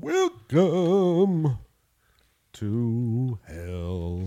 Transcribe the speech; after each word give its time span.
Welcome 0.00 1.58
to 2.52 3.38
hell. 3.46 4.24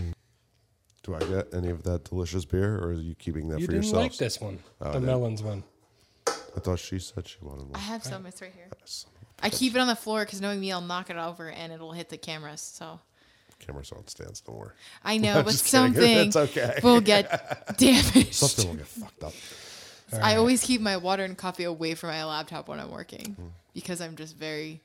Do 1.04 1.16
I 1.16 1.20
get 1.20 1.54
any 1.54 1.70
of 1.70 1.83
that 1.83 2.04
delicious 2.04 2.44
beer, 2.46 2.78
or 2.78 2.90
are 2.90 2.94
you 2.94 3.16
keeping 3.16 3.48
that 3.50 3.59
You 3.59 3.66
for 3.67 3.72
didn't 3.72 3.86
yourself? 3.86 4.04
like 4.04 4.18
this 4.18 4.42
one, 4.42 4.60
Oh, 4.82 4.92
the 4.92 5.00
no. 5.00 5.06
melons 5.06 5.42
one. 5.42 5.64
I 6.28 6.60
thought 6.60 6.80
she 6.80 7.00
said 7.00 7.28
she 7.28 7.38
wanted 7.42 7.64
one. 7.68 7.76
I 7.76 7.80
one. 7.80 7.82
have 7.88 8.04
some. 8.04 8.26
It's 8.26 8.42
right 8.42 8.52
here. 8.54 8.68
I 9.42 9.50
keep 9.50 9.73
it 9.73 9.80
on 9.80 9.88
the 9.88 9.96
floor 9.96 10.26
because 10.26 10.42
knowing 10.42 10.60
me, 10.60 10.71
I'll 10.71 10.82
knock 10.82 11.10
it 11.10 11.16
over 11.16 11.50
and 11.50 11.72
it'll 11.72 11.94
hit 11.94 12.10
the 12.10 12.18
cameras. 12.18 12.62
So 12.62 12.86
a 12.86 13.66
Cameras 13.66 13.92
on 13.94 14.06
stands, 14.08 14.42
don't 14.42 14.58
worry. 14.58 14.72
I 15.06 15.18
know, 15.20 15.40
I'm 15.40 15.46
but 15.46 15.52
just 15.52 15.66
kidding. 15.66 15.94
something 15.94 16.28
It's 16.28 16.36
okay. 16.36 16.80
will 16.84 17.00
get 17.02 17.78
damaged. 17.78 18.34
Something 18.34 18.68
will 18.70 18.76
get 18.78 18.88
fucked 18.88 19.24
up. 19.24 19.34
I 20.22 20.36
always 20.36 20.62
keep 20.62 20.82
my 20.82 20.98
water 20.98 21.24
and 21.24 21.38
coffee 21.38 21.64
away 21.64 21.96
from 21.96 22.10
my 22.10 22.26
laptop 22.26 22.68
when 22.68 22.80
I'm 22.82 22.92
working 22.92 23.38
because 23.74 24.02
I'm 24.02 24.18
just 24.18 24.36
very. 24.36 24.82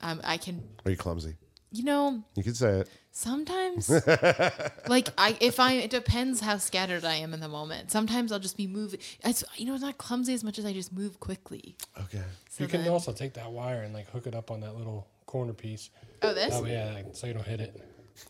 Um, 0.00 0.20
I 0.24 0.36
can, 0.36 0.62
Are 0.84 0.90
you 0.90 0.96
clumsy? 0.96 1.34
you 1.72 1.84
know, 1.84 2.22
You 2.36 2.42
can 2.44 2.54
say 2.54 2.80
it. 2.80 2.88
sometimes 3.10 3.90
like 4.88 5.08
I 5.18 5.36
if 5.40 5.58
I 5.60 5.72
it 5.74 5.90
depends 5.90 6.40
how 6.40 6.58
scattered 6.58 7.04
I 7.04 7.16
am 7.16 7.34
in 7.34 7.40
the 7.40 7.48
moment. 7.48 7.90
Sometimes 7.90 8.30
I'll 8.32 8.38
just 8.38 8.56
be 8.56 8.66
moving. 8.66 9.00
It's 9.24 9.42
you 9.56 9.66
know, 9.66 9.74
it's 9.74 9.82
not 9.82 9.98
clumsy 9.98 10.32
as 10.32 10.44
much 10.44 10.58
as 10.58 10.64
I 10.64 10.72
just 10.72 10.92
move 10.92 11.18
quickly. 11.20 11.76
Okay. 12.04 12.22
So 12.50 12.64
you 12.64 12.68
can 12.68 12.82
then- 12.82 12.92
also 12.92 13.12
take 13.12 13.34
that 13.34 13.50
wire 13.50 13.82
and 13.82 13.92
like 13.92 14.08
hook 14.10 14.26
it 14.26 14.34
up 14.34 14.50
on 14.50 14.60
that 14.60 14.76
little 14.76 15.06
corner 15.26 15.52
piece. 15.52 15.90
Oh, 16.22 16.32
this? 16.32 16.54
Oh 16.54 16.64
yeah, 16.64 16.92
like, 16.94 17.06
so 17.12 17.26
you 17.26 17.34
don't 17.34 17.46
hit 17.46 17.60
it. 17.60 17.82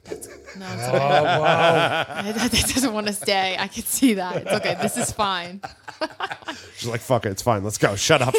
That's, 0.05 0.27
No, 0.57 0.67
it's 0.73 0.83
Oh 0.89 0.93
wow! 0.95 2.05
that 2.25 2.51
doesn't 2.51 2.93
want 2.93 3.07
to 3.07 3.13
stay. 3.13 3.57
I 3.57 3.69
can 3.69 3.85
see 3.85 4.15
that. 4.15 4.37
It's 4.39 4.51
okay. 4.53 4.77
This 4.83 4.97
is 4.97 5.13
fine. 5.13 5.61
She's 6.77 6.89
like, 6.89 7.01
fuck 7.01 7.27
it, 7.27 7.31
it's 7.31 7.43
fine. 7.43 7.63
Let's 7.63 7.79
go. 7.79 7.95
Shut 7.95 8.23
up. 8.23 8.35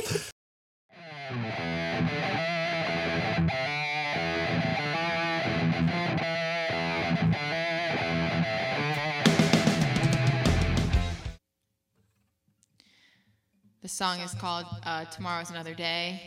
Song 13.98 14.20
is 14.20 14.36
called 14.36 14.68
uh, 14.86 15.06
"Tomorrow's 15.06 15.50
Another 15.50 15.74
Day," 15.74 16.22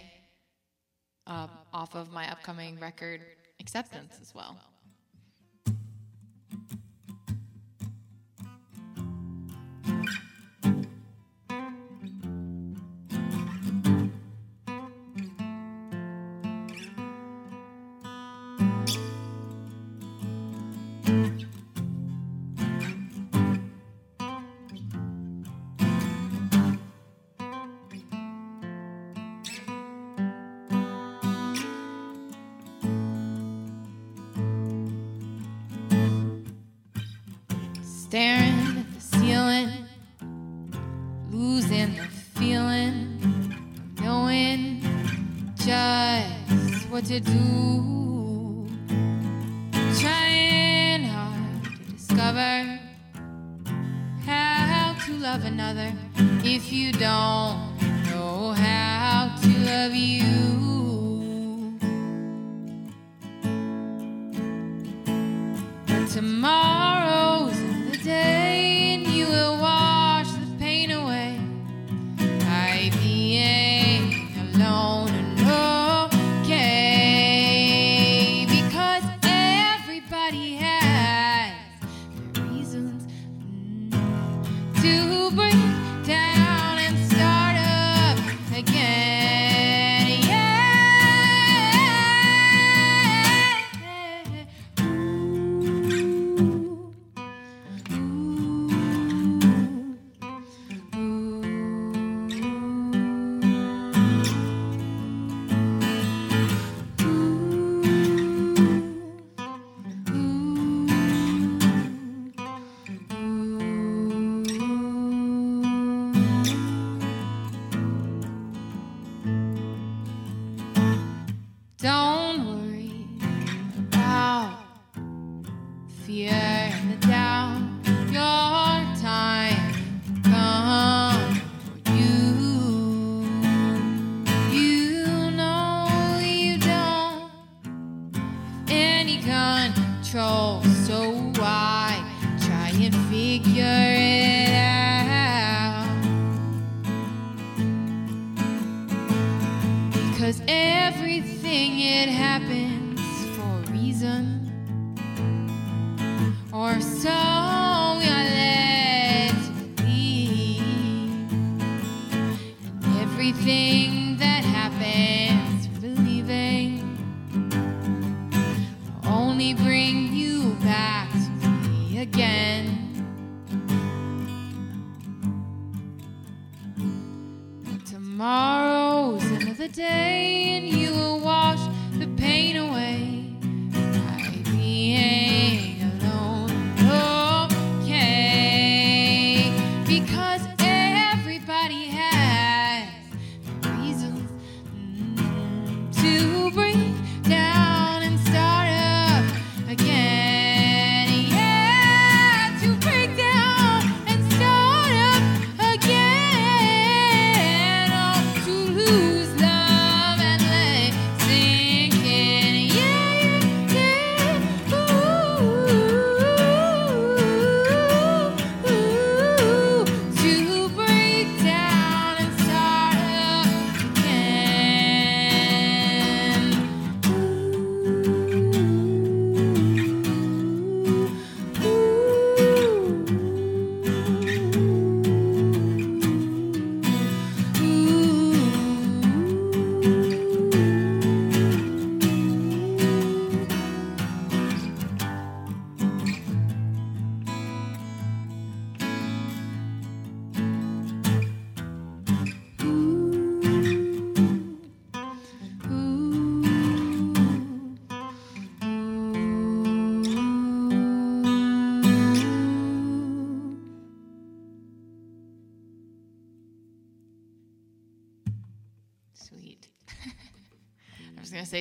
uh, 1.29 1.47
off 1.73 1.95
of 1.95 2.11
my 2.11 2.29
upcoming 2.29 2.81
record 2.81 3.21
"Acceptance" 3.61 4.19
as 4.21 4.35
well. 4.35 4.59
Tomorrow's 66.13 67.57
the 67.89 67.97
day, 68.03 68.40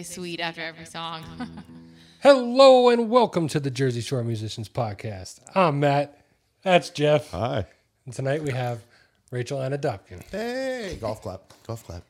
say 0.03 0.13
sweet 0.13 0.39
after 0.39 0.61
every 0.61 0.85
song. 0.85 1.23
Hello 2.21 2.89
and 2.89 3.09
welcome 3.09 3.49
to 3.49 3.59
the 3.59 3.69
Jersey 3.69 3.99
Shore 3.99 4.23
Musicians 4.23 4.69
Podcast. 4.69 5.41
I'm 5.53 5.81
Matt. 5.81 6.25
That's 6.63 6.89
Jeff. 6.89 7.31
Hi. 7.31 7.65
And 8.05 8.13
tonight 8.13 8.41
we 8.41 8.51
have 8.51 8.81
Rachel 9.29 9.59
Ana 9.59 9.77
Dobken. 9.77 10.23
Hey, 10.31 10.97
golf 11.01 11.21
clap. 11.21 11.53
Golf 11.67 11.85
clap. 11.85 12.03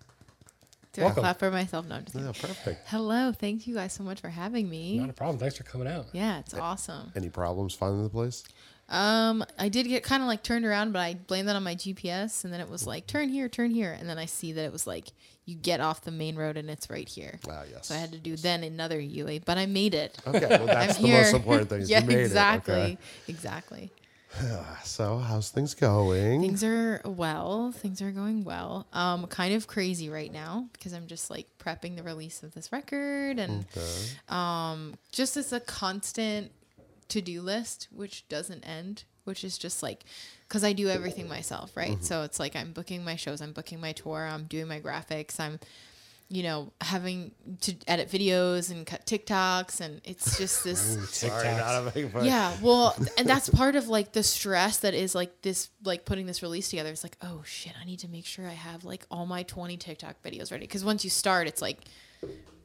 Do 0.94 1.02
Welcome. 1.02 1.20
I 1.20 1.22
clap 1.22 1.40
for 1.40 1.50
myself? 1.50 1.88
No, 1.88 1.96
I'm 1.96 2.04
just 2.04 2.16
kidding. 2.16 2.28
Yeah, 2.28 2.34
perfect. 2.40 2.88
Hello, 2.90 3.32
thank 3.32 3.66
you 3.66 3.74
guys 3.74 3.94
so 3.94 4.04
much 4.04 4.22
for 4.22 4.30
having 4.30 4.70
me. 4.70 5.00
Not 5.00 5.10
a 5.10 5.14
problem. 5.14 5.40
Thanks 5.40 5.58
for 5.58 5.64
coming 5.64 5.88
out. 5.88 6.08
Yeah, 6.14 6.40
it's 6.40 6.54
awesome. 6.54 7.12
Any 7.16 7.30
problems 7.30 7.74
finding 7.74 8.04
the 8.04 8.10
place? 8.10 8.44
Um, 8.90 9.46
I 9.58 9.70
did 9.70 9.88
get 9.88 10.04
kind 10.04 10.24
of 10.24 10.28
like 10.28 10.42
turned 10.42 10.66
around, 10.66 10.94
but 10.94 11.00
I 11.00 11.14
blamed 11.14 11.48
that 11.48 11.56
on 11.56 11.64
my 11.64 11.76
GPS, 11.76 12.44
and 12.44 12.52
then 12.52 12.60
it 12.60 12.70
was 12.70 12.88
like 12.88 13.06
turn 13.08 13.30
here, 13.30 13.48
turn 13.48 13.72
here, 13.72 13.96
and 13.98 14.10
then 14.10 14.18
I 14.18 14.26
see 14.26 14.52
that 14.54 14.64
it 14.64 14.72
was 14.72 14.88
like 14.88 15.10
you 15.50 15.56
get 15.56 15.80
off 15.82 16.02
the 16.02 16.12
main 16.12 16.36
road 16.36 16.56
and 16.58 16.70
it's 16.70 16.90
right 16.90 17.08
here. 17.10 17.40
Wow, 17.48 17.64
yes. 17.70 17.88
So 17.88 17.96
I 17.96 17.98
had 17.98 18.12
to 18.12 18.20
do 18.20 18.36
then 18.36 18.64
another 18.64 19.00
UA, 19.00 19.42
but 19.46 19.58
I 19.58 19.66
made 19.66 19.94
it. 19.96 20.18
Okay, 20.28 20.46
well, 20.48 20.66
that's 20.78 20.98
the 20.98 21.08
here. 21.08 21.18
most 21.22 21.34
important 21.34 21.70
thing. 21.70 21.82
Yeah, 21.88 22.02
you 22.02 22.08
made 22.08 22.20
exactly, 22.20 22.74
It, 22.74 22.78
okay. 22.78 22.98
exactly. 23.28 23.92
So, 24.84 25.18
how's 25.18 25.50
things 25.50 25.74
going? 25.74 26.42
Things 26.42 26.64
are 26.64 27.02
well. 27.06 27.72
Things 27.72 28.02
are 28.02 28.12
going 28.12 28.44
well. 28.44 28.88
Um, 28.94 29.26
kind 29.28 29.54
of 29.54 29.68
crazy 29.68 30.10
right 30.10 30.32
now 30.32 30.68
because 30.74 30.94
I'm 30.94 31.08
just 31.08 31.30
like 31.30 31.48
prepping 31.64 31.96
the 31.96 32.04
release 32.04 32.44
of 32.44 32.54
this 32.54 32.72
record 32.72 33.40
and 33.40 33.66
Okay. 33.76 34.06
um, 34.30 34.96
just 35.12 35.36
as 35.38 35.52
a 35.54 35.60
constant 35.60 36.52
to 37.10 37.22
do 37.22 37.42
list, 37.42 37.88
which 37.92 38.28
doesn't 38.30 38.64
end, 38.68 39.04
which 39.30 39.46
is 39.46 39.58
just 39.58 39.82
like 39.82 40.04
because 40.48 40.64
I 40.64 40.74
do 40.74 40.90
everything 40.90 41.30
myself, 41.30 41.78
right? 41.78 41.92
Mm-hmm. 41.92 42.04
So 42.04 42.24
it's 42.24 42.40
like 42.40 42.56
I'm 42.56 42.74
booking 42.74 43.06
my 43.06 43.16
shows, 43.16 43.40
I'm 43.40 43.54
booking 43.54 43.80
my 43.80 43.94
tour, 43.94 44.28
I'm 44.30 44.46
doing 44.46 44.68
my 44.68 44.82
graphics, 44.82 45.40
I'm 45.40 45.60
you 46.32 46.44
know 46.44 46.72
having 46.82 47.32
to 47.62 47.76
edit 47.88 48.10
videos 48.10 48.72
and 48.72 48.86
cut 48.86 49.06
TikToks, 49.06 49.80
and 49.80 50.02
it's 50.04 50.38
just 50.44 50.64
this. 50.64 50.80
Sorry, 51.12 51.48
not 51.56 51.88
a 51.88 51.92
big 51.92 52.12
fan. 52.12 52.26
Yeah, 52.26 52.52
well, 52.62 52.96
and 53.18 53.30
that's 53.30 53.50
part 53.50 53.76
of 53.76 53.88
like 53.88 54.12
the 54.14 54.24
stress 54.24 54.80
that 54.80 54.96
is 54.96 55.14
like 55.14 55.42
this, 55.44 55.70
like 55.84 56.04
putting 56.06 56.26
this 56.26 56.42
release 56.42 56.70
together. 56.70 56.90
It's 56.90 57.04
like, 57.04 57.18
oh 57.22 57.44
shit, 57.46 57.74
I 57.80 57.86
need 57.86 58.00
to 58.00 58.10
make 58.10 58.26
sure 58.26 58.48
I 58.48 58.54
have 58.54 58.84
like 58.84 59.06
all 59.12 59.26
my 59.28 59.44
20 59.44 59.78
TikTok 59.78 60.22
videos 60.24 60.52
ready. 60.52 60.66
Because 60.66 60.84
once 60.84 61.04
you 61.04 61.12
start, 61.12 61.48
it's 61.48 61.62
like 61.62 61.78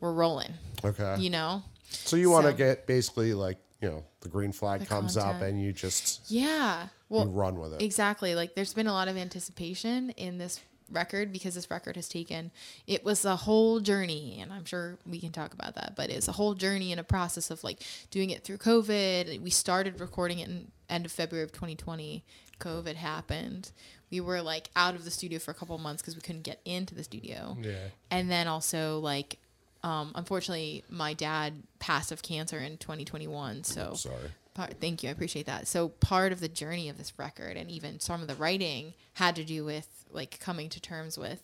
we're 0.00 0.12
rolling, 0.12 0.55
Okay. 0.82 1.17
you 1.19 1.28
know? 1.31 1.62
so 1.90 2.17
you 2.17 2.28
want 2.28 2.44
to 2.46 2.52
so- 2.52 2.56
get 2.56 2.87
basically 2.87 3.34
like 3.34 3.58
you 3.84 3.90
know 3.90 4.04
the 4.20 4.28
green 4.28 4.50
flag 4.52 4.81
The 4.81 4.86
comes 4.86 5.16
up 5.16 5.42
and 5.42 5.62
you 5.62 5.72
just 5.72 6.31
Yeah. 6.31 6.84
you 6.84 6.88
Well, 7.10 7.26
run 7.26 7.58
with 7.60 7.75
it. 7.75 7.82
exactly. 7.82 8.34
Like 8.34 8.54
there's 8.54 8.72
been 8.75 8.86
a 8.86 8.92
lot 8.92 9.08
of 9.08 9.16
anticipation 9.16 10.10
in 10.10 10.38
this 10.38 10.60
record 10.90 11.32
because 11.32 11.54
this 11.54 11.70
record 11.70 11.96
has 11.96 12.08
taken 12.08 12.50
it 12.86 13.02
was 13.06 13.25
a 13.25 13.34
whole 13.36 13.81
journey 13.81 14.38
and 14.42 14.52
i'm 14.52 14.66
sure 14.66 14.98
we 15.06 15.19
can 15.19 15.32
talk 15.32 15.54
about 15.54 15.75
that 15.75 15.94
but 15.96 16.10
it's 16.10 16.28
a 16.28 16.32
whole 16.32 16.52
journey 16.52 16.92
and 16.92 17.00
a 17.00 17.04
process 17.04 17.50
of 17.50 17.64
like 17.64 17.82
doing 18.10 18.28
it 18.28 18.44
through 18.44 18.58
covid 18.58 19.40
we 19.40 19.48
started 19.48 19.98
recording 19.98 20.40
it 20.40 20.46
in 20.48 20.70
end 20.90 21.06
of 21.06 21.10
february 21.10 21.42
of 21.42 21.50
2020 21.52 22.22
covid 22.60 22.96
happened 22.96 23.72
we 24.10 24.20
were 24.20 24.42
like 24.42 24.69
out 24.76 24.94
of 24.94 25.06
the 25.06 25.10
studio 25.10 25.38
for 25.38 25.52
a 25.52 25.54
couple 25.54 25.76
months 25.78 26.02
because 26.02 26.14
we 26.16 26.20
couldn't 26.20 26.42
get 26.42 26.60
into 26.66 26.94
the 26.94 27.02
studio 27.02 27.56
Yeah. 27.62 27.88
and 28.10 28.31
then 28.31 28.46
also 28.46 28.98
like 28.98 29.38
um, 29.84 30.10
unfortunately 30.16 30.82
my 30.88 31.12
dad 31.14 31.62
passed 31.78 32.10
of 32.10 32.22
cancer 32.22 32.58
in 32.58 32.76
2021 32.78 33.62
so 33.64 33.94
Sorry. 33.94 34.16
part, 34.54 34.75
thank 34.81 35.02
you 35.02 35.08
i 35.10 35.12
appreciate 35.12 35.46
that 35.46 35.69
so 35.69 35.88
part 35.88 36.32
of 36.32 36.40
the 36.40 36.48
journey 36.48 36.88
of 36.88 36.98
this 36.98 37.12
record 37.19 37.56
and 37.56 37.70
even 37.70 38.00
some 38.00 38.20
of 38.22 38.26
the 38.28 38.34
writing 38.34 38.94
had 39.14 39.36
to 39.36 39.44
do 39.44 39.64
with 39.64 39.86
like 40.10 40.40
coming 40.40 40.69
to 40.70 40.81
terms 40.81 41.16
with 41.19 41.42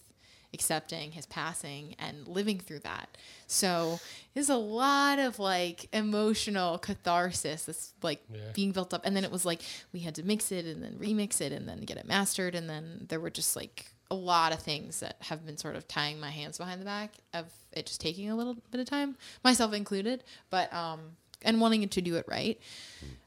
accepting 0.52 1.12
his 1.12 1.26
passing 1.26 1.94
and 2.00 2.26
living 2.26 2.58
through 2.58 2.80
that 2.80 3.16
so 3.46 4.00
there's 4.34 4.48
a 4.48 4.56
lot 4.56 5.18
of 5.20 5.38
like 5.38 5.88
emotional 5.92 6.76
catharsis 6.78 7.64
that's 7.66 7.92
like 8.02 8.20
Yeah. 8.32 8.40
being 8.52 8.72
built 8.72 8.92
up 8.92 9.02
and 9.06 9.14
then 9.14 9.22
it 9.22 9.30
was 9.30 9.44
like 9.44 9.60
we 9.92 10.00
had 10.00 10.16
to 10.16 10.24
mix 10.24 10.50
it 10.50 10.64
and 10.64 10.82
then 10.82 10.94
remix 10.98 11.40
it 11.40 11.52
and 11.52 11.68
then 11.68 11.80
get 11.82 11.98
it 11.98 12.06
mastered 12.06 12.56
and 12.56 12.68
then 12.68 13.06
there 13.08 13.20
were 13.20 13.30
just 13.30 13.54
like 13.54 13.92
a 14.10 14.14
lot 14.14 14.52
of 14.52 14.58
things 14.60 15.00
that 15.00 15.16
have 15.20 15.46
been 15.46 15.56
sort 15.56 15.76
of 15.76 15.86
tying 15.86 16.18
my 16.18 16.30
hands 16.30 16.58
behind 16.58 16.80
the 16.80 16.84
back 16.84 17.12
of 17.32 17.46
it 17.72 17.86
just 17.86 18.00
taking 18.00 18.28
a 18.30 18.34
little 18.34 18.56
bit 18.70 18.80
of 18.80 18.86
time 18.88 19.16
myself 19.44 19.72
included 19.72 20.24
but 20.50 20.72
um 20.74 21.00
and 21.42 21.60
wanting 21.60 21.88
to 21.88 22.00
do 22.02 22.16
it 22.16 22.24
right 22.28 22.58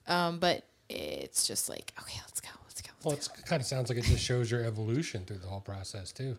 um 0.08 0.40
but 0.40 0.66
it's 0.90 1.48
just 1.48 1.70
like 1.70 1.94
okay 2.02 2.20
let's 2.26 2.42
go 2.42 2.50
let's 2.66 2.82
go 2.82 2.90
let's 3.06 3.28
Well, 3.30 3.36
go. 3.38 3.40
it 3.40 3.46
kind 3.48 3.62
of 3.62 3.66
sounds 3.66 3.90
like 3.90 3.98
it 3.98 4.04
just 4.04 4.24
shows 4.24 4.52
your 4.52 4.64
evolution 4.64 5.24
through 5.26 5.38
the 5.38 5.48
whole 5.48 5.62
process 5.62 6.12
too. 6.12 6.38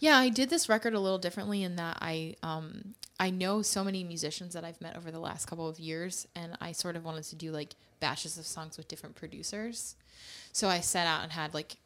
Yeah, 0.00 0.16
I 0.16 0.28
did 0.30 0.48
this 0.48 0.68
record 0.70 0.94
a 0.94 1.00
little 1.00 1.18
differently 1.18 1.62
in 1.62 1.76
that 1.76 1.98
I 2.00 2.36
um 2.42 2.94
I 3.20 3.30
know 3.30 3.62
so 3.62 3.82
many 3.82 4.04
musicians 4.04 4.54
that 4.54 4.64
I've 4.64 4.80
met 4.80 4.96
over 4.96 5.10
the 5.10 5.18
last 5.18 5.46
couple 5.46 5.68
of 5.68 5.78
years 5.80 6.26
and 6.36 6.56
I 6.60 6.72
sort 6.72 6.94
of 6.96 7.04
wanted 7.04 7.24
to 7.24 7.36
do 7.36 7.50
like 7.50 7.74
batches 8.00 8.38
of 8.38 8.46
songs 8.46 8.76
with 8.76 8.86
different 8.88 9.16
producers. 9.16 9.96
So 10.52 10.68
I 10.68 10.80
set 10.80 11.06
out 11.06 11.22
and 11.22 11.32
had 11.32 11.52
like 11.54 11.76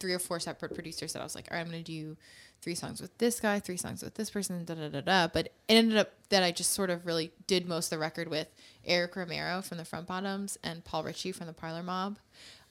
three 0.00 0.12
or 0.12 0.18
four 0.18 0.40
separate 0.40 0.74
producers 0.74 1.12
that 1.12 1.20
I 1.20 1.24
was 1.24 1.34
like, 1.34 1.48
all 1.50 1.56
right, 1.56 1.62
I'm 1.62 1.70
gonna 1.70 1.82
do 1.82 2.16
three 2.62 2.74
songs 2.74 3.00
with 3.00 3.16
this 3.18 3.40
guy, 3.40 3.60
three 3.60 3.76
songs 3.76 4.02
with 4.02 4.14
this 4.14 4.30
person, 4.30 4.64
da 4.64 4.74
da 4.74 4.88
da 4.88 5.00
da. 5.00 5.28
But 5.28 5.46
it 5.46 5.52
ended 5.68 5.98
up 5.98 6.12
that 6.30 6.42
I 6.42 6.52
just 6.52 6.72
sort 6.72 6.90
of 6.90 7.06
really 7.06 7.32
did 7.46 7.66
most 7.66 7.86
of 7.86 7.90
the 7.90 7.98
record 7.98 8.28
with 8.28 8.48
Eric 8.84 9.16
Romero 9.16 9.62
from 9.62 9.78
the 9.78 9.84
Front 9.84 10.06
Bottoms 10.06 10.58
and 10.64 10.84
Paul 10.84 11.04
Ritchie 11.04 11.32
from 11.32 11.46
the 11.46 11.52
Parlor 11.52 11.82
Mob. 11.82 12.18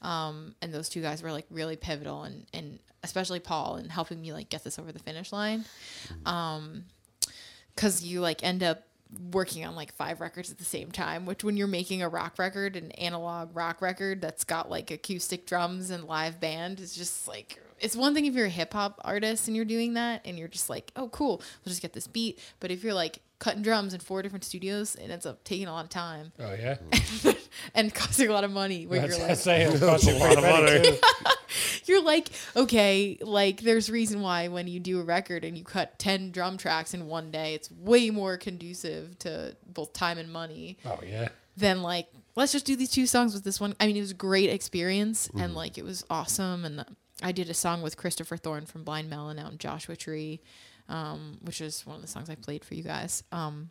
Um, 0.01 0.55
and 0.61 0.73
those 0.73 0.89
two 0.89 1.01
guys 1.01 1.23
were 1.23 1.31
like 1.31 1.45
really 1.50 1.75
pivotal 1.75 2.23
and, 2.23 2.45
and 2.53 2.79
especially 3.03 3.39
Paul 3.39 3.77
in 3.77 3.89
helping 3.89 4.21
me 4.21 4.33
like 4.33 4.50
get 4.50 4.63
this 4.63 4.77
over 4.77 4.91
the 4.91 5.00
finish 5.00 5.31
line. 5.31 5.65
Um, 6.25 6.85
cause 7.75 8.03
you 8.03 8.21
like 8.21 8.43
end 8.43 8.63
up 8.63 8.83
working 9.31 9.65
on 9.65 9.75
like 9.75 9.93
five 9.93 10.19
records 10.21 10.51
at 10.51 10.57
the 10.57 10.65
same 10.65 10.91
time, 10.91 11.25
which 11.25 11.43
when 11.43 11.57
you're 11.57 11.67
making 11.67 12.01
a 12.01 12.09
rock 12.09 12.38
record, 12.38 12.75
an 12.75 12.91
analog 12.91 13.55
rock 13.55 13.81
record 13.81 14.21
that's 14.21 14.43
got 14.43 14.69
like 14.69 14.91
acoustic 14.91 15.45
drums 15.45 15.89
and 15.89 16.05
live 16.05 16.39
band 16.39 16.79
is 16.79 16.95
just 16.95 17.27
like, 17.27 17.62
it's 17.79 17.95
one 17.95 18.13
thing 18.13 18.25
if 18.25 18.33
you're 18.33 18.45
a 18.45 18.50
hip 18.50 18.74
hop 18.74 19.00
artist 19.03 19.47
and 19.47 19.55
you're 19.55 19.65
doing 19.65 19.93
that 19.93 20.21
and 20.25 20.39
you're 20.39 20.47
just 20.47 20.69
like, 20.69 20.91
oh, 20.95 21.09
cool, 21.09 21.38
we'll 21.38 21.69
just 21.69 21.81
get 21.81 21.93
this 21.93 22.07
beat. 22.07 22.39
But 22.59 22.71
if 22.71 22.83
you're 22.83 22.93
like 22.93 23.19
cutting 23.39 23.61
drums 23.61 23.93
in 23.93 23.99
four 23.99 24.21
different 24.21 24.43
studios, 24.43 24.95
it 24.95 25.09
ends 25.09 25.25
up 25.25 25.35
uh, 25.35 25.39
taking 25.43 25.67
a 25.67 25.71
lot 25.71 25.83
of 25.83 25.89
time 25.89 26.31
Oh 26.39 26.53
yeah. 26.53 26.77
and 27.75 27.93
costing 27.93 28.29
a 28.29 28.33
lot 28.33 28.43
of 28.43 28.51
money. 28.51 28.87
Where 28.87 29.01
That's 29.01 29.17
you're 29.17 29.27
like, 29.27 29.37
saying. 29.37 29.73
It 29.73 29.79
costs 29.79 30.07
you 30.07 30.13
a 30.13 30.19
lot 30.19 30.37
of 30.37 30.43
money. 30.43 30.81
too. 30.83 30.97
you're 31.85 32.01
like, 32.03 32.29
okay, 32.55 33.17
like 33.21 33.61
there's 33.61 33.89
reason 33.89 34.21
why 34.21 34.47
when 34.47 34.67
you 34.67 34.79
do 34.79 34.99
a 34.99 35.03
record 35.03 35.43
and 35.43 35.57
you 35.57 35.63
cut 35.63 35.97
10 35.99 36.31
drum 36.31 36.57
tracks 36.57 36.93
in 36.93 37.07
one 37.07 37.31
day, 37.31 37.53
it's 37.53 37.69
way 37.71 38.09
more 38.09 38.37
conducive 38.37 39.17
to 39.19 39.55
both 39.67 39.93
time 39.93 40.17
and 40.17 40.31
money 40.31 40.77
Oh 40.85 40.99
yeah. 41.05 41.29
than 41.57 41.81
like, 41.81 42.07
let's 42.35 42.51
just 42.51 42.65
do 42.65 42.75
these 42.75 42.91
two 42.91 43.05
songs 43.05 43.33
with 43.33 43.43
this 43.43 43.59
one. 43.59 43.75
I 43.79 43.87
mean, 43.87 43.97
it 43.97 44.01
was 44.01 44.11
a 44.11 44.15
great 44.15 44.49
experience 44.49 45.29
and 45.37 45.53
like 45.55 45.77
it 45.77 45.85
was 45.85 46.05
awesome. 46.09 46.65
And 46.65 46.85
I 47.23 47.31
did 47.31 47.49
a 47.49 47.53
song 47.53 47.81
with 47.81 47.95
Christopher 47.95 48.37
Thorne 48.37 48.65
from 48.65 48.83
Blind 48.83 49.09
Melon 49.09 49.39
out 49.39 49.51
in 49.51 49.57
Joshua 49.57 49.95
Tree, 49.95 50.41
um, 50.89 51.37
which 51.41 51.61
is 51.61 51.85
one 51.85 51.95
of 51.95 52.01
the 52.01 52.07
songs 52.07 52.29
I 52.29 52.35
played 52.35 52.63
for 52.63 52.75
you 52.75 52.83
guys. 52.83 53.23
Um, 53.31 53.69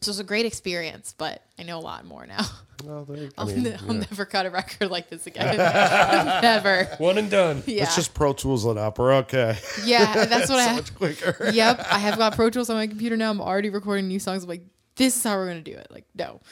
so 0.00 0.10
it's 0.10 0.20
a 0.20 0.24
great 0.24 0.44
experience, 0.44 1.14
but 1.16 1.42
I 1.58 1.62
know 1.62 1.78
a 1.78 1.80
lot 1.80 2.04
more 2.04 2.26
now. 2.26 2.44
Well, 2.84 3.06
there, 3.06 3.30
I 3.38 3.40
I'll, 3.40 3.46
mean, 3.46 3.62
ne- 3.62 3.76
I'll 3.76 3.94
never 3.94 4.26
cut 4.26 4.44
a 4.44 4.50
record 4.50 4.90
like 4.90 5.08
this 5.08 5.26
again. 5.26 5.56
never. 6.42 6.84
One 6.98 7.16
and 7.16 7.30
done. 7.30 7.62
Yeah. 7.64 7.84
Let's 7.84 7.96
just 7.96 8.12
Pro 8.12 8.34
Tools 8.34 8.66
it 8.66 8.76
up. 8.76 8.98
We're 8.98 9.14
okay. 9.14 9.56
Yeah, 9.86 10.26
that's 10.26 10.50
what 10.50 10.58
I 10.58 10.64
so 10.64 10.68
have. 10.68 10.76
much 10.76 10.94
quicker. 10.94 11.50
Yep, 11.50 11.86
I 11.90 11.98
have 11.98 12.18
got 12.18 12.34
Pro 12.34 12.50
Tools 12.50 12.68
on 12.68 12.76
my 12.76 12.86
computer 12.86 13.16
now. 13.16 13.30
I'm 13.30 13.40
already 13.40 13.70
recording 13.70 14.06
new 14.08 14.18
songs. 14.18 14.42
I'm 14.42 14.50
like, 14.50 14.66
this 14.96 15.16
is 15.16 15.22
how 15.22 15.36
we're 15.36 15.46
gonna 15.46 15.62
do 15.62 15.72
it. 15.72 15.86
Like, 15.90 16.04
no. 16.14 16.42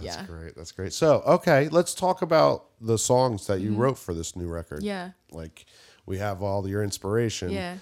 That's 0.00 0.16
yeah. 0.16 0.26
great. 0.26 0.54
That's 0.54 0.72
great. 0.72 0.92
So, 0.92 1.22
okay, 1.26 1.70
let's 1.70 1.94
talk 1.94 2.20
about 2.20 2.66
the 2.80 2.98
songs 2.98 3.46
that 3.46 3.60
you 3.60 3.72
wrote 3.72 3.96
for 3.96 4.12
this 4.12 4.36
new 4.36 4.48
record. 4.48 4.80
Mm-hmm. 4.80 4.86
Yeah. 4.86 5.10
Like, 5.30 5.64
we 6.04 6.18
have 6.18 6.42
all 6.42 6.68
your 6.68 6.82
inspiration. 6.82 7.50
Yeah. 7.50 7.76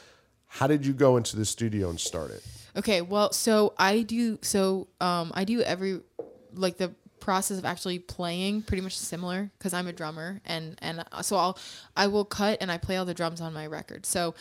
How 0.49 0.67
did 0.67 0.85
you 0.85 0.93
go 0.93 1.17
into 1.17 1.37
the 1.37 1.45
studio 1.45 1.91
and 1.91 2.01
start 2.01 2.31
it? 2.31 2.43
Okay, 2.77 3.01
well, 3.03 3.33
so 3.33 3.75
I 3.79 4.03
do 4.03 4.39
so 4.43 4.89
um 5.01 5.33
I 5.35 5.45
do 5.45 5.61
every 5.63 6.01
like 6.55 6.77
the 6.79 6.93
process 7.21 7.59
of 7.59 7.65
actually 7.65 7.99
playing 7.99 8.63
pretty 8.63 8.81
much 8.81 8.97
similar 8.97 9.51
because 9.59 9.75
I'm 9.75 9.87
a 9.87 9.93
drummer 9.93 10.41
and 10.45 10.77
and 10.81 11.05
uh, 11.13 11.23
so 11.23 11.37
I'll 11.37 11.59
I 11.97 12.07
will 12.07 12.25
cut 12.25 12.59
and 12.61 12.71
I 12.73 12.79
play 12.79 12.97
all 12.97 13.05
the 13.05 13.15
drums 13.15 13.41
on 13.41 13.53
my 13.53 13.67
record. 13.67 14.07
So 14.07 14.35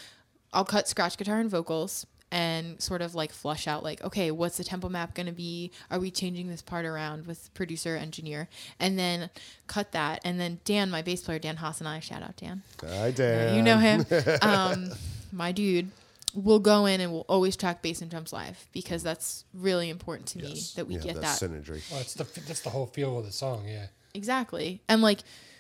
I'll 0.54 0.66
cut 0.66 0.88
scratch 0.88 1.18
guitar 1.18 1.40
and 1.40 1.50
vocals 1.50 2.06
and 2.32 2.82
sort 2.82 3.02
of 3.02 3.16
like 3.16 3.32
flush 3.32 3.68
out 3.68 3.84
like 3.84 4.04
okay 4.04 4.32
what's 4.32 4.58
the 4.58 4.64
tempo 4.64 4.90
map 4.90 5.16
going 5.16 5.26
to 5.28 5.32
be 5.32 5.72
are 5.90 5.98
we 5.98 6.12
changing 6.12 6.50
this 6.50 6.62
part 6.62 6.86
around 6.86 7.26
with 7.26 7.54
producer 7.54 7.96
engineer 7.96 8.50
and 8.82 9.00
then 9.00 9.30
cut 9.68 9.94
that 9.94 10.20
and 10.26 10.38
then 10.38 10.60
dan 10.66 10.90
my 10.90 11.02
bass 11.02 11.22
player 11.22 11.40
dan 11.40 11.56
haas 11.56 11.80
and 11.80 11.88
i 11.88 12.02
shout 12.02 12.22
out 12.22 12.36
dan 12.36 12.62
Hi, 12.86 13.12
Dan. 13.12 13.56
you 13.56 13.62
know 13.62 13.78
him. 13.78 14.06
um, 14.42 14.92
my 15.32 15.52
dude 15.52 15.92
will 16.34 16.60
go 16.60 16.86
in 16.86 17.02
and 17.02 17.12
will 17.12 17.26
always 17.28 17.56
track 17.56 17.82
bass 17.82 18.02
and 18.02 18.12
drums 18.12 18.32
live 18.34 18.68
because 18.72 19.02
that's 19.02 19.46
really 19.54 19.90
important 19.90 20.28
to 20.30 20.40
me 20.40 20.62
that 20.76 20.88
we 20.88 20.96
Yeah, 20.96 21.02
get 21.02 21.16
that 21.22 21.40
synergy. 21.40 21.90
Well, 21.92 22.02
it's 22.02 22.14
the 22.14 22.26
that's 22.42 22.62
the 22.62 22.70
whole 22.70 22.86
feel 22.86 23.18
of 23.18 23.26
the 23.26 23.32
song. 23.32 23.66
Yeah. 23.68 23.88
exactly. 24.14 24.82
And 24.88 25.02
like 25.02 25.20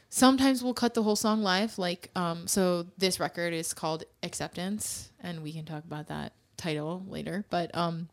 sometimes 0.09 0.63
we'll 0.63 0.73
cut 0.73 0.93
the 0.93 1.03
whole 1.03 1.15
song 1.15 1.41
live. 1.41 1.77
Like 1.77 2.09
um, 2.15 2.47
so 2.47 2.87
this 2.97 3.19
record 3.19 3.53
is 3.53 3.73
called 3.73 4.03
Acceptance, 4.23 5.09
and 5.21 5.41
we 5.41 5.53
can 5.53 5.65
talk 5.65 5.83
about 5.83 6.07
that 6.07 6.33
title 6.57 7.03
later. 7.07 7.45
But 7.49 7.75
um, 7.75 8.09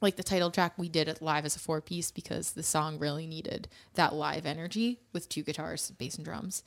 like 0.00 0.16
the 0.16 0.22
title 0.22 0.50
track 0.50 0.72
we 0.78 0.88
did 0.88 1.08
it 1.08 1.20
live 1.20 1.44
as 1.44 1.56
a 1.56 1.58
four 1.58 1.80
piece 1.80 2.10
because 2.10 2.52
the 2.52 2.62
song 2.62 2.98
really 2.98 3.26
needed 3.26 3.68
that 3.94 4.14
live 4.14 4.46
energy 4.46 5.00
with 5.12 5.28
two 5.28 5.42
guitars 5.42 5.90
bass 5.92 6.16
and 6.16 6.24
drums 6.24 6.62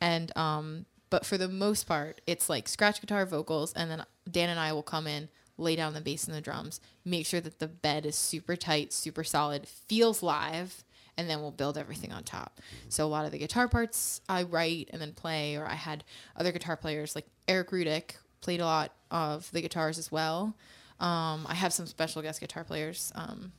and 0.00 0.36
um 0.36 0.86
but 1.10 1.24
for 1.26 1.36
the 1.38 1.48
most 1.48 1.84
part 1.86 2.20
it's 2.26 2.48
like 2.48 2.68
scratch 2.68 3.00
guitar 3.00 3.24
vocals 3.26 3.72
and 3.74 3.90
then 3.90 4.04
dan 4.30 4.48
and 4.48 4.60
i 4.60 4.72
will 4.72 4.82
come 4.82 5.06
in 5.06 5.28
lay 5.58 5.74
down 5.76 5.94
the 5.94 6.00
bass 6.00 6.24
and 6.26 6.34
the 6.36 6.40
drums 6.40 6.80
make 7.04 7.24
sure 7.26 7.40
that 7.40 7.58
the 7.58 7.68
bed 7.68 8.04
is 8.06 8.16
super 8.16 8.56
tight 8.56 8.92
super 8.92 9.24
solid 9.24 9.66
feels 9.66 10.22
live 10.22 10.84
and 11.18 11.30
then 11.30 11.40
we'll 11.40 11.50
build 11.50 11.78
everything 11.78 12.12
on 12.12 12.22
top 12.22 12.60
so 12.88 13.04
a 13.04 13.08
lot 13.08 13.24
of 13.24 13.30
the 13.32 13.38
guitar 13.38 13.68
parts 13.68 14.20
i 14.28 14.42
write 14.42 14.88
and 14.92 15.00
then 15.00 15.12
play 15.12 15.56
or 15.56 15.66
i 15.66 15.74
had 15.74 16.04
other 16.36 16.52
guitar 16.52 16.76
players 16.76 17.14
like 17.14 17.26
eric 17.48 17.70
rudick 17.70 18.16
played 18.42 18.60
a 18.60 18.64
lot 18.64 18.92
of 19.10 19.50
the 19.52 19.60
guitars 19.62 19.98
as 19.98 20.10
well 20.12 20.54
um, 20.98 21.46
I 21.46 21.52
have 21.54 21.74
some 21.74 21.84
special 21.84 22.22
guest 22.22 22.40
guitar 22.40 22.64
players. 22.64 23.12
Um, 23.14 23.52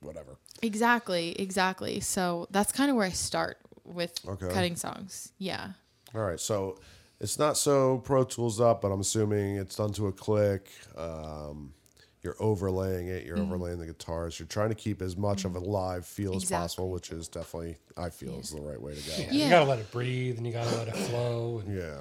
Whatever. 0.00 0.38
exactly, 0.62 1.38
exactly. 1.38 2.00
So 2.00 2.46
that's 2.50 2.72
kind 2.72 2.88
of 2.90 2.96
where 2.96 3.04
I 3.06 3.10
start 3.10 3.58
with 3.84 4.14
Okay. 4.26 4.48
cutting 4.48 4.76
songs. 4.76 5.32
Yeah. 5.36 5.72
All 6.14 6.22
right. 6.22 6.40
So 6.40 6.78
it's 7.20 7.38
not 7.38 7.56
so 7.56 7.98
Pro 7.98 8.24
Tools 8.24 8.60
up, 8.60 8.82
but 8.82 8.88
I'm 8.88 9.00
assuming 9.00 9.56
it's 9.56 9.76
done 9.76 9.92
to 9.94 10.08
a 10.08 10.12
click. 10.12 10.70
Um, 10.96 11.72
you're 12.22 12.36
overlaying 12.38 13.08
it. 13.08 13.20
Mm-hmm. 13.20 13.26
You're 13.28 13.38
overlaying 13.38 13.78
the 13.78 13.86
guitars. 13.86 14.38
You're 14.38 14.46
trying 14.46 14.68
to 14.68 14.74
keep 14.74 15.02
as 15.02 15.16
much 15.16 15.44
of 15.44 15.56
a 15.56 15.58
live 15.58 16.06
feel 16.06 16.36
as 16.36 16.44
possible, 16.44 16.90
which 16.90 17.10
is 17.10 17.28
definitely 17.28 17.76
I 17.96 18.10
feel 18.10 18.38
is 18.38 18.50
the 18.50 18.60
right 18.60 18.80
way 18.80 18.94
to 18.94 19.00
go. 19.00 19.12
Yeah, 19.16 19.26
Yeah. 19.30 19.44
You 19.44 19.50
gotta 19.50 19.70
let 19.70 19.78
it 19.80 19.90
breathe 19.90 20.38
and 20.38 20.46
you 20.46 20.52
gotta 20.52 20.76
let 20.76 20.88
it 20.88 20.96
flow. 20.96 21.62
And, 21.64 21.76
Yeah. 21.76 22.00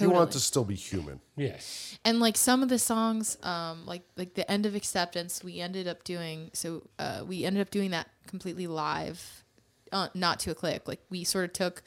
You 0.00 0.10
want 0.10 0.32
to 0.32 0.40
still 0.40 0.64
be 0.64 0.74
human. 0.74 1.20
Yes. 1.36 1.98
And 2.04 2.18
like 2.18 2.36
some 2.38 2.62
of 2.62 2.70
the 2.70 2.78
songs, 2.78 3.36
um, 3.42 3.84
like 3.84 4.02
like 4.16 4.34
the 4.34 4.50
end 4.50 4.64
of 4.64 4.74
acceptance, 4.74 5.44
we 5.44 5.60
ended 5.60 5.86
up 5.86 6.02
doing. 6.02 6.50
So 6.54 6.82
uh, 6.98 7.24
we 7.26 7.44
ended 7.44 7.60
up 7.60 7.70
doing 7.70 7.90
that 7.90 8.08
completely 8.26 8.66
live, 8.66 9.44
uh, 9.92 10.08
not 10.14 10.40
to 10.40 10.50
a 10.50 10.54
click. 10.54 10.88
Like 10.88 11.00
we 11.10 11.24
sort 11.24 11.44
of 11.44 11.52
took, 11.52 11.82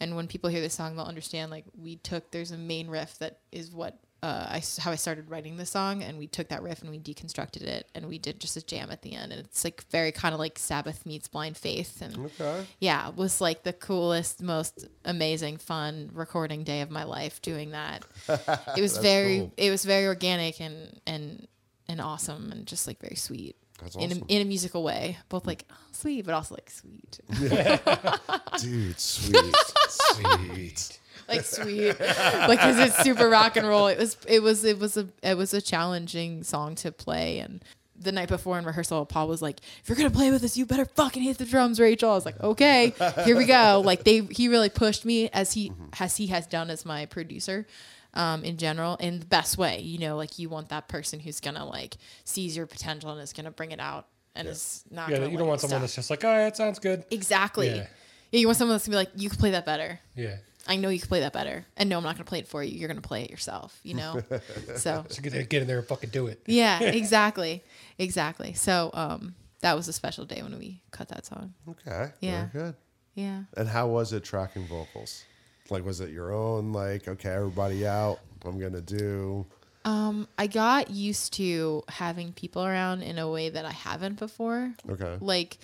and 0.00 0.16
when 0.16 0.26
people 0.26 0.50
hear 0.50 0.60
this 0.60 0.74
song, 0.74 0.96
they'll 0.96 1.04
understand. 1.06 1.50
Like 1.50 1.64
we 1.76 1.96
took. 1.96 2.30
There's 2.30 2.50
a 2.50 2.56
main 2.58 2.88
riff 2.88 3.18
that 3.18 3.38
is 3.52 3.70
what 3.70 3.98
uh, 4.22 4.46
I 4.50 4.62
how 4.80 4.90
I 4.92 4.96
started 4.96 5.30
writing 5.30 5.56
the 5.56 5.64
song, 5.66 6.02
and 6.02 6.18
we 6.18 6.26
took 6.26 6.48
that 6.48 6.62
riff 6.62 6.82
and 6.82 6.90
we 6.90 6.98
deconstructed 6.98 7.62
it, 7.62 7.88
and 7.94 8.06
we 8.06 8.18
did 8.18 8.38
just 8.40 8.56
a 8.56 8.62
jam 8.64 8.90
at 8.90 9.00
the 9.02 9.14
end, 9.14 9.32
and 9.32 9.40
it's 9.46 9.64
like 9.64 9.84
very 9.90 10.12
kind 10.12 10.34
of 10.34 10.38
like 10.38 10.58
Sabbath 10.58 11.06
meets 11.06 11.26
Blind 11.28 11.56
Faith, 11.56 12.02
and 12.02 12.16
Okay. 12.26 12.66
yeah, 12.80 13.08
it 13.08 13.16
was 13.16 13.40
like 13.40 13.62
the 13.62 13.72
coolest, 13.72 14.42
most 14.42 14.86
amazing, 15.04 15.56
fun 15.56 16.10
recording 16.12 16.64
day 16.64 16.82
of 16.82 16.90
my 16.90 17.04
life 17.04 17.40
doing 17.40 17.70
that. 17.70 18.04
It 18.76 18.82
was 18.82 18.98
very, 18.98 19.38
cool. 19.40 19.52
it 19.56 19.70
was 19.70 19.84
very 19.84 20.06
organic 20.06 20.60
and 20.60 21.00
and 21.06 21.46
and 21.88 22.00
awesome 22.00 22.52
and 22.52 22.66
just 22.66 22.86
like 22.86 23.00
very 23.00 23.16
sweet. 23.16 23.56
That's 23.82 23.96
In 23.96 24.12
a, 24.12 24.24
in 24.28 24.42
a 24.42 24.44
musical 24.44 24.82
way, 24.82 25.18
both 25.28 25.46
like 25.46 25.64
oh, 25.70 25.74
sweet, 25.92 26.24
but 26.24 26.34
also 26.34 26.54
like 26.54 26.70
sweet, 26.70 27.20
Dude, 28.60 28.98
sweet. 28.98 29.56
sweet. 29.88 30.98
like 31.28 31.44
sweet, 31.44 31.98
like 32.00 32.58
because 32.58 32.78
it's 32.78 32.98
super 33.02 33.28
rock 33.28 33.56
and 33.56 33.66
roll. 33.66 33.86
It 33.86 33.98
was, 33.98 34.16
it 34.26 34.42
was, 34.42 34.64
it 34.64 34.78
was 34.78 34.96
a, 34.96 35.08
it 35.22 35.36
was 35.36 35.54
a 35.54 35.60
challenging 35.60 36.42
song 36.42 36.74
to 36.76 36.92
play. 36.92 37.38
And 37.38 37.64
the 38.00 38.12
night 38.12 38.28
before 38.28 38.58
in 38.58 38.64
rehearsal, 38.64 39.04
Paul 39.06 39.28
was 39.28 39.42
like, 39.42 39.60
"If 39.82 39.88
you're 39.88 39.96
gonna 39.96 40.10
play 40.10 40.30
with 40.30 40.42
us, 40.42 40.56
you 40.56 40.66
better 40.66 40.86
fucking 40.86 41.22
hit 41.22 41.38
the 41.38 41.44
drums, 41.44 41.78
Rachel." 41.78 42.10
I 42.10 42.14
was 42.14 42.26
like, 42.26 42.40
"Okay, 42.40 42.94
here 43.24 43.36
we 43.36 43.46
go." 43.46 43.82
Like 43.84 44.04
they, 44.04 44.20
he 44.20 44.48
really 44.48 44.70
pushed 44.70 45.04
me 45.04 45.28
as 45.30 45.52
he 45.52 45.70
mm-hmm. 45.70 45.84
as 46.00 46.16
he 46.16 46.28
has 46.28 46.46
done 46.46 46.70
as 46.70 46.84
my 46.84 47.06
producer. 47.06 47.66
Um, 48.12 48.42
in 48.42 48.56
general, 48.56 48.96
in 48.96 49.20
the 49.20 49.26
best 49.26 49.56
way, 49.56 49.78
you 49.80 49.98
know, 49.98 50.16
like 50.16 50.38
you 50.38 50.48
want 50.48 50.70
that 50.70 50.88
person 50.88 51.20
who's 51.20 51.38
gonna 51.38 51.64
like 51.64 51.96
seize 52.24 52.56
your 52.56 52.66
potential 52.66 53.10
and 53.10 53.20
is 53.20 53.32
gonna 53.32 53.52
bring 53.52 53.70
it 53.70 53.78
out 53.78 54.06
and 54.34 54.48
is 54.48 54.82
not. 54.90 55.08
Yeah, 55.10 55.18
gonna 55.18 55.30
you 55.30 55.38
don't 55.38 55.46
want 55.46 55.60
someone 55.60 55.78
stop. 55.78 55.80
that's 55.82 55.94
just 55.94 56.10
like, 56.10 56.24
oh, 56.24 56.32
yeah, 56.32 56.48
it 56.48 56.56
sounds 56.56 56.78
good. 56.80 57.04
exactly. 57.10 57.68
Yeah. 57.68 57.86
Yeah. 58.32 58.40
you 58.40 58.46
want 58.46 58.58
someone 58.58 58.74
that's 58.74 58.86
gonna 58.86 58.94
be 58.94 59.10
like, 59.10 59.10
you 59.14 59.28
can 59.28 59.38
play 59.38 59.52
that 59.52 59.64
better. 59.64 60.00
Yeah. 60.16 60.36
I 60.68 60.76
know 60.76 60.88
you 60.88 60.98
can 60.98 61.08
play 61.08 61.20
that 61.20 61.32
better. 61.32 61.64
And 61.76 61.88
no, 61.88 61.96
I'm 61.96 62.02
not 62.04 62.16
going 62.16 62.24
to 62.24 62.28
play 62.28 62.40
it 62.40 62.46
for 62.46 62.62
you. 62.62 62.78
You're 62.78 62.86
going 62.86 63.00
to 63.00 63.06
play 63.08 63.22
it 63.24 63.30
yourself, 63.30 63.80
you 63.82 63.94
know? 63.94 64.20
so, 64.76 65.04
So 65.08 65.22
get, 65.22 65.48
get 65.48 65.62
in 65.62 65.66
there 65.66 65.78
and 65.78 65.86
fucking 65.88 66.10
do 66.10 66.26
it. 66.26 66.42
yeah, 66.46 66.80
exactly. 66.82 67.64
Exactly. 67.98 68.52
So, 68.52 68.90
um, 68.92 69.34
that 69.60 69.74
was 69.74 69.88
a 69.88 69.92
special 69.92 70.26
day 70.26 70.42
when 70.42 70.56
we 70.58 70.82
cut 70.90 71.08
that 71.08 71.24
song. 71.26 71.54
Okay. 71.66 72.10
Yeah. 72.20 72.48
Very 72.52 72.64
good. 72.66 72.74
Yeah. 73.14 73.42
And 73.56 73.68
how 73.68 73.88
was 73.88 74.12
it 74.12 74.22
tracking 74.22 74.66
vocals? 74.66 75.24
Like, 75.70 75.84
was 75.84 76.00
it 76.00 76.10
your 76.10 76.32
own? 76.32 76.72
Like, 76.72 77.08
okay, 77.08 77.30
everybody 77.30 77.86
out. 77.86 78.20
I'm 78.44 78.58
gonna 78.58 78.80
do. 78.80 79.46
Um, 79.84 80.28
I 80.36 80.46
got 80.46 80.90
used 80.90 81.32
to 81.34 81.82
having 81.88 82.32
people 82.32 82.64
around 82.64 83.02
in 83.02 83.18
a 83.18 83.28
way 83.30 83.48
that 83.48 83.64
I 83.64 83.70
haven't 83.70 84.18
before. 84.18 84.74
Okay. 84.88 85.16
Like, 85.20 85.58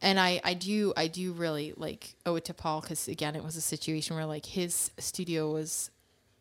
and 0.00 0.20
I, 0.20 0.40
I 0.44 0.54
do, 0.54 0.92
I 0.96 1.08
do 1.08 1.32
really 1.32 1.74
like 1.76 2.14
owe 2.24 2.36
it 2.36 2.44
to 2.46 2.54
Paul 2.54 2.80
because 2.80 3.08
again, 3.08 3.34
it 3.34 3.42
was 3.42 3.56
a 3.56 3.60
situation 3.60 4.14
where 4.14 4.26
like 4.26 4.46
his 4.46 4.92
studio 4.98 5.52
was 5.52 5.90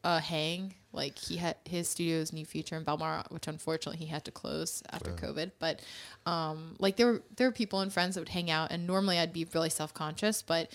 a 0.03 0.19
hang. 0.19 0.75
Like 0.93 1.17
he 1.17 1.37
had 1.37 1.57
his 1.65 1.89
studio's 1.89 2.31
new 2.31 2.45
future 2.45 2.75
in 2.75 2.85
Belmar, 2.85 3.29
which 3.31 3.47
unfortunately 3.47 3.99
he 3.99 4.07
had 4.07 4.25
to 4.25 4.31
close 4.31 4.83
after 4.91 5.11
COVID. 5.11 5.51
But 5.59 5.81
um, 6.25 6.75
like 6.79 6.97
there 6.97 7.07
were 7.07 7.21
there 7.35 7.47
were 7.47 7.53
people 7.53 7.81
and 7.81 7.91
friends 7.91 8.15
that 8.15 8.21
would 8.21 8.29
hang 8.29 8.49
out, 8.49 8.71
and 8.71 8.87
normally 8.87 9.19
I'd 9.19 9.33
be 9.33 9.47
really 9.53 9.69
self 9.69 9.93
conscious, 9.93 10.41
but 10.41 10.71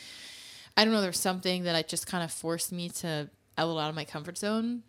I 0.76 0.84
don't 0.84 0.92
know. 0.92 1.00
There's 1.00 1.18
something 1.18 1.64
that 1.64 1.76
I 1.76 1.82
just 1.82 2.06
kind 2.06 2.24
of 2.24 2.32
forced 2.32 2.72
me 2.72 2.88
to 2.90 3.28
a 3.58 3.66
little 3.66 3.80
out 3.80 3.90
of 3.90 3.94
my 3.94 4.04
comfort 4.04 4.38
zone. 4.38 4.82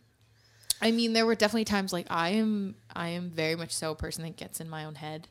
I 0.82 0.92
mean, 0.92 1.14
there 1.14 1.26
were 1.26 1.36
definitely 1.36 1.66
times 1.66 1.94
like 1.94 2.08
I 2.10 2.30
am 2.30 2.76
I 2.96 3.10
am 3.10 3.30
very 3.30 3.56
much 3.56 3.72
so 3.72 3.92
a 3.92 3.96
person 3.96 4.24
that 4.24 4.38
gets 4.38 4.60
in 4.60 4.70
my 4.70 4.86
own 4.86 4.96
head, 4.96 5.28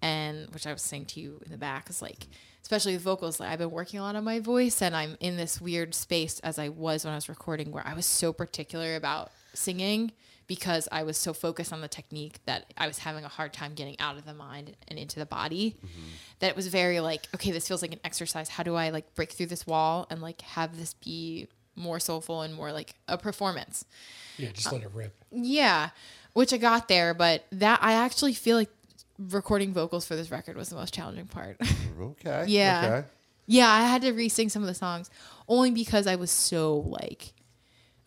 and 0.00 0.52
which 0.52 0.66
I 0.66 0.72
was 0.72 0.82
saying 0.82 1.06
to 1.06 1.20
you 1.20 1.40
in 1.44 1.52
the 1.52 1.58
back 1.58 1.88
is 1.90 2.02
like, 2.02 2.26
especially 2.62 2.94
with 2.94 3.02
vocals, 3.02 3.38
like 3.38 3.50
I've 3.50 3.58
been 3.58 3.70
working 3.70 4.00
a 4.00 4.02
lot 4.02 4.16
on 4.16 4.24
my 4.24 4.40
voice, 4.40 4.82
and 4.82 4.96
I'm 4.96 5.16
in 5.20 5.36
this 5.36 5.60
weird 5.60 5.94
space 5.94 6.40
as 6.40 6.58
I 6.58 6.68
was 6.68 7.04
when 7.04 7.12
I 7.12 7.16
was 7.16 7.28
recording, 7.28 7.70
where 7.70 7.86
I 7.86 7.94
was 7.94 8.06
so 8.06 8.32
particular 8.32 8.96
about 8.96 9.30
singing 9.54 10.12
because 10.46 10.88
I 10.92 11.02
was 11.02 11.16
so 11.16 11.32
focused 11.32 11.72
on 11.72 11.80
the 11.80 11.88
technique 11.88 12.40
that 12.46 12.72
I 12.76 12.86
was 12.86 12.98
having 12.98 13.24
a 13.24 13.28
hard 13.28 13.52
time 13.52 13.74
getting 13.74 13.98
out 14.00 14.16
of 14.16 14.24
the 14.24 14.34
mind 14.34 14.76
and 14.88 14.98
into 14.98 15.18
the 15.18 15.26
body. 15.26 15.76
Mm-hmm. 15.78 16.02
That 16.40 16.50
it 16.50 16.56
was 16.56 16.68
very 16.68 17.00
like, 17.00 17.28
okay, 17.34 17.50
this 17.50 17.68
feels 17.68 17.82
like 17.82 17.92
an 17.92 18.00
exercise. 18.04 18.48
How 18.48 18.62
do 18.62 18.74
I 18.74 18.90
like 18.90 19.14
break 19.14 19.32
through 19.32 19.46
this 19.46 19.66
wall 19.66 20.06
and 20.10 20.20
like 20.20 20.40
have 20.42 20.76
this 20.78 20.94
be 20.94 21.48
more 21.76 22.00
soulful 22.00 22.42
and 22.42 22.54
more 22.54 22.72
like 22.72 22.94
a 23.08 23.16
performance? 23.16 23.84
Yeah, 24.36 24.50
just 24.52 24.68
uh, 24.68 24.72
let 24.72 24.82
it 24.82 24.90
rip. 24.92 25.14
Yeah, 25.30 25.90
which 26.32 26.52
I 26.52 26.56
got 26.56 26.88
there, 26.88 27.14
but 27.14 27.44
that 27.52 27.78
I 27.82 27.92
actually 27.92 28.34
feel 28.34 28.56
like 28.56 28.70
recording 29.18 29.72
vocals 29.72 30.06
for 30.06 30.16
this 30.16 30.30
record 30.30 30.56
was 30.56 30.68
the 30.68 30.76
most 30.76 30.94
challenging 30.94 31.26
part. 31.26 31.56
Okay. 32.00 32.46
Yeah. 32.48 32.84
Okay. 32.84 33.08
yeah, 33.46 33.68
I 33.68 33.82
had 33.82 34.02
to 34.02 34.12
re-sing 34.12 34.48
some 34.48 34.62
of 34.62 34.66
the 34.66 34.74
songs 34.74 35.08
only 35.46 35.70
because 35.70 36.06
I 36.06 36.16
was 36.16 36.30
so 36.32 36.78
like, 36.78 37.32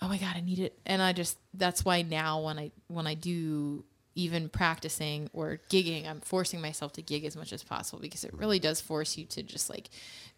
oh 0.05 0.07
my 0.07 0.17
god, 0.17 0.35
I 0.35 0.41
need 0.41 0.59
it, 0.59 0.77
and 0.85 1.01
I 1.01 1.13
just 1.13 1.37
that's 1.55 1.83
why 1.83 2.03
now 2.03 2.41
when 2.43 2.59
I 2.59 2.71
when 2.87 3.07
I 3.07 3.15
do 3.15 3.83
even 4.13 4.47
practicing 4.49 5.29
or 5.33 5.59
gigging, 5.69 6.07
I'm 6.07 6.21
forcing 6.21 6.61
myself 6.61 6.93
to 6.93 7.01
gig 7.01 7.25
as 7.25 7.35
much 7.35 7.51
as 7.51 7.63
possible 7.63 7.99
because 7.99 8.23
it 8.23 8.33
really 8.33 8.59
does 8.59 8.79
force 8.79 9.17
you 9.17 9.25
to 9.25 9.41
just 9.43 9.69
like 9.69 9.89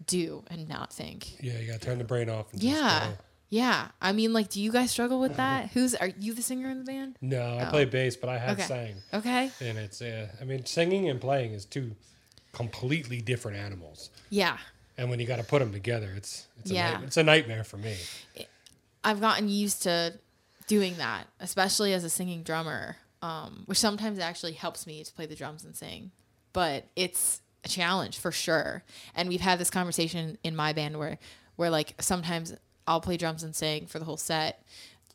do 0.06 0.44
and 0.50 0.68
not 0.70 0.92
think. 0.94 1.44
Yeah, 1.44 1.60
you 1.60 1.68
gotta 1.68 1.80
turn 1.80 1.98
the 1.98 2.04
brain 2.04 2.30
off. 2.30 2.52
And 2.54 2.64
Yeah. 2.64 3.08
Just. 3.10 3.22
Yeah, 3.50 3.88
I 4.02 4.12
mean, 4.12 4.34
like, 4.34 4.50
do 4.50 4.62
you 4.62 4.74
guys 4.74 4.92
struggle 4.92 5.22
with 5.22 5.38
that? 5.38 5.70
Who's 5.72 5.96
are 5.96 6.10
you 6.20 6.34
the 6.34 6.42
singer 6.42 6.70
in 6.70 6.80
the 6.80 6.84
band? 6.84 7.16
No, 7.22 7.58
I 7.58 7.66
play 7.66 7.86
bass, 7.86 8.18
but 8.18 8.30
I 8.30 8.38
have 8.38 8.50
Oh. 8.50 8.64
Okay. 8.64 8.64
sang, 8.68 8.96
Okay. 9.14 9.52
and 9.62 9.78
it's. 9.78 10.02
Uh, 10.02 10.28
I 10.42 10.44
mean, 10.44 10.66
singing 10.66 11.08
and 11.10 11.22
playing 11.22 11.54
is 11.54 11.64
two 11.66 11.96
completely 12.52 13.22
different 13.22 13.58
animals, 13.58 14.10
Yeah. 14.30 14.58
and 14.98 15.10
when 15.10 15.20
you 15.22 15.26
got 15.28 15.38
to 15.38 15.44
put 15.44 15.60
them 15.60 15.72
together, 15.72 16.12
it's 16.16 16.48
it's 16.60 16.72
Yeah. 16.72 16.90
a 16.90 16.94
night, 17.00 17.04
it's 17.08 17.18
a 17.18 17.24
nightmare 17.24 17.64
for 17.64 17.78
me. 17.78 17.96
I've 19.08 19.22
gotten 19.22 19.48
used 19.48 19.84
to 19.84 20.16
doing 20.68 20.98
that, 20.98 21.28
especially 21.40 21.94
as 21.94 22.04
a 22.04 22.10
singing 22.10 22.44
drummer, 22.44 22.98
um, 23.22 23.64
which 23.66 23.78
sometimes 23.78 24.20
actually 24.20 24.52
helps 24.52 24.86
me 24.86 25.02
to 25.02 25.14
play 25.14 25.26
the 25.26 25.34
drums 25.34 25.64
and 25.64 25.74
sing. 25.74 26.12
But 26.52 26.84
it's 26.98 27.40
a 27.64 27.70
challenge 27.70 28.18
for 28.18 28.34
sure. 28.34 28.84
And 29.16 29.30
we've 29.30 29.40
had 29.40 29.60
this 29.60 29.70
conversation 29.70 30.38
in 30.44 30.58
my 30.58 30.74
band 30.74 31.00
where, 31.00 31.20
where 31.56 31.70
like 31.70 31.94
sometimes 32.02 32.54
I'll 32.86 33.00
play 33.00 33.16
drums 33.16 33.44
and 33.44 33.56
sing 33.56 33.86
for 33.86 33.98
the 33.98 34.04
whole 34.04 34.18
set, 34.18 34.62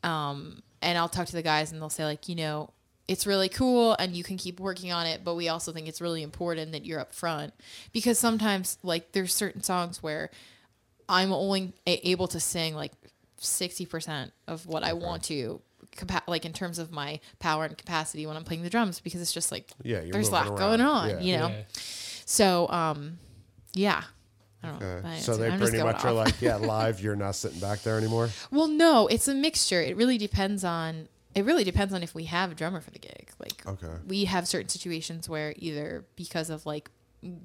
um, 0.01 0.63
and 0.81 0.97
I'll 0.97 1.07
talk 1.07 1.27
to 1.27 1.35
the 1.35 1.43
guys 1.43 1.71
and 1.71 1.79
they'll 1.79 1.89
say 1.91 2.03
like, 2.03 2.27
you 2.27 2.33
know, 2.33 2.71
it's 3.07 3.27
really 3.27 3.47
cool 3.47 3.95
and 3.99 4.15
you 4.15 4.23
can 4.23 4.37
keep 4.37 4.59
working 4.59 4.91
on 4.91 5.05
it, 5.05 5.23
but 5.23 5.35
we 5.35 5.49
also 5.49 5.71
think 5.71 5.87
it's 5.87 6.01
really 6.01 6.23
important 6.23 6.71
that 6.71 6.83
you're 6.83 6.99
up 6.99 7.13
front 7.13 7.53
because 7.91 8.17
sometimes 8.17 8.79
like 8.81 9.11
there's 9.11 9.35
certain 9.35 9.61
songs 9.61 10.01
where 10.01 10.31
I'm 11.07 11.31
only 11.31 11.73
able 11.85 12.27
to 12.29 12.39
sing 12.39 12.73
like 12.73 12.93
60% 13.43 14.31
of 14.47 14.65
what 14.65 14.83
I 14.83 14.93
want 14.93 15.23
to 15.25 15.61
capa- 15.95 16.23
like 16.27 16.45
in 16.45 16.53
terms 16.53 16.79
of 16.79 16.91
my 16.91 17.19
power 17.39 17.65
and 17.65 17.77
capacity 17.77 18.25
when 18.25 18.35
I'm 18.37 18.43
playing 18.43 18.63
the 18.63 18.69
drums 18.69 18.99
because 18.99 19.21
it's 19.21 19.33
just 19.33 19.51
like 19.51 19.71
Yeah, 19.83 20.01
there's 20.11 20.29
a 20.29 20.31
lot 20.31 20.43
moving 20.45 20.57
going 20.57 20.81
on, 20.81 21.09
Yeah. 21.09 21.19
you 21.19 21.37
know. 21.37 21.47
Yeah. 21.49 21.61
So 22.25 22.67
um 22.69 23.17
yeah. 23.73 24.03
I 24.63 24.67
don't 24.67 24.79
know. 24.79 24.87
Okay. 24.87 25.07
I- 25.09 25.19
So 25.19 25.35
they 25.35 25.49
I'm 25.49 25.59
pretty 25.59 25.83
much 25.83 26.03
are 26.05 26.09
off. 26.09 26.15
like, 26.15 26.41
yeah, 26.41 26.55
live. 26.75 27.01
You're 27.01 27.15
not 27.17 27.35
sitting 27.35 27.59
back 27.59 27.81
there 27.81 27.97
anymore. 27.97 28.29
Well, 28.49 28.67
no, 28.67 29.07
it's 29.07 29.27
a 29.27 29.33
mixture. 29.35 29.81
It 29.81 29.97
really 29.97 30.17
depends 30.17 30.63
on 30.63 31.09
it 31.35 31.43
really 31.45 31.63
depends 31.63 31.93
on 31.93 32.03
if 32.03 32.13
we 32.13 32.25
have 32.25 32.51
a 32.51 32.55
drummer 32.55 32.79
for 32.79 32.91
the 32.91 32.99
gig. 32.99 33.31
Like, 33.39 33.65
Okay. 33.65 33.91
we 34.07 34.25
have 34.25 34.47
certain 34.47 34.69
situations 34.69 35.27
where 35.27 35.53
either 35.57 36.05
because 36.15 36.49
of 36.51 36.65
like 36.65 36.91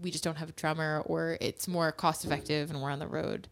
we 0.03 0.11
just 0.11 0.23
don't 0.25 0.37
have 0.37 0.49
a 0.51 0.53
drummer, 0.53 1.03
or 1.07 1.39
it's 1.41 1.67
more 1.69 1.91
cost 1.93 2.25
effective 2.25 2.69
and 2.71 2.83
we're 2.83 2.91
on 2.91 2.99
the 2.99 3.07
road. 3.07 3.49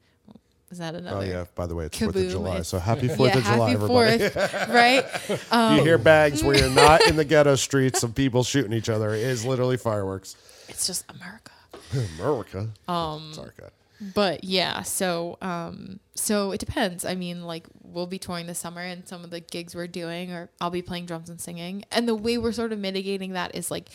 Is 0.71 0.79
that 0.79 0.95
another? 0.95 1.19
Oh 1.19 1.21
yeah. 1.21 1.45
By 1.55 1.67
the 1.67 1.75
way, 1.75 1.87
it's 1.87 1.99
Fourth 1.99 2.17
of 2.17 2.29
July, 2.29 2.51
it's- 2.53 2.69
so 2.69 2.79
happy 2.79 3.09
Fourth 3.09 3.33
yeah, 3.33 3.39
of 3.39 3.45
July, 3.45 3.71
happy 3.71 3.73
everybody. 3.75 4.29
Fourth, 4.29 4.69
right? 4.69 5.05
Um, 5.53 5.77
you 5.77 5.83
hear 5.85 5.99
bags 5.99 6.43
where 6.43 6.57
you're 6.57 6.71
not 6.71 7.07
in 7.07 7.17
the 7.17 7.25
ghetto 7.33 7.55
streets 7.55 8.03
of 8.03 8.15
people 8.15 8.43
shooting 8.43 8.73
each 8.73 8.89
other. 8.89 9.15
It 9.15 9.21
is 9.23 9.45
literally 9.45 9.77
fireworks. 9.77 10.35
It's 10.69 10.87
just 10.87 11.05
America. 11.11 11.53
America. 12.19 12.69
Um. 12.89 13.33
Sorry, 13.33 13.51
God. 13.59 13.71
but 14.15 14.45
yeah 14.45 14.83
so 14.83 15.39
um 15.41 16.01
so 16.15 16.53
it 16.53 16.59
depends 16.61 17.05
i 17.07 17.15
mean 17.15 17.45
like 17.45 17.67
we'll 17.83 18.07
be 18.07 18.19
touring 18.19 18.47
this 18.47 18.59
summer 18.59 18.83
and 18.83 19.09
some 19.09 19.25
of 19.25 19.31
the 19.31 19.41
gigs 19.41 19.75
we're 19.75 19.87
doing 19.87 20.31
or 20.33 20.51
i'll 20.61 20.69
be 20.69 20.83
playing 20.83 21.07
drums 21.07 21.31
and 21.31 21.41
singing 21.41 21.83
and 21.91 22.07
the 22.07 22.15
way 22.15 22.37
we're 22.37 22.53
sort 22.53 22.73
of 22.73 22.79
mitigating 22.79 23.33
that 23.33 23.55
is 23.55 23.71
like 23.71 23.89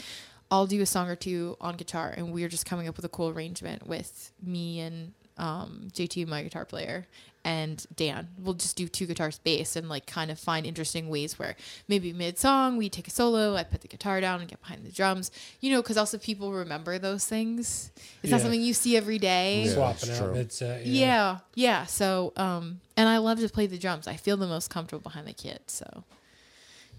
i'll 0.49 0.65
do 0.65 0.81
a 0.81 0.87
song 0.87 1.07
or 1.07 1.15
two 1.15 1.55
on 1.61 1.75
guitar 1.75 2.11
and 2.17 2.33
we're 2.33 2.49
just 2.49 2.65
coming 2.65 2.87
up 2.87 2.95
with 2.95 3.05
a 3.05 3.09
cool 3.09 3.29
arrangement 3.29 3.85
with 3.85 4.31
me 4.41 4.79
and 4.79 5.13
um 5.37 5.87
jt 5.93 6.27
my 6.27 6.43
guitar 6.43 6.65
player 6.65 7.05
and 7.43 7.87
dan 7.95 8.27
we'll 8.37 8.53
just 8.53 8.75
do 8.75 8.87
two 8.87 9.07
guitars 9.07 9.39
bass 9.39 9.75
and 9.75 9.89
like 9.89 10.05
kind 10.05 10.29
of 10.29 10.37
find 10.37 10.63
interesting 10.65 11.09
ways 11.09 11.39
where 11.39 11.55
maybe 11.87 12.13
mid 12.13 12.37
song 12.37 12.77
we 12.77 12.87
take 12.87 13.07
a 13.07 13.11
solo 13.11 13.55
i 13.55 13.63
put 13.63 13.81
the 13.81 13.87
guitar 13.87 14.21
down 14.21 14.41
and 14.41 14.49
get 14.49 14.61
behind 14.61 14.85
the 14.85 14.91
drums 14.91 15.31
you 15.59 15.71
know 15.71 15.81
because 15.81 15.97
also 15.97 16.19
people 16.19 16.51
remember 16.51 16.99
those 16.99 17.25
things 17.25 17.89
it's 18.21 18.31
not 18.31 18.41
something 18.41 18.61
you 18.61 18.73
see 18.73 18.95
every 18.95 19.17
day 19.17 19.63
Yeah, 19.63 19.73
Swapping 19.73 20.11
out 20.11 20.33
mid 20.33 20.51
set. 20.51 20.85
yeah, 20.85 21.39
yeah. 21.55 21.85
So, 21.85 22.31
um, 22.37 22.81
and 22.95 23.09
I 23.09 23.17
love 23.17 23.39
to 23.39 23.49
play 23.49 23.65
the 23.65 23.77
drums. 23.79 24.05
I 24.07 24.15
feel 24.17 24.37
the 24.37 24.45
most 24.47 24.69
comfortable 24.69 25.01
behind 25.01 25.27
the 25.27 25.33
kit. 25.33 25.63
So, 25.67 26.03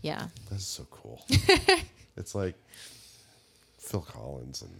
yeah. 0.00 0.26
That's 0.50 0.64
so 0.64 0.84
cool. 0.90 1.24
it's 2.16 2.34
like 2.34 2.56
Phil 3.78 4.00
Collins 4.00 4.62
and 4.62 4.72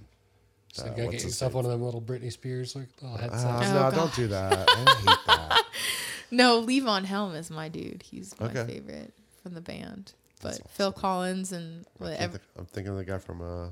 So 0.73 0.83
uh, 0.83 0.87
you 0.87 0.91
gotta 0.93 1.03
get 1.05 1.13
his 1.15 1.25
yourself 1.25 1.53
name? 1.53 1.57
one 1.57 1.65
of 1.67 1.71
them 1.71 1.83
little 1.83 2.01
Britney 2.03 2.33
Spears 2.33 2.75
like 2.75 2.89
little 3.01 3.17
headsets. 3.17 3.45
Uh, 3.45 3.49
Oh, 3.63 3.73
no, 3.75 3.79
God. 3.91 3.95
don't 3.95 4.15
do 4.15 4.27
that. 4.29 4.69
I 4.69 4.95
hate 4.95 5.19
that. 5.27 5.63
No, 6.31 6.63
Levon 6.63 7.05
Helm 7.05 7.35
is 7.35 7.51
my 7.51 7.69
dude. 7.69 8.03
He's 8.03 8.35
my 8.41 8.47
Okay. 8.47 8.65
favorite 8.67 9.13
from 9.43 9.53
the 9.53 9.61
band. 9.61 10.15
But 10.41 10.53
That's 10.53 10.61
Phil 10.75 10.91
Collins 10.91 11.53
and 11.53 11.81
I 11.81 11.85
can't 11.85 12.01
whatever. 12.01 12.33
think- 12.39 12.43
I'm 12.59 12.65
thinking 12.67 12.91
of 12.93 12.97
the 12.97 13.05
guy 13.05 13.19
from. 13.19 13.43
Uh, 13.43 13.69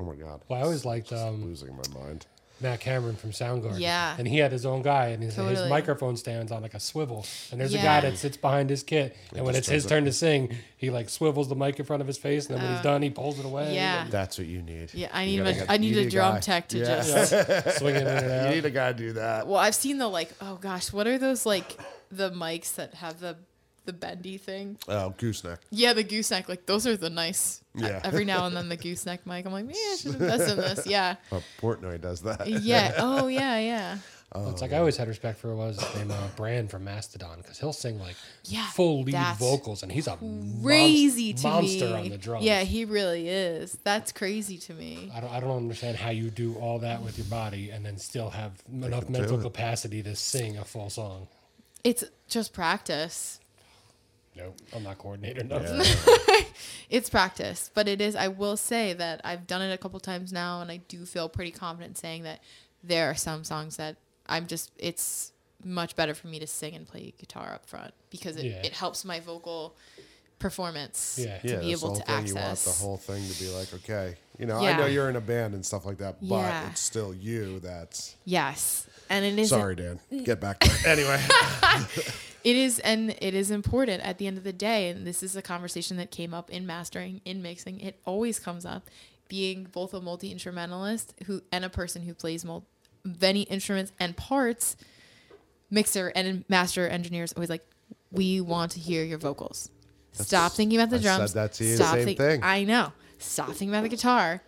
oh 0.00 0.02
my 0.04 0.16
God. 0.16 0.40
Well, 0.48 0.58
I 0.58 0.62
always 0.64 0.84
liked 0.84 1.10
Just 1.10 1.22
um, 1.24 1.44
losing 1.44 1.68
my 1.76 1.82
mind. 2.00 2.26
Matt 2.60 2.80
Cameron 2.80 3.16
from 3.16 3.30
Soundgarden. 3.32 3.80
Yeah. 3.80 4.14
And 4.18 4.26
he 4.28 4.38
had 4.38 4.52
his 4.52 4.64
own 4.64 4.82
guy, 4.82 5.08
and 5.08 5.22
his, 5.22 5.34
his 5.34 5.68
microphone 5.68 6.16
stands 6.16 6.52
on 6.52 6.62
like 6.62 6.74
a 6.74 6.80
swivel. 6.80 7.26
And 7.50 7.60
there's 7.60 7.74
a 7.74 7.78
guy 7.78 8.00
that 8.00 8.16
sits 8.16 8.36
behind 8.36 8.70
his 8.70 8.82
kit, 8.82 9.16
and 9.34 9.44
when 9.44 9.54
it's 9.56 9.68
his 9.68 9.84
it. 9.84 9.88
turn 9.88 10.04
to 10.04 10.12
sing, 10.12 10.54
he 10.76 10.88
like 10.90 11.10
swivels 11.10 11.48
the 11.48 11.56
mic 11.56 11.78
in 11.80 11.84
front 11.84 12.00
of 12.00 12.06
his 12.06 12.16
face, 12.16 12.46
and 12.46 12.56
then 12.56 12.62
when 12.64 12.72
he's 12.72 12.80
Uh, 12.80 12.82
done, 12.90 13.02
he 13.02 13.10
pulls 13.10 13.38
it 13.38 13.44
away. 13.44 13.74
yeah. 13.74 14.06
That's 14.08 14.38
what 14.38 14.46
you 14.46 14.62
need. 14.62 14.90
Yeah, 14.94 15.08
I 15.12 15.24
need 15.26 15.38
gotta 15.38 15.50
a, 15.50 15.54
get- 15.66 15.80
need 15.80 15.94
you 15.96 16.06
a 16.06 16.10
drum 16.10 16.34
guy. 16.34 16.40
tech 16.40 16.68
to 16.68 16.78
Yeah. 16.78 17.02
just. 17.02 17.30
swing 17.78 17.96
it. 17.96 18.02
in 18.02 18.06
and 18.06 18.30
out. 18.30 18.48
You 18.48 18.54
need 18.54 18.64
a 18.64 18.70
guy 18.70 18.92
to 18.92 18.98
do 18.98 19.12
that. 19.14 19.46
Well, 19.46 19.58
I've 19.58 19.74
seen 19.74 19.98
the 19.98 20.08
like. 20.08 20.30
Oh 20.40 20.54
gosh, 20.56 20.92
what 20.92 21.06
are 21.06 21.18
those 21.18 21.44
like 21.44 21.78
the 22.12 22.30
mics 22.30 22.76
that 22.76 22.94
have 22.94 23.18
the 23.20 23.36
the 23.84 23.92
bendy 23.92 24.38
thing? 24.38 24.78
Oh, 24.88 25.10
gooseneck. 25.18 25.60
Yeah, 25.70 25.92
the 25.92 26.04
gooseneck. 26.04 26.48
Like 26.48 26.66
those 26.66 26.86
are 26.86 26.96
the 26.96 27.10
nice. 27.10 27.62
Yeah. 27.74 28.00
Every 28.04 28.24
now 28.24 28.46
and 28.46 28.56
then 28.56 28.68
the 28.68 28.76
gooseneck 28.86 29.26
mic. 29.26 29.44
I'm 29.46 29.52
like, 29.52 29.66
man, 29.66 29.74
I 29.76 29.96
should 29.96 30.12
invest 30.14 30.50
in 30.50 30.56
this. 30.58 30.86
Yeah. 30.86 31.16
Oh, 31.32 31.42
Portnoy 31.60 32.00
does 32.00 32.22
that. 32.22 32.46
Yeah. 32.46 32.92
Oh 32.98 33.26
yeah, 33.28 33.58
yeah. 33.58 33.98
It's 34.36 34.62
like 34.62 34.72
I 34.72 34.78
always 34.78 34.96
had 34.96 35.06
respect 35.06 35.38
for 35.38 35.54
was 35.54 35.80
his 35.80 35.94
name, 35.94 36.10
uh, 36.10 36.26
Brann 36.34 36.66
from 36.66 36.82
Mastodon, 36.82 37.38
because 37.40 37.60
he'll 37.60 37.72
sing 37.72 38.00
like 38.00 38.16
Yeah, 38.46 38.66
full 38.70 39.02
lead 39.04 39.14
vocals, 39.38 39.84
and 39.84 39.92
he's 39.92 40.08
a 40.08 40.16
monst- 40.16 40.60
Crazy 40.64 41.34
to 41.34 41.42
monster 41.48 41.84
me. 41.86 41.92
on 41.92 42.08
the 42.08 42.18
drums. 42.18 42.44
Yeah, 42.44 42.62
he 42.64 42.84
really 42.84 43.28
is. 43.28 43.78
That's 43.84 44.10
crazy 44.10 44.58
to 44.58 44.74
me. 44.74 45.12
I 45.14 45.20
don't, 45.20 45.30
I 45.30 45.38
don't 45.38 45.56
understand 45.56 45.98
how 45.98 46.10
you 46.10 46.30
do 46.30 46.54
all 46.56 46.80
that 46.80 47.00
with 47.02 47.16
your 47.16 47.28
body 47.28 47.70
and 47.70 47.86
then 47.86 47.96
still 47.96 48.30
have 48.30 48.60
enough 48.72 49.08
mental 49.08 49.38
capacity 49.38 50.02
to 50.02 50.16
sing 50.16 50.58
a 50.58 50.64
full 50.64 50.90
song. 50.90 51.28
It's 51.84 52.02
just 52.28 52.52
practice. 52.52 53.38
Nope, 54.36 54.56
I'm 54.74 54.82
not 54.82 54.98
coordinated 54.98 55.50
enough. 55.50 55.62
Yeah. 55.64 56.40
It's 56.90 57.10
practice, 57.10 57.70
but 57.74 57.88
it 57.88 58.00
is. 58.00 58.14
I 58.14 58.28
will 58.28 58.56
say 58.56 58.92
that 58.92 59.20
I've 59.24 59.46
done 59.46 59.62
it 59.62 59.72
a 59.72 59.78
couple 59.78 59.98
times 60.00 60.32
now, 60.32 60.60
and 60.60 60.70
I 60.70 60.76
do 60.76 61.04
feel 61.06 61.28
pretty 61.28 61.50
confident 61.50 61.98
saying 61.98 62.22
that 62.24 62.40
there 62.82 63.10
are 63.10 63.14
some 63.14 63.42
songs 63.42 63.76
that 63.78 63.96
I'm 64.26 64.46
just. 64.46 64.70
It's 64.78 65.32
much 65.64 65.96
better 65.96 66.14
for 66.14 66.28
me 66.28 66.38
to 66.38 66.46
sing 66.46 66.74
and 66.74 66.86
play 66.86 67.12
guitar 67.18 67.52
up 67.54 67.66
front 67.66 67.92
because 68.10 68.36
it, 68.36 68.44
Yeah. 68.44 68.62
it 68.62 68.72
helps 68.72 69.04
my 69.04 69.18
vocal 69.18 69.74
performance 70.38 71.18
Yeah. 71.18 71.38
to 71.38 71.48
yeah, 71.48 71.56
be 71.60 71.66
that's 71.70 71.80
the 71.80 71.86
able 71.86 71.88
whole 71.88 71.96
to 71.96 72.04
thing. 72.04 72.26
You 72.26 72.34
want 72.34 72.58
the 72.58 72.70
whole 72.70 72.96
thing 72.98 73.28
to 73.28 73.40
be 73.42 73.48
like, 73.50 73.74
okay, 73.74 74.16
you 74.38 74.46
know, 74.46 74.60
yeah. 74.60 74.70
I 74.70 74.76
know 74.76 74.86
you're 74.86 75.08
in 75.08 75.16
a 75.16 75.20
band 75.20 75.54
and 75.54 75.64
stuff 75.64 75.86
like 75.86 75.98
that, 75.98 76.16
but 76.20 76.36
Yeah. 76.36 76.70
it's 76.70 76.80
still 76.80 77.14
you. 77.14 77.60
That's 77.60 78.14
yes, 78.24 78.86
and 79.10 79.24
it 79.24 79.38
is. 79.38 79.48
sorry, 79.50 79.76
Dan. 79.76 80.00
Get 80.24 80.40
back 80.40 80.60
there. 80.60 80.76
anyway, 80.92 81.20
It 82.44 82.56
is, 82.56 82.78
and 82.80 83.10
it 83.22 83.32
is 83.34 83.50
important 83.50 84.02
at 84.02 84.18
the 84.18 84.26
end 84.26 84.36
of 84.36 84.44
the 84.44 84.52
day. 84.52 84.90
And 84.90 85.06
this 85.06 85.22
is 85.22 85.34
a 85.34 85.40
conversation 85.40 85.96
that 85.96 86.10
came 86.10 86.34
up 86.34 86.50
in 86.50 86.66
mastering, 86.66 87.22
in 87.24 87.40
mixing. 87.40 87.80
It 87.80 87.98
always 88.04 88.38
comes 88.38 88.66
up. 88.66 88.88
Being 89.28 89.64
both 89.72 89.94
a 89.94 90.00
multi 90.02 90.30
instrumentalist 90.30 91.14
who 91.26 91.40
and 91.50 91.64
a 91.64 91.70
person 91.70 92.02
who 92.02 92.12
plays 92.12 92.44
mul- 92.44 92.66
many 93.20 93.42
instruments 93.44 93.92
and 93.98 94.14
parts, 94.14 94.76
mixer 95.70 96.12
and 96.14 96.44
master 96.50 96.86
engineers 96.86 97.32
always 97.32 97.48
like, 97.48 97.66
we 98.12 98.42
want 98.42 98.72
to 98.72 98.80
hear 98.80 99.02
your 99.02 99.18
vocals. 99.18 99.70
Stop 100.12 100.52
thinking 100.52 100.78
about 100.78 100.90
the 100.90 100.96
I 100.98 101.00
drums. 101.16 101.30
said 101.32 101.40
that 101.42 101.52
to 101.54 101.64
you, 101.64 101.76
Stop 101.76 101.94
same 101.94 102.04
think- 102.04 102.18
thing. 102.18 102.40
I 102.44 102.64
know. 102.64 102.92
Stop 103.18 103.48
thinking 103.48 103.70
about 103.70 103.82
the 103.84 103.88
guitar. 103.88 104.42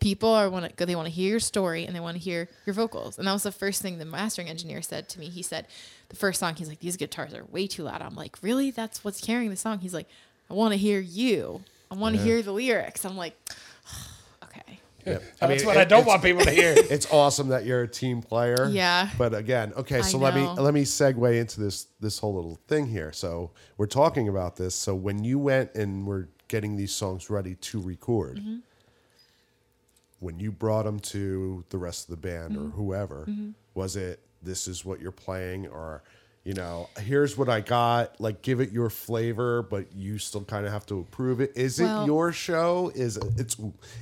People 0.00 0.28
are 0.30 0.48
want 0.48 0.64
to 0.66 0.72
go 0.74 0.84
they 0.84 0.94
want 0.94 1.06
to 1.06 1.12
hear 1.12 1.30
your 1.30 1.40
story 1.40 1.84
and 1.86 1.94
they 1.94 2.00
want 2.00 2.16
to 2.16 2.22
hear 2.22 2.48
your 2.66 2.74
vocals. 2.74 3.18
And 3.18 3.26
that 3.26 3.32
was 3.32 3.42
the 3.42 3.52
first 3.52 3.82
thing 3.82 3.98
the 3.98 4.04
mastering 4.04 4.48
engineer 4.48 4.80
said 4.82 5.08
to 5.10 5.18
me. 5.20 5.28
He 5.28 5.42
said, 5.42 5.66
the 6.08 6.16
first 6.16 6.38
song, 6.40 6.54
he's 6.54 6.68
like, 6.68 6.78
these 6.80 6.96
guitars 6.96 7.34
are 7.34 7.44
way 7.46 7.66
too 7.66 7.82
loud. 7.82 8.00
I'm 8.00 8.14
like, 8.14 8.36
really? 8.42 8.70
That's 8.70 9.02
what's 9.04 9.20
carrying 9.20 9.50
the 9.50 9.56
song. 9.56 9.80
He's 9.80 9.94
like, 9.94 10.08
I 10.50 10.54
want 10.54 10.72
to 10.72 10.78
hear 10.78 11.00
you. 11.00 11.62
I 11.90 11.94
want 11.96 12.14
to 12.14 12.18
Yeah. 12.20 12.24
hear 12.26 12.42
the 12.42 12.52
lyrics. 12.52 13.04
I'm 13.04 13.16
like, 13.16 13.34
okay. 14.44 14.80
Yep. 15.06 15.22
That's 15.40 15.64
what 15.64 15.76
I 15.76 15.84
don't 15.84 16.06
want 16.06 16.22
people 16.22 16.44
to 16.44 16.50
hear. 16.50 16.74
it's 16.76 17.10
awesome 17.10 17.48
that 17.48 17.64
you're 17.64 17.82
a 17.82 17.88
team 17.88 18.20
player. 18.22 18.68
Yeah. 18.70 19.08
But 19.16 19.34
again, 19.34 19.72
okay, 19.76 20.02
so 20.02 20.18
let 20.18 20.34
me 20.34 20.46
let 20.46 20.74
me 20.74 20.84
segue 20.84 21.40
into 21.40 21.60
this 21.60 21.86
this 21.98 22.18
whole 22.18 22.34
little 22.34 22.58
thing 22.68 22.86
here. 22.86 23.12
So 23.12 23.50
we're 23.78 23.86
talking 23.86 24.28
about 24.28 24.56
this. 24.56 24.74
So 24.74 24.94
when 24.94 25.24
you 25.24 25.38
went 25.38 25.74
and 25.74 26.06
were 26.06 26.28
getting 26.48 26.76
these 26.76 26.92
songs 26.92 27.30
ready 27.30 27.54
to 27.56 27.80
record, 27.80 28.38
Mm-hmm. 28.38 28.56
When 30.20 30.38
you 30.40 30.50
brought 30.52 30.84
them 30.84 30.98
to 31.00 31.64
the 31.70 31.78
rest 31.78 32.08
of 32.08 32.10
the 32.10 32.20
band 32.28 32.54
Mm-hmm. 32.56 32.66
or 32.66 32.70
whoever, 32.70 33.28
was 33.74 33.96
it 33.96 34.20
this 34.42 34.68
is 34.68 34.84
what 34.84 35.00
you're 35.00 35.12
playing 35.12 35.66
or 35.68 36.02
you 36.44 36.54
know, 36.54 36.88
here's 36.98 37.36
what 37.36 37.50
I 37.50 37.60
got. 37.60 38.18
Like, 38.22 38.40
give 38.40 38.60
it 38.60 38.72
your 38.72 38.88
flavor, 38.88 39.60
but 39.62 39.92
you 39.94 40.16
still 40.16 40.44
kind 40.44 40.64
of 40.64 40.72
have 40.72 40.86
to 40.86 40.98
approve 41.00 41.42
it. 41.42 41.52
Is 41.54 41.78
Well- 41.78 42.04
it 42.04 42.06
your 42.06 42.32
show? 42.32 42.90
Is 42.94 43.18
it, 43.18 43.24
it's 43.36 43.56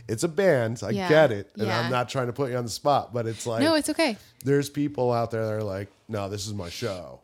it's 0.06 0.22
a 0.22 0.28
band? 0.28 0.80
I 0.84 0.90
Yeah. 0.90 1.08
get 1.08 1.32
it, 1.32 1.50
and 1.54 1.66
Yeah. 1.66 1.80
I'm 1.80 1.90
not 1.90 2.08
trying 2.08 2.28
to 2.28 2.32
put 2.32 2.52
you 2.52 2.56
on 2.56 2.62
the 2.64 2.70
spot, 2.70 3.12
but 3.12 3.26
it's 3.26 3.46
like 3.48 3.62
No, 3.62 3.74
it's 3.74 3.88
okay. 3.88 4.16
there's 4.44 4.70
people 4.70 5.10
out 5.12 5.32
there 5.32 5.44
that 5.44 5.52
are 5.54 5.62
like, 5.64 5.88
no, 6.08 6.28
this 6.28 6.46
is 6.46 6.54
my 6.54 6.68
show. 6.70 7.18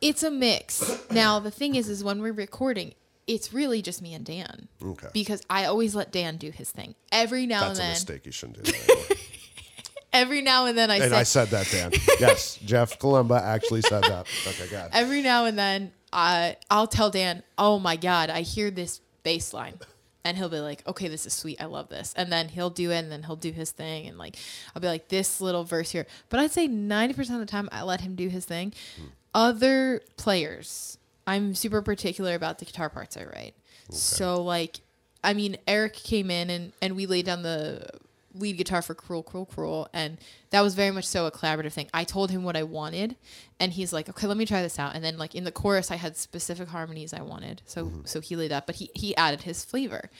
It's 0.00 0.22
a 0.22 0.30
mix. 0.30 1.00
Now 1.10 1.40
the 1.40 1.50
thing 1.50 1.74
is, 1.74 1.88
is 1.88 2.04
when 2.04 2.20
we're 2.20 2.32
recording, 2.32 2.94
it's 3.26 3.52
really 3.52 3.82
just 3.82 4.02
me 4.02 4.14
and 4.14 4.24
Dan. 4.24 4.68
Okay. 4.82 5.08
Because 5.12 5.42
I 5.48 5.64
always 5.64 5.94
let 5.94 6.12
Dan 6.12 6.36
do 6.36 6.50
his 6.50 6.70
thing. 6.70 6.94
Every 7.10 7.46
now 7.46 7.68
That's 7.68 7.78
a 7.78 7.82
and 7.82 7.88
then, 7.88 7.92
mistake. 7.92 8.26
You 8.26 8.32
shouldn't 8.32 8.62
do 8.62 8.72
that. 8.72 9.16
every 10.12 10.42
now 10.42 10.66
and 10.66 10.76
then, 10.78 10.90
I 10.90 10.96
and 10.96 11.10
say, 11.10 11.18
I 11.18 11.22
said 11.22 11.48
that, 11.48 11.68
Dan. 11.70 11.92
Yes, 12.20 12.58
Jeff 12.64 12.98
Columba 12.98 13.40
actually 13.42 13.82
said 13.82 14.04
that. 14.04 14.26
Okay, 14.46 14.68
God. 14.70 14.90
every 14.92 15.22
now 15.22 15.44
and 15.44 15.58
then 15.58 15.92
I 16.12 16.56
I'll 16.70 16.86
tell 16.86 17.10
Dan, 17.10 17.42
"Oh 17.58 17.78
my 17.78 17.96
god, 17.96 18.30
I 18.30 18.42
hear 18.42 18.70
this 18.70 19.00
bass 19.22 19.52
line." 19.52 19.78
And 20.26 20.38
he'll 20.38 20.48
be 20.48 20.60
like, 20.60 20.86
"Okay, 20.86 21.08
this 21.08 21.26
is 21.26 21.34
sweet. 21.34 21.60
I 21.60 21.66
love 21.66 21.88
this." 21.88 22.14
And 22.16 22.32
then 22.32 22.48
he'll 22.48 22.70
do 22.70 22.90
it 22.92 22.98
and 22.98 23.12
then 23.12 23.24
he'll 23.24 23.36
do 23.36 23.50
his 23.52 23.72
thing 23.72 24.06
and 24.06 24.16
like 24.16 24.36
I'll 24.74 24.80
be 24.80 24.88
like 24.88 25.08
this 25.08 25.40
little 25.40 25.64
verse 25.64 25.90
here. 25.90 26.06
But 26.30 26.40
I'd 26.40 26.52
say 26.52 26.66
90% 26.68 27.18
of 27.34 27.40
the 27.40 27.46
time 27.46 27.68
I 27.72 27.82
let 27.82 28.00
him 28.00 28.14
do 28.14 28.28
his 28.28 28.46
thing. 28.46 28.72
Hmm. 28.96 29.06
Other 29.34 30.00
players, 30.16 30.96
I'm 31.26 31.54
super 31.54 31.82
particular 31.82 32.34
about 32.34 32.58
the 32.58 32.64
guitar 32.64 32.88
parts 32.88 33.16
I 33.16 33.24
write. 33.24 33.54
So 33.90 34.42
like 34.42 34.80
I 35.22 35.32
mean, 35.32 35.56
Eric 35.66 35.94
came 35.94 36.30
in 36.30 36.50
and 36.50 36.72
and 36.82 36.96
we 36.96 37.06
laid 37.06 37.26
down 37.26 37.42
the 37.42 37.88
lead 38.34 38.56
guitar 38.56 38.82
for 38.82 38.94
Cruel, 38.94 39.22
Cruel, 39.22 39.46
Cruel. 39.46 39.88
And 39.92 40.18
that 40.50 40.60
was 40.60 40.74
very 40.74 40.90
much 40.90 41.06
so 41.06 41.26
a 41.26 41.30
collaborative 41.30 41.72
thing. 41.72 41.88
I 41.94 42.04
told 42.04 42.30
him 42.30 42.42
what 42.42 42.56
I 42.56 42.64
wanted 42.64 43.16
and 43.60 43.72
he's 43.72 43.92
like, 43.92 44.08
okay, 44.08 44.26
let 44.26 44.36
me 44.36 44.44
try 44.44 44.60
this 44.60 44.78
out. 44.78 44.94
And 44.94 45.04
then 45.04 45.16
like 45.18 45.34
in 45.34 45.44
the 45.44 45.52
chorus, 45.52 45.90
I 45.90 45.96
had 45.96 46.16
specific 46.16 46.68
harmonies 46.68 47.14
I 47.14 47.22
wanted. 47.22 47.62
So, 47.66 47.92
so 48.04 48.20
he 48.20 48.36
laid 48.36 48.52
up, 48.52 48.66
but 48.66 48.76
he, 48.76 48.90
he 48.94 49.16
added 49.16 49.42
his 49.42 49.64
flavor. 49.64 50.10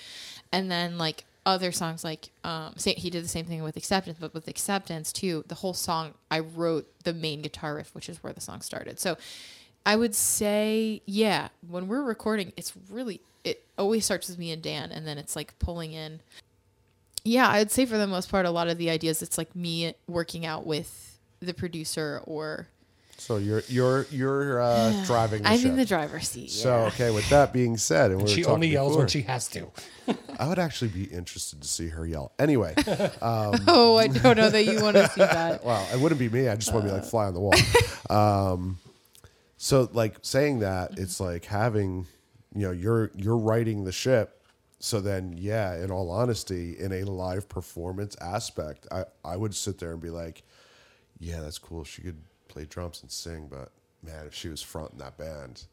And 0.53 0.71
then 0.71 0.97
like 0.97 1.25
other 1.45 1.73
songs, 1.73 2.05
like, 2.05 2.31
um, 2.45 2.75
say, 2.77 2.95
he 2.95 3.11
did 3.11 3.25
the 3.25 3.29
same 3.29 3.45
thing 3.45 3.63
with 3.63 3.77
acceptance, 3.77 4.19
but 4.21 4.33
with 4.33 4.49
acceptance 4.49 5.13
too, 5.13 5.45
the 5.49 5.57
whole 5.57 5.75
song, 5.75 6.15
I 6.31 6.39
wrote 6.39 6.87
the 7.03 7.13
main 7.13 7.43
guitar 7.43 7.75
riff, 7.75 7.95
which 7.95 8.09
is 8.09 8.23
where 8.23 8.33
the 8.33 8.41
song 8.41 8.61
started. 8.61 8.99
So 9.01 9.17
I 9.87 9.97
would 9.97 10.15
say, 10.15 11.03
yeah, 11.07 11.49
when 11.69 11.89
we're 11.89 12.03
recording, 12.03 12.53
it's 12.57 12.73
really, 12.91 13.21
it 13.45 13.63
always 13.77 14.05
starts 14.05 14.29
with 14.29 14.39
me 14.39 14.51
and 14.51 14.63
Dan, 14.63 14.91
and 14.91 15.07
then 15.07 15.19
it's 15.19 15.37
like 15.37 15.59
pulling 15.59 15.93
in. 15.93 16.21
Yeah, 17.25 17.49
I'd 17.49 17.71
say 17.71 17.87
for 17.87 17.97
the 17.99 18.07
most 18.07 18.31
part, 18.31 18.47
a 18.47 18.51
lot 18.51 18.69
of 18.69 18.79
the 18.79 18.91
ideas, 18.91 19.23
it's 19.23 19.39
like 19.39 19.55
me 19.55 19.95
working 20.07 20.45
out 20.47 20.67
with 20.67 21.19
the 21.41 21.55
producer 21.55 22.21
or 22.25 22.69
So 23.17 23.37
you're 23.37 23.63
you're 23.69 24.07
you're 24.11 24.61
uh, 24.61 25.05
driving. 25.07 25.43
The 25.43 25.51
I'm 25.51 25.59
ship. 25.59 25.71
in 25.71 25.77
the 25.77 25.85
driver's 25.87 26.29
seat. 26.29 26.51
So 26.51 26.85
okay, 26.87 27.11
with 27.11 27.29
that 27.31 27.53
being 27.53 27.77
said, 27.77 28.11
and 28.11 28.23
we 28.23 28.29
She 28.29 28.43
talking 28.43 28.55
only 28.55 28.69
yells 28.69 28.91
before, 28.93 29.01
when 29.01 29.09
she 29.09 29.23
has 29.23 29.49
to. 29.49 29.67
I 30.39 30.49
would 30.49 30.59
actually 30.59 30.89
be 30.89 31.05
interested 31.05 31.63
to 31.63 31.69
see 31.69 31.89
her 31.89 32.07
yell. 32.07 32.33
Anyway, 32.39 32.75
oh, 33.23 33.97
I 33.99 34.09
don't 34.09 34.37
know 34.37 34.51
that 34.51 34.65
you 34.65 34.83
want 34.83 34.97
to 34.97 35.09
see 35.09 35.21
that. 35.21 35.65
well, 35.67 35.87
it 35.95 36.01
wouldn't 36.01 36.19
be 36.19 36.29
me. 36.29 36.49
I 36.49 36.57
just 36.57 36.73
want 36.73 36.85
to 36.87 36.91
be 36.91 36.95
like 36.95 37.05
fly 37.05 37.27
on 37.27 37.35
the 37.35 37.41
wall. 37.41 37.55
um, 38.11 38.79
so 39.65 39.89
like 39.95 40.17
saying 40.21 40.59
that, 40.59 40.99
it's 40.99 41.21
like 41.21 41.47
having, 41.47 42.07
you 42.55 42.67
know, 42.67 42.71
you're 42.71 43.11
you're 43.15 43.39
riding 43.39 43.85
the 43.85 43.93
ship. 43.93 44.43
So 44.79 45.01
then, 45.01 45.37
yeah, 45.39 45.83
in 45.83 45.91
all 45.91 46.11
honesty, 46.11 46.79
in 46.79 46.93
a 46.93 47.05
live 47.05 47.49
performance 47.49 48.15
aspect, 48.21 48.87
I 48.93 49.05
I 49.25 49.39
would 49.39 49.55
sit 49.55 49.79
there 49.79 49.93
and 49.93 50.03
be 50.03 50.11
like, 50.11 50.43
yeah, 51.19 51.41
that's 51.41 51.57
cool. 51.57 51.83
She 51.83 52.03
could 52.03 52.21
play 52.49 52.67
drums 52.67 53.01
and 53.01 53.11
sing, 53.11 53.49
but 53.51 53.71
man, 54.03 54.27
if 54.27 54.35
she 54.35 54.51
was 54.51 54.61
fronting 54.61 54.99
that 54.99 55.17
band, 55.17 55.65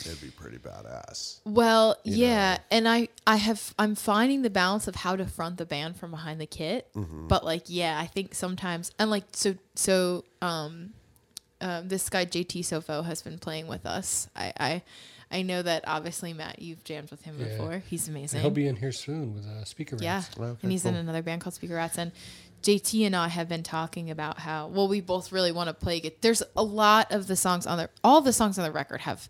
it'd 0.00 0.20
be 0.20 0.30
pretty 0.30 0.58
badass. 0.58 1.38
Well, 1.44 1.98
yeah, 2.02 2.54
know. 2.54 2.60
and 2.72 2.88
I 2.88 3.08
I 3.28 3.36
have 3.36 3.74
I'm 3.78 3.94
finding 3.94 4.42
the 4.42 4.50
balance 4.50 4.88
of 4.88 4.96
how 4.96 5.14
to 5.14 5.24
front 5.24 5.56
the 5.58 5.66
band 5.66 5.94
from 5.94 6.10
behind 6.10 6.40
the 6.40 6.46
kit. 6.46 6.88
But 7.28 7.44
like, 7.44 7.66
yeah, 7.66 7.96
I 7.96 8.06
think 8.06 8.34
sometimes 8.34 8.90
and 8.98 9.08
like 9.08 9.26
so 9.30 9.54
so 9.76 10.24
um, 10.42 10.94
um 11.60 11.88
this 11.88 12.08
guy 12.08 12.24
JT 12.26 12.60
Sofo 12.60 13.04
has 13.04 13.22
been 13.22 13.38
playing 13.38 13.66
with 13.66 13.86
us. 13.86 14.28
I 14.36 14.52
I 14.58 14.82
I 15.32 15.42
know 15.42 15.62
that 15.62 15.84
obviously 15.86 16.32
Matt, 16.32 16.60
you've 16.60 16.82
jammed 16.84 17.10
with 17.10 17.22
him 17.22 17.36
Yeah. 17.38 17.46
before. 17.48 17.82
He's 17.88 18.08
amazing. 18.08 18.40
He'll 18.40 18.50
be 18.50 18.66
in 18.66 18.76
here 18.76 18.92
soon 18.92 19.34
with 19.34 19.46
uh, 19.46 19.64
speaker 19.64 19.96
Yeah, 20.00 20.16
rats. 20.16 20.30
Okay, 20.38 20.58
and 20.62 20.72
he's 20.72 20.84
in 20.84 20.94
another 20.96 21.22
band 21.22 21.40
called 21.40 21.54
Speaker 21.54 21.74
Rats. 21.74 21.98
And 21.98 22.10
JT 22.62 23.06
and 23.06 23.14
I 23.16 23.28
have 23.28 23.48
been 23.48 23.62
talking 23.62 24.10
about 24.10 24.40
how 24.40 24.66
well 24.66 24.88
we 24.88 25.00
both 25.00 25.30
really 25.32 25.52
want 25.52 25.68
to 25.68 25.74
play. 25.74 26.00
gu- 26.00 26.10
There's 26.20 26.42
a 26.56 26.62
lot 26.64 27.12
of 27.12 27.26
the 27.28 27.36
songs 27.36 27.66
on 27.66 27.78
the 27.78 27.90
all 28.02 28.20
the 28.20 28.32
songs 28.32 28.58
on 28.58 28.64
the 28.64 28.72
record 28.72 29.02
have 29.02 29.28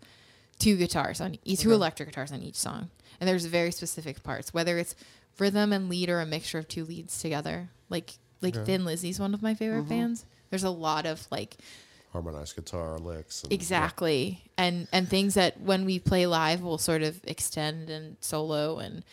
two 0.59 0.77
guitars 0.77 1.21
on 1.21 1.37
e- 1.45 1.57
two 1.57 1.73
electric 1.73 2.09
guitars 2.09 2.33
on 2.33 2.43
each 2.43 2.57
song, 2.57 2.91
and 3.21 3.29
there's 3.29 3.45
very 3.45 3.71
specific 3.71 4.23
parts, 4.23 4.53
whether 4.55 4.79
it's 4.79 4.95
rhythm 5.39 5.73
and 5.73 5.89
lead 5.89 6.09
or 6.09 6.21
a 6.21 6.27
mixture 6.27 6.59
of 6.59 6.67
two 6.69 6.85
leads 6.85 7.21
together. 7.21 7.69
Like 7.91 8.15
like 8.41 8.55
Thin 8.65 8.85
Lizzy's 8.87 9.21
one 9.21 9.35
of 9.35 9.43
my 9.43 9.53
favorite 9.55 9.89
bands. 9.89 10.25
There's 10.49 10.65
a 10.65 10.71
lot 10.71 11.05
of 11.07 11.27
like 11.31 11.59
Harmonized 12.13 12.57
guitar 12.57 12.99
licks. 12.99 13.45
And, 13.45 13.53
exactly 13.53 14.43
and 14.59 14.89
and 14.93 15.09
things 15.09 15.35
that 15.35 15.61
when 15.61 15.85
we 15.85 15.99
play 15.99 16.27
live 16.27 16.63
will 16.63 16.79
sort 16.79 17.03
of 17.03 17.21
extend 17.25 17.89
and 17.89 18.17
solo 18.21 18.79
and 18.79 19.05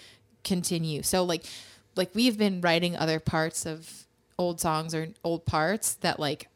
continue 0.43 1.03
so 1.03 1.23
like 1.23 1.45
like 1.95 2.09
we've 2.13 2.37
been 2.37 2.61
writing 2.61 2.95
other 2.95 3.19
parts 3.19 3.65
of 3.65 4.05
old 4.37 4.59
songs 4.59 4.93
or 4.93 5.09
old 5.23 5.45
parts 5.45 5.95
that 5.95 6.19
like 6.19 6.47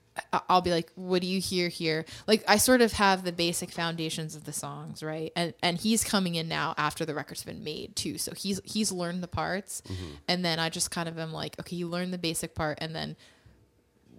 I'll 0.50 0.62
be 0.62 0.72
like, 0.72 0.92
what 0.96 1.22
do 1.22 1.28
you 1.28 1.40
hear 1.40 1.70
here? 1.70 2.06
Like 2.28 2.44
I 2.48 2.58
sort 2.58 2.82
of 2.82 2.94
have 2.94 3.24
the 3.24 3.32
basic 3.32 3.72
foundations 3.72 4.36
of 4.36 4.44
the 4.44 4.54
songs, 4.54 5.02
right? 5.02 5.32
And 5.36 5.54
and 5.64 5.78
he's 5.78 6.04
coming 6.04 6.36
in 6.36 6.48
now 6.48 6.74
after 6.78 7.06
the 7.06 7.16
record's 7.16 7.44
been 7.44 7.64
made 7.64 7.96
too. 7.96 8.18
So 8.18 8.34
he's 8.34 8.60
he's 8.66 8.92
learned 8.92 9.24
the 9.24 9.30
parts, 9.30 9.82
mm-hmm. 9.88 10.16
and 10.28 10.44
then 10.44 10.60
I 10.60 10.70
just 10.70 10.92
kind 10.92 11.08
of 11.08 11.18
am 11.18 11.32
like, 11.32 11.58
okay, 11.60 11.78
you 11.78 11.88
learn 11.88 12.12
the 12.12 12.18
basic 12.18 12.56
part, 12.56 12.80
and 12.82 12.94
then 12.94 13.16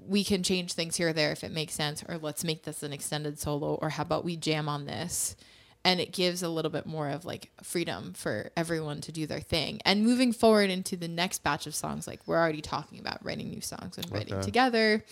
we 0.06 0.24
can 0.24 0.42
change 0.42 0.72
things 0.72 0.96
here 0.96 1.08
or 1.08 1.12
there 1.12 1.32
if 1.32 1.44
it 1.44 1.52
makes 1.52 1.74
sense, 1.74 2.02
or 2.08 2.18
let's 2.18 2.44
make 2.44 2.64
this 2.64 2.82
an 2.82 2.92
extended 2.92 3.38
solo, 3.38 3.74
or 3.74 3.90
how 3.90 4.02
about 4.02 4.24
we 4.24 4.36
jam 4.36 4.68
on 4.68 4.86
this? 4.86 5.36
And 5.84 6.00
it 6.00 6.12
gives 6.12 6.42
a 6.42 6.48
little 6.48 6.70
bit 6.70 6.86
more 6.86 7.08
of 7.08 7.24
like 7.24 7.50
freedom 7.62 8.12
for 8.12 8.50
everyone 8.56 9.00
to 9.00 9.12
do 9.12 9.26
their 9.26 9.40
thing. 9.40 9.80
And 9.84 10.04
moving 10.04 10.32
forward 10.32 10.70
into 10.70 10.96
the 10.96 11.08
next 11.08 11.42
batch 11.42 11.66
of 11.66 11.74
songs, 11.74 12.06
like 12.06 12.20
we're 12.26 12.38
already 12.38 12.60
talking 12.60 13.00
about 13.00 13.24
writing 13.24 13.50
new 13.50 13.60
songs 13.60 13.98
and 13.98 14.10
writing 14.12 14.34
Okay. 14.34 14.44
together 14.44 15.04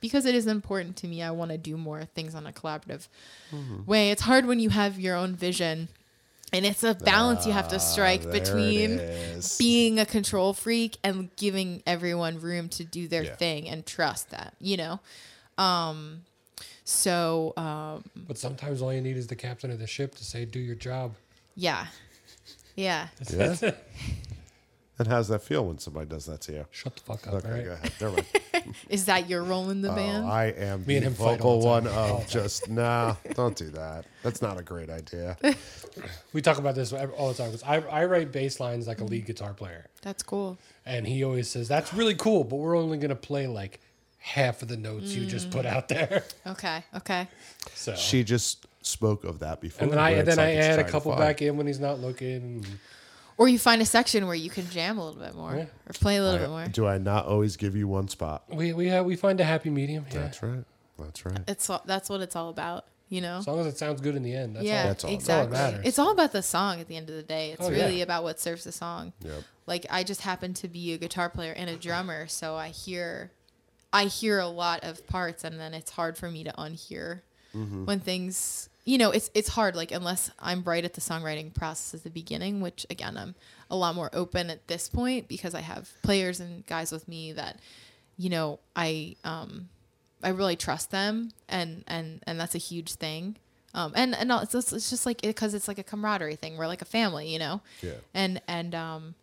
because 0.00 0.26
it 0.26 0.34
is 0.34 0.46
important 0.46 0.96
to 0.96 1.06
me. 1.06 1.22
I 1.22 1.30
want 1.30 1.52
to 1.52 1.58
do 1.58 1.76
more 1.76 2.04
things 2.04 2.34
on 2.34 2.46
a 2.46 2.52
collaborative 2.52 3.08
mm-hmm. 3.52 3.84
way. 3.86 4.10
It's 4.10 4.22
hard 4.22 4.46
when 4.46 4.58
you 4.58 4.70
have 4.70 4.98
your 4.98 5.16
own 5.16 5.36
vision. 5.36 5.88
And 6.52 6.64
it's 6.64 6.84
a 6.84 6.94
balance 6.94 7.44
you 7.44 7.52
have 7.52 7.68
to 7.68 7.80
strike 7.80 8.22
Ah, 8.26 8.30
between 8.30 9.00
being 9.58 9.98
a 9.98 10.06
control 10.06 10.52
freak 10.54 10.96
and 11.02 11.34
giving 11.36 11.82
everyone 11.86 12.40
room 12.40 12.68
to 12.70 12.84
do 12.84 13.08
their 13.08 13.24
Yeah. 13.24 13.36
thing 13.36 13.68
and 13.68 13.84
trust 13.84 14.30
that, 14.30 14.54
you 14.60 14.76
know? 14.76 15.00
Um, 15.58 16.22
so, 16.84 17.52
um, 17.56 18.04
But 18.14 18.38
sometimes 18.38 18.80
all 18.80 18.92
you 18.92 19.00
need 19.00 19.16
is 19.16 19.26
the 19.26 19.34
captain 19.36 19.70
of 19.72 19.80
the 19.80 19.88
ship 19.88 20.14
to 20.14 20.24
say, 20.24 20.44
"Do 20.44 20.60
your 20.60 20.76
job." 20.76 21.16
yeah. 21.56 21.86
Yeah. 22.76 23.08
Yeah. 23.30 23.56
and 24.98 25.08
how's 25.08 25.28
that 25.28 25.42
feel 25.42 25.64
when 25.66 25.78
somebody 25.78 26.06
does 26.06 26.26
that 26.26 26.42
to 26.42 26.52
you? 26.52 26.66
Shut 26.70 26.94
the 26.96 27.02
fuck 27.02 27.26
up, 27.26 27.34
Okay, 27.34 27.48
all 27.48 27.54
right? 27.54 27.64
go 27.64 27.72
ahead. 27.72 27.92
Never 28.00 28.12
mind. 28.12 28.26
Is 28.88 29.06
that 29.06 29.28
your 29.28 29.42
role 29.42 29.70
in 29.70 29.80
the 29.82 29.90
Oh, 29.92 29.96
band? 29.96 30.26
I 30.26 30.46
am 30.46 30.84
Me 30.86 30.96
and 30.96 31.04
the 31.04 31.10
him 31.10 31.14
fight 31.14 31.38
vocal 31.38 31.50
all 31.50 31.60
the 31.60 31.66
one 31.66 31.84
time. 31.84 31.94
Of 32.16 32.28
just 32.28 32.68
nah. 32.68 33.16
Don't 33.34 33.56
do 33.56 33.68
that. 33.70 34.04
That's 34.22 34.40
not 34.42 34.58
a 34.58 34.62
great 34.62 34.90
idea. 34.90 35.36
We 36.34 36.42
talk 36.42 36.58
about 36.58 36.74
this 36.74 36.92
all 36.92 37.28
the 37.28 37.34
time. 37.34 37.50
'cause 37.50 37.62
I, 37.62 37.76
I 37.76 38.04
write 38.04 38.30
bass 38.30 38.60
lines 38.60 38.86
like 38.86 39.00
a 39.00 39.04
lead 39.04 39.24
guitar 39.24 39.54
player, 39.54 39.86
That's 40.02 40.22
cool. 40.22 40.58
and 40.84 41.06
he 41.06 41.24
always 41.24 41.48
says 41.48 41.68
that's 41.68 41.94
really 41.94 42.14
cool, 42.14 42.44
but 42.44 42.56
we're 42.56 42.76
only 42.76 42.98
gonna 42.98 43.14
play 43.14 43.46
like 43.46 43.80
half 44.18 44.60
of 44.60 44.68
the 44.68 44.76
notes 44.76 45.14
you 45.14 45.24
just 45.24 45.50
put 45.50 45.64
out 45.64 45.88
there. 45.88 46.22
Okay. 46.46 46.84
Okay. 46.96 47.28
So 47.74 47.94
She 47.96 48.24
just 48.24 48.66
spoke 48.82 49.24
of 49.24 49.38
that 49.38 49.60
before. 49.62 49.84
and 49.84 49.92
then 49.92 49.98
I 49.98 50.10
where 50.10 50.20
and 50.20 50.28
it's 50.28 50.36
then 50.36 50.46
I 50.46 50.50
it's 50.50 50.66
add 50.66 50.72
a 50.72 50.74
trying 50.74 50.86
to 50.86 50.92
couple 50.92 51.12
find. 51.12 51.20
back 51.20 51.40
in 51.42 51.56
when 51.56 51.66
he's 51.66 51.80
not 51.80 51.98
looking. 52.00 52.66
Or 53.38 53.48
you 53.48 53.58
find 53.58 53.82
a 53.82 53.86
section 53.86 54.26
where 54.26 54.34
you 54.34 54.48
can 54.48 54.68
jam 54.70 54.96
a 54.98 55.04
little 55.04 55.20
bit 55.20 55.34
more 55.34 55.54
Yeah. 55.54 55.62
or 55.86 55.92
play 55.92 56.16
a 56.16 56.22
little 56.22 56.38
bit 56.38 56.48
more. 56.48 56.66
Do 56.68 56.86
I 56.86 56.98
not 56.98 57.26
always 57.26 57.56
give 57.56 57.76
you 57.76 57.86
one 57.86 58.08
spot? 58.08 58.44
We 58.48 58.72
we 58.72 58.88
have, 58.88 59.04
we 59.04 59.14
find 59.16 59.38
a 59.40 59.44
happy 59.44 59.68
medium. 59.70 60.06
Yeah. 60.10 60.20
That's 60.20 60.42
right. 60.42 60.64
That's 60.98 61.26
right. 61.26 61.40
It's 61.46 61.68
all- 61.68 61.82
that's 61.84 62.08
what 62.08 62.22
it's 62.22 62.34
all 62.34 62.48
about, 62.48 62.86
you 63.10 63.20
know? 63.20 63.36
As 63.38 63.46
long 63.46 63.60
as 63.60 63.66
it 63.66 63.76
sounds 63.76 64.00
good 64.00 64.16
in 64.16 64.22
the 64.22 64.34
end. 64.34 64.56
That's 64.56 64.64
yeah, 64.64 64.80
all. 64.82 64.86
That's 64.88 65.04
all 65.04 65.10
that 65.10 65.14
exactly. 65.14 65.52
matters. 65.52 65.86
It's 65.86 65.98
all 65.98 66.12
about 66.12 66.32
the 66.32 66.42
song 66.42 66.80
at 66.80 66.88
the 66.88 66.96
end 66.96 67.10
of 67.10 67.16
the 67.16 67.22
day. 67.22 67.52
It's 67.52 67.62
Oh, 67.62 67.70
yeah. 67.70 67.84
really 67.84 68.00
about 68.00 68.22
what 68.22 68.40
serves 68.40 68.64
the 68.64 68.72
song. 68.72 69.12
Yep. 69.22 69.42
Like 69.66 69.84
I 69.90 70.02
just 70.02 70.22
happen 70.22 70.54
to 70.54 70.68
be 70.68 70.94
a 70.94 70.98
guitar 70.98 71.28
player 71.28 71.52
and 71.52 71.68
a 71.68 71.76
drummer, 71.76 72.26
so 72.28 72.54
I 72.54 72.68
hear 72.68 73.32
I 73.92 74.04
hear 74.06 74.38
a 74.38 74.48
lot 74.48 74.82
of 74.82 75.06
parts 75.06 75.44
and 75.44 75.58
then 75.60 75.72
it's 75.74 75.90
hard 75.90 76.16
for 76.18 76.30
me 76.30 76.44
to 76.44 76.52
unhear 76.52 77.20
mm-hmm. 77.54 77.84
when 77.84 78.00
things 78.00 78.68
you 78.86 78.98
know, 78.98 79.10
it's 79.10 79.30
it's 79.34 79.48
hard 79.48 79.74
like 79.74 79.90
unless 79.90 80.30
I'm 80.38 80.62
right 80.62 80.84
at 80.84 80.94
the 80.94 81.00
songwriting 81.00 81.52
process 81.52 81.92
at 81.92 82.04
the 82.04 82.10
beginning, 82.10 82.60
which 82.60 82.86
again 82.88 83.18
I'm 83.18 83.34
a 83.68 83.76
lot 83.76 83.96
more 83.96 84.08
open 84.12 84.48
at 84.48 84.68
this 84.68 84.88
point 84.88 85.26
because 85.26 85.54
I 85.54 85.60
have 85.60 85.90
players 86.02 86.38
and 86.40 86.64
guys 86.66 86.92
with 86.92 87.06
me 87.08 87.32
that 87.32 87.58
you 88.16 88.30
know, 88.30 88.60
I 88.74 89.16
um 89.24 89.68
I 90.22 90.30
really 90.30 90.56
trust 90.56 90.92
them 90.92 91.32
and 91.48 91.84
and 91.88 92.22
and 92.26 92.38
that's 92.40 92.54
a 92.54 92.58
huge 92.58 92.94
thing. 92.94 93.36
Um, 93.74 93.92
and 93.94 94.14
and 94.14 94.30
it's 94.30 94.52
just, 94.52 94.72
it's 94.72 94.88
just 94.88 95.04
like 95.04 95.20
because 95.20 95.52
it's 95.52 95.68
like 95.68 95.78
a 95.78 95.82
camaraderie 95.82 96.36
thing. 96.36 96.56
We're 96.56 96.68
like 96.68 96.80
a 96.80 96.86
family, 96.86 97.28
you 97.28 97.38
know. 97.38 97.60
Yeah. 97.82 97.92
And 98.14 98.40
and 98.48 98.74
um, 98.74 99.14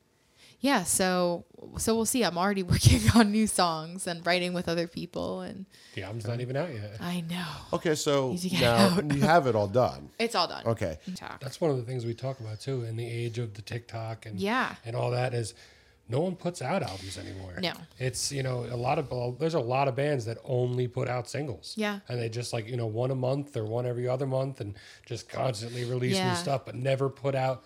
yeah. 0.63 0.84
So 0.84 1.45
so 1.78 1.95
we'll 1.95 2.06
see. 2.06 2.23
I'm 2.23 2.38
already 2.38 2.63
working 2.73 3.02
on 3.15 3.32
new 3.32 3.45
songs 3.47 4.08
and 4.08 4.26
writing 4.26 4.54
with 4.54 4.67
other 4.67 4.88
people, 4.88 5.41
and 5.41 5.65
The 5.93 6.04
album's 6.04 6.26
not 6.26 6.39
even 6.41 6.56
out 6.56 6.73
yet. 6.73 6.97
I 6.99 7.21
know 7.30 7.45
Okay, 7.73 7.93
so 7.95 8.32
Need 8.32 8.39
to 8.39 8.49
get 8.49 8.62
now 8.62 8.76
out. 8.97 9.13
you 9.15 9.21
have 9.21 9.45
it 9.47 9.56
all 9.56 9.67
done. 9.67 10.10
it's 10.19 10.34
all 10.36 10.47
done. 10.47 10.65
Okay. 10.65 10.97
Talk. 11.15 11.39
That's 11.39 11.62
one 11.62 11.69
of 11.69 11.78
the 11.78 11.84
things 11.84 12.06
we 12.06 12.13
talk 12.15 12.39
about 12.39 12.60
too 12.60 12.84
in 12.86 12.95
the 12.95 13.06
age 13.06 13.38
of 13.39 13.54
the 13.54 13.62
TikTok 13.62 14.26
and 14.26 14.39
Yeah. 14.39 14.76
and 14.86 14.95
all 14.95 15.12
that 15.12 15.34
is 15.34 15.54
no 16.10 16.19
one 16.19 16.36
puts 16.36 16.62
out 16.62 16.84
albums 16.84 17.17
anymore. 17.17 17.56
No. 17.62 17.71
It's 17.97 18.30
you 18.32 18.43
know 18.43 18.65
a 18.69 18.76
lot 18.76 18.99
of 18.99 19.39
there's 19.39 19.54
a 19.54 19.60
lot 19.60 19.88
of 19.88 19.95
bands 19.95 20.26
that 20.26 20.38
only 20.43 20.88
put 20.88 21.08
out 21.08 21.30
singles. 21.30 21.73
Yeah. 21.78 21.99
And 22.10 22.19
they 22.19 22.28
just 22.30 22.52
like 22.52 22.67
you 22.67 22.76
know 22.78 22.88
one 22.88 23.10
a 23.12 23.15
month 23.15 23.56
or 23.56 23.63
one 23.65 23.86
every 23.86 24.08
other 24.08 24.28
month 24.28 24.60
and 24.60 24.76
just 25.06 25.30
constantly 25.30 25.86
release 25.86 26.15
Yeah. 26.17 26.32
new 26.32 26.36
stuff, 26.36 26.65
but 26.65 26.76
never 26.76 27.10
put 27.10 27.36
out 27.36 27.63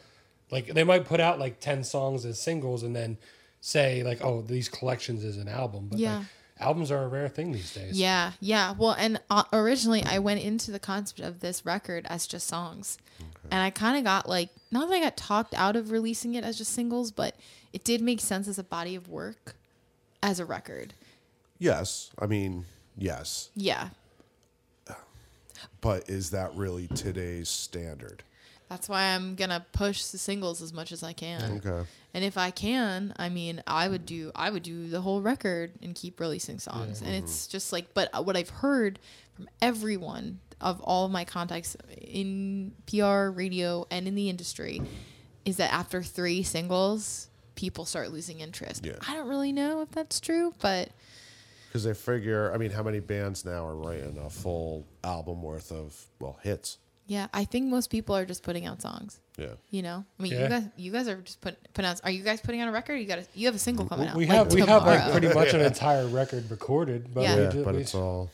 like 0.52 0.68
they 0.68 0.84
might 0.84 1.06
put 1.06 1.20
out 1.20 1.40
like 1.40 1.60
ten 1.60 1.84
songs 1.84 2.26
as 2.26 2.40
singles 2.40 2.84
and 2.84 2.96
then 2.96 3.18
say 3.62 4.04
like 4.04 4.24
oh 4.24 4.42
these 4.42 4.70
collections 4.70 5.24
is 5.24 5.38
an 5.38 5.48
album, 5.48 5.88
but 5.90 6.00
Yeah. 6.00 6.18
like 6.20 6.26
albums 6.60 6.92
are 6.92 7.04
a 7.04 7.08
rare 7.08 7.28
thing 7.30 7.52
these 7.52 7.74
days. 7.74 8.00
Yeah, 8.00 8.32
yeah. 8.40 8.74
Well, 8.78 8.94
and 8.98 9.20
uh, 9.30 9.44
originally 9.54 10.04
I 10.04 10.20
went 10.20 10.42
into 10.42 10.72
the 10.72 10.80
concept 10.80 11.20
of 11.20 11.40
this 11.40 11.66
record 11.66 12.06
as 12.10 12.26
just 12.28 12.48
songs. 12.48 12.98
And 13.50 13.62
I 13.62 13.70
kind 13.70 13.98
of 13.98 14.04
got 14.04 14.28
like, 14.28 14.50
not 14.72 14.90
that 14.90 14.96
I 14.96 15.00
got 15.00 15.16
talked 15.18 15.54
out 15.54 15.76
of 15.76 15.90
releasing 15.92 16.36
it 16.36 16.44
as 16.44 16.58
just 16.58 16.74
singles, 16.74 17.12
but 17.12 17.36
it 17.74 17.84
did 17.84 18.02
make 18.02 18.20
sense 18.20 18.48
as 18.48 18.60
a 18.60 18.64
body 18.64 18.94
of 18.96 19.08
work 19.08 19.56
as 20.22 20.40
a 20.40 20.46
record. 20.46 20.94
Yes. 21.58 22.10
I 22.20 22.26
mean, 22.28 22.66
yes. 22.98 23.50
Yeah. 23.56 23.90
But 25.82 26.10
is 26.10 26.32
that 26.32 26.54
really 26.56 26.88
today's 26.88 27.50
standard? 27.50 28.24
That's 28.70 28.90
why 28.90 29.16
I'm 29.16 29.36
going 29.36 29.50
to 29.50 29.66
push 29.72 30.06
the 30.06 30.18
singles 30.18 30.62
as 30.62 30.74
much 30.74 30.92
as 30.92 31.02
I 31.02 31.14
can. 31.14 31.62
Okay. 31.66 31.88
And 32.14 32.26
if 32.26 32.38
I 32.38 32.52
can, 32.52 33.14
I 33.18 33.30
mean, 33.30 33.64
I 33.68 33.88
would 33.88 34.06
do 34.06 34.32
I 34.36 34.50
would 34.50 34.64
do 34.64 34.88
the 34.88 35.02
whole 35.02 35.22
record 35.22 35.72
and 35.82 35.94
keep 35.94 36.20
releasing 36.20 36.60
songs. 36.60 37.02
And 37.02 37.14
it's 37.14 37.46
mm-hmm. 37.46 37.52
just 37.52 37.72
like 37.72 37.94
but 37.94 38.10
what 38.26 38.36
I've 38.36 38.50
heard 38.50 39.00
from 39.36 39.48
everyone 39.62 40.40
of 40.60 40.82
all 40.82 41.06
of 41.06 41.12
my 41.12 41.24
contacts 41.24 41.78
in 42.02 42.74
PR, 42.88 43.30
radio, 43.30 43.86
and 43.92 44.08
in 44.08 44.16
the 44.16 44.30
industry 44.30 44.82
is 45.46 45.58
that 45.58 45.72
after 45.72 46.02
three 46.02 46.44
singles, 46.44 47.30
people 47.56 47.86
start 47.86 48.12
losing 48.12 48.40
interest. 48.40 48.86
Yeah. 48.86 48.94
I 49.08 49.14
don't 49.14 49.28
really 49.28 49.52
know 49.52 49.82
if 49.82 49.92
that's 49.92 50.20
true, 50.20 50.54
but 50.60 50.90
Because 51.70 51.84
they 51.84 51.94
figure, 51.94 52.52
I 52.54 52.58
mean, 52.58 52.72
how 52.72 52.84
many 52.84 53.00
bands 53.00 53.46
now 53.46 53.66
are 53.66 53.76
writing 53.76 54.18
a 54.18 54.30
full 54.30 54.88
album 55.04 55.42
worth 55.44 55.72
of 55.72 55.96
well 56.20 56.40
hits? 56.42 56.80
Yeah, 57.08 57.28
I 57.34 57.46
think 57.46 57.68
most 57.70 57.90
people 57.90 58.16
are 58.16 58.26
just 58.26 58.44
putting 58.44 58.66
out 58.66 58.82
songs. 58.82 59.20
Yeah. 59.38 59.48
You 59.72 59.82
know, 59.82 60.06
I 60.20 60.24
mean, 60.24 60.34
Yeah. 60.34 60.44
you 60.44 60.50
guys, 60.50 60.64
you 60.78 60.92
guys 60.92 61.08
are 61.08 61.22
just 61.22 61.42
put, 61.42 61.56
putting 61.74 61.90
out. 61.90 62.02
Are 62.04 62.12
you 62.12 62.24
guys 62.24 62.42
putting 62.42 62.62
out 62.62 62.68
a 62.70 62.72
record? 62.72 62.96
You 62.96 63.06
got, 63.06 63.20
a, 63.20 63.26
you 63.34 63.46
have 63.48 63.56
a 63.56 63.60
single 63.60 63.86
coming 63.86 64.08
out. 64.08 64.16
we 64.16 64.26
like, 64.26 64.36
have 64.38 64.54
we 64.54 64.62
have 64.62 64.84
like 64.86 65.12
pretty 65.12 65.34
much 65.34 65.54
an 65.54 65.62
entire 65.72 66.06
record 66.08 66.50
recorded, 66.52 67.14
but 67.14 67.22
Yeah. 67.24 67.36
we 67.36 67.42
Yeah, 67.44 67.50
did- 67.50 67.66
but 67.66 67.76
we- 67.76 67.82
it's 67.82 67.96
all. 67.96 68.30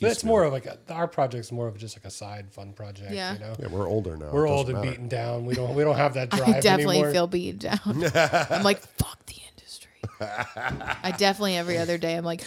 but 0.00 0.10
it's 0.10 0.24
more 0.24 0.44
of 0.44 0.52
like 0.52 0.66
a, 0.66 0.78
our 0.90 1.08
project's 1.08 1.50
more 1.50 1.66
of 1.68 1.76
just 1.78 1.96
like 1.96 2.04
a 2.04 2.10
side 2.10 2.50
fun 2.50 2.72
project. 2.72 3.12
Yeah. 3.12 3.32
you 3.34 3.38
know. 3.40 3.54
Yeah, 3.58 3.66
we're 3.68 3.88
older 3.88 4.16
now. 4.16 4.30
We're 4.30 4.46
old 4.48 4.68
and 4.68 4.78
matter. 4.78 4.90
beaten 4.90 5.08
down. 5.08 5.44
We 5.46 5.54
don't 5.54 5.74
we 5.78 5.82
don't 5.84 5.96
have 5.96 6.14
that 6.14 6.30
drive 6.30 6.48
I 6.48 6.60
definitely 6.60 6.96
anymore. 6.96 7.12
feel 7.12 7.26
beaten 7.26 7.58
down. 7.58 7.80
I'm 8.50 8.62
like, 8.62 8.80
fuck 8.80 9.24
the 9.26 9.34
industry. 9.50 9.90
I 10.20 11.12
definitely 11.18 11.56
every 11.56 11.78
other 11.78 11.98
day 11.98 12.14
I'm 12.16 12.24
like, 12.24 12.42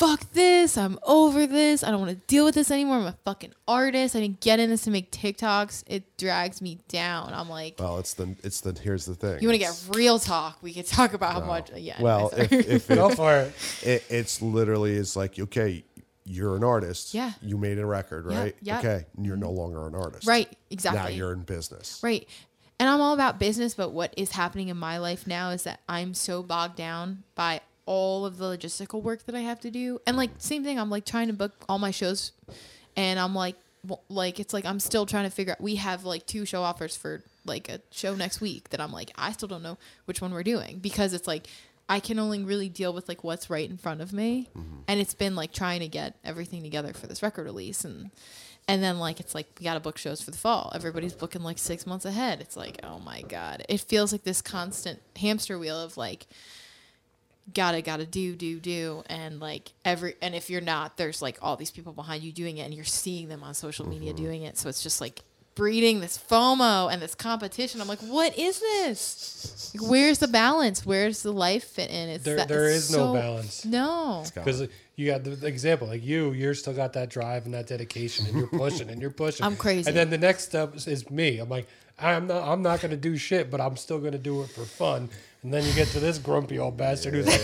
fuck 0.00 0.32
this. 0.32 0.78
I'm 0.78 0.98
over 1.02 1.46
this. 1.46 1.84
I 1.84 1.90
don't 1.90 2.00
want 2.00 2.10
to 2.18 2.26
deal 2.26 2.46
with 2.46 2.54
this 2.54 2.70
anymore. 2.70 2.96
I'm 2.96 3.06
a 3.06 3.16
fucking 3.24 3.52
artist. 3.68 4.16
I 4.16 4.20
didn't 4.20 4.40
get 4.40 4.58
in 4.58 4.70
this 4.70 4.82
to 4.82 4.90
make 4.90 5.12
TikToks. 5.12 5.84
It 5.86 6.16
drags 6.16 6.62
me 6.62 6.78
down. 6.88 7.32
I'm 7.34 7.50
like, 7.50 7.76
Well, 7.78 7.98
it's 7.98 8.14
the 8.14 8.34
it's 8.42 8.62
the 8.62 8.72
here's 8.72 9.04
the 9.04 9.14
thing. 9.14 9.40
you 9.42 9.48
want 9.48 9.60
to 9.60 9.66
get 9.66 9.84
real 9.90 10.18
talk? 10.18 10.58
We 10.62 10.72
could 10.72 10.86
talk 10.86 11.12
about 11.12 11.34
how 11.34 11.40
much. 11.40 11.70
Yeah. 11.76 12.00
Well, 12.00 12.30
if, 12.36 12.50
if 12.50 12.88
Go 13.00 13.10
it, 13.10 13.14
for 13.16 13.36
it. 13.36 13.54
it, 13.82 14.04
it's 14.08 14.40
literally 14.40 14.94
it's 14.94 15.16
like 15.16 15.38
okay, 15.38 15.84
you're 16.24 16.56
an 16.56 16.64
artist. 16.64 17.12
Yeah. 17.12 17.32
You 17.42 17.58
made 17.58 17.78
a 17.78 17.86
record, 17.86 18.24
right? 18.26 18.56
yeah. 18.62 18.78
Okay. 18.78 19.04
You're 19.20 19.36
no 19.36 19.50
longer 19.50 19.86
an 19.86 19.94
artist. 19.94 20.26
right. 20.26 20.48
Exactly. 20.70 21.00
Now 21.00 21.08
you're 21.08 21.32
in 21.32 21.42
business. 21.42 22.00
Right. 22.02 22.26
And 22.78 22.88
I'm 22.88 23.02
all 23.02 23.12
about 23.12 23.38
business, 23.38 23.74
but 23.74 23.90
what 23.90 24.14
is 24.16 24.32
happening 24.32 24.68
in 24.68 24.76
my 24.78 24.96
life 24.96 25.26
now 25.26 25.50
is 25.50 25.64
that 25.64 25.80
I'm 25.86 26.14
so 26.14 26.42
bogged 26.42 26.76
down 26.76 27.24
by 27.34 27.60
all 27.90 28.24
of 28.24 28.36
the 28.36 28.44
logistical 28.44 29.02
work 29.02 29.26
that 29.26 29.34
I 29.34 29.40
have 29.40 29.58
to 29.62 29.70
do. 29.70 29.98
And 30.06 30.16
like 30.16 30.30
same 30.38 30.62
thing, 30.62 30.78
I'm 30.78 30.90
like 30.90 31.04
trying 31.04 31.26
to 31.26 31.32
book 31.32 31.52
all 31.68 31.80
my 31.80 31.90
shows 31.90 32.30
and 32.96 33.18
I'm 33.18 33.34
like 33.34 33.56
well, 33.84 34.00
like 34.08 34.38
it's 34.38 34.54
like 34.54 34.64
I'm 34.64 34.78
still 34.78 35.06
trying 35.06 35.24
to 35.24 35.30
figure 35.30 35.54
out 35.54 35.60
we 35.60 35.74
have 35.74 36.04
like 36.04 36.24
two 36.24 36.44
show 36.44 36.62
offers 36.62 36.96
for 36.96 37.24
like 37.44 37.68
a 37.68 37.80
show 37.90 38.14
next 38.14 38.40
week 38.40 38.68
that 38.68 38.80
I'm 38.80 38.92
like 38.92 39.10
I 39.16 39.32
still 39.32 39.48
don't 39.48 39.64
know 39.64 39.76
which 40.04 40.22
one 40.22 40.32
we're 40.32 40.44
doing 40.44 40.78
because 40.78 41.12
it's 41.14 41.26
like 41.26 41.48
I 41.88 41.98
can 41.98 42.20
only 42.20 42.44
really 42.44 42.68
deal 42.68 42.92
with 42.92 43.08
like 43.08 43.24
what's 43.24 43.50
right 43.50 43.68
in 43.68 43.76
front 43.76 44.00
of 44.00 44.12
me. 44.12 44.48
Mm-hmm. 44.56 44.82
And 44.86 45.00
it's 45.00 45.14
been 45.14 45.34
like 45.34 45.52
trying 45.52 45.80
to 45.80 45.88
get 45.88 46.14
everything 46.24 46.62
together 46.62 46.92
for 46.92 47.08
this 47.08 47.24
record 47.24 47.42
release 47.42 47.84
and 47.84 48.12
and 48.68 48.84
then 48.84 49.00
like 49.00 49.18
it's 49.18 49.34
like 49.34 49.48
we 49.58 49.64
got 49.64 49.74
to 49.74 49.80
book 49.80 49.98
shows 49.98 50.22
for 50.22 50.30
the 50.30 50.38
fall. 50.38 50.70
Everybody's 50.76 51.14
booking 51.14 51.42
like 51.42 51.58
6 51.58 51.88
months 51.88 52.04
ahead. 52.04 52.40
It's 52.40 52.56
like, 52.56 52.78
"Oh 52.84 53.00
my 53.00 53.22
god." 53.22 53.64
It 53.68 53.80
feels 53.80 54.12
like 54.12 54.22
this 54.22 54.40
constant 54.40 55.00
hamster 55.16 55.58
wheel 55.58 55.80
of 55.80 55.96
like 55.96 56.28
gotta 57.54 57.82
gotta 57.82 58.06
do 58.06 58.34
do 58.36 58.58
do 58.60 59.02
and 59.06 59.40
like 59.40 59.72
every 59.84 60.14
and 60.22 60.34
if 60.34 60.48
you're 60.50 60.60
not 60.60 60.96
there's 60.96 61.20
like 61.22 61.38
all 61.42 61.56
these 61.56 61.70
people 61.70 61.92
behind 61.92 62.22
you 62.22 62.32
doing 62.32 62.58
it 62.58 62.62
and 62.62 62.74
you're 62.74 62.84
seeing 62.84 63.28
them 63.28 63.42
on 63.42 63.54
social 63.54 63.86
media 63.88 64.12
Mm-hmm. 64.12 64.24
doing 64.24 64.42
it 64.42 64.56
so 64.58 64.68
it's 64.68 64.82
just 64.82 65.00
like 65.00 65.22
breeding 65.56 66.00
this 66.00 66.16
FOMO 66.16 66.90
and 66.92 67.02
this 67.02 67.14
competition 67.14 67.80
I'm 67.80 67.88
like 67.88 67.98
what 68.00 68.38
is 68.38 68.60
this 68.60 69.72
like, 69.74 69.90
where's 69.90 70.18
the 70.18 70.28
balance 70.28 70.86
where's 70.86 71.22
the 71.22 71.32
life 71.32 71.64
fit 71.64 71.90
in 71.90 72.08
it's 72.08 72.24
There 72.24 72.36
that- 72.36 72.48
there 72.48 72.66
it's 72.68 72.90
is 72.90 72.96
no 72.96 73.12
balance. 73.14 73.64
no 73.64 74.24
Because 74.34 74.68
you 74.96 75.06
got 75.06 75.24
the 75.24 75.30
the 75.30 75.46
example, 75.46 75.88
like 75.88 76.04
you, 76.04 76.32
you're 76.32 76.52
still 76.54 76.74
got 76.74 76.92
that 76.92 77.08
drive 77.08 77.46
and 77.46 77.54
that 77.54 77.66
dedication, 77.66 78.26
and 78.26 78.36
you're 78.36 78.46
pushing 78.46 78.90
and 78.90 79.00
you're 79.00 79.10
pushing. 79.10 79.46
I'm 79.46 79.56
crazy. 79.56 79.88
And 79.88 79.96
then 79.96 80.10
the 80.10 80.18
next 80.18 80.44
step 80.44 80.76
is, 80.76 80.86
is 80.86 81.08
me. 81.10 81.38
I'm 81.38 81.48
like, 81.48 81.66
I'm 81.98 82.26
not, 82.26 82.46
I'm 82.46 82.60
not 82.60 82.82
going 82.82 82.90
to 82.90 82.98
do 82.98 83.16
shit, 83.16 83.50
but 83.50 83.62
I'm 83.62 83.78
still 83.78 83.98
going 83.98 84.12
to 84.12 84.18
do 84.18 84.42
it 84.42 84.50
for 84.50 84.66
fun. 84.66 85.08
And 85.42 85.54
then 85.54 85.64
you 85.64 85.72
get 85.72 85.88
to 85.88 86.00
this 86.00 86.18
grumpy 86.18 86.58
old 86.58 86.76
bastard 86.76 87.14
who's 87.14 87.26
like, 87.26 87.40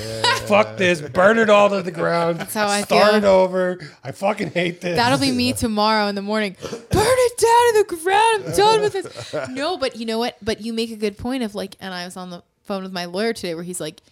"Fuck 0.47 0.77
this, 0.77 1.01
burn 1.01 1.39
it 1.39 1.49
all 1.49 1.71
to 1.71 1.83
the 1.83 1.91
ground. 1.91 2.39
That's 2.39 2.53
how 2.53 2.69
I 2.69 2.83
start 2.83 3.13
feel. 3.13 3.15
it 3.17 3.25
over. 3.25 3.79
I 4.05 4.13
fucking 4.13 4.51
hate 4.51 4.83
this." 4.83 4.97
That'll 4.97 5.19
be 5.19 5.33
me 5.33 5.55
tomorrow 5.55 6.07
in 6.09 6.15
the 6.15 6.23
morning. 6.23 6.57
Burn 6.61 6.81
it 6.93 7.39
down 7.39 7.73
to 7.73 7.97
the 7.97 8.03
ground. 8.03 8.45
I'm 8.45 8.57
done 8.57 8.81
with 8.83 8.93
this. 8.93 9.49
No, 9.49 9.79
but 9.79 9.97
you 9.97 10.05
know 10.05 10.19
what? 10.19 10.37
But 10.43 10.61
you 10.61 10.75
make 10.75 10.91
a 10.91 10.97
good 10.97 11.17
point 11.17 11.43
of 11.43 11.55
like, 11.55 11.77
and 11.81 11.95
I 11.95 12.05
was 12.05 12.19
on 12.19 12.29
the 12.29 12.43
phone 12.65 12.83
with 12.83 12.93
my 12.93 13.07
lawyer 13.07 13.33
today 13.33 13.55
where 13.55 13.65
he's 13.65 13.81
like, 13.81 14.03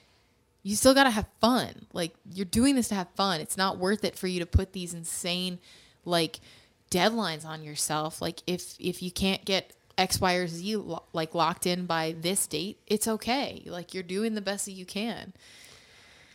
you 0.62 0.76
still 0.76 0.94
got 0.94 1.04
to 1.04 1.10
have 1.10 1.26
fun. 1.40 1.86
Like, 1.92 2.14
you're 2.32 2.46
doing 2.46 2.74
this 2.74 2.88
to 2.88 2.94
have 2.94 3.08
fun. 3.10 3.40
It's 3.40 3.58
not 3.58 3.76
worth 3.76 4.02
it 4.02 4.16
for 4.16 4.26
you 4.26 4.40
to 4.40 4.46
put 4.46 4.72
these 4.72 4.94
insane, 4.94 5.58
like, 6.06 6.40
deadlines 6.90 7.44
on 7.44 7.62
yourself. 7.62 8.22
Like, 8.22 8.40
if 8.46 8.74
if 8.80 9.02
you 9.02 9.10
can't 9.10 9.44
get 9.44 9.72
X, 9.96 10.20
Y, 10.20 10.34
or 10.34 10.46
Z 10.46 10.76
lo- 10.76 11.04
like 11.12 11.34
locked 11.34 11.66
in 11.66 11.86
by 11.86 12.14
this 12.20 12.46
date, 12.46 12.78
it's 12.86 13.06
okay. 13.06 13.62
Like, 13.66 13.94
you're 13.94 14.02
doing 14.02 14.34
the 14.34 14.40
best 14.40 14.64
that 14.66 14.72
you 14.72 14.84
can. 14.86 15.32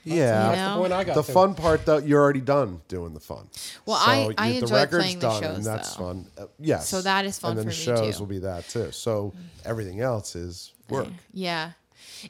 Yeah. 0.05 0.15
You 0.15 0.21
That's 0.21 0.57
know? 0.57 0.73
the 0.75 0.79
point 0.79 0.93
I 0.93 1.03
got. 1.03 1.15
The 1.15 1.23
to. 1.23 1.31
fun 1.31 1.55
part, 1.55 1.85
though, 1.85 1.97
you're 1.97 2.21
already 2.21 2.39
done 2.41 2.81
doing 2.87 3.13
the 3.13 3.19
fun. 3.19 3.49
Well, 3.85 3.97
I- 3.99 4.33
I 4.37 4.47
you- 4.51 4.61
enjoy 4.61 4.85
playing 4.87 5.19
the 5.19 5.39
shows, 5.39 5.57
and 5.57 5.65
that's 5.65 5.95
though. 5.95 6.03
fun. 6.05 6.27
Uh, 6.37 6.45
yes. 6.57 6.87
So 6.87 7.01
that 7.01 7.25
is 7.25 7.37
fun 7.37 7.51
And 7.51 7.59
then 7.59 7.65
for 7.65 7.71
the 7.85 7.91
me, 7.91 7.97
shows 7.97 8.15
too. 8.17 8.23
will 8.23 8.27
be 8.29 8.39
that 8.39 8.67
too. 8.69 8.91
So 8.91 9.33
everything 9.65 9.99
else 9.99 10.35
is 10.35 10.71
work. 10.89 11.07
Yeah. 11.33 11.71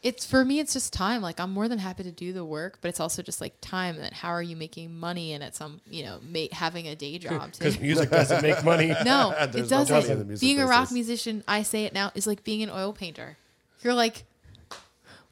It's 0.04 0.26
for 0.26 0.44
me 0.46 0.60
it's 0.60 0.74
just 0.74 0.94
time. 0.94 1.22
Like 1.22 1.40
I'm 1.40 1.52
more 1.52 1.68
than 1.68 1.80
happy 1.80 2.04
to 2.04 2.12
do 2.12 2.34
the 2.34 2.44
work, 2.46 2.80
but 2.82 2.90
it's 2.90 3.00
also 3.00 3.22
just 3.22 3.42
like 3.42 3.54
time 3.62 3.98
and 4.00 4.14
how 4.14 4.30
are 4.30 4.42
you 4.44 4.56
making 4.56 4.96
money 4.96 5.34
and 5.34 5.44
at 5.44 5.56
some, 5.56 5.74
um, 5.74 5.82
you 5.90 6.04
know, 6.04 6.20
ma- 6.22 6.46
having 6.52 6.88
a 6.88 6.96
day 6.96 7.18
job 7.18 7.52
too. 7.54 7.60
because 7.60 7.80
music 7.80 8.10
doesn't 8.20 8.42
make 8.42 8.64
money. 8.64 8.88
No, 9.06 9.32
it 9.38 9.54
no 9.56 9.62
money 9.62 9.62
in 9.62 9.68
the 9.68 9.68
doesn't. 9.68 10.28
music 10.28 10.42
Being 10.46 10.60
a 10.60 10.66
rock 10.68 10.84
business. 10.90 10.94
musician, 11.08 11.44
I 11.48 11.64
say 11.64 11.86
it 11.86 11.94
now, 11.94 12.12
is 12.16 12.28
like 12.28 12.44
being 12.44 12.64
an 12.64 12.70
oil 12.70 12.94
painter. 12.94 13.38
You're 13.84 13.94
like, 13.94 14.26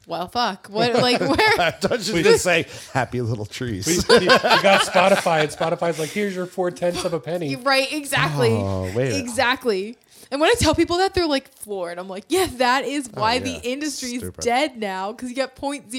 well, 0.06 0.26
fuck. 0.28 0.68
What 0.68 0.94
like 0.94 1.20
where 1.20 1.74
Don't 1.80 2.08
you 2.08 2.22
just 2.22 2.42
say 2.42 2.64
happy 2.94 3.20
little 3.20 3.44
trees? 3.44 3.86
you 3.86 4.02
got 4.28 4.80
Spotify, 4.82 5.42
and 5.42 5.50
Spotify's 5.50 5.98
like, 5.98 6.08
"Here's 6.08 6.34
your 6.34 6.46
four 6.46 6.70
tenths 6.70 7.04
of 7.04 7.12
a 7.12 7.20
penny." 7.20 7.56
Right, 7.56 7.92
exactly. 7.92 8.48
Oh, 8.52 8.90
wait 8.94 9.18
Exactly. 9.20 9.98
And 10.30 10.40
when 10.40 10.50
I 10.50 10.54
tell 10.58 10.74
people 10.74 10.98
that, 10.98 11.14
they're 11.14 11.26
like 11.26 11.48
floored. 11.48 11.98
I'm 11.98 12.08
like, 12.08 12.24
yeah, 12.28 12.46
that 12.56 12.84
is 12.84 13.08
oh, 13.14 13.20
why 13.20 13.34
yeah. 13.34 13.40
the 13.40 13.60
industry 13.62 14.14
is 14.14 14.22
Stupid. 14.22 14.44
dead 14.44 14.76
now 14.76 15.12
because 15.12 15.30
you 15.30 15.36
got 15.36 15.56
point 15.56 15.90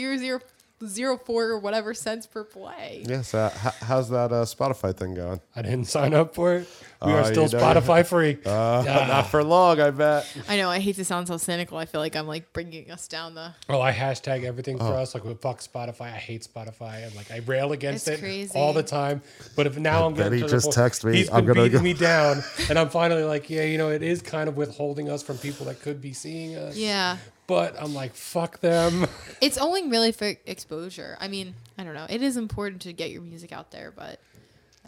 zero 0.80 0.88
zero 0.89 1.15
zero 1.15 1.18
four 1.26 1.46
or 1.46 1.60
whatever 1.60 1.94
cents 1.94 2.26
per 2.28 2.44
play. 2.44 3.04
yes. 3.08 3.34
Uh, 3.34 3.52
h- 3.65 3.74
how's 3.82 4.10
that 4.10 4.32
uh, 4.32 4.46
Spotify 4.46 4.96
thing 4.96 5.13
going? 5.15 5.39
I 5.56 5.62
didn't 5.62 5.86
sign 5.86 6.13
up 6.13 6.36
for 6.36 6.56
it. 6.56 6.68
We 7.06 7.12
Oh, 7.13 7.15
are 7.15 7.26
still 7.26 7.46
you 7.48 7.58
know- 7.58 7.60
Spotify 7.63 8.06
free. 8.06 8.38
Uh, 8.46 8.84
Not 9.08 9.24
for 9.28 9.44
long, 9.44 9.80
I 9.80 9.89
bet. 9.92 10.26
I 10.48 10.58
know. 10.58 10.70
I 10.70 10.80
hate 10.80 10.96
to 10.98 11.06
sound 11.06 11.28
so 11.28 11.38
cynical. 11.38 11.78
I 11.78 11.86
feel 11.86 12.02
like 12.02 12.15
I'm 12.15 12.28
like 12.28 12.52
bringing 12.54 12.92
us 12.92 13.08
down 13.08 13.36
the. 13.36 13.54
Oh, 13.70 13.80
I 13.82 13.92
hashtag 13.92 14.44
everything 14.44 14.78
Oh. 14.80 14.88
for 14.88 14.94
us. 14.96 15.13
Like, 15.13 15.24
well, 15.26 15.36
fuck 15.36 15.60
Spotify. 15.60 16.02
I 16.13 16.18
hate 16.18 16.42
Spotify. 16.52 17.06
And 17.06 17.15
like, 17.15 17.32
I 17.32 17.38
rail 17.46 17.72
against 17.72 18.08
It's 18.08 18.18
it 18.20 18.22
crazy. 18.22 18.58
all 18.58 18.74
the 18.74 18.84
time. 18.84 19.22
But 19.56 19.68
if 19.68 19.78
now 19.78 20.06
I'm 20.06 20.13
bet 20.13 20.26
getting 20.26 20.39
he 20.39 20.44
to 20.46 20.50
just 20.50 20.65
point, 20.65 20.76
texted 20.78 21.06
me, 21.12 21.18
he's 21.18 21.30
I'm 21.30 21.46
been 21.46 21.54
gonna 21.56 21.63
beating 21.68 21.78
go- 21.80 21.84
me 21.84 21.94
down, 21.94 22.44
and 22.70 22.78
I'm 22.80 22.89
finally 22.89 23.24
like, 23.24 23.50
yeah, 23.50 23.63
you 23.63 23.78
know, 23.78 23.89
it 23.89 24.02
is 24.04 24.22
kind 24.22 24.50
of 24.50 24.58
withholding 24.58 25.10
us 25.10 25.24
from 25.24 25.38
people 25.38 25.65
that 25.68 25.82
could 25.82 26.02
be 26.02 26.13
seeing 26.13 26.56
us. 26.56 26.76
Yeah. 26.76 27.18
But 27.50 27.82
I'm 27.82 27.96
like, 27.96 28.14
fuck 28.14 28.60
them. 28.62 29.08
It's 29.42 29.58
only 29.58 29.88
really 29.88 30.12
for 30.12 30.34
exposure. 30.46 31.18
I 31.20 31.30
mean, 31.30 31.56
I 31.78 31.84
don't 31.86 31.94
know. 31.94 32.06
It 32.10 32.22
is 32.22 32.36
important 32.36 32.82
to 32.82 32.92
get 32.92 33.10
your 33.10 33.22
music 33.22 33.54
out 33.54 33.72
there, 33.72 33.90
but 33.96 34.20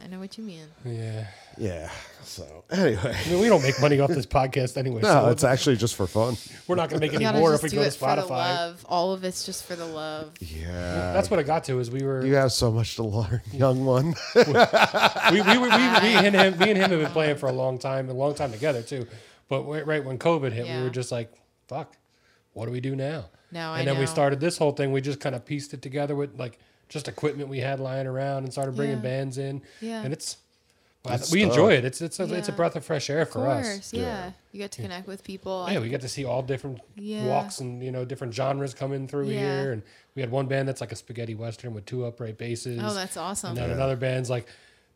I 0.04 0.08
know 0.08 0.20
what 0.20 0.38
you 0.38 0.44
mean. 0.44 0.66
yeah. 0.86 1.28
Yeah. 1.58 1.90
So 2.24 2.66
anyway, 2.70 3.16
I 3.26 3.30
mean, 3.30 3.40
we 3.40 3.48
don't 3.48 3.64
make 3.64 3.80
money 3.80 4.00
off 4.02 4.10
this 4.10 4.26
podcast 4.26 4.76
anyway. 4.76 5.02
no, 5.04 5.08
so 5.08 5.30
it's 5.30 5.46
actually 5.46 5.78
just 5.78 5.96
for 5.96 6.06
fun. 6.06 6.36
we're 6.68 6.76
not 6.76 6.90
going 6.90 7.00
to 7.00 7.08
make 7.08 7.14
any 7.22 7.40
more 7.40 7.54
if 7.54 7.64
we 7.64 7.70
do 7.70 7.78
go 7.78 7.82
to 7.84 7.88
it 7.88 7.94
for 7.94 8.14
the 8.14 8.22
Spotify. 8.24 8.30
love. 8.30 8.86
All 8.90 9.14
of 9.14 9.24
it's 9.24 9.46
just 9.46 9.64
for 9.64 9.78
the 9.78 9.86
love. 9.86 10.34
Yeah. 10.40 11.14
That's 11.14 11.32
what 11.32 11.40
I 11.40 11.44
got 11.44 11.64
to 11.66 11.80
is 11.80 11.90
we 11.90 12.04
were 12.04 12.26
you 12.26 12.36
have 12.36 12.52
so 12.52 12.72
much 12.72 12.98
to 12.98 13.04
learn, 13.04 13.42
young 13.54 13.86
one. 13.86 14.16
we, 14.36 14.44
we, 14.44 14.52
were, 14.52 14.62
we, 15.32 15.70
we 15.70 15.78
and 15.78 16.36
him, 16.36 16.60
me 16.60 16.72
and 16.72 16.78
him 16.78 16.92
have 16.92 17.00
been 17.00 17.12
playing 17.12 17.38
for 17.38 17.48
a 17.48 17.54
long 17.54 17.80
time, 17.80 18.10
a 18.10 18.14
long 18.14 18.36
time 18.36 18.52
together 18.52 18.82
too. 18.82 19.08
But 19.48 19.64
right 19.64 20.04
when 20.04 20.18
COVID 20.20 20.52
hit, 20.52 20.68
we 20.68 20.84
were 20.84 20.90
just 20.90 21.12
like, 21.12 21.32
"Fuck, 21.68 21.96
what 22.54 22.66
do 22.66 22.72
we 22.72 22.80
do 22.82 22.96
now?" 22.96 23.26
Now 23.52 23.74
I 23.74 23.80
and 23.80 23.88
then 23.88 23.98
we 24.00 24.06
started 24.06 24.40
this 24.40 24.58
whole 24.58 24.72
thing. 24.72 24.92
We 24.92 25.02
just 25.02 25.20
kind 25.20 25.36
of 25.36 25.46
pieced 25.46 25.74
it 25.74 25.82
together 25.82 26.16
with 26.16 26.40
like 26.40 26.58
just 26.90 27.08
equipment 27.08 27.50
we 27.50 27.60
had 27.60 27.80
lying 27.80 28.08
around 28.08 28.44
and 28.44 28.52
started 28.52 28.76
bringing 28.76 28.98
Yeah. 28.98 29.02
bands 29.04 29.38
in. 29.38 29.62
Yeah. 29.82 30.04
and 30.04 30.14
it's 30.14 30.38
well, 31.04 31.18
Good 31.18 31.32
we 31.32 31.40
stuff. 31.42 31.52
enjoy 31.54 31.74
it. 31.74 31.84
It's 31.86 32.00
it's 32.02 32.20
a, 32.20 32.32
it's 32.36 32.48
a 32.48 32.52
breath 32.52 32.76
of 32.76 32.86
fresh 32.86 33.10
air 33.10 33.22
Of 33.22 33.30
for 33.30 33.40
course, 33.46 33.68
us. 33.80 33.94
yeah. 33.94 34.32
You 34.52 34.60
get 34.60 34.72
to 34.74 34.82
connect 34.84 35.08
with 35.08 35.24
people. 35.24 35.68
Yeah, 35.70 35.80
we 35.80 35.90
get 35.90 36.02
to 36.02 36.08
see 36.10 36.26
all 36.26 36.44
different 36.44 36.80
Yeah. 36.96 37.26
walks 37.26 37.60
and 37.60 37.82
you 37.84 37.92
know 37.92 38.06
different 38.06 38.34
genres 38.36 38.74
coming 38.76 39.08
through 39.08 39.30
Yeah. 39.30 39.40
here, 39.62 39.72
and 39.72 39.82
we 40.16 40.22
had 40.22 40.30
one 40.30 40.46
band 40.46 40.68
that's 40.68 40.80
like 40.80 40.92
a 40.92 40.96
spaghetti 40.96 41.34
western 41.34 41.74
with 41.74 41.86
two 41.88 42.06
upright 42.06 42.38
basses. 42.38 42.80
oh, 42.84 42.94
that's 42.94 43.18
awesome. 43.18 43.50
And 43.52 43.58
then 43.58 43.70
another 43.72 43.96
band's 43.96 44.30
like 44.30 44.46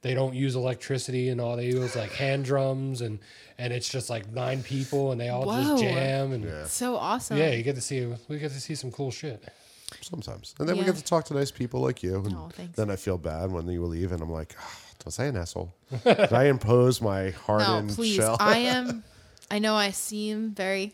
they 0.05 0.13
don't 0.13 0.35
use 0.35 0.55
electricity 0.55 1.29
and 1.29 1.41
all 1.41 1.57
they 1.57 1.65
use 1.65 1.95
like 1.95 2.11
hand 2.11 2.45
drums 2.45 3.01
and 3.01 3.17
and 3.57 3.73
it's 3.73 3.89
just 3.89 4.07
like 4.07 4.31
nine 4.31 4.61
people 4.61 5.11
and 5.11 5.19
they 5.19 5.29
all 5.29 5.45
Whoa. 5.45 5.63
just 5.63 5.81
jam 5.83 6.31
and 6.31 6.43
yeah. 6.43 6.65
So 6.67 6.95
awesome. 6.95 7.37
Yeah, 7.37 7.49
you 7.51 7.63
get 7.63 7.73
to 7.75 7.81
see 7.81 8.05
we 8.27 8.37
get 8.37 8.51
to 8.51 8.61
see 8.61 8.75
some 8.75 8.91
cool 8.91 9.09
shit. 9.09 9.43
Sometimes, 10.01 10.53
and 10.59 10.67
then 10.69 10.77
we 10.77 10.83
get 10.83 10.95
to 10.95 11.03
talk 11.03 11.25
to 11.25 11.33
nice 11.33 11.51
people 11.51 11.79
like 11.79 12.03
you, 12.03 12.15
and 12.17 12.33
Oh, 12.35 12.49
then 12.75 12.89
I 12.91 12.95
feel 12.95 13.17
bad 13.17 13.51
when 13.51 13.67
you 13.67 13.83
leave, 13.85 14.11
and 14.11 14.21
I'm 14.21 14.31
like, 14.31 14.53
"Ah, 14.59 14.77
Don't 15.03 15.11
say 15.11 15.27
an 15.27 15.37
asshole. 15.37 15.73
Did 16.03 16.33
I 16.33 16.45
impose 16.45 17.01
my 17.01 17.25
No, 17.25 17.31
hardened 17.45 17.91
please. 17.91 18.15
shell? 18.15 18.35
I 18.39 18.57
am. 18.75 19.03
I 19.49 19.59
know 19.59 19.75
I 19.75 19.91
seem 19.91 20.51
very, 20.51 20.93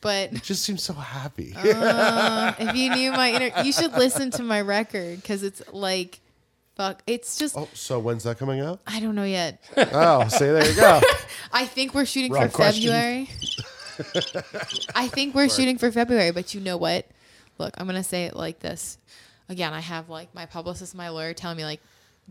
but 0.00 0.32
it 0.32 0.42
just 0.44 0.62
seems 0.62 0.82
so 0.84 0.92
happy. 0.94 1.52
Uh, 1.56 2.52
if 2.58 2.76
you 2.76 2.90
knew 2.94 3.10
my 3.12 3.32
inner, 3.32 3.50
you 3.64 3.72
should 3.72 3.92
listen 3.92 4.30
to 4.32 4.42
my 4.42 4.60
record 4.60 5.16
because 5.20 5.42
it's 5.42 5.60
like, 5.72 6.20
fuck. 6.76 7.02
It's 7.06 7.38
just 7.38 7.56
oh, 7.56 7.68
so 7.72 7.98
when's 7.98 8.22
that 8.24 8.38
coming 8.38 8.60
out? 8.60 8.80
I 8.86 9.00
don't 9.00 9.14
know 9.14 9.24
yet. 9.24 9.60
Oh, 9.76 10.28
see, 10.28 10.44
there 10.44 10.68
you 10.68 10.76
go. 10.76 11.00
I 11.52 11.66
think 11.66 11.94
we're 11.94 12.04
shooting 12.04 12.32
Wrong 12.32 12.48
for 12.48 12.54
question. 12.54 12.92
February. 12.92 13.30
I 14.94 15.08
think 15.08 15.34
we're 15.34 15.48
shooting 15.48 15.78
for 15.78 15.90
February, 15.90 16.30
but 16.30 16.54
you 16.54 16.60
know 16.60 16.76
what? 16.76 17.06
Look, 17.58 17.74
I'm 17.78 17.86
gonna 17.86 18.04
say 18.04 18.24
it 18.24 18.36
like 18.36 18.60
this. 18.60 18.98
Again, 19.48 19.72
I 19.72 19.80
have 19.80 20.08
like 20.08 20.34
my 20.34 20.46
publicist, 20.46 20.94
my 20.94 21.08
lawyer, 21.08 21.32
telling 21.32 21.56
me 21.56 21.64
like, 21.64 21.80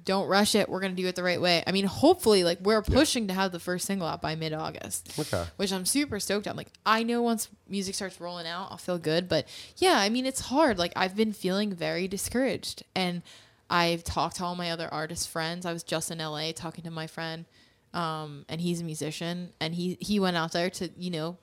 don't 0.03 0.27
rush 0.27 0.55
it. 0.55 0.67
We're 0.69 0.81
gonna 0.81 0.93
do 0.93 1.07
it 1.07 1.15
the 1.15 1.23
right 1.23 1.41
way. 1.41 1.63
I 1.65 1.71
mean, 1.71 1.85
hopefully, 1.85 2.43
like 2.43 2.59
we're 2.61 2.81
pushing 2.81 3.27
to 3.29 3.33
have 3.33 3.51
the 3.51 3.59
first 3.59 3.85
single 3.85 4.07
out 4.07 4.21
by 4.21 4.35
mid-August. 4.35 5.17
Okay. 5.17 5.43
Which 5.55 5.73
I'm 5.73 5.85
super 5.85 6.19
stoked 6.19 6.47
on. 6.47 6.55
Like 6.55 6.69
I 6.85 7.01
know 7.03 7.21
once 7.21 7.49
music 7.67 7.95
starts 7.95 8.19
rolling 8.21 8.45
out, 8.45 8.67
I'll 8.69 8.77
feel 8.77 8.99
good. 8.99 9.27
But 9.27 9.47
yeah, 9.77 9.97
I 9.97 10.09
mean, 10.09 10.25
it's 10.25 10.41
hard. 10.41 10.77
Like 10.77 10.93
I've 10.95 11.15
been 11.15 11.33
feeling 11.33 11.73
very 11.73 12.07
discouraged, 12.07 12.83
and 12.93 13.23
I've 13.69 14.03
talked 14.03 14.37
to 14.37 14.43
all 14.45 14.55
my 14.55 14.71
other 14.71 14.87
artist 14.91 15.29
friends. 15.29 15.65
I 15.65 15.73
was 15.73 15.83
just 15.83 16.11
in 16.11 16.19
LA 16.19 16.51
talking 16.53 16.83
to 16.83 16.91
my 16.91 17.07
friend 17.07 17.45
um, 17.93 18.45
and 18.49 18.59
he's 18.59 18.81
a 18.81 18.83
musician, 18.83 19.53
and 19.59 19.73
he 19.73 19.97
he 20.01 20.19
went 20.19 20.35
out 20.37 20.51
there 20.51 20.69
to 20.69 20.89
you 20.97 21.09
know 21.11 21.37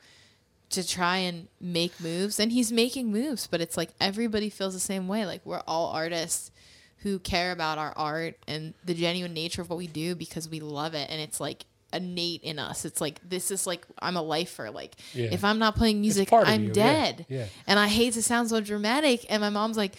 to 0.70 0.86
try 0.86 1.16
and 1.18 1.48
make 1.60 1.98
moves, 2.00 2.38
and 2.38 2.52
he's 2.52 2.70
making 2.70 3.10
moves, 3.10 3.46
but 3.46 3.60
it's 3.60 3.76
like 3.76 3.90
everybody 4.00 4.50
feels 4.50 4.74
the 4.74 4.80
same 4.80 5.08
way. 5.08 5.24
Like 5.26 5.40
we're 5.44 5.62
all 5.66 5.88
artists 5.92 6.50
who 6.98 7.18
care 7.18 7.52
about 7.52 7.78
our 7.78 7.92
art 7.96 8.36
and 8.46 8.74
the 8.84 8.94
genuine 8.94 9.32
nature 9.34 9.60
of 9.62 9.68
what 9.70 9.76
we 9.78 9.86
do 9.86 10.14
because 10.14 10.48
we 10.48 10.60
love 10.60 10.94
it, 10.94 11.08
and 11.10 11.20
it's 11.20 11.40
like 11.40 11.64
innate 11.92 12.42
in 12.42 12.58
us. 12.58 12.84
It's 12.84 13.00
like 13.00 13.18
this 13.26 13.50
is 13.50 13.66
like 13.66 13.86
I'm 14.00 14.16
a 14.16 14.22
lifer. 14.22 14.70
Like 14.70 14.94
Yeah. 15.14 15.28
if 15.32 15.44
I'm 15.44 15.58
not 15.58 15.74
playing 15.74 16.00
music, 16.02 16.30
I'm 16.32 16.62
you, 16.64 16.68
yeah, 16.68 16.72
dead. 16.74 17.26
yeah. 17.30 17.46
And 17.66 17.78
I 17.78 17.88
hate 17.88 18.12
to 18.14 18.22
sound 18.22 18.50
so 18.50 18.60
dramatic. 18.60 19.24
And 19.30 19.40
my 19.40 19.50
mom's 19.50 19.76
like, 19.78 19.94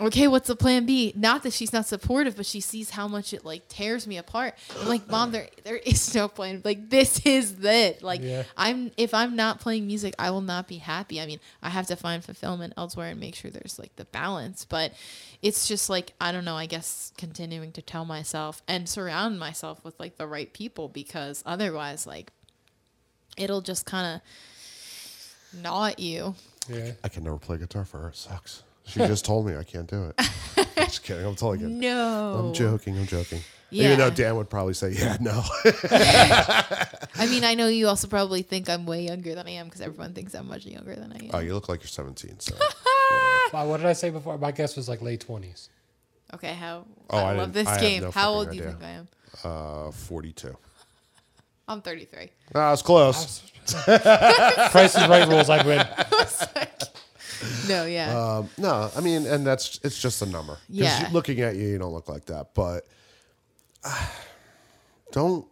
okay, 0.00 0.28
what's 0.28 0.48
the 0.48 0.56
plan 0.56 0.86
B? 0.86 1.12
Not 1.16 1.42
that 1.42 1.52
she's 1.52 1.72
not 1.72 1.86
supportive, 1.86 2.36
but 2.36 2.46
she 2.46 2.60
sees 2.60 2.90
how 2.90 3.08
much 3.08 3.32
it 3.32 3.44
like 3.44 3.68
tears 3.68 4.06
me 4.06 4.16
apart. 4.16 4.54
I'm 4.80 4.88
like, 4.88 5.08
mom, 5.08 5.32
there 5.32 5.48
there 5.64 5.76
is 5.76 6.14
no 6.14 6.28
plan. 6.28 6.62
Like 6.64 6.90
this 6.90 7.24
is 7.26 7.56
it. 7.64 8.02
Like 8.02 8.20
Yeah. 8.22 8.44
I'm 8.56 8.90
if 8.96 9.12
I'm 9.14 9.36
not 9.36 9.60
playing 9.60 9.86
music, 9.86 10.14
I 10.18 10.30
will 10.30 10.40
not 10.40 10.68
be 10.68 10.78
happy. 10.78 11.20
I 11.20 11.26
mean, 11.26 11.40
I 11.62 11.70
have 11.70 11.86
to 11.88 11.96
find 11.96 12.24
fulfillment 12.24 12.74
elsewhere 12.76 13.08
and 13.08 13.20
make 13.20 13.34
sure 13.34 13.50
there's 13.50 13.78
like 13.78 13.94
the 13.96 14.04
balance. 14.06 14.64
But 14.64 14.92
it's 15.42 15.66
just 15.68 15.90
like 15.90 16.14
I 16.20 16.32
don't 16.32 16.44
know. 16.44 16.56
I 16.56 16.66
guess 16.66 17.12
continuing 17.16 17.72
to 17.72 17.82
tell 17.82 18.04
myself 18.04 18.62
and 18.68 18.88
surround 18.88 19.38
myself 19.38 19.84
with 19.84 19.98
like 19.98 20.16
the 20.16 20.26
right 20.26 20.52
people 20.52 20.88
because 20.88 21.42
otherwise, 21.44 22.06
like 22.06 22.30
it'll 23.36 23.60
just 23.60 23.86
kind 23.86 24.16
of 24.16 25.60
gnaw 25.60 25.86
at 25.86 25.98
you. 25.98 26.34
Yeah. 26.68 26.92
I 27.02 27.08
can 27.08 27.24
never 27.24 27.38
play 27.38 27.56
guitar 27.56 27.84
for 27.84 27.98
her. 28.00 28.08
It 28.08 28.16
sucks. 28.16 28.62
She 28.88 29.00
just 29.00 29.24
told 29.24 29.46
me 29.46 29.56
I 29.56 29.64
can't 29.64 29.86
do 29.88 30.04
it. 30.16 30.28
just 30.76 31.02
kidding. 31.02 31.24
I'm 31.26 31.34
totally 31.36 31.58
kidding. 31.58 31.78
No, 31.80 32.34
I'm 32.38 32.54
joking. 32.54 32.98
I'm 32.98 33.06
joking. 33.06 33.40
Yeah. 33.70 33.84
Even 33.86 33.98
though 33.98 34.10
Dan 34.10 34.36
would 34.36 34.48
probably 34.48 34.72
say, 34.72 34.92
"Yeah, 34.92 35.18
no." 35.20 35.42
I 35.84 37.26
mean, 37.28 37.44
I 37.44 37.54
know 37.54 37.68
you 37.68 37.86
also 37.88 38.08
probably 38.08 38.40
think 38.42 38.68
I'm 38.70 38.86
way 38.86 39.02
younger 39.02 39.34
than 39.34 39.46
I 39.46 39.50
am 39.50 39.66
because 39.66 39.82
everyone 39.82 40.14
thinks 40.14 40.32
I'm 40.34 40.48
much 40.48 40.64
younger 40.64 40.94
than 40.96 41.12
I 41.12 41.16
am. 41.24 41.30
oh, 41.34 41.38
you 41.40 41.52
look 41.52 41.68
like 41.68 41.80
you're 41.82 41.88
17. 41.88 42.40
So 42.40 42.54
Wow, 43.52 43.66
what 43.68 43.76
did 43.78 43.86
I 43.86 43.92
say 43.92 44.08
before? 44.10 44.38
My 44.38 44.52
guess 44.52 44.74
was 44.76 44.88
like 44.88 45.02
late 45.02 45.20
twenties. 45.20 45.68
Okay, 46.34 46.54
how? 46.54 46.86
Oh, 47.10 47.18
I, 47.18 47.32
I 47.32 47.36
love 47.36 47.52
this 47.52 47.68
I 47.68 47.80
game. 47.80 48.02
no 48.04 48.10
how 48.10 48.32
fucking 48.32 48.36
old 48.38 48.50
do 48.50 48.56
you 48.56 48.62
idea. 48.62 48.72
think 48.72 48.84
I 48.84 48.90
am? 48.90 49.88
uh, 49.88 49.90
42. 49.90 50.56
I'm 51.68 51.82
33. 51.82 52.30
Ah, 52.54 52.72
it's 52.72 52.80
close. 52.82 53.42
Price 53.84 54.94
is 54.96 55.08
right 55.08 55.28
rules. 55.28 55.50
I 55.50 55.62
win. 55.66 55.86
No, 57.68 57.86
yeah. 57.86 58.18
Um, 58.38 58.50
no, 58.58 58.90
I 58.96 59.00
mean, 59.00 59.26
and 59.26 59.46
that's 59.46 59.78
it's 59.82 60.00
just 60.00 60.22
a 60.22 60.26
number. 60.26 60.54
'Cause 60.54 60.60
Yeah. 60.68 61.08
looking 61.12 61.40
at 61.40 61.56
you, 61.56 61.68
you 61.68 61.78
don't 61.78 61.92
look 61.92 62.08
like 62.08 62.26
that. 62.26 62.54
But 62.54 62.86
ah, 63.84 64.12
don't. 65.12 65.46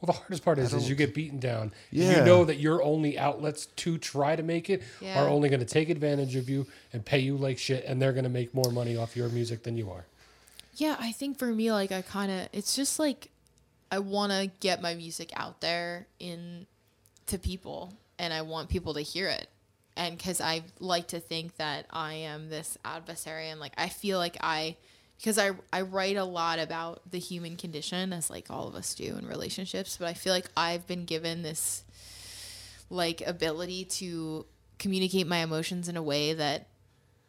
Well, 0.00 0.06
the 0.12 0.18
hardest 0.18 0.44
part 0.44 0.58
is, 0.58 0.74
is 0.74 0.86
you 0.88 0.94
get 0.94 1.14
beaten 1.14 1.38
down. 1.38 1.72
Yeah. 1.90 2.18
You 2.18 2.24
know 2.26 2.44
that 2.44 2.58
your 2.58 2.82
only 2.82 3.18
outlets 3.18 3.66
to 3.76 3.96
try 3.96 4.36
to 4.36 4.42
make 4.42 4.68
it 4.68 4.82
Yeah. 5.00 5.22
are 5.22 5.28
only 5.28 5.48
going 5.48 5.60
to 5.60 5.66
take 5.66 5.88
advantage 5.88 6.36
of 6.36 6.48
you 6.50 6.66
and 6.92 7.02
pay 7.04 7.20
you 7.20 7.38
like 7.38 7.56
shit, 7.58 7.84
and 7.86 8.02
they're 8.02 8.12
going 8.12 8.24
to 8.24 8.30
make 8.30 8.52
more 8.52 8.70
money 8.70 8.96
off 8.98 9.16
your 9.16 9.30
music 9.30 9.62
than 9.62 9.76
you 9.78 9.90
are. 9.90 10.04
yeah, 10.76 10.96
I 10.98 11.12
think 11.12 11.38
for 11.38 11.46
me, 11.46 11.70
like, 11.72 11.92
I 11.92 12.02
kind 12.02 12.30
of, 12.32 12.48
it's 12.52 12.74
just 12.74 12.98
like, 12.98 13.30
I 13.92 14.00
want 14.00 14.32
to 14.32 14.50
get 14.58 14.82
my 14.82 14.94
music 14.96 15.30
out 15.36 15.60
there 15.60 16.06
in 16.18 16.66
to 17.28 17.38
people, 17.38 17.94
and 18.18 18.34
I 18.34 18.42
want 18.42 18.68
people 18.68 18.92
to 18.94 19.00
hear 19.00 19.28
it. 19.28 19.48
And 19.96 20.16
because 20.16 20.40
I 20.40 20.62
like 20.80 21.08
to 21.08 21.20
think 21.20 21.56
that 21.56 21.86
I 21.90 22.14
am 22.14 22.48
this 22.48 22.76
adversary, 22.84 23.48
and 23.48 23.60
like, 23.60 23.74
I 23.78 23.88
feel 23.88 24.18
like 24.18 24.36
I, 24.40 24.76
because 25.18 25.38
I, 25.38 25.52
I 25.72 25.82
write 25.82 26.16
a 26.16 26.24
lot 26.24 26.58
about 26.58 27.02
the 27.10 27.18
human 27.18 27.56
condition, 27.56 28.12
as 28.12 28.28
like 28.28 28.50
all 28.50 28.66
of 28.66 28.74
us 28.74 28.94
do 28.94 29.16
in 29.16 29.26
relationships, 29.26 29.96
but 29.96 30.08
I 30.08 30.14
feel 30.14 30.32
like 30.32 30.46
I've 30.56 30.86
been 30.86 31.04
given 31.04 31.42
this 31.42 31.84
like 32.90 33.22
ability 33.26 33.84
to 33.84 34.46
communicate 34.78 35.26
my 35.26 35.38
emotions 35.38 35.88
in 35.88 35.96
a 35.96 36.02
way 36.02 36.34
that 36.34 36.66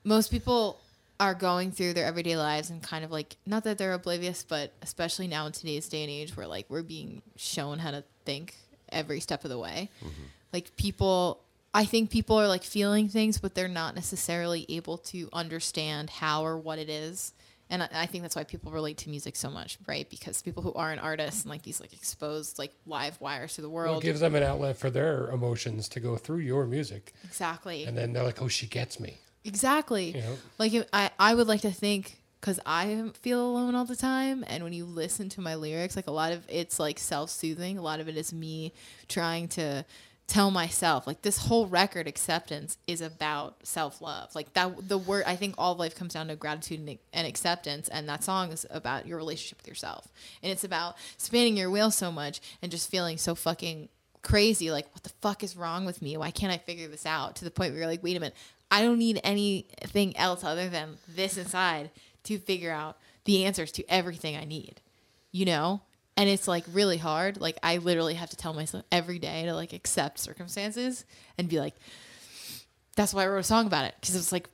most 0.04 0.32
people 0.32 0.80
are 1.20 1.34
going 1.34 1.72
through 1.72 1.94
their 1.94 2.06
everyday 2.06 2.36
lives 2.36 2.70
and 2.70 2.84
kind 2.84 3.06
of 3.06 3.12
like 3.12 3.38
not 3.46 3.64
that 3.64 3.78
they're 3.78 3.94
oblivious 3.94 4.44
but 4.44 4.74
especially 4.82 5.28
now 5.28 5.46
in 5.46 5.54
today's 5.54 5.88
day 5.88 6.02
and 6.02 6.12
age 6.12 6.36
where 6.36 6.46
like 6.46 6.66
we're 6.68 6.84
being 6.84 7.22
shown 7.38 7.80
how 7.80 7.90
to 7.90 8.04
think 8.26 8.54
every 8.90 9.20
step 9.20 9.44
of 9.44 9.50
the 9.50 9.58
way. 9.58 9.90
Mm-hmm. 10.00 10.24
Like 10.54 10.76
people 10.76 11.42
i 11.76 11.86
think 11.86 12.10
people 12.10 12.40
are 12.40 12.48
like 12.48 12.64
feeling 12.64 13.08
things 13.08 13.38
but 13.38 13.54
they're 13.54 13.68
not 13.68 13.94
necessarily 13.94 14.66
able 14.70 14.98
to 14.98 15.30
understand 15.32 16.10
how 16.10 16.44
or 16.44 16.58
what 16.58 16.80
it 16.80 16.90
is 16.90 17.34
and 17.68 17.82
I, 17.82 17.90
I 17.94 18.06
think 18.06 18.22
that's 18.24 18.36
why 18.36 18.44
people 18.44 18.72
relate 18.72 18.98
to 19.00 19.10
music 19.10 19.36
so 19.36 19.50
much 19.50 19.78
right 19.88 20.10
because 20.10 20.42
people 20.42 20.62
who 20.64 20.74
aren't 20.74 21.02
artists 21.02 21.44
and 21.44 21.50
like 21.50 21.64
these 21.64 21.80
like 21.82 21.94
exposed 21.94 22.60
like 22.60 22.72
live 22.86 23.20
wires 23.20 23.56
to 23.56 23.62
the 23.62 23.70
Well, 23.70 23.86
world 23.86 24.04
it 24.04 24.06
gives 24.06 24.20
them 24.20 24.36
an 24.36 24.44
outlet 24.44 24.78
for 24.78 24.90
their 24.90 25.30
emotions 25.30 25.90
to 25.90 26.00
go 26.00 26.16
through 26.16 26.40
your 26.40 26.66
music, 26.66 27.14
exactly 27.24 27.86
and 27.86 27.98
then 27.98 28.14
they're 28.14 28.24
like, 28.24 28.42
"Oh, 28.42 28.48
she 28.48 28.68
gets 28.68 29.00
me." 29.00 29.18
Exactly. 29.44 30.08
You 30.16 30.22
know? 30.22 30.38
Like 30.58 30.74
if, 30.74 30.88
I, 30.92 31.12
I 31.20 31.36
would 31.36 31.48
like 31.48 31.62
to 31.62 31.72
think 31.72 32.20
because 32.42 32.60
I 32.66 33.12
feel 33.22 33.44
alone 33.44 33.76
all 33.76 33.86
the 33.86 33.96
time, 33.96 34.44
and 34.48 34.64
when 34.64 34.74
you 34.74 34.86
listen 34.86 35.30
to 35.30 35.42
my 35.42 35.56
lyrics, 35.56 35.96
like 35.96 36.08
a 36.08 36.12
lot 36.12 36.32
of 36.32 36.46
it's 36.50 36.80
like 36.80 37.00
self-soothing. 37.00 37.78
A 37.78 37.82
lot 37.82 38.00
of 38.00 38.08
it 38.10 38.18
is 38.18 38.34
me 38.34 38.74
trying 39.08 39.48
to 39.50 39.86
tell 40.28 40.50
myself 40.50 41.06
like 41.06 41.22
this 41.22 41.38
whole 41.38 41.68
record 41.68 42.08
acceptance 42.08 42.78
is 42.88 43.02
about 43.02 43.56
self-love. 43.64 44.34
Like 44.34 44.54
that 44.54 44.88
the 44.88 44.98
word 44.98 45.24
i 45.28 45.36
think 45.36 45.56
all 45.58 45.74
of 45.74 45.80
life 45.80 45.96
comes 45.96 46.14
down 46.14 46.28
to 46.30 46.36
gratitude 46.36 46.80
and, 46.80 46.98
and 47.14 47.28
acceptance 47.28 47.88
and 47.90 48.10
that 48.10 48.24
song 48.24 48.52
is 48.52 48.66
about 48.72 49.06
your 49.06 49.18
relationship 49.18 49.60
with 49.60 49.68
yourself. 49.68 50.08
And 50.42 50.52
it's 50.52 50.64
about 50.64 50.96
spinning 51.18 51.58
your 51.58 51.70
wheel 51.70 51.92
so 51.92 52.12
much 52.12 52.42
and 52.62 52.72
just 52.72 52.90
feeling 52.90 53.18
so 53.18 53.36
fucking 53.36 53.90
crazy 54.24 54.72
like 54.72 54.92
what 54.94 55.04
the 55.04 55.14
fuck 55.22 55.44
is 55.44 55.56
wrong 55.56 55.86
with 55.86 56.02
me? 56.02 56.18
Why 56.18 56.32
can't 56.32 56.52
i 56.52 56.58
figure 56.58 56.88
this 56.88 57.06
out? 57.06 57.36
To 57.38 57.46
the 57.46 57.52
point 57.52 57.72
where 57.72 57.80
you're 57.80 57.90
like 57.90 58.04
wait 58.04 58.18
a 58.18 58.20
minute 58.20 58.36
i 58.72 58.82
don't 58.82 58.98
need 58.98 59.22
anything 59.24 60.18
else 60.18 60.44
other 60.44 60.70
than 60.70 60.98
this 61.08 61.38
inside 61.38 61.92
to 62.24 62.40
figure 62.40 62.72
out 62.72 62.98
the 63.26 63.46
answers 63.46 63.72
to 63.74 63.84
everything 63.88 64.36
i 64.36 64.44
need 64.44 64.82
you 65.32 65.46
know 65.46 65.82
and 66.18 66.30
it's 66.30 66.48
like 66.48 66.64
really 66.72 66.98
hard. 66.98 67.40
Like 67.40 67.58
i 67.64 67.78
literally 67.78 68.16
have 68.16 68.30
to 68.30 68.38
tell 68.38 68.54
myself 68.54 68.84
every 68.92 69.20
day 69.20 69.46
to 69.46 69.54
like 69.54 69.74
accept 69.74 70.20
circumstances 70.20 71.06
and 71.38 71.50
be 71.50 71.60
like 71.60 71.76
that's 72.96 73.14
why 73.14 73.24
i 73.24 73.28
wrote 73.28 73.40
a 73.40 73.44
song 73.44 73.68
about 73.68 73.86
it. 73.86 73.96
Because 74.00 74.16
it's 74.16 74.32
like 74.32 74.50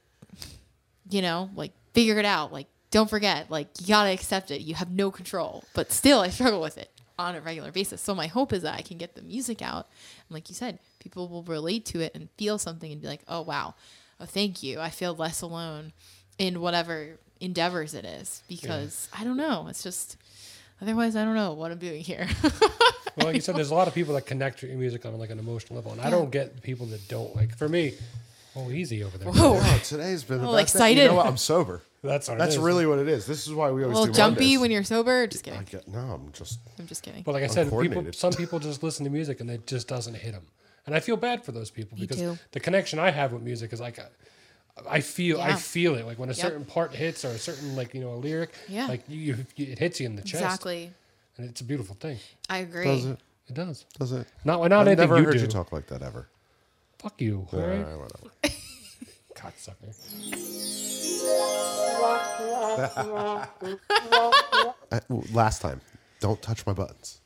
you 1.10 1.22
know 1.22 1.50
like 1.56 1.72
figure 1.94 2.18
it 2.18 2.26
out. 2.26 2.52
Like 2.52 2.68
don't 2.90 3.10
forget 3.10 3.50
like 3.50 3.68
you 3.80 3.88
gotta 3.88 4.12
accept 4.12 4.52
it. 4.52 4.62
You 4.62 4.76
have 4.76 4.92
no 4.92 5.12
control. 5.12 5.64
But 5.74 5.92
still 5.92 6.20
i 6.20 6.30
struggle 6.30 6.62
with 6.62 6.78
it 6.78 6.90
on 7.20 7.36
a 7.36 7.42
regular 7.42 7.72
basis. 7.72 8.02
So 8.02 8.16
my 8.16 8.28
hope 8.28 8.54
is 8.54 8.64
that 8.64 8.76
i 8.78 8.82
can 8.82 8.98
get 8.98 9.16
the 9.16 9.22
music 9.22 9.62
out. 9.62 9.88
And 10.28 10.34
like 10.34 10.50
you 10.50 10.56
said 10.56 10.80
people 11.00 11.28
will 11.28 11.44
relate 11.44 11.86
to 11.88 12.00
it 12.00 12.14
and 12.16 12.30
feel 12.38 12.58
something 12.58 12.92
and 12.92 13.02
be 13.02 13.08
like 13.08 13.24
oh 13.28 13.42
wow. 13.42 13.76
Oh 14.20 14.26
thank 14.26 14.64
you. 14.64 14.80
I 14.80 14.90
feel 14.90 15.16
less 15.16 15.42
alone 15.42 15.94
in 16.38 16.62
whatever 16.62 17.18
endeavors 17.40 17.94
it 17.94 18.06
is. 18.06 18.42
Because 18.48 19.10
i 19.18 19.24
don't 19.24 19.38
know. 19.38 19.68
It's 19.70 19.84
just 19.84 20.18
otherwise 20.82 21.16
i 21.16 21.24
don't 21.24 21.36
know 21.36 21.54
what 21.54 21.72
i'm 21.72 21.78
doing 21.78 22.02
here 22.02 22.28
Well, 23.18 23.28
like 23.28 23.36
you 23.36 23.42
said, 23.42 23.58
there's 23.58 23.72
a 23.72 23.76
lot 23.76 23.90
of 23.90 23.94
people 23.94 24.14
that 24.14 24.26
connect 24.26 24.60
to 24.62 24.68
your 24.68 24.78
music 24.78 25.06
on 25.06 25.18
like 25.20 25.30
an 25.32 25.38
emotional 25.38 25.76
level, 25.76 25.92
and 25.92 26.00
I 26.00 26.10
don't 26.10 26.32
get 26.32 26.62
people 26.62 26.86
that 26.88 27.06
don't. 27.10 27.36
Like 27.36 27.58
for 27.58 27.68
me, 27.68 27.94
oh, 28.56 28.72
easy 28.72 29.04
over 29.04 29.18
there. 29.18 29.28
Whoa. 29.30 29.60
Oh, 29.62 29.82
today's 29.84 30.24
been 30.24 30.38
the 30.38 30.44
little 30.44 30.56
best. 30.58 30.74
You 30.74 30.78
excited. 30.80 31.08
know 31.08 31.16
what? 31.16 31.26
I'm 31.26 31.36
sober. 31.36 31.82
That's 32.04 32.30
what 32.30 32.38
That's 32.38 32.54
is. 32.56 32.60
really 32.62 32.86
what 32.86 33.00
it 33.00 33.10
is. 33.10 33.26
This 33.26 33.46
is 33.48 33.54
why 33.54 33.70
we 33.70 33.82
a 33.82 33.86
always 33.88 34.00
little 34.00 34.14
do 34.14 34.18
jumpy 34.18 34.40
Mondays. 34.40 34.60
when 34.60 34.72
you're 34.72 34.84
sober 34.86 35.28
just 35.28 35.46
I 35.46 35.52
kidding 35.52 35.68
get 35.70 35.88
no. 35.90 36.00
I'm 36.00 36.32
just. 36.32 36.60
i'm 36.80 36.88
just 36.88 37.04
kidding 37.04 37.24
But 37.24 37.34
like 37.34 37.44
I 37.44 37.48
said, 37.48 37.70
people, 37.70 38.06
some 38.14 38.32
people 38.32 38.60
just 38.60 38.82
listen 38.82 39.04
to 39.04 39.10
music 39.12 39.42
and 39.42 39.52
it 39.52 39.68
just 39.68 39.90
doesn't 39.90 40.16
hit 40.16 40.32
them, 40.32 40.48
and 40.86 40.96
I 40.96 41.02
feel 41.02 41.18
bad 41.18 41.44
for 41.44 41.52
those 41.52 41.70
people 41.70 41.98
because 42.00 42.40
the 42.54 42.62
connection 42.62 42.98
I 42.98 43.12
have 43.12 43.34
with 43.34 43.44
music 43.44 43.74
is 43.74 43.82
like, 43.82 44.00
uh, 44.00 44.04
I 44.90 45.02
feel 45.02 45.40
I 45.42 45.56
feel 45.56 45.96
it 45.96 46.06
like 46.06 46.18
when 46.20 46.30
a 46.30 46.34
Yep. 46.34 46.42
certain 46.42 46.66
part 46.66 46.94
hits 46.94 47.24
or 47.26 47.30
a 47.30 47.38
certain 47.38 47.76
like 47.76 47.94
you 47.94 48.02
know 48.02 48.14
a 48.14 48.16
lyric. 48.16 48.54
Yeah. 48.68 48.88
Like 48.88 49.04
you, 49.08 49.18
you 49.58 49.66
it 49.72 49.80
hits 49.80 50.00
you 50.00 50.06
in 50.08 50.16
the 50.16 50.22
chest. 50.22 50.44
Exactly. 50.44 50.92
And 51.38 51.50
it's 51.50 51.62
a 51.62 51.64
beautiful 51.64 51.96
thing. 51.96 52.18
I 52.50 52.58
agree. 52.60 52.86
Does 52.86 53.06
it? 53.06 53.20
It 53.48 53.54
does. 53.56 53.86
Does 54.00 54.12
it? 54.12 54.28
Not 54.46 54.60
not 54.62 54.72
I've 54.82 54.88
anything 54.88 54.98
never 55.10 55.18
you 55.20 55.26
heard 55.26 55.34
do. 55.36 55.42
you 55.42 55.48
talk 55.48 55.72
like 55.72 55.88
that 55.88 56.02
ever. 56.02 56.28
Fuck 57.00 57.20
you. 57.22 57.48
All 57.52 57.60
All 57.60 57.66
right. 57.68 57.84
right, 57.84 57.96
whatever. 57.98 58.32
Cocksucker. 59.36 59.96
Uh, 64.92 65.00
Last 65.10 65.62
time, 65.62 65.82
don't 66.20 66.42
touch 66.42 66.66
my 66.66 66.74
buttons. 66.74 67.22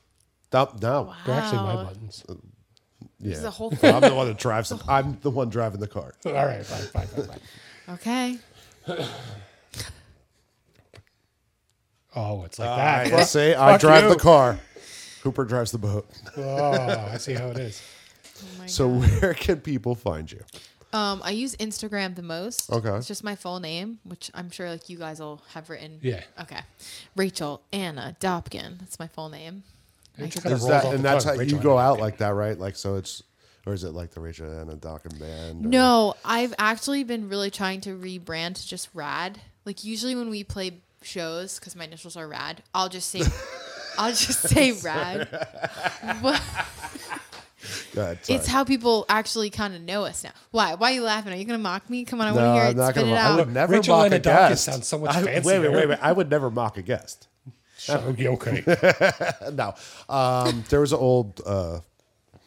Don't, 0.52 0.82
no. 0.82 1.14
They're 1.26 1.36
actually 1.36 1.60
my 1.60 1.76
Wow. 1.76 1.84
buttons. 1.86 2.24
Yeah. 3.20 3.40
the 3.40 3.50
whole 3.52 3.72
thing. 3.72 3.94
I'm 3.96 4.02
the 4.02 4.14
one 4.14 4.28
that 4.28 4.38
drives. 4.38 4.72
it. 4.72 4.82
I'm 4.88 5.18
the 5.22 5.32
one 5.32 5.50
driving 5.50 5.80
the 5.80 5.88
car. 5.88 6.14
All 6.26 6.34
right, 6.34 6.66
fine, 6.66 6.84
fine, 6.88 7.08
fine, 7.08 7.26
fine. 7.28 7.40
Okay. 7.96 8.38
Oh, 12.16 12.44
it's 12.46 12.60
like 12.60 12.70
that. 12.78 13.06
I 13.06 13.10
that. 13.10 13.28
say 13.28 13.56
I 13.56 13.74
Fuck 13.74 13.82
drive 13.82 14.04
you. 14.04 14.10
the 14.10 14.16
car. 14.20 14.60
Cooper 15.22 15.44
drives 15.44 15.72
the 15.72 15.78
boat. 15.78 16.08
Oh, 16.38 17.10
I 17.12 17.18
see 17.18 17.34
how 17.34 17.48
it 17.50 17.58
is. 17.58 17.82
Oh 18.42 18.60
my 18.60 18.66
So 18.68 18.88
God. 18.90 19.22
where 19.22 19.34
can 19.34 19.60
people 19.60 19.96
find 19.96 20.32
you? 20.32 20.42
Um, 20.94 21.22
I 21.26 21.32
use 21.32 21.56
Instagram 21.58 22.16
the 22.16 22.22
most. 22.22 22.72
Okay. 22.72 22.90
It's 22.96 23.08
just 23.08 23.24
my 23.24 23.36
full 23.36 23.60
name, 23.60 24.00
which 24.06 24.32
I'm 24.34 24.50
sure 24.50 24.70
like 24.70 24.88
you 24.90 24.98
guys 24.98 25.20
will 25.20 25.42
have 25.54 25.70
written. 25.70 26.00
Yeah. 26.02 26.22
Okay. 26.40 26.60
Rachel 27.18 27.62
Ana 27.74 28.16
Dobken. 28.22 28.80
That's 28.80 28.98
my 28.98 29.08
full 29.08 29.28
name. 29.30 29.64
Rachel 30.18 30.42
kinda 30.42 30.56
Is 30.58 30.66
that 30.68 30.86
and 30.86 31.04
that's 31.04 31.24
tongue. 31.26 31.34
how 31.36 31.40
Rachel 31.40 31.58
you 31.58 31.64
go 31.64 31.78
out 31.78 32.00
like 32.00 32.18
that, 32.20 32.30
right? 32.30 32.58
Like 32.58 32.76
so, 32.76 32.96
it's 32.96 33.22
or 33.66 33.74
is 33.74 33.84
it 33.84 33.92
like 33.92 34.12
the 34.12 34.20
Rachel 34.22 34.48
and 34.60 34.70
a 34.72 34.76
Dawkins 34.76 35.16
band? 35.20 35.66
or- 35.66 35.70
No, 35.70 36.14
I've 36.24 36.54
actually 36.60 37.04
been 37.04 37.30
really 37.30 37.50
trying 37.52 37.82
to 37.82 37.98
rebrand 37.98 38.56
to 38.56 38.68
just 38.68 38.90
Rad. 38.94 39.40
Like 39.66 39.84
usually 39.84 40.16
when 40.16 40.30
we 40.30 40.44
play 40.44 40.82
shows, 41.02 41.60
because 41.60 41.76
my 41.76 41.86
initials 41.86 42.16
are 42.16 42.28
Rad, 42.28 42.62
I'll 42.74 42.90
just 42.90 43.10
say, 43.10 43.22
I'll 43.98 44.12
just 44.12 44.42
say 44.42 44.72
Rad. 44.74 45.28
Ahead, 47.98 48.20
it's 48.28 48.46
how 48.46 48.64
people 48.66 49.06
actually 49.10 49.50
kind 49.50 49.74
of 49.74 49.82
know 49.82 50.04
us 50.06 50.24
now. 50.24 50.32
Why? 50.52 50.76
Why 50.76 50.92
are 50.92 50.94
you 50.96 51.02
laughing? 51.04 51.32
Are 51.34 51.36
you 51.38 51.46
gonna 51.46 51.58
mock 51.58 51.90
me? 51.90 52.04
Come 52.06 52.20
on, 52.22 52.28
I 52.28 52.32
want 52.34 52.44
to 52.46 52.54
hear 52.54 52.64
I'm 52.64 52.70
it. 52.72 52.78
not 52.78 52.94
Spit 52.94 53.04
gonna. 53.06 53.08
it 53.08 53.16
mock- 53.16 53.24
I 53.24 53.30
out. 53.32 53.40
would 53.40 53.54
never 53.54 53.74
Rachel 53.74 53.96
mock 53.96 54.06
and 54.06 54.14
a 54.14 54.18
a 54.18 54.20
Dawkins 54.20 54.50
guest. 54.50 54.64
sounds 54.66 54.88
so 54.88 54.98
much 55.00 55.16
I- 55.16 55.24
Wait, 55.24 55.44
wait, 55.46 55.70
wait, 55.70 55.90
wait. 55.90 56.00
I 56.02 56.12
would 56.12 56.30
never 56.30 56.52
mock 56.52 56.78
a 56.78 56.82
guest. 56.82 57.28
Okay, 57.90 58.28
okay. 58.28 58.64
no. 59.54 59.74
Um, 60.10 60.64
there 60.70 60.80
was 60.82 60.92
an 60.94 61.00
old, 61.00 61.42
uh, 61.46 61.80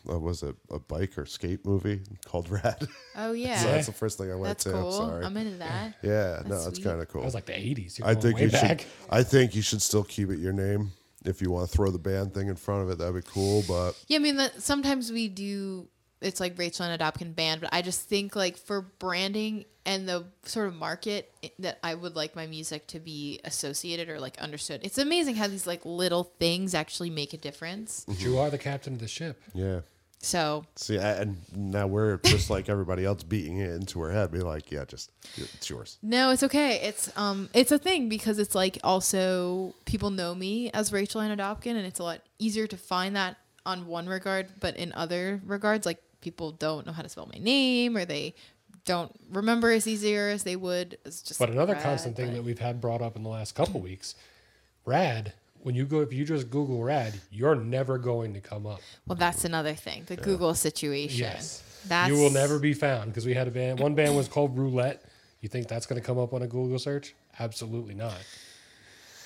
what 0.04 0.20
was 0.20 0.42
it, 0.42 0.54
a 0.70 0.78
bike 0.78 1.16
or 1.18 1.26
skate 1.26 1.64
movie 1.66 2.00
called 2.24 2.48
Rad. 2.50 2.86
Oh 3.16 3.32
yeah, 3.46 3.58
so 3.58 3.66
that's 3.72 3.86
the 3.86 3.92
first 3.92 4.18
thing 4.18 4.30
I 4.30 4.34
went 4.34 4.44
that's 4.58 4.64
to. 4.64 4.72
cool. 4.72 4.92
I'm 5.02 5.08
sorry. 5.10 5.24
I'm 5.24 5.36
into 5.36 5.58
that. 5.58 5.94
yeah, 6.02 6.40
no, 6.44 6.48
That's 6.50 6.64
that's 6.64 6.76
sweet. 6.78 6.84
kind 6.86 7.00
of 7.00 7.08
cool. 7.08 7.20
That 7.22 7.26
was 7.26 7.34
like 7.34 7.46
the 7.46 7.52
'80s. 7.52 7.98
You're 7.98 8.08
I 8.08 8.14
think 8.14 8.36
way 8.36 8.44
you 8.44 8.50
back. 8.50 8.80
should. 8.80 8.88
I 9.10 9.22
think 9.22 9.54
you 9.54 9.62
should 9.62 9.82
still 9.82 10.04
keep 10.04 10.30
it 10.30 10.38
your 10.38 10.52
name. 10.52 10.92
If 11.24 11.42
you 11.42 11.50
want 11.50 11.68
to 11.68 11.76
throw 11.76 11.90
the 11.90 11.98
band 11.98 12.32
thing 12.32 12.48
in 12.48 12.54
front 12.56 12.82
of 12.84 12.90
it, 12.90 12.98
that'd 12.98 13.14
be 13.14 13.28
cool. 13.28 13.64
But 13.68 13.92
Yeah, 14.06 14.16
I 14.16 14.20
mean 14.20 14.36
that 14.36 14.62
sometimes 14.62 15.10
we 15.12 15.28
do. 15.28 15.88
It's 16.20 16.40
like 16.40 16.58
Rachel 16.58 16.84
Ana 16.86 16.98
Dobken 16.98 17.34
band, 17.34 17.60
but 17.60 17.70
I 17.72 17.82
just 17.82 18.02
think 18.08 18.34
like 18.34 18.56
for 18.56 18.80
branding 18.82 19.64
and 19.86 20.08
the 20.08 20.24
sort 20.44 20.68
of 20.68 20.74
market 20.74 21.32
that 21.60 21.78
I 21.82 21.94
would 21.94 22.16
like 22.16 22.34
my 22.36 22.46
music 22.46 22.86
to 22.88 22.98
be 23.00 23.40
associated 23.44 24.08
or 24.08 24.18
like 24.20 24.36
understood. 24.38 24.80
It's 24.82 24.98
amazing 24.98 25.36
how 25.36 25.46
these 25.46 25.66
like 25.66 25.84
little 25.84 26.24
things 26.38 26.74
actually 26.74 27.10
make 27.10 27.32
a 27.32 27.38
difference. 27.38 28.04
But 28.06 28.20
you 28.20 28.38
are 28.38 28.50
the 28.50 28.58
captain 28.58 28.94
of 28.94 28.98
the 28.98 29.08
ship. 29.08 29.40
yeah, 29.54 29.80
So 30.20 30.64
see, 30.74 30.98
I- 30.98 31.12
and 31.22 31.36
now 31.54 31.86
we're 31.86 32.16
just 32.24 32.50
like 32.50 32.68
everybody 32.68 33.04
else, 33.04 33.22
beating 33.22 33.58
it 33.58 33.70
into 33.70 34.00
her 34.00 34.10
head, 34.12 34.32
be 34.32 34.40
like, 34.40 34.70
yeah, 34.72 34.84
just 34.84 35.10
it's 35.36 35.70
yours. 35.70 35.98
no, 36.02 36.30
it's 36.32 36.42
okay. 36.42 36.80
It's 36.82 37.16
um, 37.16 37.48
it's 37.54 37.70
a 37.72 37.78
thing 37.78 38.08
because 38.08 38.38
it's 38.40 38.54
like 38.56 38.76
also 38.82 39.74
people 39.86 40.10
know 40.10 40.34
me 40.34 40.70
as 40.72 40.92
Rachel 40.92 41.20
Ana 41.20 41.36
Dobken, 41.36 41.76
and 41.76 41.86
it's 41.86 42.00
a 42.00 42.04
lot 42.04 42.20
easier 42.40 42.66
to 42.66 42.76
find 42.76 43.14
that 43.16 43.36
on 43.64 43.86
one 43.86 44.06
regard, 44.08 44.48
but 44.60 44.76
in 44.76 44.92
other 44.94 45.40
regards, 45.46 45.86
like 45.86 46.02
people 46.20 46.52
don't 46.52 46.86
know 46.86 46.92
how 46.92 47.02
to 47.02 47.08
spell 47.08 47.28
my 47.32 47.38
name 47.38 47.96
or 47.96 48.04
they 48.04 48.34
don't 48.84 49.12
remember 49.30 49.70
as 49.70 49.86
easier 49.86 50.28
as 50.28 50.44
they 50.44 50.56
would. 50.56 50.98
It's 51.04 51.22
just 51.22 51.38
But 51.38 51.50
another 51.50 51.74
rad, 51.74 51.82
constant 51.82 52.16
thing 52.16 52.28
but- 52.28 52.34
that 52.36 52.44
we've 52.44 52.58
had 52.58 52.80
brought 52.80 53.02
up 53.02 53.16
in 53.16 53.22
the 53.22 53.28
last 53.28 53.54
couple 53.54 53.80
weeks, 53.80 54.14
rad. 54.84 55.32
When 55.60 55.74
you 55.74 55.86
go, 55.86 56.00
if 56.00 56.12
you 56.12 56.24
just 56.24 56.50
Google 56.50 56.82
rad, 56.84 57.14
you're 57.32 57.56
never 57.56 57.98
going 57.98 58.32
to 58.34 58.40
come 58.40 58.64
up. 58.64 58.80
Well, 59.06 59.16
that's 59.16 59.44
another 59.44 59.74
thing. 59.74 60.04
The 60.06 60.16
Google 60.16 60.54
situation. 60.54 61.18
Yes, 61.18 61.62
That's 61.86 62.08
you 62.10 62.16
will 62.16 62.30
never 62.30 62.60
be 62.60 62.74
found 62.74 63.10
because 63.10 63.26
we 63.26 63.34
had 63.34 63.48
a 63.48 63.50
band. 63.50 63.80
One 63.80 63.96
band 63.96 64.16
was 64.16 64.28
called 64.28 64.56
Roulette. 64.56 65.02
You 65.40 65.48
think 65.48 65.66
that's 65.66 65.84
going 65.84 66.00
to 66.00 66.06
come 66.06 66.16
up 66.16 66.32
on 66.32 66.42
a 66.42 66.46
Google 66.46 66.78
search? 66.78 67.12
Absolutely 67.40 67.94
not. 67.94 68.16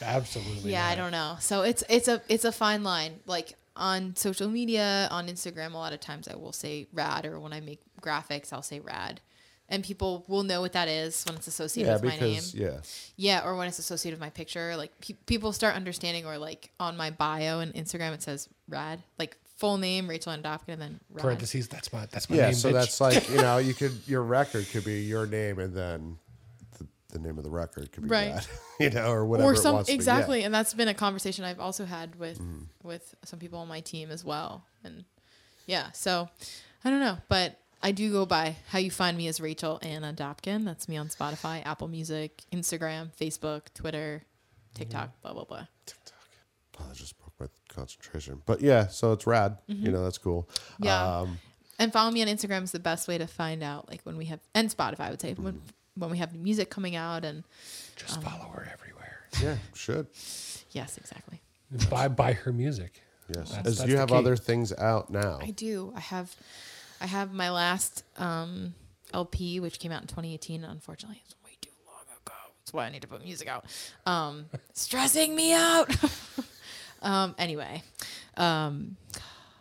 Absolutely. 0.00 0.72
Yeah, 0.72 0.86
I 0.86 0.94
don't 0.94 1.12
know. 1.12 1.36
So 1.40 1.62
it's 1.62 1.84
it's 1.88 2.08
a 2.08 2.20
it's 2.28 2.44
a 2.44 2.52
fine 2.52 2.82
line. 2.82 3.20
Like 3.26 3.54
on 3.76 4.14
social 4.16 4.48
media, 4.48 5.08
on 5.10 5.28
Instagram, 5.28 5.72
a 5.72 5.76
lot 5.76 5.92
of 5.92 6.00
times 6.00 6.28
I 6.28 6.36
will 6.36 6.52
say 6.52 6.86
rad, 6.92 7.26
or 7.26 7.40
when 7.40 7.52
I 7.52 7.60
make 7.60 7.80
graphics, 8.00 8.52
I'll 8.52 8.62
say 8.62 8.80
rad, 8.80 9.20
and 9.68 9.82
people 9.82 10.24
will 10.28 10.42
know 10.42 10.60
what 10.60 10.72
that 10.74 10.88
is 10.88 11.24
when 11.26 11.36
it's 11.36 11.46
associated 11.46 11.88
Yeah, 11.88 11.94
with 11.94 12.04
my 12.04 12.16
name. 12.18 12.34
because 12.34 12.54
yeah, 12.54 12.80
Yeah, 13.16 13.44
or 13.46 13.56
when 13.56 13.68
it's 13.68 13.78
associated 13.78 14.16
with 14.18 14.26
my 14.26 14.30
picture, 14.30 14.76
like 14.76 14.92
pe- 15.00 15.14
people 15.26 15.52
start 15.52 15.74
understanding, 15.74 16.26
or 16.26 16.38
like 16.38 16.70
on 16.78 16.96
my 16.96 17.10
bio 17.10 17.60
and 17.60 17.72
Instagram, 17.74 18.12
it 18.12 18.22
says 18.22 18.48
rad, 18.68 19.02
like 19.18 19.36
full 19.56 19.78
name 19.78 20.08
Rachel 20.10 20.32
Ana 20.32 20.42
Dobken, 20.42 20.68
and 20.68 20.82
then 20.82 21.00
rad. 21.10 21.22
Parentheses. 21.22 21.68
That's 21.68 21.92
my. 21.92 22.06
That's 22.06 22.28
my 22.28 22.36
yeah. 22.36 22.44
name. 22.46 22.54
So 22.54 22.70
bitch. 22.70 22.72
that's 22.72 23.00
like 23.00 23.30
you 23.30 23.36
know, 23.36 23.58
you 23.68 23.74
could 23.74 23.96
your 24.06 24.22
record 24.22 24.68
could 24.70 24.84
be 24.84 25.02
your 25.02 25.26
name 25.26 25.58
and 25.58 25.74
then 25.74 26.18
the, 27.12 27.18
name 27.18 27.38
of 27.38 27.44
the 27.44 27.50
record 27.50 27.92
could 27.92 28.02
be 28.04 28.08
Right. 28.08 28.34
that, 28.34 28.48
you 28.80 28.90
know, 28.90 29.10
or 29.12 29.24
whatever. 29.24 29.50
or 29.50 29.52
it 29.54 29.58
some 29.58 29.76
be. 29.82 29.84
Yeah. 29.88 29.94
exactly 29.94 30.42
and 30.42 30.52
that's 30.54 30.74
been 30.74 30.88
a 30.88 30.94
conversation 30.94 31.44
i've 31.44 31.60
also 31.60 31.84
had 31.84 32.16
with 32.16 32.38
Mm. 32.40 32.66
with 32.82 33.14
some 33.24 33.38
people 33.38 33.58
on 33.60 33.68
my 33.68 33.80
team 33.80 34.10
as 34.10 34.24
well 34.24 34.64
and 34.84 35.04
yeah 35.66 35.92
so 35.92 36.28
i 36.84 36.90
don't 36.90 37.00
know 37.00 37.18
but 37.28 37.58
i 37.82 37.92
do 37.92 38.10
go 38.10 38.26
by 38.26 38.56
how 38.70 38.78
you 38.78 38.90
find 38.90 39.16
me 39.16 39.28
as 39.28 39.40
rachel 39.40 39.78
ana 39.82 40.12
dobken 40.12 40.64
that's 40.64 40.88
me 40.88 40.96
on 40.96 41.08
spotify 41.08 41.64
apple 41.64 41.88
music 41.88 42.42
instagram 42.52 43.10
facebook 43.20 43.62
twitter 43.74 44.22
tiktok 44.74 45.08
Mm-hmm. 45.08 45.20
blah 45.22 45.32
blah 45.32 45.44
blah 45.44 45.66
Oh, 46.80 46.88
that 46.88 46.96
just 46.96 47.16
broke 47.18 47.34
my 47.38 47.46
concentration. 47.68 48.40
But 48.46 48.62
yeah, 48.62 48.86
so 48.88 49.12
it's 49.12 49.26
rad. 49.26 49.58
You 49.68 49.92
know, 49.92 50.02
that's 50.02 50.16
cool. 50.16 50.48
Mm-hmm. 50.80 50.84
Yeah. 50.86 51.18
Um, 51.18 51.38
and 51.78 51.92
follow 51.92 52.10
me 52.10 52.22
on 52.22 52.28
instagram 52.28 52.62
is 52.62 52.72
the 52.72 52.80
best 52.80 53.06
way 53.08 53.18
to 53.18 53.26
find 53.26 53.62
out 53.62 53.90
like 53.90 54.00
when 54.04 54.16
we 54.16 54.24
have 54.26 54.40
and 54.54 54.70
spotify 54.70 55.00
i 55.00 55.10
would 55.10 55.20
say 55.20 55.34
Mm-hmm. 55.34 55.58
When 55.96 56.10
we 56.10 56.18
have 56.18 56.32
new 56.34 56.40
music 56.40 56.70
coming 56.70 56.96
out 56.96 57.24
and 57.24 57.44
just 57.96 58.18
um, 58.18 58.24
follow 58.24 58.50
her 58.50 58.68
everywhere. 58.72 59.26
yeah, 59.42 59.56
should. 59.74 60.06
yes 60.72 60.96
exactly 60.98 61.40
buy 61.90 62.08
buy 62.08 62.32
her 62.32 62.52
music. 62.52 63.02
Yes. 63.34 63.50
That's- 63.50 63.66
As 63.66 63.78
that's 63.78 63.90
you 63.90 63.96
have 63.96 64.08
key. 64.08 64.14
other 64.14 64.36
things 64.36 64.72
out 64.72 65.10
now. 65.10 65.38
I 65.40 65.50
do. 65.50 65.92
I 65.96 66.00
have, 66.00 66.34
I 67.00 67.06
have 67.06 67.32
my 67.32 67.50
last 67.50 68.04
um, 68.18 68.74
LP, 69.14 69.60
which 69.60 69.78
came 69.78 69.92
out 69.92 70.02
in 70.02 70.08
2018. 70.08 70.64
Unfortunately, 70.64 71.22
it's 71.24 71.34
way 71.44 71.52
too 71.60 71.70
long 71.86 72.02
ago. 72.24 72.34
That's 72.60 72.72
why 72.72 72.86
I 72.86 72.90
need 72.90 73.02
to 73.02 73.08
put 73.08 73.24
music 73.24 73.48
out. 73.48 73.64
Um, 74.06 74.46
stressing 74.74 75.34
me 75.34 75.54
out. 75.54 75.88
um, 77.02 77.34
anyway, 77.38 77.82
um, 78.36 78.96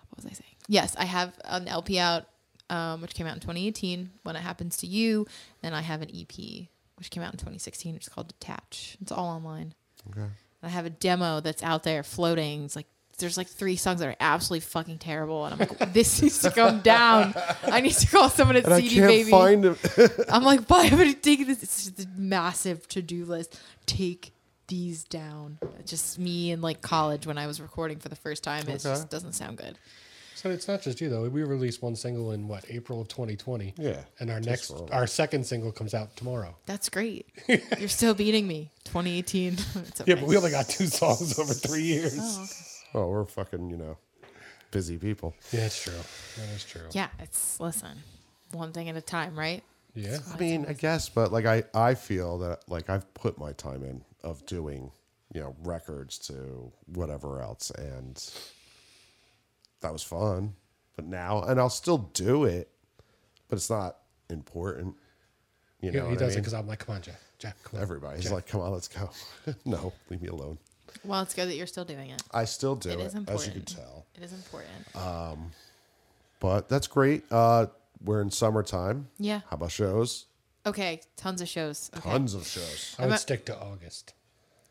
what 0.10 0.18
was 0.18 0.26
I 0.26 0.30
saying? 0.34 0.56
Yes, 0.68 0.96
I 0.98 1.06
have 1.06 1.34
an 1.46 1.68
LP 1.68 2.00
out, 2.00 2.26
um, 2.72 3.02
which 3.02 3.14
came 3.14 3.28
out 3.28 3.36
in 3.36 3.40
2018. 3.42 4.10
When 4.24 4.36
it 4.36 4.40
happens 4.40 4.78
to 4.78 4.88
you, 4.88 5.28
then 5.62 5.74
I 5.74 5.82
have 5.82 6.02
an 6.02 6.10
EP, 6.10 6.68
which 6.96 7.12
came 7.12 7.22
out 7.22 7.34
in 7.34 7.38
2016. 7.38 7.96
It's 7.96 8.10
called 8.10 8.30
Detach. 8.30 8.98
It's 9.02 9.12
all 9.12 9.28
online. 9.28 9.74
Okay. 10.10 10.26
I 10.64 10.70
have 10.70 10.86
a 10.86 10.90
demo 10.90 11.40
that's 11.42 11.62
out 11.64 11.84
there 11.84 12.02
floating. 12.04 12.66
It's 12.66 12.76
like 12.76 12.88
there's 13.18 13.38
like 13.38 13.48
three 13.48 13.76
songs 13.76 14.00
that 14.00 14.08
are 14.10 14.16
absolutely 14.20 14.62
fucking 14.62 14.98
terrible, 14.98 15.46
and 15.46 15.54
I'm 15.54 15.60
like, 15.60 15.94
this 15.94 16.22
needs 16.22 16.40
to 16.40 16.50
come 16.50 16.80
down. 16.82 17.36
I 17.66 17.82
need 17.82 17.94
to 17.94 18.08
call 18.08 18.30
someone 18.30 18.56
at 18.56 18.66
And 18.66 18.74
I 18.74 18.80
CD 18.82 18.96
can't 18.96 19.08
Baby. 19.08 19.30
find 19.32 19.66
it. 19.66 19.78
I'm 20.30 20.44
like, 20.44 20.68
why 20.68 20.86
am 20.86 21.00
I 21.00 21.12
taking 21.14 21.46
this? 21.48 21.62
It's 21.62 21.86
just 21.86 22.00
a 22.04 22.08
massive 22.18 22.88
to 22.90 23.02
do 23.04 23.26
list. 23.26 23.60
Take 23.86 24.34
these 24.68 25.04
down. 25.04 25.60
Just 25.86 26.18
me 26.18 26.52
in 26.52 26.62
like 26.62 26.82
college 26.82 27.28
when 27.28 27.38
I 27.38 27.46
was 27.46 27.60
recording 27.62 28.00
for 28.00 28.10
the 28.10 28.16
first 28.16 28.44
time. 28.44 28.62
It 28.68 28.70
Okay. 28.76 28.78
just 28.84 29.10
doesn't 29.10 29.34
sound 29.34 29.58
good. 29.58 29.78
So 30.42 30.50
it's 30.50 30.68
not 30.68 30.82
just 30.82 31.00
you 31.00 31.08
though. 31.08 31.30
We 31.30 31.44
released 31.44 31.84
one 31.84 31.96
single 31.96 32.32
in 32.32 32.48
what 32.48 32.66
April 32.68 33.00
of 33.00 33.08
2020. 33.10 33.76
Yeah. 33.78 33.98
And 34.20 34.32
our 34.32 34.40
next, 34.40 34.74
our 34.92 35.06
second 35.06 35.46
single 35.46 35.72
comes 35.72 35.94
out 35.94 36.16
tomorrow. 36.18 36.56
That's 36.66 36.90
great. 36.90 37.28
You're 37.48 37.88
still 37.88 38.16
beating 38.16 38.48
me. 38.48 38.72
2018. 38.86 39.54
It's 39.76 40.02
Yeah, 40.08 40.16
but 40.16 40.24
we 40.24 40.36
only 40.36 40.50
got 40.50 40.68
two 40.68 40.88
songs 40.88 41.38
over 41.38 41.54
three 41.54 41.82
oh, 41.82 41.96
years. 41.96 42.18
Oh, 42.18 42.44
okay. 42.44 43.06
Oh, 43.06 43.08
we're 43.10 43.26
fucking, 43.26 43.70
you 43.70 43.78
know, 43.78 43.98
busy 44.72 44.98
people. 44.98 45.36
Yeah, 45.52 45.66
it's 45.66 45.84
true. 45.84 45.94
That 46.38 46.50
is 46.56 46.64
true. 46.64 46.88
Yeah, 46.92 47.10
it's 47.20 47.60
listen, 47.60 48.00
one 48.52 48.72
thing 48.72 48.90
at 48.90 48.96
a 48.96 49.02
time, 49.02 49.38
right? 49.38 49.62
Yeah. 49.94 50.18
I 50.34 50.40
mean, 50.40 50.66
I 50.68 50.74
guess, 50.74 51.08
but 51.08 51.32
like 51.32 51.46
I, 51.46 51.66
I 51.76 51.94
feel 51.94 52.40
that 52.40 52.68
like 52.68 52.90
I've 52.90 53.14
put 53.14 53.38
my 53.38 53.52
time 53.52 53.84
in 53.84 54.04
of 54.24 54.44
doing, 54.48 54.90
you 55.36 55.42
know, 55.42 55.56
records 55.62 56.18
to 56.30 56.72
whatever 56.88 57.42
else, 57.42 57.70
and 57.70 58.18
that 59.82 59.92
was 59.94 60.04
fun. 60.04 60.54
But 60.96 61.06
now, 61.06 61.44
and 61.44 61.60
I'll 61.60 61.70
still 61.70 61.98
do 62.14 62.46
it, 62.46 62.70
but 63.48 63.56
it's 63.58 63.70
not 63.70 63.98
important. 64.30 64.96
You 65.82 65.92
know, 65.92 66.04
he 66.06 66.10
what 66.12 66.20
does 66.20 66.36
I 66.36 66.38
it 66.38 66.42
because 66.42 66.54
I'm 66.54 66.68
like, 66.68 66.80
come 66.80 66.96
on, 66.96 67.02
Jeff. 67.02 67.20
Jeff, 67.40 67.56
come 67.64 67.78
on. 67.78 67.84
everybody's 67.84 68.24
Jeff. 68.24 68.34
like, 68.34 68.46
"Come 68.48 68.62
on, 68.62 68.72
let's 68.72 68.88
go." 68.88 69.10
no, 69.66 69.94
leave 70.12 70.22
me 70.22 70.28
alone. 70.28 70.60
Well, 71.04 71.22
it's 71.24 71.34
good 71.34 71.48
that 71.50 71.56
you're 71.56 71.66
still 71.66 71.86
doing 71.86 72.10
it. 72.12 72.22
I 72.32 72.46
still 72.46 72.76
do 72.76 72.90
It 72.92 73.00
it, 73.00 73.04
is 73.08 73.16
as 73.28 73.48
you 73.48 73.54
can 73.54 73.66
tell. 73.66 74.06
It 74.16 74.24
is 74.24 74.32
important. 74.34 74.96
Um, 74.96 75.52
but 76.40 76.70
that's 76.70 76.86
great. 76.86 77.24
Uh, 77.32 77.68
we're 78.04 78.22
in 78.22 78.30
summertime. 78.30 79.08
yeah. 79.18 79.40
How 79.50 79.56
about 79.56 79.72
shows? 79.72 80.26
Okay. 80.68 81.02
Tons 81.18 81.42
of 81.42 81.48
shows. 81.48 81.90
Okay. 81.98 82.10
Tons 82.12 82.36
of 82.36 82.46
shows. 82.46 82.96
I 83.00 83.04
would 83.04 83.08
I'm 83.10 83.14
a- 83.16 83.18
stick 83.18 83.46
to 83.46 83.58
August. 83.60 84.14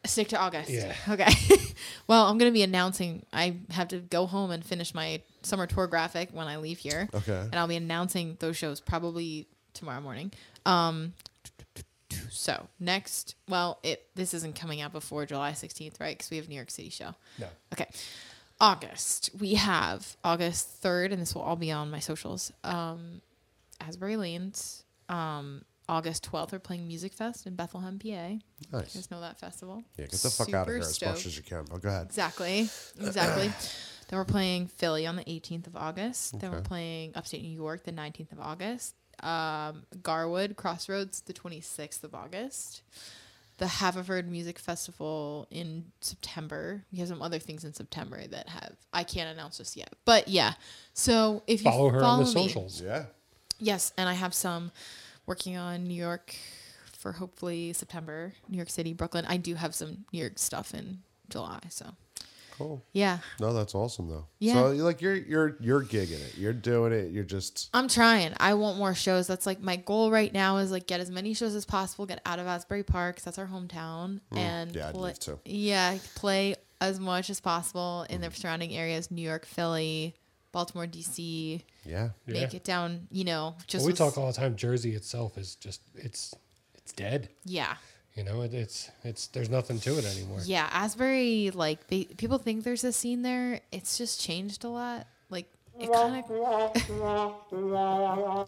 Stick 0.07 0.28
to 0.28 0.38
August. 0.38 0.70
Yeah. 0.70 0.94
Okay. 1.09 1.30
well, 2.07 2.26
I'm 2.26 2.38
going 2.38 2.51
to 2.51 2.55
be 2.55 2.62
announcing. 2.62 3.24
I 3.32 3.57
have 3.70 3.88
to 3.88 3.98
go 3.98 4.26
home 4.26 4.51
and 4.51 4.64
finish 4.64 4.94
my 4.94 5.20
summer 5.42 5.66
tour 5.66 5.86
graphic 5.86 6.30
when 6.32 6.48
I 6.48 6.57
leave 6.57 6.78
here. 6.78 7.09
Okay. 7.12 7.38
And 7.38 7.55
I'll 7.57 7.66
be 7.66 7.76
announcing 7.76 8.36
those 8.40 8.57
shows 8.57 8.80
probably 8.80 9.46
tomorrow 9.74 10.01
morning. 10.01 10.32
Um, 10.64 11.12
so 12.30 12.66
next, 12.78 13.34
well, 13.48 13.78
it 13.82 14.07
this 14.14 14.34
isn't 14.34 14.55
coming 14.55 14.80
out 14.80 14.92
before 14.92 15.26
July 15.26 15.53
16th, 15.53 16.01
right? 16.01 16.16
Because 16.16 16.30
we 16.30 16.38
have 16.38 16.48
New 16.48 16.55
York 16.55 16.70
City 16.70 16.90
show. 16.90 17.14
No. 17.38 17.46
Okay. 17.72 17.86
August. 18.61 19.30
We 19.38 19.55
have 19.55 20.16
August 20.22 20.82
3rd, 20.82 21.12
and 21.12 21.22
this 21.22 21.34
will 21.34 21.42
all 21.42 21.57
be 21.57 21.72
on 21.72 21.90
my 21.90 21.98
socials. 21.98 22.53
Um, 22.62 23.22
Asbury 23.80 24.16
Lanes. 24.16 24.84
Um, 25.09 25.64
August 25.91 26.30
12th, 26.30 26.53
we're 26.53 26.61
playing 26.61 26.88
Musikfest 26.88 27.47
in 27.47 27.57
Bethlehem, 27.57 27.99
PA. 27.99 28.07
You 28.07 28.41
guys 28.70 29.11
know 29.11 29.20
that 29.20 29.41
festival? 29.41 29.82
Yeah, 29.99 30.05
get 30.05 30.20
the 30.20 30.30
fuck 30.30 30.55
out 30.55 30.68
of 30.68 30.72
here 30.72 30.78
as 30.78 30.95
stoked. 30.95 31.12
much 31.16 31.26
as 31.26 31.36
you 31.36 31.43
can. 31.43 31.64
Oh, 31.72 31.78
go 31.78 31.88
ahead. 31.88 32.07
Exactly. 32.07 32.68
Exactly. 33.01 33.49
then 34.09 34.18
we're 34.18 34.24
playing 34.24 34.68
Philly 34.68 35.05
on 35.05 35.16
the 35.16 35.24
18th 35.24 35.66
of 35.66 35.76
August. 35.76 36.38
Then 36.38 36.53
we're 36.53 36.61
playing 36.61 37.12
upstate 37.16 37.43
New 37.43 37.49
York 37.51 37.82
the 37.82 37.91
19th 37.91 38.30
of 38.30 38.38
August. 38.38 38.95
Um, 39.20 39.82
Garwood 40.01 40.55
Crossroads 40.55 41.22
the 41.22 41.32
26th 41.32 42.05
of 42.05 42.14
August. 42.14 42.82
The 43.59 43.66
Haverford 43.66 44.30
Music 44.30 44.61
Festival 44.61 45.49
in 45.51 45.86
September. 46.01 46.84
We 46.93 47.01
have 47.01 47.09
some 47.09 47.20
other 47.20 47.41
things 47.41 47.64
in 47.64 47.74
September 47.74 48.24
that 48.28 48.49
have 48.49 48.76
I 48.93 49.03
can't 49.03 49.28
announce 49.28 49.59
just 49.59 49.76
yet. 49.76 49.93
But 50.05 50.28
yeah. 50.28 50.53
So 50.95 51.43
if 51.49 51.64
you 51.64 51.70
Follow 51.70 51.91
her 51.91 52.03
on 52.03 52.20
the 52.20 52.26
me- 52.26 52.30
socials. 52.30 52.80
Yeah. 52.80 53.07
Yes, 53.59 53.93
and 53.99 54.09
I 54.09 54.14
have 54.14 54.32
some 54.32 54.70
working 55.31 55.57
on 55.57 55.85
New 55.85 55.95
York 55.95 56.35
for 56.99 57.12
hopefully 57.12 57.72
September, 57.72 58.33
New 58.49 58.57
York 58.57 58.68
City, 58.68 58.93
Brooklyn. 58.93 59.24
I 59.28 59.37
do 59.39 59.55
have 59.55 59.74
some 59.74 60.05
New 60.12 60.18
York 60.18 60.39
stuff 60.39 60.74
in 60.74 60.99
July, 61.31 61.61
so 61.70 61.87
Cool. 62.59 62.83
yeah. 62.93 63.18
No, 63.39 63.55
that's 63.55 63.74
awesome 63.74 64.09
though. 64.09 64.26
Yeah. 64.39 64.55
So 64.55 64.70
like 64.72 65.01
you're 65.01 65.14
you're 65.14 65.57
you're 65.61 65.83
gigging 65.83 66.20
it. 66.20 66.37
You're 66.37 66.53
doing 66.53 66.93
it. 66.93 67.11
You're 67.12 67.24
just 67.24 67.70
I'm 67.72 67.89
trying. 67.89 68.35
I 68.39 68.53
want 68.55 68.76
more 68.76 68.95
shows. 68.95 69.26
That's 69.26 69.47
like 69.47 69.62
my 69.62 69.76
goal 69.76 70.11
right 70.11 70.31
now 70.33 70.59
is 70.59 70.70
like 70.70 70.87
get 70.87 71.01
as 71.01 71.11
many 71.11 71.33
shows 71.33 71.55
as 71.55 71.64
possible, 71.64 72.05
get 72.05 72.20
out 72.26 72.39
of 72.39 72.47
Asbury 72.47 72.83
Park 72.83 73.20
that's 73.22 73.39
our 73.39 73.47
hometown, 73.47 74.20
and 74.33 74.72
Mm. 74.72 74.76
yeah, 74.76 74.89
I'd 74.91 74.95
love 74.97 75.18
to. 75.20 75.39
yeah, 75.47 75.97
play 76.16 76.57
as 76.83 76.99
much 77.01 77.31
as 77.31 77.41
possible 77.41 78.05
in 78.11 78.20
the 78.20 78.31
surrounding 78.31 78.74
areas: 78.74 79.11
New 79.11 79.22
York, 79.22 79.47
Philly, 79.47 80.14
Baltimore, 80.53 80.86
DC. 80.86 81.62
yeah. 81.84 82.11
Yeah. 82.26 82.40
Make 82.40 82.55
it 82.55 82.64
down. 82.64 83.07
You 83.11 83.24
know, 83.24 83.57
just 83.66 83.82
Well, 83.84 83.92
we 83.92 83.96
talk 83.96 84.16
all 84.18 84.26
the 84.26 84.32
time. 84.32 84.57
Jersey 84.57 84.94
itself 84.94 85.36
is 85.38 85.55
just 85.57 85.80
it's 85.94 86.34
it's 86.74 86.92
dead. 86.92 87.28
yeah. 87.44 87.74
You 88.16 88.24
know, 88.24 88.42
it, 88.42 88.53
it's 88.53 88.90
it's 89.05 89.28
there's 89.28 89.48
nothing 89.48 89.78
to 89.80 89.96
it 89.96 90.05
anymore. 90.05 90.40
Yeah, 90.44 90.68
Asbury, 90.72 91.53
like 91.55 91.86
they 91.86 92.05
people 92.05 92.38
think 92.38 92.64
there's 92.64 92.82
a 92.82 92.90
scene 92.92 93.22
there. 93.22 93.61
It's 93.70 93.96
just 93.96 94.20
changed 94.20 94.64
a 94.64 94.68
lot. 94.68 95.07
Like 95.30 95.46
it 95.78 95.90
kind 95.92 96.16
of. 96.16 96.24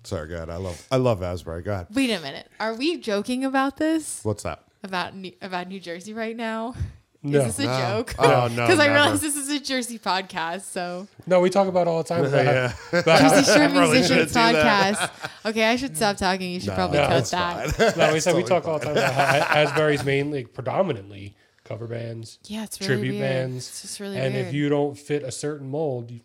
Sorry, 0.05 0.29
God. 0.29 0.51
I 0.51 0.57
love 0.57 0.85
I 0.91 0.97
love 0.97 1.23
Asbury. 1.23 1.63
Go 1.63 1.73
ahead. 1.73 1.87
Wait 1.95 2.11
a 2.11 2.19
minute. 2.21 2.49
Are 2.59 2.75
we 2.75 2.97
joking 2.99 3.45
about 3.45 3.77
this? 3.77 4.19
What's 4.25 4.43
that? 4.43 4.65
About 4.83 5.15
New, 5.15 5.31
about 5.41 5.69
New 5.69 5.79
Jersey 5.79 6.13
right 6.13 6.37
now? 6.37 6.75
No. 7.25 7.39
Is 7.41 7.57
this 7.57 7.67
a 7.67 7.69
No. 7.69 7.79
joke? 7.99 8.15
Oh, 8.19 8.49
no, 8.49 8.49
Because 8.67 8.79
I 8.81 8.89
realize 8.93 9.21
this 9.21 9.37
is 9.37 9.49
a 9.49 9.61
Jersey 9.61 9.99
podcast, 9.99 10.63
so 10.63 11.07
No, 11.27 11.41
we 11.41 11.51
talk 11.51 11.69
about 11.69 11.83
it 11.83 11.89
all 11.89 12.03
the 12.03 12.09
time. 12.09 12.25
About 12.25 12.45
Yeah. 12.45 12.69
how, 12.91 12.99
about 12.99 13.21
how- 13.21 13.29
Jersey 13.31 13.53
Shore 13.55 13.69
Musicians 13.69 14.07
shouldn't 14.09 14.29
do 14.29 14.35
that. 14.35 14.95
podcast. 14.97 15.31
Okay, 15.51 15.65
I 15.65 15.77
should 15.77 15.97
stop 15.97 16.17
talking. 16.17 16.51
You 16.51 16.59
should 16.61 16.71
No, 16.71 16.75
probably 16.75 16.99
no, 16.99 17.07
cut 17.07 17.17
it's 17.19 17.31
that. 17.31 17.97
no, 17.97 18.13
we 18.13 18.21
said 18.21 18.35
we 18.35 18.43
talk 18.43 18.67
all 18.67 18.79
the 18.81 18.87
time 18.87 18.97
about 18.97 19.15
how 19.15 19.61
Asbury's 19.61 20.05
mainly 20.05 20.45
predominantly 20.45 21.37
cover 21.65 21.87
bands, 21.87 22.41
Yeah, 22.47 22.65
it's 22.65 22.81
really 22.81 22.95
tribute 22.95 23.13
weird. 23.13 23.23
bands, 23.23 23.69
It's 23.69 23.83
just 23.83 24.01
really 24.01 24.19
and 24.19 24.35
weird. 24.35 24.47
if 24.49 24.53
you 24.55 24.69
don't 24.69 24.99
fit 24.99 25.23
a 25.23 25.31
certain 25.31 25.71
mold, 25.71 26.11
you, 26.11 26.21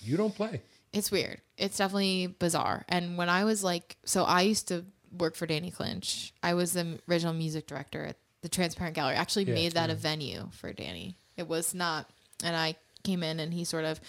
you 0.00 0.16
don't 0.16 0.34
play. 0.34 0.62
It's 0.92 1.10
weird. 1.10 1.40
It's 1.58 1.76
definitely 1.76 2.28
bizarre. 2.28 2.84
And 2.88 3.18
when 3.18 3.28
I 3.28 3.44
was 3.44 3.64
like, 3.64 3.96
so 4.04 4.22
I 4.24 4.42
used 4.42 4.68
to 4.68 4.84
work 5.18 5.34
for 5.34 5.46
Danny 5.46 5.72
Clinch. 5.72 6.32
I 6.42 6.54
was 6.54 6.72
the 6.72 7.00
original 7.08 7.32
music 7.34 7.66
director 7.66 8.04
at 8.06 8.16
the 8.42 8.48
Transparent 8.48 8.94
Gallery. 8.94 9.16
Actually 9.16 9.44
Yeah, 9.44 9.54
made 9.54 9.72
that 9.72 9.90
a 9.90 9.94
venue 9.94 10.48
for 10.52 10.72
Danny. 10.72 11.16
It 11.36 11.48
was 11.48 11.74
not, 11.74 12.10
and 12.44 12.56
I 12.56 12.76
came 13.02 13.22
in 13.22 13.40
and 13.40 13.54
he 13.54 13.64
sort 13.64 13.84
of 13.84 14.00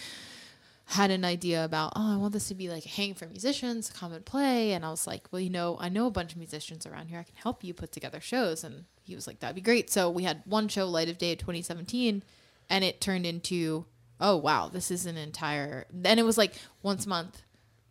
had 0.86 1.10
an 1.10 1.24
idea 1.24 1.64
about, 1.64 1.92
oh, 1.96 2.14
I 2.14 2.16
want 2.16 2.32
this 2.32 2.48
to 2.48 2.54
be 2.54 2.68
like 2.68 2.84
a 2.84 2.88
hang 2.88 3.14
for 3.14 3.26
musicians, 3.26 3.90
come 3.90 4.12
and 4.12 4.24
play. 4.24 4.72
And 4.72 4.84
I 4.84 4.90
was 4.90 5.06
like, 5.06 5.26
well, 5.30 5.40
you 5.40 5.50
know, 5.50 5.76
I 5.80 5.88
know 5.88 6.06
a 6.06 6.10
bunch 6.10 6.32
of 6.32 6.38
musicians 6.38 6.86
around 6.86 7.08
here. 7.08 7.18
I 7.18 7.22
can 7.22 7.36
help 7.36 7.64
you 7.64 7.72
put 7.72 7.92
together 7.92 8.20
shows. 8.20 8.64
And 8.64 8.84
he 9.02 9.14
was 9.14 9.26
like, 9.26 9.40
that'd 9.40 9.56
be 9.56 9.62
great. 9.62 9.90
So 9.90 10.10
we 10.10 10.24
had 10.24 10.42
one 10.44 10.68
show, 10.68 10.86
Light 10.86 11.08
of 11.08 11.18
Day, 11.18 11.34
2017, 11.34 12.22
and 12.68 12.84
it 12.84 13.00
turned 13.00 13.24
into, 13.24 13.86
oh, 14.20 14.36
wow, 14.36 14.68
this 14.68 14.90
is 14.90 15.06
an 15.06 15.16
entire. 15.16 15.86
Then 15.90 16.18
it 16.18 16.24
was 16.24 16.36
like 16.36 16.54
once 16.82 17.06
a 17.06 17.08
month, 17.08 17.42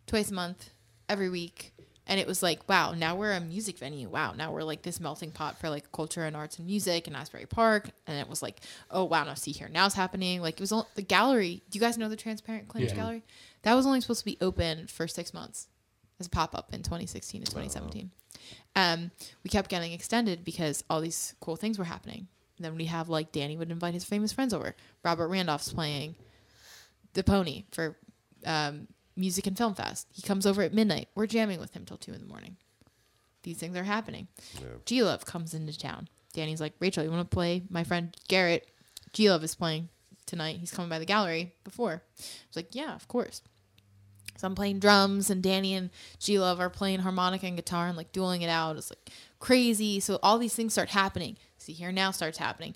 twice 0.06 0.30
a 0.30 0.34
month, 0.34 0.70
every 1.08 1.28
week. 1.28 1.71
And 2.12 2.20
it 2.20 2.26
was 2.26 2.42
like, 2.42 2.68
wow, 2.68 2.92
now 2.92 3.16
we're 3.16 3.32
a 3.32 3.40
music 3.40 3.78
venue. 3.78 4.06
Wow, 4.06 4.34
now 4.36 4.52
we're 4.52 4.64
like 4.64 4.82
this 4.82 5.00
melting 5.00 5.30
pot 5.30 5.58
for 5.58 5.70
like 5.70 5.90
culture 5.92 6.24
and 6.26 6.36
arts 6.36 6.58
and 6.58 6.66
music 6.66 7.08
in 7.08 7.14
Asbury 7.14 7.46
Park. 7.46 7.88
And 8.06 8.18
it 8.18 8.28
was 8.28 8.42
like, 8.42 8.60
oh 8.90 9.04
wow, 9.04 9.24
now 9.24 9.32
Sea.Hear.Now's 9.32 9.94
happening. 9.94 10.42
Like 10.42 10.56
it 10.56 10.60
was 10.60 10.72
all, 10.72 10.86
the 10.94 11.00
gallery. 11.00 11.62
Do 11.70 11.78
you 11.78 11.80
guys 11.80 11.96
know 11.96 12.10
the 12.10 12.16
Transparent 12.16 12.68
Clinch 12.68 12.90
Yeah. 12.90 12.96
Gallery? 12.96 13.22
That 13.62 13.72
was 13.72 13.86
only 13.86 14.02
supposed 14.02 14.18
to 14.18 14.26
be 14.26 14.36
open 14.42 14.88
for 14.88 15.08
six 15.08 15.32
months 15.32 15.68
as 16.20 16.26
a 16.26 16.28
pop 16.28 16.54
up 16.54 16.74
in 16.74 16.82
2016 16.82 17.40
and 17.40 17.46
2017. 17.48 18.10
Um, 18.76 19.10
we 19.42 19.48
kept 19.48 19.70
getting 19.70 19.92
extended 19.92 20.44
because 20.44 20.84
all 20.90 21.00
these 21.00 21.34
cool 21.40 21.56
things 21.56 21.78
were 21.78 21.86
happening. 21.86 22.26
And 22.58 22.66
then 22.66 22.76
we 22.76 22.84
have 22.84 23.08
like 23.08 23.32
Danny 23.32 23.56
would 23.56 23.70
invite 23.70 23.94
his 23.94 24.04
famous 24.04 24.32
friends 24.32 24.52
over. 24.52 24.76
Robert 25.02 25.28
Randolph's 25.28 25.72
playing 25.72 26.14
the 27.14 27.24
Pony 27.24 27.64
for 27.70 27.96
um, 28.44 28.86
Music 29.16 29.46
and 29.46 29.56
Film 29.56 29.74
Fest. 29.74 30.06
He 30.12 30.22
comes 30.22 30.46
over 30.46 30.62
at 30.62 30.72
midnight. 30.72 31.08
We're 31.14 31.26
jamming 31.26 31.60
with 31.60 31.74
him 31.74 31.84
till 31.84 31.96
two 31.96 32.12
in 32.12 32.20
the 32.20 32.26
morning. 32.26 32.56
These 33.42 33.58
things 33.58 33.76
are 33.76 33.84
happening. 33.84 34.28
G 34.86 35.02
Love 35.02 35.26
comes 35.26 35.54
into 35.54 35.76
town. 35.76 36.08
Danny's 36.32 36.60
like, 36.60 36.74
Rachel, 36.80 37.04
you 37.04 37.10
want 37.10 37.28
to 37.28 37.34
play? 37.34 37.62
My 37.68 37.84
friend 37.84 38.16
Garrett, 38.28 38.68
G 39.12 39.28
Love 39.28 39.44
is 39.44 39.54
playing 39.54 39.88
tonight. 40.26 40.56
He's 40.58 40.70
coming 40.70 40.88
by 40.88 40.98
the 40.98 41.04
gallery 41.04 41.52
before. 41.64 42.02
I 42.18 42.22
was 42.48 42.56
like, 42.56 42.74
yeah, 42.74 42.94
of 42.94 43.08
course. 43.08 43.42
So 44.38 44.46
I'm 44.46 44.54
playing 44.54 44.78
drums, 44.78 45.28
and 45.28 45.42
Danny 45.42 45.74
and 45.74 45.90
G 46.18 46.38
Love 46.38 46.58
are 46.58 46.70
playing 46.70 47.00
harmonica 47.00 47.46
and 47.46 47.56
guitar 47.56 47.88
and 47.88 47.96
like 47.96 48.12
dueling 48.12 48.42
it 48.42 48.48
out. 48.48 48.76
It's 48.76 48.90
like 48.90 49.10
crazy. 49.38 50.00
So 50.00 50.18
all 50.22 50.38
these 50.38 50.54
things 50.54 50.72
start 50.72 50.88
happening. 50.88 51.36
Sea.Hear.Now 51.58 52.12
starts 52.12 52.38
happening. 52.38 52.74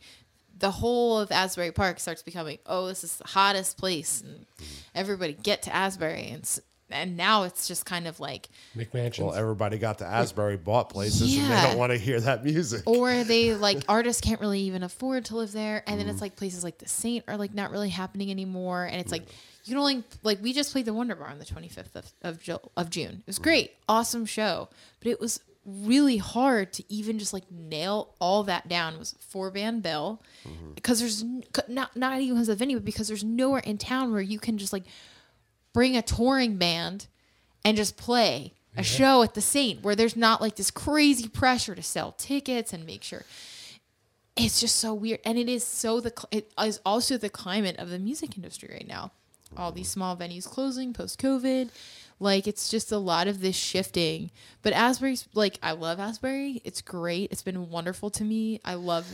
The 0.59 0.71
whole 0.71 1.19
of 1.19 1.31
Asbury 1.31 1.73
Park 1.73 2.01
starts 2.01 2.23
becoming, 2.23 2.59
oh, 2.67 2.87
this 2.87 3.05
is 3.05 3.17
the 3.17 3.29
hottest 3.29 3.79
place, 3.79 4.23
and 4.23 4.41
mm-hmm. 4.41 4.65
everybody 4.95 5.35
get 5.35 5.63
to 5.63 5.75
Asbury, 5.75 6.31
and 6.31 6.43
s- 6.43 6.61
and 6.89 7.17
now 7.17 7.43
it's 7.43 7.67
just 7.67 7.85
kind 7.85 8.07
of 8.07 8.21
like, 8.21 8.49
McMansions. 8.77 9.19
Well, 9.25 9.35
everybody 9.35 9.77
got 9.79 9.99
to 9.99 10.07
Asbury, 10.07 10.57
bought 10.57 10.89
places, 10.91 11.37
and 11.37 11.49
Yeah. 11.49 11.63
they 11.63 11.69
don't 11.69 11.79
want 11.79 11.93
to 11.93 11.99
hear 11.99 12.21
that 12.21 12.45
music. 12.45 12.83
or 12.87 13.25
they 13.25 13.55
like 13.57 13.83
artists 13.89 14.21
can't 14.21 14.41
really 14.41 14.61
even 14.61 14.83
afford 14.83 15.25
to 15.27 15.37
live 15.37 15.53
there. 15.53 15.83
And 15.87 15.99
then 15.99 16.07
it's 16.07 16.17
mm-hmm. 16.17 16.25
like 16.25 16.37
places 16.37 16.63
like 16.63 16.79
the 16.79 16.89
saint 16.89 17.25
are 17.29 17.37
like 17.37 17.55
not 17.55 17.71
really 17.71 17.91
happening 17.91 18.31
anymore. 18.31 18.85
And 18.85 19.01
it's 19.01 19.11
like 19.11 19.23
you 19.65 19.73
can 19.73 19.79
only 19.79 20.05
like 20.23 20.41
we 20.41 20.53
just 20.53 20.71
played 20.73 20.85
the 20.85 20.95
wonder 20.95 21.17
bar 21.17 21.29
on 21.29 21.39
the 21.41 21.45
25th 21.45 21.97
of, 21.97 22.13
of, 22.23 22.41
Ju- 22.41 22.59
of 22.77 22.89
june. 22.89 23.17
It 23.21 23.27
was 23.27 23.37
mm-hmm. 23.37 23.45
great. 23.45 23.73
Awesome 23.89 24.25
show. 24.25 24.69
But 25.01 25.09
it 25.11 25.21
was 25.21 25.41
really 25.67 26.17
hard 26.17 26.73
to 26.73 26.85
even 26.93 27.19
just 27.19 27.33
like 27.33 27.51
nail 27.51 28.15
all 28.21 28.45
that 28.45 28.69
down 28.69 28.95
it 28.95 28.99
was 28.99 29.13
a 29.15 29.19
four 29.19 29.51
band 29.51 29.83
bill 29.83 30.23
because 30.77 31.03
mm-hmm. 31.03 31.41
there's 31.41 31.69
not 31.69 31.97
not 31.97 32.21
even 32.21 32.35
because 32.37 32.49
of 32.49 32.59
venue 32.59 32.77
but 32.77 32.85
because 32.85 33.09
there's 33.09 33.25
nowhere 33.25 33.61
in 33.61 33.77
town 33.77 34.13
where 34.13 34.21
you 34.21 34.39
can 34.39 34.59
just 34.59 34.73
like 34.73 34.85
bring 35.73 35.97
a 35.97 36.03
touring 36.03 36.57
band 36.57 37.09
and 37.65 37.77
just 37.77 37.97
play 37.97 38.55
a 38.77 38.83
show 38.83 39.23
at 39.23 39.35
the 39.35 39.41
Saint 39.41 39.83
where 39.83 39.97
there's 39.97 40.17
not 40.17 40.41
like 40.41 40.57
this 40.57 40.71
crazy 40.71 41.29
pressure 41.29 41.75
to 41.75 41.83
sell 41.83 42.13
tickets 42.13 42.73
and 42.73 42.85
make 42.87 43.03
sure. 43.03 43.25
It's 44.37 44.61
just 44.61 44.77
so 44.77 44.93
weird, 44.93 45.21
and 45.25 45.39
it 45.39 45.49
is 45.49 45.65
so 45.65 46.01
the 46.01 46.13
it 46.31 46.53
is 46.63 46.79
also 46.85 47.17
the 47.17 47.31
climate 47.31 47.77
of 47.79 47.89
the 47.89 47.99
music 47.99 48.37
industry 48.37 48.69
right 48.71 48.87
now. 48.87 49.13
All 49.57 49.73
these 49.73 49.89
mm-hmm. 49.89 50.01
small 50.01 50.17
venues 50.17 50.47
closing 50.47 50.93
post 50.93 51.19
COVID, 51.21 51.71
like 52.19 52.47
it's 52.47 52.69
just 52.71 52.93
a 52.93 52.99
lot 52.99 53.29
of 53.29 53.41
this 53.41 53.57
shifting. 53.57 54.31
But 54.63 54.73
Asbury's 54.73 55.29
like 55.35 55.59
I 55.63 55.73
love 55.73 56.01
Asbury. 56.01 56.61
It's 56.65 56.81
great. 56.81 57.31
It's 57.31 57.43
been 57.43 57.71
wonderful 57.71 58.11
to 58.11 58.25
me. 58.25 58.61
I 58.65 58.75
love 58.75 59.07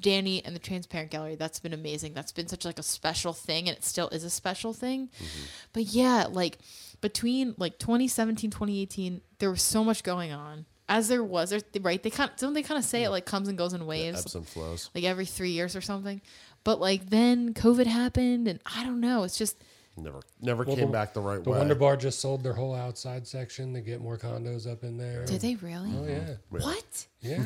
Danny 0.00 0.44
and 0.44 0.54
the 0.54 0.60
Transparent 0.60 1.10
Gallery. 1.10 1.34
That's 1.34 1.60
been 1.60 1.72
amazing. 1.72 2.14
That's 2.14 2.32
been 2.32 2.48
such 2.48 2.64
like 2.64 2.78
a 2.78 2.82
special 2.82 3.32
thing, 3.32 3.68
and 3.68 3.76
it 3.76 3.84
still 3.84 4.08
is 4.08 4.24
a 4.24 4.30
special 4.30 4.72
thing. 4.72 5.08
Mm-hmm. 5.08 5.44
But 5.72 5.82
yeah, 5.84 6.26
like 6.30 6.58
between 7.00 7.54
like 7.58 7.78
2017, 7.78 8.50
2018, 8.50 9.20
there 9.38 9.50
was 9.50 9.62
so 9.62 9.82
much 9.82 10.02
going 10.02 10.32
on. 10.32 10.66
as 10.88 11.08
there 11.08 11.24
was, 11.24 11.50
there, 11.50 11.60
right? 11.80 12.02
They 12.02 12.10
kind 12.10 12.30
of 12.30 12.36
don't 12.36 12.52
they 12.52 12.62
kind 12.62 12.78
of 12.78 12.84
say 12.84 13.04
it 13.04 13.08
mm. 13.08 13.12
like 13.12 13.26
comes 13.26 13.48
and 13.48 13.56
goes 13.56 13.72
in 13.72 13.86
waves, 13.86 14.20
Ebbs 14.20 14.34
and 14.34 14.46
flows. 14.46 14.90
like 14.94 15.04
every 15.04 15.26
three 15.26 15.50
years 15.50 15.74
or 15.74 15.80
something. 15.80 16.20
But 16.62 16.80
like 16.80 17.10
then 17.10 17.54
COVID 17.54 17.86
happened, 17.86 18.46
and 18.46 18.60
I 18.66 18.84
don't 18.84 19.00
know. 19.00 19.24
It's 19.24 19.38
just 19.38 19.56
Never, 19.96 20.20
never 20.40 20.64
Well, 20.64 20.76
came 20.76 20.86
the- 20.86 20.92
back 20.92 21.12
the 21.14 21.20
right 21.20 21.42
The 21.42 21.50
way. 21.50 21.54
The 21.54 21.60
Wonder 21.60 21.74
Bar 21.74 21.96
just 21.96 22.20
sold 22.20 22.42
their 22.42 22.54
whole 22.54 22.74
outside 22.74 23.26
section 23.26 23.74
to 23.74 23.80
get 23.80 24.00
more 24.00 24.16
condos 24.16 24.70
up 24.70 24.82
in 24.84 24.96
there. 24.96 25.24
did 25.26 25.40
they 25.40 25.56
really? 25.56 25.90
Oh 25.94 26.06
yeah, 26.06 26.34
What? 26.48 27.06
yeah. 27.20 27.42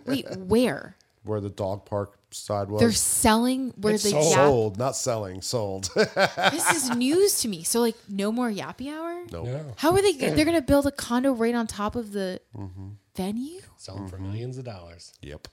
Wait, 0.06 0.26
where? 0.36 0.96
where 1.24 1.40
the 1.40 1.50
dog 1.50 1.84
park 1.84 2.18
side 2.32 2.68
was. 2.68 2.80
They're 2.80 2.90
selling 2.90 3.72
where 3.76 3.94
It's 3.94 4.02
the 4.02 4.10
sold. 4.10 4.24
yap. 4.24 4.34
sold, 4.34 4.78
not 4.78 4.96
selling, 4.96 5.40
sold. 5.42 5.88
This 5.94 6.72
is 6.72 6.90
news 6.96 7.40
to 7.42 7.48
me. 7.48 7.62
So 7.62 7.78
like, 7.80 7.94
no 8.08 8.32
more 8.32 8.50
yappy 8.50 8.92
hour. 8.92 9.24
no. 9.30 9.72
How 9.76 9.92
are 9.92 10.02
they? 10.02 10.14
They're 10.14 10.44
gonna 10.44 10.60
build 10.60 10.86
a 10.86 10.90
condo 10.90 11.32
right 11.32 11.54
on 11.54 11.68
top 11.68 11.94
of 11.94 12.10
the 12.10 12.40
Mm-hmm. 12.56 12.88
venue. 13.14 13.60
Selling 13.76 14.08
for 14.08 14.18
millions 14.18 14.58
of 14.58 14.64
dollars. 14.64 15.12
Yep. 15.22 15.46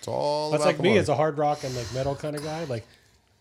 It's 0.00 0.08
all 0.08 0.50
That's 0.50 0.62
about 0.64 0.66
like 0.70 0.76
the 0.78 0.82
me 0.82 0.88
money. 0.90 0.98
as 0.98 1.08
a 1.08 1.14
hard 1.14 1.38
rock 1.38 1.62
and 1.62 1.74
like 1.76 1.92
metal 1.94 2.16
kind 2.16 2.34
of 2.34 2.42
guy. 2.42 2.64
Like, 2.64 2.84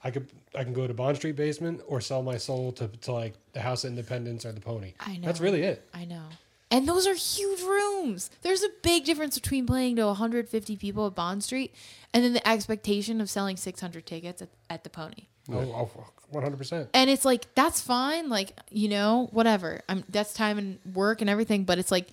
I 0.04 0.12
could 0.12 0.28
I 0.56 0.64
can 0.64 0.74
go 0.74 0.86
to 0.86 0.94
Bond 0.94 1.18
Street 1.18 1.36
basement 1.36 1.82
or 1.88 2.02
sell 2.02 2.22
my 2.22 2.38
soul 2.38 2.72
to, 2.74 2.88
to 2.88 3.12
like 3.12 3.34
the 3.54 3.62
House 3.62 3.84
of 3.84 3.90
Independence 3.92 4.46
or 4.46 4.52
the 4.52 4.62
Pony. 4.62 4.94
I 5.00 5.18
know. 5.18 5.26
That's 5.26 5.40
really 5.40 5.64
it. 5.64 5.88
I 5.94 6.06
know. 6.06 6.24
And 6.70 6.88
those 6.88 7.06
are 7.06 7.14
huge 7.14 7.62
rooms. 7.62 8.32
There's 8.42 8.64
a 8.64 8.70
big 8.82 9.06
difference 9.06 9.38
between 9.38 9.68
playing 9.68 9.98
to 9.98 10.08
150 10.08 10.76
people 10.78 11.06
at 11.06 11.14
Bond 11.14 11.44
Street 11.44 11.74
and 12.14 12.24
then 12.24 12.34
the 12.34 12.48
expectation 12.48 13.22
of 13.22 13.30
selling 13.30 13.58
600 13.58 14.06
tickets 14.06 14.42
at, 14.42 14.50
at 14.70 14.84
the 14.84 14.90
Pony. 14.90 15.28
Oh, 15.52 15.60
Oh, 15.60 15.90
one 16.30 16.44
hundred 16.44 16.58
percent. 16.58 16.90
And 16.94 17.10
it's 17.10 17.26
like 17.26 17.54
that's 17.54 17.80
fine, 17.80 18.28
like 18.30 18.58
you 18.72 18.90
know, 18.90 19.30
whatever. 19.32 19.82
I'm 19.88 20.04
that's 20.10 20.34
time 20.34 20.58
and 20.58 20.80
work 20.96 21.22
and 21.22 21.30
everything, 21.30 21.64
but 21.64 21.78
it's 21.78 21.92
like, 21.92 22.10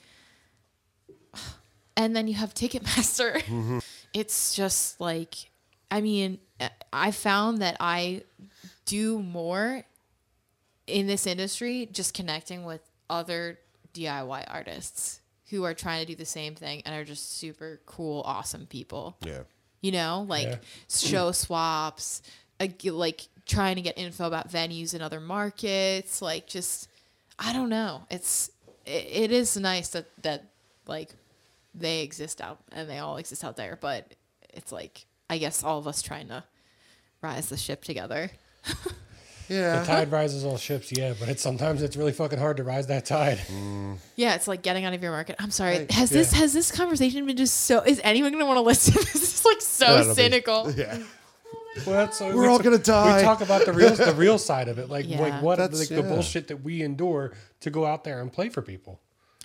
and 1.97 2.15
then 2.15 2.29
you 2.29 2.35
have 2.35 2.55
Ticketmaster. 2.55 3.35
Mm-hmm. 3.37 3.79
It's 4.13 4.55
just 4.55 5.01
like, 5.01 5.50
I 5.91 6.01
mean, 6.01 6.39
I 6.93 7.11
found 7.11 7.59
that 7.63 7.77
I 7.81 8.23
do 8.85 9.23
more 9.23 9.85
in 10.87 11.07
this 11.07 11.27
industry 11.27 11.89
just 11.93 12.15
connecting 12.15 12.65
with 12.65 12.81
other 13.09 13.59
DIY 13.95 14.45
artists 14.49 15.21
who 15.51 15.65
are 15.65 15.75
trying 15.75 16.01
to 16.01 16.07
do 16.07 16.17
the 16.17 16.25
same 16.25 16.55
thing 16.55 16.83
and 16.85 16.95
are 16.95 17.05
just 17.05 17.37
super 17.39 17.81
cool, 17.87 18.23
awesome 18.25 18.67
people 18.67 19.17
yeah. 19.25 19.41
you 19.81 19.93
know 19.93 20.25
like 20.29 20.47
Yeah. 20.47 20.57
show 20.89 21.33
swaps 21.33 22.23
uh, 22.61 22.67
like 22.85 23.29
trying 23.47 23.77
to 23.77 23.83
get 23.83 23.99
info 23.99 24.27
about 24.27 24.51
venues 24.51 24.95
in 24.95 25.03
other 25.03 25.21
markets 25.21 26.23
like 26.23 26.47
just 26.47 26.89
i 27.39 27.53
don't 27.53 27.69
know 27.69 28.03
it's 28.11 28.51
it, 28.87 29.07
it 29.11 29.33
is 29.33 29.57
nice 29.57 29.89
that 29.89 30.07
that 30.23 30.45
like 30.87 31.11
they 31.75 32.03
exist 32.03 32.41
out 32.41 32.59
and 32.73 32.89
they 32.89 32.99
all 32.99 33.17
exist 33.17 33.43
out 33.43 33.57
there 33.57 33.77
but 33.81 34.15
it's 34.53 34.71
like 34.71 35.07
i 35.31 35.39
guess 35.39 35.65
all 35.65 35.79
of 35.79 35.87
us 35.89 36.03
trying 36.03 36.29
to 36.29 36.45
rise 37.23 37.49
the 37.49 37.57
ship 37.57 37.83
together 37.83 38.31
yeah. 39.49 39.81
The 39.81 39.87
tide 39.87 40.13
rises 40.13 40.45
all 40.45 40.57
ships, 40.59 40.93
yeah, 40.93 41.15
but 41.19 41.29
it's 41.29 41.43
sometimes 41.43 41.83
it's 41.83 41.97
really 41.97 42.13
fucking 42.13 42.39
hard 42.39 42.59
to 42.59 42.63
rise 42.65 42.87
that 42.89 43.05
tide. 43.07 43.39
Mm. 43.39 43.97
yeah 44.17 44.35
it's 44.35 44.47
like 44.47 44.63
getting 44.63 44.85
out 44.85 44.93
of 44.95 45.03
your 45.03 45.13
market 45.13 45.37
i'm 45.39 45.51
sorry 45.51 45.79
Right. 45.79 45.91
has 45.91 46.11
this 46.11 46.33
has 46.33 46.53
this 46.53 46.71
conversation 46.71 47.25
been 47.27 47.37
just 47.37 47.57
so 47.63 47.81
is 47.81 48.01
anyone 48.05 48.33
gonna 48.33 48.47
want 48.47 48.59
to 48.59 48.63
listen 48.63 48.95
this 49.13 49.15
is 49.15 49.45
like 49.45 49.61
so 49.61 49.87
That'll 49.87 50.09
be- 50.15 50.15
cynical 50.23 50.71
Yeah. 50.77 50.99
Well, 51.87 51.95
that's, 51.95 52.21
We're 52.21 52.35
we 52.37 52.47
all 52.49 52.59
gonna 52.59 52.79
die. 52.79 53.19
We 53.19 53.23
talk 53.23 53.43
about 53.43 53.65
the 53.65 53.73
real 53.73 53.95
the 53.95 54.13
real 54.15 54.39
side 54.39 54.67
of 54.67 54.79
it, 54.81 54.89
like 54.91 55.07
Yeah. 55.09 55.21
like 55.21 55.41
what 55.41 55.59
That's- 55.59 55.79
like 55.79 55.89
the 55.89 56.03
bullshit 56.03 56.49
that 56.49 56.65
we 56.65 56.83
endure 56.83 57.33
to 57.61 57.71
go 57.71 57.87
out 57.87 58.03
there 58.03 58.21
and 58.21 58.33
play 58.33 58.49
for 58.49 58.61
people. 58.61 58.99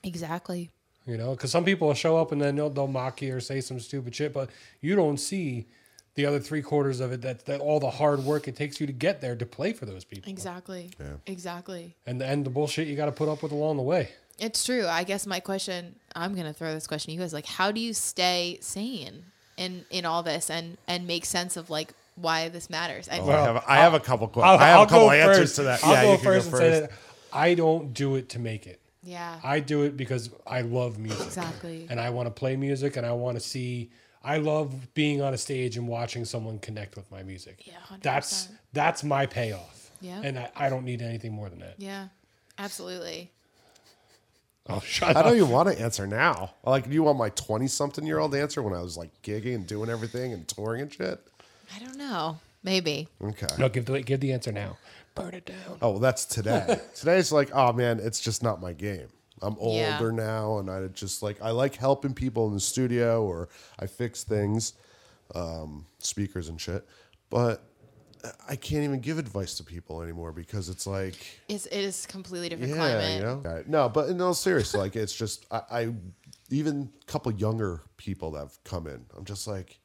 exactly 0.04 0.72
You 1.08 1.18
know, 1.18 1.32
because 1.32 1.52
some 1.52 1.64
people 1.66 1.88
will 1.88 1.94
show 1.94 2.18
up 2.18 2.32
and 2.32 2.42
then 2.42 2.56
they'll, 2.56 2.70
they'll 2.70 2.88
mock 2.88 3.22
you 3.22 3.36
or 3.36 3.40
say 3.40 3.62
some 3.62 3.80
stupid 3.80 4.16
shit, 4.16 4.34
but 4.34 4.50
you 4.82 4.96
don't 4.96 5.18
see 5.18 5.68
the 6.16 6.26
other 6.26 6.40
three 6.40 6.64
quarters 6.64 7.00
of 7.00 7.12
it. 7.12 7.22
That 7.22 7.46
that 7.46 7.60
all 7.60 7.80
the 7.80 7.92
hard 7.92 8.22
work 8.24 8.48
it 8.48 8.56
takes 8.56 8.80
you 8.82 8.88
to 8.88 8.94
get 8.94 9.22
there 9.22 9.36
to 9.36 9.46
play 9.46 9.72
for 9.74 9.86
those 9.86 10.04
people, 10.04 10.32
exactly 10.32 10.90
Yeah. 11.00 11.18
exactly 11.28 11.96
and 12.08 12.22
and 12.24 12.44
the 12.46 12.50
bullshit 12.50 12.88
you 12.88 12.96
got 12.96 13.06
to 13.06 13.12
put 13.12 13.30
up 13.30 13.44
with 13.44 13.52
along 13.52 13.78
the 13.78 13.84
way. 13.84 14.10
It's 14.40 14.66
true. 14.66 14.86
I 14.88 15.04
guess 15.04 15.26
my 15.28 15.40
question, 15.40 15.96
I'm 16.16 16.34
gonna 16.36 16.54
throw 16.54 16.74
this 16.74 16.88
question 16.88 17.10
to 17.12 17.14
you 17.14 17.20
guys: 17.20 17.34
like, 17.34 17.46
how 17.46 17.72
do 17.72 17.80
you 17.80 17.94
stay 17.94 18.58
sane 18.62 19.26
in 19.58 19.86
in 19.92 20.06
all 20.06 20.24
this 20.24 20.50
and 20.50 20.78
and 20.88 21.06
make 21.06 21.24
sense 21.26 21.56
of 21.56 21.70
like 21.70 21.94
why 22.16 22.50
this 22.50 22.68
matters? 22.70 23.08
And 23.08 23.22
Oh, 23.22 23.30
I 23.30 23.42
have, 23.44 23.64
I 23.68 23.76
have 23.78 23.94
a 23.94 24.00
couple 24.00 24.28
questions. 24.28 24.60
I 24.62 24.68
have 24.70 24.78
I'll 24.78 24.84
a 24.84 24.88
couple 24.88 25.08
go 25.08 25.12
answers 25.12 25.38
first. 25.38 25.56
to 25.58 25.64
that. 25.64 25.84
I'll 25.84 25.94
yeah, 25.94 26.02
go 26.04 26.12
you 26.14 26.18
can 26.18 26.26
first 26.26 26.52
go 26.52 26.58
and 26.58 26.66
say 26.74 26.80
that 26.82 26.92
I 27.32 27.54
don't 27.54 27.94
do 27.94 28.16
it 28.16 28.30
to 28.30 28.40
make 28.40 28.66
it. 28.66 28.80
Yeah, 29.06 29.40
I 29.44 29.60
do 29.60 29.84
it 29.84 29.96
because 29.96 30.30
I 30.48 30.62
love 30.62 30.98
music. 30.98 31.26
Exactly. 31.28 31.88
And 31.90 32.00
I 32.00 32.10
want 32.10 32.26
to 32.28 32.32
play 32.32 32.56
music 32.56 32.98
and 32.98 33.06
I 33.06 33.12
want 33.14 33.38
to 33.38 33.42
see 33.44 33.92
I 34.24 34.38
love 34.38 34.94
being 34.96 35.22
on 35.22 35.34
a 35.34 35.38
stage 35.38 35.78
and 35.78 35.88
watching 35.88 36.26
someone 36.26 36.58
connect 36.60 36.96
with 36.96 37.10
my 37.12 37.22
music. 37.22 37.62
Yeah, 37.68 37.74
100%. 37.90 38.02
That's 38.02 38.50
that's 38.74 39.04
my 39.04 39.28
payoff. 39.28 39.92
Yeah. 40.02 40.20
And 40.24 40.40
I, 40.40 40.52
I 40.56 40.70
don't 40.70 40.84
need 40.84 41.02
anything 41.02 41.32
more 41.32 41.48
than 41.50 41.60
that. 41.60 41.76
yeah, 41.78 42.08
absolutely. 42.58 43.32
Oh, 44.68 44.80
shut 44.80 45.16
I 45.16 45.20
up. 45.20 45.26
don't 45.28 45.36
even 45.38 45.50
want 45.50 45.70
to 45.70 45.80
answer 45.80 46.08
now. 46.08 46.56
Like, 46.66 46.86
do 46.90 46.94
you 46.96 47.04
want 47.04 47.20
my 47.20 47.30
twenty-something-year-old 47.30 48.34
answer 48.34 48.64
when 48.64 48.74
I 48.74 48.82
was 48.82 48.98
like 48.98 49.12
gigging 49.22 49.54
and 49.54 49.68
doing 49.68 49.92
everything 49.92 50.34
and 50.34 50.48
touring 50.48 50.82
and 50.82 50.92
shit? 50.92 51.22
I 51.76 51.80
don't 51.80 51.98
know. 51.98 52.40
Maybe. 52.64 53.08
Okay. 53.22 53.46
No, 53.60 53.70
give 53.70 53.86
the 53.86 54.02
give 54.02 54.22
the 54.22 54.34
answer 54.34 54.52
now. 54.52 54.78
Burn 55.16 55.34
it 55.34 55.46
down. 55.46 55.78
Oh, 55.82 55.92
well, 55.92 56.00
that's 56.00 56.26
today. 56.26 56.80
Today's 56.96 57.32
like, 57.32 57.50
oh 57.54 57.72
man, 57.74 58.00
it's 58.02 58.20
just 58.20 58.44
not 58.44 58.62
my 58.62 58.74
game. 58.74 59.08
I'm 59.42 59.54
Yeah. 59.60 59.94
older 59.98 60.12
now, 60.12 60.60
and 60.60 60.70
I 60.70 60.86
just 60.88 61.24
like 61.24 61.42
I 61.42 61.52
like 61.52 61.76
helping 61.76 62.14
people 62.14 62.48
in 62.48 62.54
the 62.54 62.60
studio, 62.60 63.24
or 63.24 63.50
I 63.80 63.88
fix 63.88 64.24
things, 64.24 64.74
um, 65.34 65.86
speakers 66.00 66.50
and 66.50 66.60
shit. 66.60 66.86
But 67.30 67.64
I 68.48 68.56
can't 68.56 68.84
even 68.84 69.00
give 69.02 69.20
advice 69.20 69.56
to 69.58 69.64
people 69.64 70.02
anymore 70.02 70.32
because 70.32 70.68
it's 70.70 70.88
like, 70.88 71.16
It's 71.48 71.66
it 71.68 71.80
is 71.80 72.06
completely 72.08 72.50
different 72.50 72.72
yeah, 72.72 72.78
climate. 72.78 73.16
you 73.18 73.22
know, 73.24 73.42
Right. 73.44 73.68
no. 73.68 73.88
But 73.90 74.10
in 74.10 74.20
all 74.22 74.34
seriousness, 74.34 74.76
like 74.76 74.96
it's 74.96 75.16
just 75.16 75.46
I, 75.52 75.62
I 75.72 75.94
even 76.50 76.90
a 77.02 77.06
couple 77.12 77.32
younger 77.34 77.82
people 77.98 78.32
that 78.32 78.40
have 78.40 78.64
come 78.64 78.88
in. 78.88 79.06
I'm 79.18 79.26
just 79.26 79.48
like, 79.48 79.80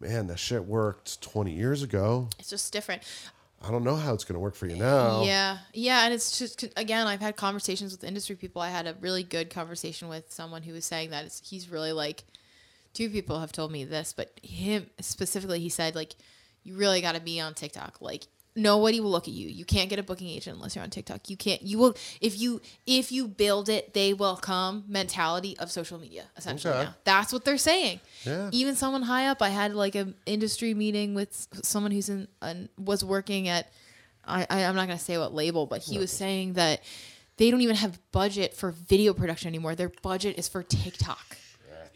man, 0.00 0.26
that 0.28 0.38
shit 0.38 0.64
worked 0.64 1.20
20 1.22 1.52
years 1.52 1.82
ago. 1.82 2.28
It's 2.38 2.50
just 2.50 2.72
different. 2.72 3.02
I 3.62 3.70
don't 3.70 3.84
know 3.84 3.96
how 3.96 4.14
it's 4.14 4.24
gonna 4.24 4.38
work 4.40 4.54
for 4.54 4.66
you 4.66 4.76
now. 4.76 5.22
Yeah, 5.24 5.58
yeah, 5.72 6.04
and 6.04 6.14
it's 6.14 6.38
just 6.38 6.64
again, 6.76 7.06
I've 7.06 7.20
had 7.20 7.36
conversations 7.36 7.92
with 7.92 8.04
industry 8.04 8.36
people. 8.36 8.62
I 8.62 8.70
had 8.70 8.86
a 8.86 8.94
really 9.00 9.22
good 9.22 9.50
conversation 9.50 10.08
with 10.08 10.32
someone 10.32 10.62
who 10.62 10.72
was 10.72 10.84
saying 10.84 11.10
that 11.10 11.40
he's 11.44 11.68
really 11.68 11.92
like. 11.92 12.24
Two 12.92 13.10
people 13.10 13.40
have 13.40 13.52
told 13.52 13.70
me 13.70 13.84
this, 13.84 14.14
but 14.16 14.32
him 14.42 14.86
specifically, 15.00 15.60
he 15.60 15.68
said 15.68 15.94
like, 15.94 16.14
you 16.64 16.76
really 16.76 17.02
got 17.02 17.14
to 17.14 17.20
be 17.20 17.38
on 17.40 17.52
TikTok. 17.52 18.00
Like 18.00 18.26
nobody 18.56 19.00
will 19.00 19.10
look 19.10 19.28
at 19.28 19.34
you. 19.34 19.48
You 19.48 19.64
can't 19.64 19.88
get 19.88 19.98
a 19.98 20.02
booking 20.02 20.28
agent 20.28 20.56
unless 20.56 20.74
you're 20.74 20.82
on 20.82 20.90
TikTok. 20.90 21.28
You 21.30 21.36
can't. 21.36 21.62
You 21.62 21.78
will 21.78 21.96
if 22.20 22.38
you 22.38 22.60
if 22.86 23.12
you 23.12 23.28
build 23.28 23.68
it, 23.68 23.94
they 23.94 24.14
will 24.14 24.36
come. 24.36 24.84
Mentality 24.88 25.56
of 25.58 25.70
social 25.70 25.98
media, 25.98 26.24
essentially. 26.36 26.74
Okay. 26.74 26.84
Now 26.84 26.94
that's 27.04 27.32
what 27.32 27.44
they're 27.44 27.58
saying. 27.58 28.00
Yeah. 28.24 28.48
Even 28.52 28.74
someone 28.74 29.02
high 29.02 29.26
up, 29.26 29.42
I 29.42 29.50
had 29.50 29.74
like 29.74 29.94
an 29.94 30.14
industry 30.24 30.74
meeting 30.74 31.14
with 31.14 31.48
someone 31.62 31.92
who's 31.92 32.08
in 32.08 32.26
an, 32.42 32.68
was 32.78 33.04
working 33.04 33.48
at. 33.48 33.70
I, 34.24 34.46
I 34.50 34.64
I'm 34.64 34.74
not 34.74 34.88
gonna 34.88 34.98
say 34.98 35.18
what 35.18 35.34
label, 35.34 35.66
but 35.66 35.82
he 35.82 35.98
was 35.98 36.10
saying 36.10 36.54
that 36.54 36.82
they 37.36 37.50
don't 37.50 37.60
even 37.60 37.76
have 37.76 37.98
budget 38.12 38.54
for 38.54 38.72
video 38.72 39.12
production 39.12 39.48
anymore. 39.48 39.74
Their 39.74 39.92
budget 40.02 40.38
is 40.38 40.48
for 40.48 40.62
TikTok. 40.62 41.36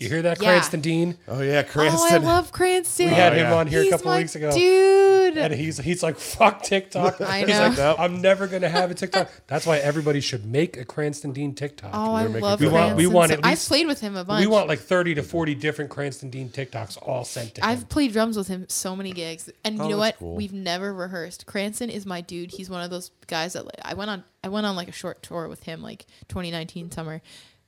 You 0.01 0.09
hear 0.09 0.22
that, 0.22 0.40
Yeah. 0.40 0.48
Cranston 0.48 0.80
Dean? 0.80 1.18
Oh 1.28 1.42
yeah, 1.42 1.62
Cranston. 1.62 2.01
Oh, 2.01 2.14
I 2.14 2.16
love 2.16 2.53
Cranston. 2.53 3.07
We 3.09 3.12
had 3.12 3.32
Oh, 3.34 3.36
him 3.36 3.46
yeah. 3.51 3.55
on 3.55 3.66
here 3.66 3.82
He's 3.82 3.92
a 3.92 3.96
couple 3.96 4.11
my 4.12 4.18
weeks 4.18 4.34
ago. 4.34 4.51
dude. 4.51 5.36
And 5.36 5.53
he's 5.55 5.78
he's 5.78 6.03
like, 6.03 6.18
fuck 6.18 6.62
TikTok. 6.62 7.20
I 7.20 7.40
He's 7.40 7.48
know. 7.51 7.68
like, 7.68 7.76
Nope. 7.76 8.01
I'm 8.01 8.20
never 8.22 8.46
gonna 8.46 8.68
have 8.70 8.90
a 8.90 8.94
TikTok. 8.94 9.30
That's 9.46 9.66
why 9.66 9.76
everybody 9.78 10.20
should 10.20 10.44
make 10.46 10.76
a 10.78 10.84
Cranston 10.84 11.32
Dean 11.32 11.55
TikTok. 11.55 11.90
Oh, 11.92 12.14
I 12.14 12.22
We're 12.22 12.28
making 12.30 12.42
love 12.42 12.59
good- 12.59 12.68
We 12.68 12.72
want- 12.72 12.96
we 12.96 13.03
Cranston. 13.05 13.12
want 13.14 13.28
so- 13.30 13.34
at 13.34 13.44
I've 13.44 13.51
least- 13.53 13.68
played 13.68 13.86
with 13.86 14.01
him 14.01 14.16
a 14.16 14.24
bunch. 14.24 14.40
we 14.40 14.46
want 14.46 14.68
like 14.68 14.80
30 14.80 15.14
to 15.16 15.22
40 15.22 15.55
different 15.55 15.90
Cranston 15.90 16.30
Dean 16.30 16.48
TikToks 16.48 16.96
all 17.03 17.24
sent 17.24 17.57
to 17.57 17.61
him. 17.61 17.68
I've 17.68 17.88
played 17.90 18.12
drums 18.12 18.36
with 18.38 18.48
him 18.48 18.64
so 18.68 18.96
many 18.96 19.12
gigs, 19.12 19.51
and 19.64 19.78
oh, 19.80 19.84
you 19.84 19.88
Oh, 19.88 19.90
know 19.98 20.03
that's 20.03 20.20
what? 20.20 20.26
cool. 20.26 20.36
We've 20.36 20.53
never 20.55 20.94
rehearsed. 20.94 21.44
Cranston 21.46 21.90
is 21.90 22.07
my 22.07 22.22
dude. 22.22 22.51
He's 22.53 22.70
one 22.70 22.82
of 22.82 22.88
those 22.90 23.11
guys 23.26 23.53
that 23.53 23.66
like, 23.66 23.78
I 23.82 23.92
went 23.94 24.11
on. 24.11 24.24
I 24.42 24.48
went 24.48 24.64
on 24.64 24.74
like 24.76 24.88
a 24.88 24.92
short 24.92 25.22
tour 25.22 25.46
with 25.46 25.62
him, 25.64 25.82
like 25.82 26.07
2019 26.28 26.90
summer. 26.90 27.20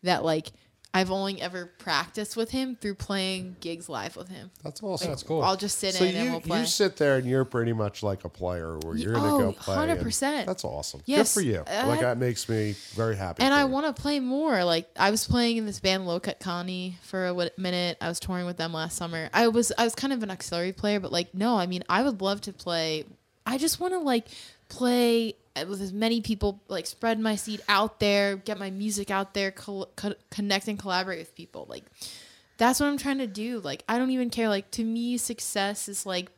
That 0.02 0.24
like 0.24 0.48
I've 0.94 1.10
only 1.10 1.40
ever 1.40 1.66
practiced 1.78 2.36
with 2.36 2.50
him 2.50 2.76
through 2.76 2.96
playing 2.96 3.56
gigs 3.60 3.88
live 3.88 4.14
with 4.14 4.28
him. 4.28 4.50
That's 4.62 4.82
awesome. 4.82 5.08
That's 5.08 5.22
cool. 5.22 5.42
I'll 5.42 5.56
just 5.56 5.78
sit 5.78 5.94
So 5.94 6.04
in 6.04 6.14
you, 6.14 6.20
and 6.20 6.30
we'll 6.32 6.40
play. 6.42 6.60
you 6.60 6.66
sit 6.66 6.96
there 6.98 7.16
and 7.16 7.26
you're 7.26 7.46
pretty 7.46 7.72
much 7.72 8.02
like 8.02 8.24
a 8.24 8.28
player 8.28 8.76
where 8.78 8.94
you're 8.94 9.14
gonna 9.14 9.34
oh, 9.34 9.38
go 9.38 9.52
play. 9.52 9.74
and 9.90 9.98
100%. 10.00 10.44
That's 10.44 10.64
awesome. 10.64 11.00
Yes, 11.06 11.34
Good 11.34 11.40
for 11.40 11.46
you. 11.46 11.58
uh, 11.60 11.86
like 11.86 12.00
that 12.00 12.18
makes 12.18 12.46
me 12.46 12.74
very 12.94 13.16
happy. 13.16 13.42
and 13.42 13.54
I 13.54 13.64
want 13.64 13.86
to 13.94 14.02
play 14.02 14.20
more. 14.20 14.64
Like 14.64 14.86
I 14.98 15.10
was 15.10 15.26
playing 15.26 15.56
in 15.56 15.64
this 15.64 15.80
band 15.80 16.06
Low 16.06 16.20
Cut 16.20 16.40
Connie 16.40 16.98
for 17.02 17.26
a 17.26 17.50
minute. 17.56 17.96
I 18.00 18.08
was 18.08 18.20
touring 18.20 18.44
with 18.44 18.58
them 18.58 18.74
last 18.74 18.96
summer. 18.98 19.30
I 19.32 19.48
was 19.48 19.72
I 19.78 19.84
was 19.84 19.94
kind 19.94 20.12
of 20.12 20.22
an 20.22 20.30
auxiliary 20.30 20.72
player, 20.72 21.00
but 21.00 21.10
like 21.10 21.32
no, 21.34 21.56
I 21.56 21.66
mean 21.66 21.84
I 21.88 22.02
would 22.02 22.20
love 22.20 22.42
to 22.42 22.52
play. 22.52 23.06
I 23.46 23.56
just 23.56 23.80
want 23.80 23.94
to 23.94 23.98
like 23.98 24.26
play 24.68 25.36
Uh, 25.54 25.66
with 25.68 25.82
as 25.82 25.92
many 25.92 26.22
people, 26.22 26.62
like 26.68 26.86
spread 26.86 27.20
my 27.20 27.36
seed 27.36 27.60
out 27.68 28.00
there, 28.00 28.36
get 28.36 28.58
my 28.58 28.70
music 28.70 29.10
out 29.10 29.34
there, 29.34 29.50
col- 29.50 29.90
co- 29.96 30.14
connect 30.30 30.66
and 30.66 30.78
collaborate 30.78 31.18
with 31.18 31.34
people. 31.34 31.66
Like 31.68 31.84
that's 32.56 32.80
what 32.80 32.86
I'm 32.86 32.96
trying 32.96 33.18
to 33.18 33.26
do. 33.26 33.60
Like 33.60 33.84
I 33.88 33.98
don't 33.98 34.10
even 34.10 34.30
care. 34.30 34.48
Like 34.48 34.70
to 34.72 34.84
me, 34.84 35.18
success 35.18 35.88
is 35.88 36.06
like 36.06 36.30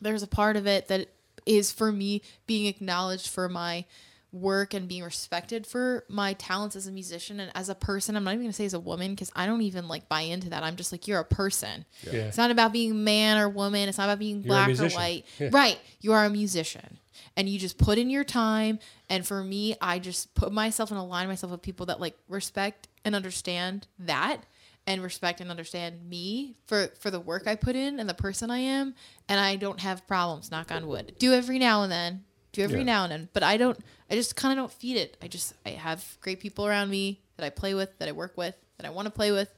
there's 0.00 0.22
a 0.22 0.26
part 0.28 0.56
of 0.56 0.66
it 0.66 0.88
that 0.88 1.08
is 1.46 1.70
for 1.70 1.92
me 1.92 2.22
being 2.46 2.66
acknowledged 2.66 3.28
for 3.28 3.48
my 3.48 3.84
work 4.32 4.74
and 4.74 4.88
being 4.88 5.02
respected 5.02 5.66
for 5.66 6.04
my 6.08 6.34
talents 6.34 6.76
as 6.76 6.86
a 6.86 6.92
musician 6.92 7.40
and 7.40 7.50
as 7.54 7.68
a 7.68 7.74
person. 7.74 8.16
I'm 8.16 8.24
not 8.24 8.32
even 8.34 8.44
gonna 8.44 8.52
say 8.52 8.66
as 8.66 8.74
a 8.74 8.80
woman 8.80 9.12
because 9.12 9.30
I 9.34 9.46
don't 9.46 9.62
even 9.62 9.88
like 9.88 10.08
buy 10.08 10.22
into 10.22 10.50
that. 10.50 10.62
I'm 10.62 10.76
just 10.76 10.92
like 10.92 11.08
you're 11.08 11.20
a 11.20 11.24
person. 11.24 11.84
Yeah. 12.02 12.26
It's 12.26 12.36
not 12.36 12.50
about 12.50 12.72
being 12.72 13.04
man 13.04 13.38
or 13.38 13.48
woman. 13.48 13.88
It's 13.88 13.98
not 13.98 14.04
about 14.04 14.18
being 14.18 14.42
You're 14.42 14.46
black 14.46 14.78
or 14.78 14.88
white. 14.88 15.24
Yeah. 15.38 15.50
Right. 15.52 15.78
You 16.00 16.12
are 16.12 16.24
a 16.24 16.30
musician. 16.30 16.98
And 17.36 17.48
you 17.48 17.58
just 17.58 17.76
put 17.78 17.98
in 17.98 18.08
your 18.10 18.24
time. 18.24 18.78
And 19.10 19.26
for 19.26 19.42
me, 19.44 19.76
I 19.80 19.98
just 19.98 20.34
put 20.34 20.52
myself 20.52 20.90
and 20.90 20.98
align 20.98 21.28
myself 21.28 21.52
with 21.52 21.62
people 21.62 21.86
that 21.86 22.00
like 22.00 22.16
respect 22.28 22.88
and 23.04 23.14
understand 23.14 23.86
that 23.98 24.38
and 24.86 25.02
respect 25.02 25.40
and 25.40 25.50
understand 25.50 26.08
me 26.08 26.54
for 26.66 26.88
for 27.00 27.10
the 27.10 27.20
work 27.20 27.46
I 27.46 27.54
put 27.56 27.76
in 27.76 28.00
and 28.00 28.08
the 28.08 28.14
person 28.14 28.50
I 28.50 28.58
am. 28.58 28.94
And 29.28 29.38
I 29.38 29.56
don't 29.56 29.80
have 29.80 30.06
problems, 30.06 30.50
knock 30.50 30.70
on 30.72 30.86
wood. 30.86 31.14
Do 31.18 31.32
every 31.34 31.58
now 31.58 31.82
and 31.82 31.92
then. 31.92 32.24
Do 32.52 32.62
every 32.62 32.78
Yeah. 32.78 32.84
now 32.84 33.02
and 33.04 33.12
then. 33.12 33.28
But 33.34 33.42
I 33.42 33.56
don't 33.58 33.78
I 34.10 34.14
just 34.14 34.34
kind 34.36 34.58
of 34.58 34.62
don't 34.62 34.72
feed 34.72 34.96
it. 34.96 35.16
I 35.20 35.28
just 35.28 35.52
I 35.66 35.70
have 35.70 36.16
great 36.22 36.40
people 36.40 36.66
around 36.66 36.88
me 36.88 37.20
that 37.36 37.44
I 37.44 37.50
play 37.50 37.74
with, 37.74 37.98
that 37.98 38.08
I 38.08 38.12
work 38.12 38.36
with, 38.38 38.54
that 38.78 38.86
I 38.86 38.90
want 38.90 39.06
to 39.06 39.10
play 39.10 39.30
with. 39.30 39.52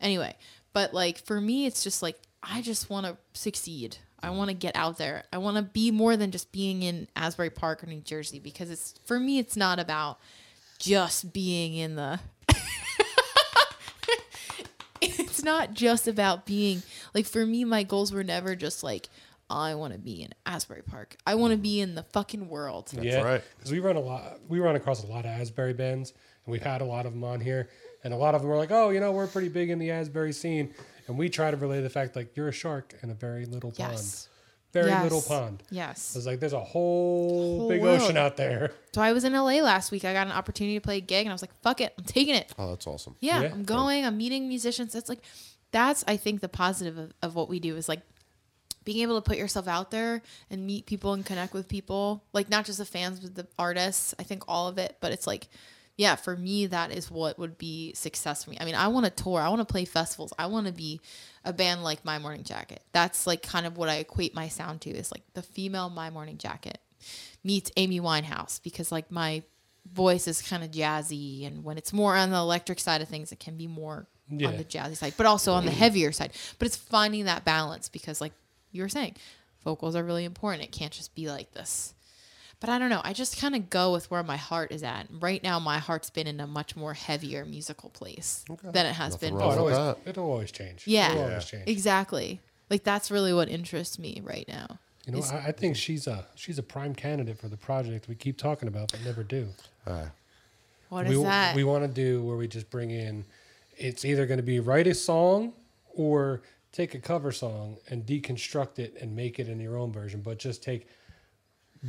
Anyway, 0.00 0.34
but 0.72 0.94
like 0.94 1.18
for 1.18 1.40
me 1.42 1.66
it's 1.66 1.82
just 1.84 2.02
like 2.02 2.18
I 2.42 2.62
just 2.62 2.88
want 2.88 3.04
to 3.04 3.18
succeed. 3.34 3.98
I 4.22 4.30
want 4.30 4.50
to 4.50 4.54
get 4.54 4.74
out 4.76 4.98
there. 4.98 5.24
I 5.32 5.38
want 5.38 5.56
to 5.56 5.62
be 5.62 5.90
more 5.90 6.16
than 6.16 6.30
just 6.30 6.50
being 6.50 6.82
in 6.82 7.08
Asbury 7.14 7.50
Park 7.50 7.84
or 7.84 7.86
New 7.86 8.00
Jersey 8.00 8.38
because 8.38 8.70
it's 8.70 8.94
for 9.04 9.20
me 9.20 9.38
it's 9.38 9.56
not 9.56 9.78
about 9.78 10.18
just 10.78 11.32
being 11.32 11.74
in 11.74 11.96
the 11.96 12.20
it's 15.00 15.42
not 15.42 15.74
just 15.74 16.08
about 16.08 16.46
being 16.46 16.82
like 17.14 17.26
for 17.26 17.44
me 17.44 17.64
my 17.64 17.82
goals 17.82 18.12
were 18.12 18.24
never 18.24 18.54
just 18.54 18.82
like 18.82 19.08
I 19.50 19.74
want 19.76 19.94
to 19.94 19.98
be 19.98 20.22
in 20.22 20.30
Asbury 20.44 20.82
Park. 20.82 21.16
I 21.26 21.34
want 21.36 21.52
to 21.52 21.56
be 21.56 21.80
in 21.80 21.94
the 21.94 22.02
fucking 22.02 22.48
world. 22.48 22.90
yeah, 23.00 23.22
right. 23.22 23.42
Because 23.56 23.72
we 23.72 23.78
run 23.78 23.96
a 23.96 24.00
lot, 24.00 24.40
we 24.46 24.60
run 24.60 24.76
across 24.76 25.02
a 25.02 25.06
lot 25.06 25.24
of 25.24 25.30
Asbury 25.30 25.72
bands, 25.72 26.12
and 26.44 26.52
we've 26.52 26.62
had 26.62 26.82
a 26.82 26.84
lot 26.84 27.06
of 27.06 27.12
them 27.12 27.24
on 27.24 27.40
here, 27.40 27.70
and 28.04 28.12
a 28.12 28.16
lot 28.16 28.34
of 28.34 28.42
them 28.42 28.50
were 28.50 28.58
like, 28.58 28.70
"Oh, 28.70 28.90
you 28.90 29.00
know, 29.00 29.12
we're 29.12 29.26
pretty 29.26 29.48
big 29.48 29.70
in 29.70 29.78
the 29.78 29.90
Asbury 29.90 30.32
scene," 30.32 30.74
and 31.08 31.18
we 31.18 31.28
try 31.28 31.50
to 31.50 31.56
relay 31.56 31.80
the 31.80 31.90
fact 31.90 32.14
like 32.16 32.36
you're 32.36 32.48
a 32.48 32.52
shark 32.52 32.94
in 33.02 33.10
a 33.10 33.14
very 33.14 33.44
little 33.46 33.70
pond, 33.72 33.92
Yes. 33.94 34.28
very 34.72 34.88
Yes. 34.90 35.02
little 35.02 35.22
pond. 35.22 35.62
Yes. 35.70 36.14
It's 36.14 36.26
like 36.26 36.38
there's 36.40 36.52
a 36.52 36.60
whole, 36.62 37.58
Whole 37.60 37.68
big 37.68 37.82
world. 37.82 38.00
ocean 38.02 38.16
out 38.16 38.36
there. 38.36 38.72
So 38.94 39.00
I 39.02 39.12
was 39.12 39.24
in 39.24 39.32
LA 39.32 39.60
last 39.62 39.90
week. 39.90 40.04
I 40.04 40.12
got 40.12 40.26
an 40.26 40.32
opportunity 40.32 40.76
to 40.76 40.80
play 40.80 40.98
a 40.98 41.00
gig 41.00 41.22
and 41.26 41.30
I 41.30 41.34
was 41.34 41.42
like, 41.42 41.54
fuck 41.62 41.80
it. 41.80 41.94
I'm 41.98 42.04
taking 42.04 42.34
it. 42.34 42.52
Oh, 42.58 42.70
that's 42.70 42.86
awesome. 42.86 43.16
Yeah, 43.20 43.40
Yeah. 43.42 43.48
I'm 43.52 43.64
going. 43.64 44.04
I'm 44.04 44.16
meeting 44.16 44.48
musicians. 44.48 44.92
That's 44.92 45.08
like, 45.08 45.22
that's 45.72 46.04
I 46.06 46.16
think 46.16 46.40
the 46.40 46.48
positive 46.48 46.96
of, 46.98 47.12
of 47.22 47.34
what 47.34 47.48
we 47.48 47.58
do 47.60 47.76
is 47.76 47.88
like 47.88 48.00
being 48.84 49.00
able 49.02 49.20
to 49.20 49.22
put 49.26 49.36
yourself 49.36 49.68
out 49.68 49.90
there 49.90 50.22
and 50.50 50.66
meet 50.66 50.86
people 50.86 51.12
and 51.12 51.24
connect 51.24 51.52
with 51.52 51.68
people. 51.68 52.24
Like 52.32 52.48
not 52.48 52.64
just 52.64 52.78
the 52.78 52.84
fans, 52.86 53.20
but 53.20 53.34
the 53.34 53.46
artists. 53.58 54.14
I 54.18 54.22
think 54.22 54.44
all 54.48 54.66
of 54.68 54.78
it. 54.78 54.96
But 55.00 55.12
it's 55.12 55.26
like, 55.26 55.48
yeah, 55.98 56.14
for 56.14 56.34
me, 56.36 56.64
that 56.66 56.92
is 56.92 57.10
what 57.10 57.38
would 57.38 57.58
be 57.58 57.92
success 57.94 58.44
for 58.44 58.50
me. 58.50 58.56
I 58.60 58.64
mean, 58.64 58.76
I 58.76 58.86
want 58.88 59.04
to 59.04 59.10
tour. 59.22 59.40
I 59.40 59.48
want 59.50 59.60
to 59.60 59.70
play 59.70 59.84
festivals. 59.84 60.32
I 60.38 60.46
want 60.46 60.66
to 60.68 60.72
be 60.72 61.00
a 61.44 61.52
band 61.52 61.82
like 61.84 62.04
My 62.04 62.18
Morning 62.20 62.44
Jacket. 62.44 62.82
That's 62.92 63.26
like 63.26 63.42
kind 63.42 63.66
of 63.66 63.76
what 63.76 63.88
I 63.90 63.96
equate 63.96 64.32
my 64.34 64.46
sound 64.48 64.80
to 64.82 64.90
is 64.90 65.10
like 65.12 65.22
the 65.34 65.42
female 65.42 65.90
My 65.90 66.08
Morning 66.08 66.38
Jacket 66.38 66.78
meets 67.44 67.70
Amy 67.76 68.00
Winehouse 68.00 68.62
because 68.62 68.90
like 68.92 69.10
my 69.10 69.42
voice 69.92 70.28
is 70.28 70.40
kind 70.40 70.62
of 70.62 70.70
jazzy 70.70 71.46
and 71.46 71.64
when 71.64 71.78
it's 71.78 71.92
more 71.92 72.14
on 72.14 72.30
the 72.30 72.36
electric 72.36 72.78
side 72.78 73.00
of 73.00 73.08
things 73.08 73.32
it 73.32 73.40
can 73.40 73.56
be 73.56 73.66
more 73.66 74.06
Yeah. 74.28 74.48
on 74.48 74.56
the 74.58 74.64
jazzy 74.64 74.96
side 74.96 75.14
but 75.16 75.24
also 75.26 75.52
on 75.54 75.64
the 75.64 75.70
heavier 75.70 76.12
side 76.12 76.32
but 76.58 76.66
it's 76.66 76.76
finding 76.76 77.24
that 77.24 77.44
balance 77.44 77.88
because 77.88 78.20
like 78.20 78.32
you 78.70 78.82
were 78.82 78.88
saying 78.90 79.16
vocals 79.64 79.96
are 79.96 80.04
really 80.04 80.24
important 80.26 80.62
it 80.62 80.72
can't 80.72 80.92
just 80.92 81.14
be 81.14 81.28
like 81.30 81.52
this 81.52 81.94
but 82.60 82.68
I 82.70 82.78
don't 82.78 82.90
know. 82.90 83.00
I 83.04 83.12
just 83.12 83.38
kind 83.40 83.54
of 83.54 83.70
go 83.70 83.92
with 83.92 84.10
where 84.10 84.22
my 84.22 84.36
heart 84.36 84.72
is 84.72 84.82
at. 84.82 85.06
Right 85.10 85.42
now, 85.42 85.58
my 85.58 85.78
heart's 85.78 86.10
been 86.10 86.26
in 86.26 86.40
a 86.40 86.46
much 86.46 86.74
more 86.76 86.94
heavier 86.94 87.44
musical 87.44 87.90
place 87.90 88.44
than 88.62 88.86
it 88.86 88.94
has 88.94 89.12
Nothing 89.14 89.30
been. 89.34 89.38
wrong 89.38 89.42
Oh, 89.58 89.60
it 89.60 89.64
with 89.64 89.72
before. 89.72 89.80
always, 89.84 89.96
that. 90.04 90.10
it'll 90.10 90.30
always 90.30 90.52
change. 90.52 90.86
Yeah. 90.86 91.10
it'll 91.10 91.18
Yeah. 91.22 91.28
always 91.28 91.44
change. 91.44 91.68
Exactly. 91.68 92.40
Like 92.70 92.82
that's 92.84 93.10
really 93.10 93.32
what 93.32 93.48
interests 93.48 93.98
me 93.98 94.20
right 94.24 94.46
now. 94.48 94.78
You 95.06 95.12
know, 95.12 95.18
is- 95.18 95.30
I, 95.32 95.46
I 95.48 95.52
think 95.52 95.76
she's 95.76 96.06
a 96.06 96.26
she's 96.34 96.58
a 96.58 96.62
prime 96.62 96.94
candidate 96.94 97.38
for 97.38 97.48
the 97.48 97.56
project 97.56 98.08
we 98.08 98.14
keep 98.14 98.36
talking 98.36 98.68
about 98.68 98.90
but 98.90 99.02
never 99.04 99.22
do. 99.22 99.48
Uh, 99.86 100.06
What 100.90 101.06
we, 101.06 101.16
is 101.16 101.22
that? 101.22 101.54
We 101.54 101.64
want 101.64 101.84
to 101.84 101.88
do 101.88 102.22
where 102.22 102.36
we 102.36 102.46
just 102.48 102.68
bring 102.70 102.90
in. 102.90 103.24
It's 103.76 104.04
either 104.04 104.26
going 104.26 104.38
to 104.38 104.42
be 104.44 104.60
write 104.60 104.86
a 104.86 104.94
song 104.94 105.52
or 105.94 106.42
take 106.72 106.94
a 106.94 106.98
cover 106.98 107.32
song 107.32 107.76
and 107.88 108.04
deconstruct 108.04 108.78
it 108.78 108.96
and 109.00 109.14
make 109.16 109.38
it 109.38 109.48
in 109.48 109.58
your 109.60 109.76
own 109.78 109.92
version, 109.92 110.20
but 110.20 110.38
just 110.38 110.62
take 110.62 110.86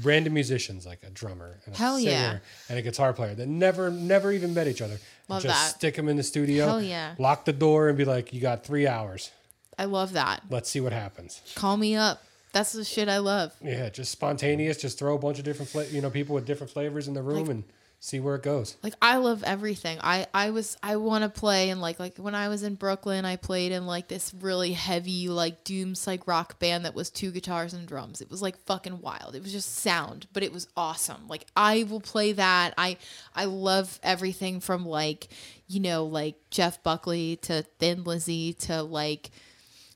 random 0.04 0.34
musicians 0.34 0.86
like 0.86 1.00
a 1.04 1.10
drummer 1.10 1.60
and 1.66 1.76
a 1.76 1.78
Hell 1.78 1.98
singer 1.98 2.12
yeah. 2.12 2.38
and 2.70 2.80
a 2.80 2.82
guitar 2.82 3.14
player 3.14 3.34
that 3.36 3.48
never 3.48 3.90
never 3.90 4.32
even 4.32 4.54
met 4.54 4.68
each 4.68 4.82
other. 4.82 4.98
Love 5.28 5.44
just 5.44 5.56
that. 5.56 5.76
stick 5.78 5.96
them 5.96 6.08
in 6.10 6.18
the 6.18 6.24
studio. 6.24 6.66
Hell 6.66 6.82
yeah. 6.82 7.16
Lock 7.18 7.46
the 7.46 7.54
door 7.54 7.90
and 7.90 7.98
be 7.98 8.06
like, 8.06 8.34
"You 8.34 8.42
got 8.42 8.64
three 8.64 8.88
hours. 8.88 9.32
I 9.78 9.86
love 9.86 10.14
that. 10.14 10.44
Let's 10.50 10.70
see 10.70 10.82
what 10.82 10.94
happens." 10.94 11.42
Call 11.56 11.78
me 11.78 11.96
up. 11.96 12.24
That's 12.52 12.72
the 12.72 12.84
shit 12.84 13.08
I 13.10 13.20
love. 13.20 13.54
Yeah, 13.62 13.90
just 13.90 14.12
spontaneous. 14.12 14.78
Just 14.78 14.98
throw 14.98 15.14
a 15.16 15.20
bunch 15.20 15.38
of 15.38 15.46
different, 15.46 15.70
fla- 15.70 15.86
you 15.86 16.02
know, 16.02 16.10
people 16.10 16.34
with 16.34 16.46
different 16.48 16.72
flavors 16.74 17.08
in 17.08 17.14
the 17.14 17.22
room 17.22 17.42
Like- 17.42 17.50
and 17.50 17.64
see 18.00 18.20
where 18.20 18.36
it 18.36 18.43
goes. 18.43 18.78
Like 18.82 18.93
I 19.02 19.18
love 19.18 19.43
everything. 19.43 19.97
I 20.02 20.28
I 20.34 20.52
was 20.52 20.78
I 20.82 20.95
want 20.95 21.24
to 21.24 21.30
play 21.30 21.70
and 21.70 21.82
like 21.82 22.00
like 22.00 22.18
when 22.18 22.36
I 22.36 22.47
was 22.47 22.64
in 22.64 22.76
Brooklyn, 22.76 23.26
I 23.26 23.36
played 23.36 23.72
in 23.72 23.86
like 23.86 24.08
this 24.08 24.34
really 24.34 24.74
heavy 24.74 25.28
like 25.28 25.64
doom 25.64 25.95
psych 25.95 26.26
rock 26.26 26.60
band 26.60 26.86
that 26.86 26.95
was 26.95 27.10
two 27.10 27.32
guitars 27.32 27.74
and 27.74 27.88
drums. 27.88 28.22
It 28.22 28.30
was 28.30 28.41
like 28.41 28.58
fucking 28.66 29.02
wild. 29.02 29.36
It 29.36 29.43
was 29.43 29.52
just 29.52 29.76
sound, 29.76 30.28
but 30.34 30.43
it 30.43 30.54
was 30.54 30.68
awesome. 30.78 31.28
Like 31.28 31.45
I 31.56 31.84
will 31.84 32.02
play 32.02 32.32
that. 32.34 32.74
I 32.78 32.97
I 33.36 33.45
love 33.45 34.00
everything 34.02 34.62
from 34.62 34.86
like 34.86 35.28
you 35.68 35.82
know 35.82 36.06
like 36.06 36.36
Jeff 36.50 36.82
Buckley 36.84 37.36
to 37.43 37.64
Thin 37.80 38.04
Lizzy 38.06 38.54
to 38.54 38.82
like 38.82 39.30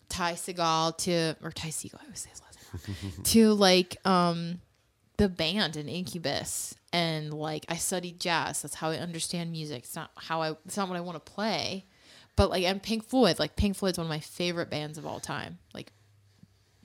Ty 0.10 0.34
Segall 0.34 0.96
to 1.00 1.36
or 1.42 1.52
Ty 1.52 1.70
Segall. 1.70 2.02
I 2.02 2.04
always 2.04 2.20
say 2.20 2.30
his 2.30 2.42
last 2.42 2.88
name. 2.88 3.12
to 3.24 3.54
like 3.54 3.96
um 4.06 4.60
the 5.18 5.30
band 5.30 5.78
in 5.78 5.88
Incubus 5.88 6.76
and 6.94 7.34
like 7.34 7.66
I 7.68 7.76
studied 7.76 8.20
jazz. 8.20 8.62
That's 8.62 8.76
how 8.76 8.92
I 8.92 8.98
understand 8.98 9.52
music. 9.52 9.80
It's 9.80 9.96
not 9.96 10.12
how 10.16 10.42
I 10.42 10.52
it's 10.66 10.78
not 10.78 10.88
what 10.88 10.98
I 10.98 11.02
want 11.02 11.24
to 11.24 11.32
play. 11.32 11.86
But 12.36 12.52
like 12.52 12.64
and 12.64 12.82
Pink 12.82 13.04
Floyd, 13.04 13.40
like 13.40 13.56
Pink 13.56 13.76
Floyd's 13.76 13.98
one 13.98 14.06
of 14.06 14.10
my 14.10 14.20
favorite 14.20 14.70
bands 14.70 14.98
of 14.98 15.06
all 15.06 15.20
time. 15.20 15.58
Like 15.74 15.92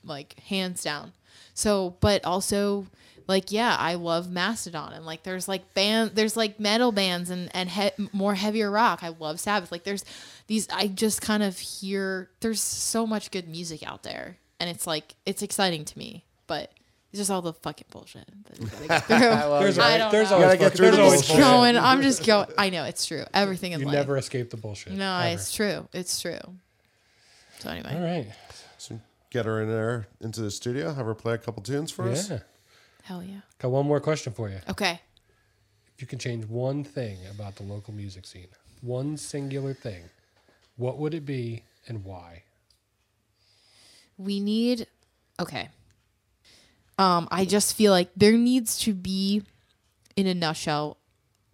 like 0.03 0.41
hands 0.41 0.83
down. 0.83 1.13
So, 1.53 1.97
but 2.01 2.25
also 2.25 2.87
like 3.29 3.53
yeah, 3.53 3.77
I 3.79 3.95
love 3.95 4.31
Mastodon 4.31 4.95
and 4.95 5.05
like 5.05 5.25
there's 5.25 5.47
like 5.47 5.75
band 5.75 6.13
there's 6.15 6.37
like 6.37 6.59
metal 6.59 6.91
bands 6.91 7.29
and 7.29 7.51
and 7.55 7.69
he- 7.69 8.09
more 8.13 8.35
heavier 8.35 8.71
rock. 8.71 9.01
I 9.03 9.09
love 9.09 9.39
Sabbath. 9.39 9.71
Like 9.71 9.85
there's 9.85 10.05
these 10.47 10.67
I 10.71 10.87
just 10.87 11.21
kind 11.21 11.43
of 11.43 11.59
hear 11.59 12.31
there's 12.41 12.63
so 12.63 13.07
much 13.07 13.31
good 13.31 13.47
music 13.47 13.87
out 13.87 14.03
there 14.05 14.39
and 14.59 14.71
it's 14.71 14.87
like 14.87 15.15
it's 15.27 15.43
exciting 15.43 15.85
to 15.85 15.99
me. 15.99 16.25
But 16.47 16.73
it's 17.11 17.19
just 17.21 17.31
all 17.31 17.41
the 17.43 17.53
fucking 17.55 17.87
bullshit 17.91 18.27
that 18.45 18.59
we 18.59 18.67
gotta 18.67 18.87
get 18.89 19.05
through. 19.07 19.19
There's, 19.19 19.79
I 19.79 19.99
always, 19.99 19.99
don't 19.99 20.13
there's 20.13 20.31
know. 20.31 20.37
always, 20.37 20.47
Gotta 20.49 20.59
get 20.59 20.73
through 20.75 20.87
there's 20.87 20.97
the 20.97 21.03
always 21.03 21.21
just 21.21 21.29
bullshit. 21.31 21.45
going. 21.47 21.77
I'm 21.77 22.03
just 22.03 22.27
going. 22.27 22.49
I 22.59 22.71
know 22.71 22.85
it's 22.85 23.07
true. 23.07 23.25
Everything 23.33 23.73
in 23.73 23.81
life 23.81 23.83
You 23.83 23.87
life. 23.87 23.95
never 24.07 24.17
escape 24.19 24.51
the 24.51 24.57
bullshit. 24.59 24.93
no, 24.93 25.19
ever. 25.19 25.35
it's 25.35 25.53
true. 25.55 25.89
It's 25.93 26.21
true. 26.21 26.39
So 27.61 27.71
anyway, 27.71 27.95
All 27.95 28.03
right. 28.03 28.27
so 28.77 29.01
get 29.31 29.47
her 29.47 29.63
in 29.63 29.69
there 29.69 30.07
into 30.21 30.41
the 30.43 30.51
studio, 30.51 30.93
have 30.93 31.07
her 31.07 31.15
play 31.15 31.35
a 31.35 31.39
couple 31.39 31.63
tunes 31.63 31.91
for 31.91 32.09
us. 32.09 32.31
Yeah. 32.31 32.39
hell 33.05 33.23
yeah. 33.23 33.41
Got 33.59 33.71
one 33.73 33.87
more 33.87 34.01
question 34.01 34.33
for 34.33 34.49
you. 34.49 34.59
Okay. 34.69 35.01
If 35.95 36.03
you 36.03 36.07
can 36.07 36.19
change 36.21 36.45
one 36.45 36.85
thing 36.85 37.19
about 37.31 37.57
the 37.57 37.65
local 37.65 37.93
music 37.95 38.27
scene, 38.27 38.47
one 38.83 39.17
singular 39.17 39.75
thing, 39.75 40.03
what 40.77 40.99
would 40.99 41.15
it 41.15 41.25
be 41.27 41.65
and 41.89 42.05
why? 42.05 42.43
we 44.17 44.41
need 44.41 44.87
okay 45.41 45.69
um 46.99 47.27
i 47.31 47.45
just 47.45 47.75
feel 47.75 47.93
like 47.93 48.11
there 48.17 48.33
needs 48.37 48.79
to 48.79 48.93
be 48.93 49.43
in 50.17 50.27
a 50.27 50.35
nutshell 50.35 50.97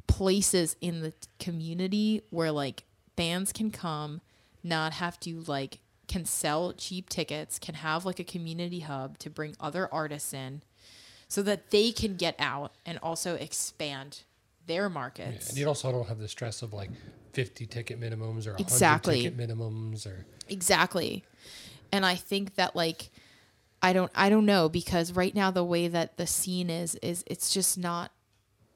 places 0.07 0.77
in 0.81 1.01
the 1.03 1.13
community 1.39 2.23
where 2.31 2.51
like 2.53 2.85
bands 3.17 3.53
can 3.53 3.71
come 3.71 4.21
not 4.63 4.95
have 4.95 5.19
to 5.21 5.41
like 5.47 5.79
can 6.09 6.25
sell 6.25 6.73
cheap 6.73 7.09
tickets 7.09 7.59
can 7.59 7.75
have 7.77 8.05
like 8.05 8.19
a 8.21 8.25
community 8.25 8.81
hub 8.81 9.19
to 9.19 9.31
bring 9.31 9.55
other 9.61 9.89
artists 9.93 10.33
in 10.35 10.63
so 11.29 11.43
that 11.43 11.71
they 11.71 11.91
can 11.91 12.17
get 12.17 12.35
out 12.39 12.73
and 12.85 12.99
also 13.03 13.35
expand 13.35 14.21
their 14.67 14.89
markets 14.89 15.49
And 15.49 15.59
you 15.59 15.67
also 15.67 15.91
don't 15.91 16.07
have 16.09 16.19
the 16.19 16.29
stress 16.29 16.63
of 16.63 16.73
like 16.73 16.91
50 17.33 17.67
ticket 17.67 18.01
minimums 18.01 18.47
or 18.47 18.53
100 18.53 18.61
Exactly. 18.61 19.23
ticket 19.23 19.37
minimums 19.37 20.07
or 20.07 20.25
Exactly. 20.49 21.25
And 21.91 22.05
I 22.07 22.15
think 22.15 22.55
that 22.55 22.77
like 22.77 23.11
I 23.85 23.93
don't 23.93 24.11
I 24.15 24.31
don't 24.31 24.47
know 24.47 24.71
because 24.71 25.13
right 25.13 25.35
now 25.35 25.51
the 25.51 25.63
way 25.63 25.89
that 25.89 26.17
the 26.17 26.27
scene 26.27 26.71
is 26.71 26.95
is 27.03 27.23
it's 27.27 27.53
just 27.53 27.77
not 27.77 28.13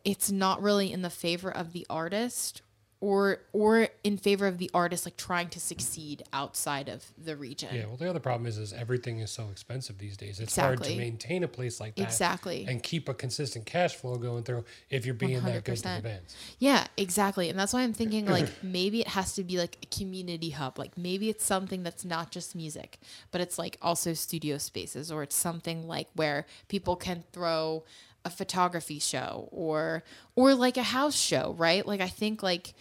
it's 0.04 0.30
not 0.30 0.60
really 0.60 0.92
in 0.92 1.00
the 1.00 1.08
favor 1.08 1.50
of 1.50 1.72
the 1.72 1.86
artist 1.88 2.60
or 3.00 3.38
or 3.52 3.88
in 4.02 4.16
favor 4.16 4.46
of 4.46 4.58
the 4.58 4.70
artist 4.74 5.06
like 5.06 5.16
trying 5.16 5.48
to 5.48 5.60
succeed 5.60 6.22
outside 6.32 6.88
of 6.88 7.04
the 7.16 7.36
region. 7.36 7.68
Yeah, 7.72 7.86
well, 7.86 7.96
the 7.96 8.10
other 8.10 8.18
problem 8.20 8.46
is, 8.46 8.58
is 8.58 8.72
everything 8.72 9.20
is 9.20 9.30
so 9.30 9.48
expensive 9.50 9.98
these 9.98 10.16
days. 10.16 10.40
It's 10.40 10.56
hard 10.56 10.82
to 10.82 10.96
maintain 10.96 11.44
a 11.44 11.48
place 11.48 11.78
like 11.78 11.94
that 11.94 12.02
Exactly. 12.02 12.66
and 12.68 12.82
keep 12.82 13.08
a 13.08 13.14
consistent 13.14 13.66
cash 13.66 13.94
flow 13.94 14.16
going 14.16 14.42
through 14.42 14.64
if 14.90 15.06
you're 15.06 15.14
being 15.14 15.40
that 15.42 15.64
good 15.64 15.76
to 15.76 15.82
the 15.82 16.00
bands. 16.02 16.36
Yeah, 16.58 16.86
exactly. 16.96 17.48
And 17.48 17.58
that's 17.58 17.72
why 17.72 17.82
I'm 17.82 17.92
thinking 17.92 18.26
like 18.30 18.48
maybe 18.62 19.00
it 19.00 19.08
has 19.08 19.34
to 19.34 19.44
be 19.44 19.58
like 19.58 19.78
a 19.82 19.86
community 19.86 20.50
hub. 20.50 20.78
Like 20.78 20.98
maybe 20.98 21.28
it's 21.28 21.44
something 21.44 21.84
that's 21.84 22.04
not 22.04 22.32
just 22.32 22.56
music, 22.56 22.98
but 23.30 23.40
it's 23.40 23.58
like 23.58 23.78
also 23.80 24.12
studio 24.12 24.58
spaces 24.58 25.12
or 25.12 25.22
it's 25.22 25.36
something 25.36 25.86
like 25.86 26.08
where 26.14 26.46
people 26.66 26.96
can 26.96 27.22
throw 27.32 27.84
a 28.28 28.30
photography 28.30 28.98
show 28.98 29.48
or 29.50 30.04
or 30.36 30.54
like 30.54 30.76
a 30.76 30.82
house 30.82 31.18
show, 31.18 31.54
right? 31.58 31.86
Like 31.86 32.00
I 32.00 32.08
think 32.08 32.42
like 32.42 32.74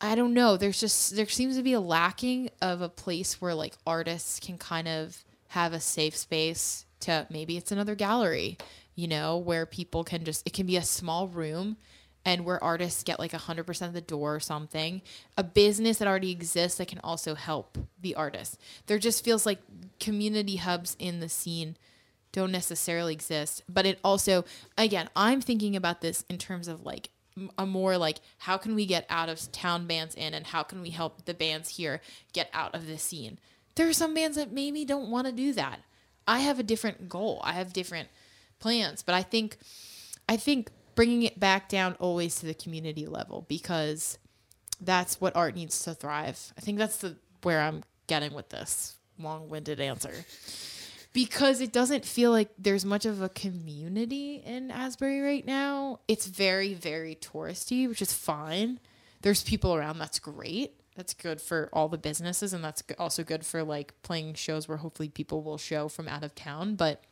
I 0.00 0.14
don't 0.14 0.34
know, 0.34 0.56
there's 0.56 0.80
just 0.80 1.16
there 1.16 1.28
seems 1.28 1.56
to 1.56 1.62
be 1.62 1.72
a 1.72 1.80
lacking 1.80 2.50
of 2.60 2.82
a 2.82 2.88
place 2.88 3.40
where 3.40 3.54
like 3.54 3.74
artists 3.86 4.38
can 4.38 4.58
kind 4.58 4.86
of 4.86 5.24
have 5.48 5.72
a 5.72 5.80
safe 5.80 6.16
space 6.16 6.84
to 7.00 7.26
maybe 7.30 7.56
it's 7.56 7.72
another 7.72 7.94
gallery, 7.94 8.58
you 8.94 9.08
know, 9.08 9.38
where 9.38 9.64
people 9.66 10.04
can 10.04 10.24
just 10.24 10.46
it 10.46 10.52
can 10.52 10.66
be 10.66 10.76
a 10.76 10.82
small 10.82 11.26
room 11.26 11.76
and 12.24 12.44
where 12.44 12.62
artists 12.62 13.02
get 13.02 13.18
like 13.18 13.32
100% 13.32 13.86
of 13.86 13.92
the 13.94 14.00
door 14.00 14.36
or 14.36 14.40
something. 14.40 15.02
A 15.36 15.42
business 15.42 15.98
that 15.98 16.06
already 16.06 16.30
exists 16.30 16.78
that 16.78 16.88
can 16.88 17.00
also 17.02 17.34
help 17.34 17.78
the 18.00 18.14
artist. 18.14 18.60
There 18.86 18.98
just 18.98 19.24
feels 19.24 19.44
like 19.44 19.58
community 19.98 20.56
hubs 20.56 20.96
in 21.00 21.20
the 21.20 21.28
scene 21.28 21.76
don't 22.32 22.52
necessarily 22.52 23.12
exist 23.12 23.62
but 23.68 23.86
it 23.86 23.98
also 24.02 24.44
again 24.76 25.08
i'm 25.14 25.40
thinking 25.40 25.76
about 25.76 26.00
this 26.00 26.24
in 26.28 26.38
terms 26.38 26.68
of 26.68 26.84
like 26.84 27.10
a 27.56 27.64
more 27.64 27.96
like 27.96 28.18
how 28.38 28.58
can 28.58 28.74
we 28.74 28.84
get 28.84 29.06
out 29.08 29.28
of 29.28 29.50
town 29.52 29.86
bands 29.86 30.14
in 30.14 30.34
and 30.34 30.48
how 30.48 30.62
can 30.62 30.82
we 30.82 30.90
help 30.90 31.24
the 31.24 31.32
bands 31.34 31.76
here 31.76 32.00
get 32.32 32.50
out 32.52 32.74
of 32.74 32.86
the 32.86 32.98
scene 32.98 33.38
there 33.74 33.88
are 33.88 33.92
some 33.94 34.12
bands 34.12 34.36
that 34.36 34.52
maybe 34.52 34.84
don't 34.84 35.10
want 35.10 35.26
to 35.26 35.32
do 35.32 35.52
that 35.52 35.80
i 36.26 36.40
have 36.40 36.58
a 36.58 36.62
different 36.62 37.08
goal 37.08 37.40
i 37.42 37.52
have 37.52 37.72
different 37.72 38.08
plans 38.58 39.02
but 39.02 39.14
i 39.14 39.22
think 39.22 39.56
I 40.28 40.36
think 40.36 40.70
bringing 40.94 41.22
it 41.22 41.38
back 41.38 41.68
down 41.68 41.94
always 41.98 42.36
to 42.40 42.46
the 42.46 42.54
community 42.54 43.06
level 43.06 43.44
because 43.48 44.18
that's 44.80 45.20
what 45.20 45.36
art 45.36 45.54
needs 45.54 45.82
to 45.84 45.94
thrive. 45.94 46.52
I 46.56 46.60
think 46.60 46.78
that's 46.78 46.98
the 46.98 47.16
where 47.42 47.60
I'm 47.60 47.82
getting 48.06 48.32
with 48.32 48.48
this 48.50 48.96
long-winded 49.18 49.80
answer. 49.80 50.24
Because 51.12 51.60
it 51.60 51.72
doesn't 51.72 52.04
feel 52.06 52.30
like 52.30 52.48
there's 52.58 52.84
much 52.84 53.04
of 53.04 53.20
a 53.20 53.28
community 53.28 54.42
in 54.46 54.70
Asbury 54.70 55.20
right 55.20 55.44
now. 55.44 56.00
It's 56.08 56.26
very 56.26 56.72
very 56.74 57.14
touristy, 57.16 57.88
which 57.88 58.00
is 58.00 58.12
fine. 58.12 58.80
There's 59.20 59.42
people 59.42 59.74
around, 59.74 59.98
that's 59.98 60.18
great. 60.18 60.74
That's 60.96 61.14
good 61.14 61.40
for 61.40 61.70
all 61.72 61.88
the 61.88 61.98
businesses 61.98 62.52
and 62.52 62.62
that's 62.62 62.82
also 62.98 63.24
good 63.24 63.46
for 63.46 63.62
like 63.62 63.94
playing 64.02 64.34
shows 64.34 64.68
where 64.68 64.78
hopefully 64.78 65.08
people 65.08 65.42
will 65.42 65.58
show 65.58 65.88
from 65.88 66.08
out 66.08 66.22
of 66.24 66.34
town, 66.34 66.74
but 66.74 67.02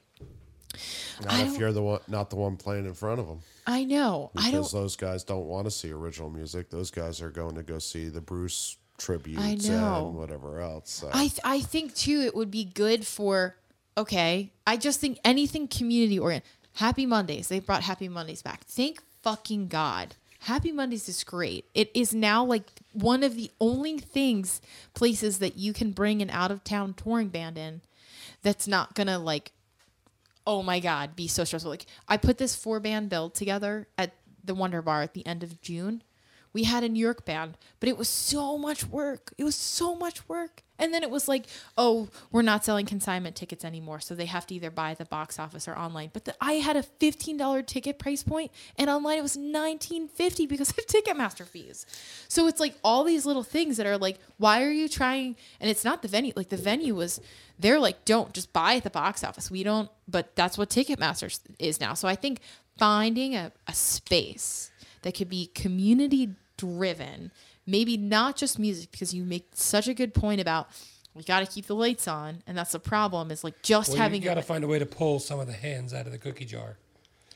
Not 1.23 1.33
I 1.33 1.43
if 1.45 1.59
you're 1.59 1.73
the 1.73 1.83
one, 1.83 2.01
not 2.09 2.31
the 2.31 2.37
one 2.37 2.57
playing 2.57 2.85
in 2.87 2.95
front 2.95 3.21
of 3.21 3.27
them. 3.27 3.41
I 3.67 3.85
know. 3.85 4.31
I 4.37 4.51
don't 4.51 4.61
Because 4.61 4.73
those 4.73 4.97
guys 4.97 5.25
don't 5.25 5.47
want 5.47 5.67
to 5.67 5.71
see 5.71 5.91
original 5.93 6.31
music. 6.31 6.69
Those 6.71 6.91
guys 6.91 7.23
are 7.23 7.31
going 7.31 7.55
to 7.55 7.63
go 7.63 7.79
see 7.79 8.09
the 8.09 8.21
Bruce 8.21 8.77
tributes 8.99 9.41
I 9.43 9.55
know. 9.55 10.09
and 10.09 10.17
whatever 10.17 10.61
else. 10.61 10.91
So. 10.91 11.09
I 11.13 11.29
th- 11.29 11.41
I 11.45 11.61
think 11.61 11.95
too 11.95 12.21
it 12.21 12.35
would 12.35 12.51
be 12.51 12.65
good 12.65 13.07
for 13.07 13.57
okay. 14.01 14.51
I 14.67 14.77
just 14.77 15.01
think 15.01 15.19
anything 15.25 15.69
community 15.69 16.19
oriented. 16.19 16.49
Happy 16.75 17.07
Mondays. 17.07 17.49
They 17.49 17.61
brought 17.61 17.83
Happy 17.83 18.09
Mondays 18.09 18.43
back. 18.43 18.65
Thank 18.65 19.03
fucking 19.23 19.69
God. 19.69 20.15
Happy 20.41 20.73
Mondays 20.73 21.09
is 21.09 21.23
great. 21.25 21.67
It 21.75 21.91
is 21.95 22.15
now 22.15 22.45
like 22.45 22.65
one 22.93 23.23
of 23.23 23.37
the 23.37 23.51
only 23.61 23.99
things 23.99 24.61
places 24.95 25.39
that 25.39 25.57
you 25.57 25.73
can 25.73 25.93
bring 25.93 26.23
an 26.23 26.31
out 26.31 26.51
of 26.51 26.65
town 26.65 26.95
touring 26.95 27.29
band 27.29 27.59
in 27.59 27.83
that's 28.43 28.67
not 28.67 28.95
gonna 28.95 29.19
like 29.19 29.53
oh 30.47 30.63
my 30.63 30.81
god 30.81 31.15
be 31.15 31.29
so 31.29 31.45
stressful 31.45 31.71
like 31.71 31.87
i 32.09 32.17
put 32.17 32.39
this 32.39 32.55
four 32.55 32.81
band 32.81 33.09
build 33.09 33.35
together 33.35 33.87
at 33.99 34.15
the 34.43 34.55
wonder 34.55 34.81
bar 34.83 35.03
at 35.03 35.15
the 35.15 35.27
end 35.27 35.43
of 35.43 35.61
june 35.61 36.03
we 36.53 36.65
had 36.65 36.83
a 36.83 36.89
new 36.89 37.01
york 37.01 37.25
band 37.25 37.57
but 37.79 37.89
it 37.89 37.99
was 37.99 38.09
so 38.09 38.57
much 38.57 38.87
work 38.87 39.33
it 39.37 39.45
was 39.45 39.55
so 39.55 39.95
much 39.95 40.29
work 40.29 40.63
and 40.81 40.93
then 40.93 41.03
it 41.03 41.11
was 41.11 41.29
like 41.29 41.47
oh 41.77 42.09
we're 42.33 42.43
not 42.43 42.65
selling 42.65 42.87
consignment 42.87 43.37
tickets 43.37 43.65
anymore 43.65 44.01
so 44.01 44.15
they 44.15 44.27
have 44.27 44.47
to 44.47 44.55
either 44.55 44.71
buy 44.71 44.95
the 44.95 45.05
box 45.05 45.39
office 45.39 45.69
or 45.69 45.77
online. 45.77 46.11
But 46.13 46.25
the, 46.25 46.35
i 46.41 46.55
had 46.55 46.77
a 46.77 46.83
$15 46.83 47.67
ticket 47.67 47.99
price 47.99 48.23
point 48.23 48.51
and 48.77 48.89
online 48.91 49.19
it 49.19 49.23
was 49.23 49.37
$19.50 49.37 50.49
because 50.49 50.71
of 50.79 50.87
ticketmaster 50.87 51.47
fees. 51.47 51.87
So 52.29 52.47
it's 52.47 52.61
like 52.61 52.75
all 52.83 53.05
these 53.05 53.27
little 53.27 53.43
things 53.43 53.77
that 53.77 53.87
are 53.87 53.99
like 53.99 54.19
why 54.39 54.63
are 54.63 54.71
you 54.71 54.89
trying? 54.89 55.37
And 55.61 55.71
it's 55.71 55.85
not 55.85 56.03
the 56.03 56.09
venue 56.09 56.33
like 56.37 56.49
the 56.49 56.57
venue 56.57 56.95
was 56.95 57.21
they're 57.59 57.81
like 57.81 58.05
don't 58.05 58.33
just 58.33 58.53
buy 58.53 58.75
at 58.75 58.85
the 58.85 58.91
box 58.91 59.23
office. 59.23 59.51
We 59.51 59.63
don't 59.63 59.91
but 60.09 60.35
that's 60.35 60.57
what 60.59 60.71
ticketmaster 60.71 61.39
is 61.59 61.81
now. 61.81 61.95
So 61.95 62.09
i 62.09 62.15
think 62.15 62.41
finding 62.79 63.37
a, 63.37 63.53
a 63.67 63.75
space 63.75 64.71
that 65.03 65.15
could 65.15 65.29
be 65.29 65.47
community 65.55 66.31
driven 66.57 67.31
maybe 67.71 67.97
not 67.97 68.37
just 68.37 68.59
music 68.59 68.91
because 68.91 69.15
you 69.15 69.25
make 69.25 69.49
such 69.55 69.89
a 69.89 69.95
good 69.95 70.13
point 70.15 70.41
about 70.41 70.69
we 71.15 71.23
got 71.25 71.41
to 71.41 71.47
keep 71.47 71.67
the 71.67 71.75
lights 71.75 72.07
on 72.09 72.43
and 72.47 72.57
that's 72.57 72.73
the 72.73 72.79
problem 72.79 73.31
is 73.31 73.43
like 73.45 73.61
just 73.63 73.91
Well, 73.91 73.99
having 73.99 74.23
you 74.23 74.29
got 74.29 74.35
to 74.35 74.43
find 74.43 74.63
a 74.65 74.67
way 74.69 74.79
to 74.79 74.87
pull 74.87 75.19
some 75.21 75.41
of 75.41 75.47
the 75.47 75.53
hands 75.53 75.93
out 75.95 76.07
of 76.07 76.13
the 76.13 76.19
cookie 76.19 76.45
jar. 76.45 76.77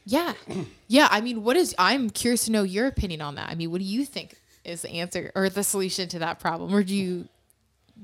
yeah 0.04 0.32
yeah 0.88 1.08
i 1.10 1.20
mean 1.20 1.42
what 1.42 1.56
is 1.56 1.74
i'm 1.78 2.10
curious 2.10 2.44
to 2.46 2.52
know 2.52 2.62
your 2.62 2.86
opinion 2.86 3.20
on 3.20 3.34
that 3.36 3.48
i 3.50 3.54
mean 3.54 3.70
what 3.70 3.78
do 3.78 3.84
you 3.86 4.04
think 4.04 4.34
is 4.64 4.82
the 4.82 4.90
answer 4.90 5.30
or 5.34 5.48
the 5.48 5.62
solution 5.64 6.08
to 6.08 6.18
that 6.20 6.38
problem 6.40 6.74
or 6.74 6.82
do 6.82 6.94
you 6.94 7.28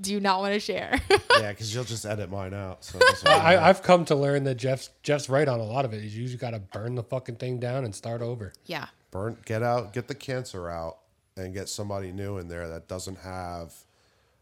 do 0.01 0.13
you 0.13 0.21
not 0.21 0.39
want 0.41 0.55
to 0.55 0.61
share 0.61 1.01
yeah, 1.41 1.51
because 1.51 1.75
you'll 1.75 1.83
just 1.83 2.07
edit 2.07 2.31
mine 2.31 2.55
out. 2.55 2.85
So 2.85 2.99
I, 3.27 3.69
i've 3.69 3.83
come 3.83 4.05
to 4.05 4.15
learn 4.15 4.45
that 4.45 4.55
Jeff's 4.55 4.89
Jeff's 5.03 5.29
right 5.29 5.49
on 5.49 5.59
a 5.59 5.65
lot 5.65 5.85
of 5.85 5.93
it 5.93 6.05
is 6.05 6.17
You 6.17 6.27
just 6.27 6.39
got 6.39 6.51
to 6.53 6.61
burn 6.61 6.95
the 6.95 7.03
fucking 7.03 7.37
thing 7.37 7.59
down 7.59 7.85
and 7.85 7.93
start 7.95 8.23
over. 8.23 8.53
yeah 8.67 8.87
burn 9.11 9.37
get 9.45 9.63
out 9.65 9.93
get 9.93 10.07
the 10.07 10.15
cancer 10.15 10.69
out 10.71 10.99
and 11.37 11.55
get 11.55 11.69
somebody 11.69 12.13
new 12.13 12.39
in 12.39 12.49
there 12.49 12.69
that 12.69 12.89
doesn't 12.89 13.19
have 13.19 13.73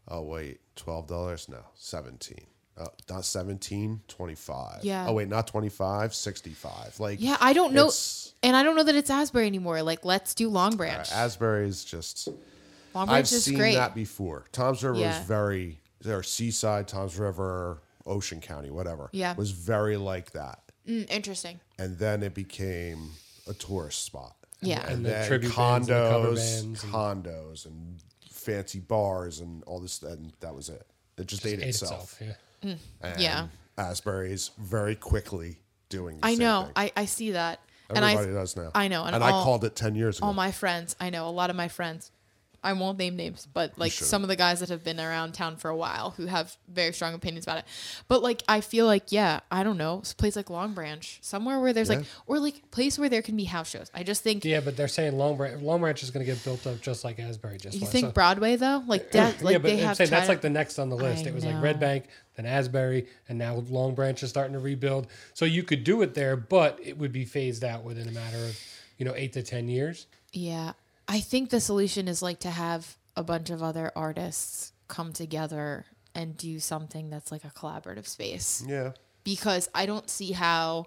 oh 0.07 0.21
wait 0.21 0.59
$12 0.75 1.49
no 1.49 1.59
17 1.75 2.37
oh, 2.79 2.87
not 3.09 3.25
17 3.25 4.01
25 4.07 4.83
Yeah. 4.83 5.05
oh 5.07 5.13
wait 5.13 5.27
not 5.27 5.47
25 5.47 6.13
65 6.15 6.99
like 6.99 7.19
yeah 7.21 7.37
i 7.39 7.53
don't 7.53 7.73
know 7.73 7.91
and 8.43 8.55
i 8.55 8.63
don't 8.63 8.75
know 8.75 8.83
that 8.83 8.95
it's 8.95 9.09
asbury 9.09 9.47
anymore. 9.47 9.81
Like 9.83 10.03
let's 10.05 10.33
do 10.33 10.49
long 10.49 10.77
branch. 10.77 11.11
Asbury's 11.11 11.83
just 11.83 12.27
long 12.95 13.05
branch 13.07 13.17
i've 13.27 13.31
is 13.31 13.43
seen 13.45 13.57
great. 13.57 13.75
that 13.75 13.93
before. 13.95 14.45
Tom's 14.51 14.83
river 14.83 14.97
Yeah. 14.97 15.17
was 15.19 15.27
very 15.27 15.79
there 16.01 16.23
seaside 16.23 16.87
tom's 16.87 17.17
river 17.19 17.81
ocean 18.05 18.39
county 18.41 18.71
whatever. 18.71 19.09
Yeah. 19.11 19.35
was 19.35 19.51
very 19.51 19.97
like 19.97 20.31
that. 20.31 20.59
Mm, 20.87 21.09
interesting. 21.11 21.59
And 21.77 21.97
then 21.99 22.23
it 22.23 22.33
became 22.33 23.11
a 23.47 23.53
tourist 23.53 24.03
spot 24.05 24.35
Yeah. 24.61 24.81
and, 24.81 24.89
And 24.95 25.05
the 25.05 25.09
then 25.09 25.27
tribute 25.27 25.55
bands 25.55 25.87
and 25.89 25.97
the 25.97 26.09
cover 26.09 26.27
condos, 26.29 26.35
bands 26.63 26.83
and- 26.83 26.93
condos, 26.93 27.65
and 27.65 27.99
fancy 28.29 28.79
bars, 28.79 29.39
and 29.39 29.63
all 29.65 29.79
this, 29.79 30.01
and 30.01 30.33
that 30.39 30.53
was 30.55 30.69
it. 30.69 30.85
It 31.17 31.27
just 31.27 31.45
ate, 31.45 31.59
Ate 31.59 31.69
itself. 31.69 32.19
itself. 32.21 32.37
Yeah. 32.63 32.73
Hmm. 32.75 32.77
And 33.01 33.21
Yeah. 33.21 33.47
Asbury's 33.77 34.51
very 34.57 34.95
quickly 34.95 35.59
doing. 35.89 36.17
The 36.19 36.25
I 36.27 36.29
same 36.31 36.39
know. 36.39 36.63
thing. 36.65 36.73
I, 36.75 36.91
I 36.95 37.05
see 37.05 37.31
that. 37.31 37.59
Everybody 37.89 38.17
and 38.29 38.37
I, 38.37 38.39
does 38.41 38.55
now. 38.55 38.71
I 38.75 38.87
know, 38.87 39.03
and 39.05 39.15
and, 39.15 39.23
all- 39.23 39.41
I 39.41 39.43
called 39.43 39.63
it 39.63 39.75
ten 39.75 39.95
years 39.95 40.17
ago. 40.19 40.27
all 40.27 40.33
my 40.33 40.51
friends, 40.51 40.95
I 40.99 41.09
know 41.09 41.27
a 41.27 41.31
lot 41.31 41.49
of 41.49 41.55
my 41.55 41.67
friends. 41.69 42.11
I 42.63 42.73
won't 42.73 42.97
name 42.97 43.15
names, 43.15 43.47
but 43.51 43.77
like 43.77 43.91
should. 43.91 44.07
some 44.07 44.23
of 44.23 44.27
the 44.29 44.35
guys 44.35 44.59
that 44.59 44.69
have 44.69 44.83
been 44.83 44.99
around 44.99 45.33
town 45.33 45.55
for 45.57 45.69
a 45.69 45.75
while 45.75 46.11
who 46.11 46.25
have 46.25 46.57
very 46.67 46.91
strong 46.93 47.13
opinions 47.13 47.45
about 47.45 47.59
it. 47.59 47.65
But 48.07 48.21
like 48.21 48.43
I 48.47 48.61
feel 48.61 48.85
like 48.85 49.11
yeah, 49.11 49.39
I 49.51 49.63
don't 49.63 49.77
know, 49.77 50.01
a 50.09 50.15
place 50.15 50.35
like 50.35 50.49
Long 50.49 50.73
Branch, 50.73 51.19
somewhere 51.21 51.59
where 51.59 51.71
there's 51.73 51.89
like 51.89 52.03
or 52.25 52.39
like 52.39 52.71
place 52.71 52.99
where 52.99 53.09
there 53.09 53.21
can 53.21 53.37
be 53.37 53.45
house 53.45 53.69
shows. 53.69 53.89
I 53.93 54.03
just 54.03 54.23
think 54.23 54.43
Yeah, 54.43 54.59
but 54.59 54.75
they're 54.75 54.87
saying 54.87 55.17
Long 55.17 55.37
Branch. 55.37 55.61
Long 55.61 55.79
Branch 55.81 56.01
is 56.03 56.11
going 56.11 56.25
to 56.25 56.31
get 56.31 56.43
built 56.43 56.65
up 56.67 56.81
just 56.81 57.03
like 57.03 57.19
Asbury. 57.19 57.57
Just 57.57 57.75
you 57.75 57.81
like, 57.81 57.89
think 57.91 58.05
so- 58.07 58.11
Broadway 58.11 58.55
though, 58.55 58.83
like 58.87 59.11
that, 59.11 59.41
like 59.43 59.53
yeah, 59.53 59.57
but 59.59 59.67
they 59.67 59.73
I'm 59.79 59.87
have 59.87 59.97
saying 59.97 60.09
that's 60.09 60.25
tried- 60.25 60.33
like 60.35 60.41
the 60.41 60.49
next 60.49 60.79
on 60.79 60.89
the 60.89 60.97
list. 60.97 61.25
I 61.25 61.29
it 61.29 61.35
was 61.35 61.45
like. 61.45 61.61
Red 61.61 61.79
Bank, 61.79 62.05
then 62.35 62.45
Asbury, 62.45 63.07
and 63.27 63.37
now 63.37 63.55
Long 63.69 63.95
Branch 63.95 64.21
is 64.23 64.29
starting 64.29 64.53
to 64.53 64.59
rebuild. 64.59 65.07
So 65.33 65.45
you 65.45 65.63
could 65.63 65.83
do 65.83 66.01
it 66.01 66.13
there, 66.13 66.35
but 66.37 66.79
it 66.81 66.97
would 66.97 67.11
be 67.11 67.25
phased 67.25 67.63
out 67.63 67.83
within 67.83 68.07
a 68.07 68.11
matter 68.11 68.37
of 68.37 68.57
you 68.97 69.05
know 69.05 69.13
eight 69.15 69.33
to 69.33 69.43
ten 69.43 69.67
years. 69.67 70.07
Yeah. 70.31 70.73
I 71.09 71.19
think 71.19 71.49
the 71.49 71.59
solution 71.59 72.07
is 72.07 72.21
like 72.21 72.39
to 72.41 72.51
have 72.51 72.95
a 73.15 73.23
bunch 73.23 73.49
of 73.49 73.61
other 73.63 73.91
artists 73.95 74.71
come 74.87 75.11
together 75.11 75.85
and 76.15 76.37
do 76.37 76.59
something 76.59 77.09
that's 77.09 77.31
like 77.31 77.43
a 77.43 77.49
collaborative 77.49 78.07
space. 78.07 78.63
yeah, 78.67 78.91
Because 79.23 79.67
I 79.73 79.85
don't 79.87 80.09
see 80.09 80.31
how 80.31 80.85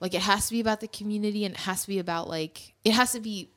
like 0.00 0.14
it 0.14 0.22
has 0.22 0.46
to 0.46 0.52
be 0.52 0.60
about 0.60 0.80
the 0.80 0.88
community 0.88 1.44
and 1.44 1.54
it 1.54 1.60
has 1.62 1.82
to 1.82 1.88
be 1.88 1.98
about 1.98 2.28
like 2.28 2.74
it 2.84 2.92
has 2.92 3.12
to 3.12 3.20
be 3.20 3.50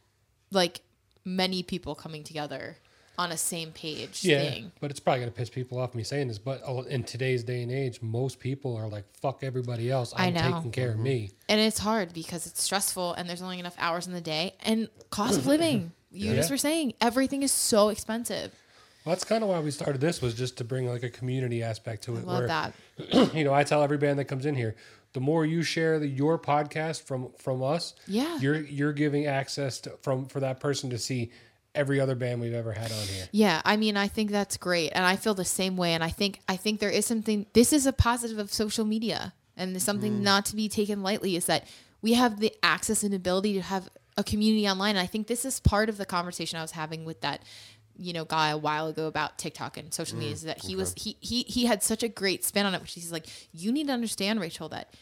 like 0.51 0.81
many 1.23 1.63
people 1.63 1.95
coming 1.95 2.23
together 2.23 2.77
on 3.17 3.31
a 3.31 3.37
same 3.37 3.71
page 3.71 4.23
Yeah, 4.23 4.39
thing. 4.39 4.71
but 4.79 4.89
it's 4.91 4.99
probably 4.99 5.19
gonna 5.21 5.31
piss 5.31 5.49
people 5.49 5.79
off 5.79 5.93
me 5.93 6.03
saying 6.03 6.27
this. 6.29 6.39
But 6.39 6.61
in 6.89 7.03
today's 7.03 7.43
day 7.43 7.61
and 7.61 7.71
age, 7.71 8.01
most 8.01 8.39
people 8.39 8.75
are 8.75 8.87
like, 8.87 9.05
"Fuck 9.21 9.43
everybody 9.43 9.91
else. 9.91 10.13
I 10.15 10.27
I'm 10.27 10.33
know. 10.33 10.53
taking 10.55 10.71
care 10.71 10.91
of 10.91 10.99
me." 10.99 11.25
Mm-hmm. 11.25 11.35
And 11.49 11.61
it's 11.61 11.79
hard 11.79 12.13
because 12.13 12.47
it's 12.47 12.61
stressful 12.63 13.13
and 13.13 13.29
there's 13.29 13.41
only 13.41 13.59
enough 13.59 13.75
hours 13.77 14.07
in 14.07 14.13
the 14.13 14.21
day 14.21 14.55
and 14.61 14.87
cost 15.11 15.37
of 15.37 15.45
living. 15.55 15.91
You 16.11 16.33
just 16.35 16.51
were 16.51 16.57
saying 16.57 16.93
everything 17.01 17.43
is 17.43 17.51
so 17.51 17.89
expensive. 17.89 18.51
Well, 19.05 19.13
that's 19.15 19.25
kind 19.25 19.43
of 19.43 19.49
why 19.49 19.59
we 19.59 19.69
started 19.71 19.99
this 19.99 20.21
was 20.21 20.33
just 20.33 20.57
to 20.57 20.63
bring 20.63 20.87
like 20.87 21.03
a 21.03 21.09
community 21.09 21.61
aspect 21.61 22.03
to 22.05 22.15
I 22.15 22.19
it. 22.19 22.25
love 22.25 22.37
where, 22.39 22.47
that. 22.47 22.73
you 23.35 23.43
know, 23.43 23.53
I 23.53 23.63
tell 23.63 23.83
every 23.83 23.97
band 23.97 24.17
that 24.19 24.25
comes 24.25 24.45
in 24.45 24.55
here, 24.55 24.75
the 25.11 25.19
more 25.19 25.45
you 25.45 25.61
share 25.61 25.99
the, 25.99 26.07
your 26.07 26.39
podcast 26.39 27.03
from 27.03 27.31
from 27.37 27.61
us, 27.61 27.93
Yeah. 28.07 28.37
you're 28.39 28.61
you're 28.61 28.93
giving 28.93 29.25
access 29.27 29.79
to, 29.81 29.91
from 30.01 30.25
for 30.27 30.39
that 30.39 30.59
person 30.59 30.89
to 30.91 30.97
see 30.97 31.31
every 31.75 31.99
other 31.99 32.15
band 32.15 32.41
we've 32.41 32.53
ever 32.53 32.71
had 32.71 32.91
on 32.91 33.07
here. 33.07 33.27
Yeah, 33.31 33.61
I 33.65 33.77
mean, 33.77 33.97
I 33.97 34.07
think 34.07 34.31
that's 34.31 34.57
great, 34.57 34.91
and 34.93 35.05
I 35.05 35.15
feel 35.15 35.33
the 35.33 35.45
same 35.45 35.77
way. 35.77 35.93
And 35.93 36.03
I 36.03 36.09
think 36.09 36.41
I 36.47 36.55
think 36.55 36.79
there 36.79 36.89
is 36.89 37.05
something. 37.05 37.45
This 37.53 37.73
is 37.73 37.85
a 37.85 37.93
positive 37.93 38.39
of 38.39 38.53
social 38.53 38.85
media, 38.85 39.33
and 39.57 39.81
something 39.81 40.19
mm. 40.19 40.21
not 40.21 40.45
to 40.47 40.55
be 40.55 40.69
taken 40.69 41.03
lightly. 41.03 41.35
Is 41.35 41.45
that 41.47 41.67
we 42.01 42.13
have 42.13 42.39
the 42.39 42.53
access 42.61 43.03
and 43.03 43.13
ability 43.13 43.53
to 43.53 43.61
have 43.61 43.89
a 44.17 44.23
community 44.23 44.67
online. 44.67 44.91
And 44.91 44.99
I 44.99 45.07
think 45.07 45.27
this 45.27 45.45
is 45.45 45.59
part 45.59 45.89
of 45.89 45.97
the 45.97 46.05
conversation 46.05 46.59
I 46.59 46.61
was 46.61 46.71
having 46.71 47.05
with 47.05 47.21
that, 47.21 47.41
you 47.97 48.13
know, 48.13 48.25
guy 48.25 48.49
a 48.49 48.57
while 48.57 48.87
ago 48.87 49.07
about 49.07 49.37
TikTok 49.37 49.77
and 49.77 49.93
social 49.93 50.17
media. 50.17 50.33
Mm, 50.33 50.35
is 50.35 50.41
that 50.43 50.63
he 50.63 50.75
was 50.75 50.93
he 50.95 51.17
he 51.19 51.43
he 51.43 51.65
had 51.65 51.83
such 51.83 52.03
a 52.03 52.07
great 52.07 52.43
spin 52.43 52.65
on 52.65 52.75
it, 52.75 52.81
which 52.81 52.93
he's 52.93 53.11
like, 53.11 53.27
you 53.51 53.71
need 53.71 53.87
to 53.87 53.93
understand, 53.93 54.39
Rachel, 54.39 54.69
that 54.69 54.93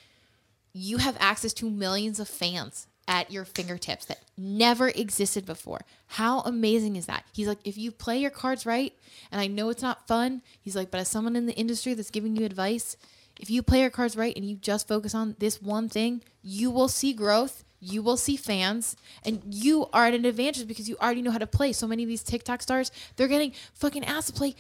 you 0.74 0.98
have 0.98 1.18
access 1.20 1.54
to 1.54 1.70
millions 1.70 2.20
of 2.20 2.30
fans 2.30 2.88
at 3.12 3.30
your 3.30 3.44
fingertips 3.44 4.06
that 4.06 4.22
never 4.38 4.88
existed 4.88 5.46
before. 5.46 5.82
How 6.08 6.40
amazing 6.40 6.96
is 6.96 7.08
that? 7.08 7.26
He's 7.34 7.46
like, 7.46 7.60
if 7.66 7.78
you 7.78 7.92
play 7.92 8.20
your 8.20 8.32
cards 8.32 8.66
right, 8.66 8.94
and 9.34 9.42
I 9.42 9.48
know 9.48 9.68
it's 9.68 9.82
not 9.82 10.08
fun, 10.08 10.42
he's 10.62 10.78
like, 10.78 10.90
but 10.90 11.02
as 11.02 11.10
someone 11.10 11.36
in 11.36 11.46
the 11.46 11.54
industry 11.56 11.94
that's 11.94 12.10
giving 12.10 12.38
you 12.38 12.46
advice, 12.46 12.96
if 13.38 13.50
you 13.50 13.64
play 13.64 13.82
your 13.82 13.90
cards 13.90 14.16
right 14.16 14.34
and 14.34 14.46
you 14.46 14.56
just 14.56 14.88
focus 14.88 15.14
on 15.14 15.36
this 15.40 15.62
one 15.62 15.90
thing, 15.90 16.22
you 16.42 16.72
will 16.72 16.88
see 16.88 17.12
growth. 17.12 17.66
You 17.84 18.04
will 18.04 18.16
see 18.16 18.38
fans, 18.38 18.96
and 19.26 19.42
you 19.44 19.88
are 19.92 20.06
at 20.06 20.14
an 20.14 20.24
advantage 20.24 20.68
because 20.68 20.88
you 20.88 20.96
already 21.02 21.24
know 21.24 21.32
how 21.32 21.40
to 21.40 21.48
play. 21.48 21.74
So 21.74 21.88
many 21.88 22.04
of 22.04 22.10
these 22.10 22.22
TikTok 22.22 22.62
stars, 22.62 22.92
they're 23.16 23.28
getting 23.28 23.54
fucking 23.74 24.06
asked 24.06 24.28
to 24.28 24.34
play 24.34 24.56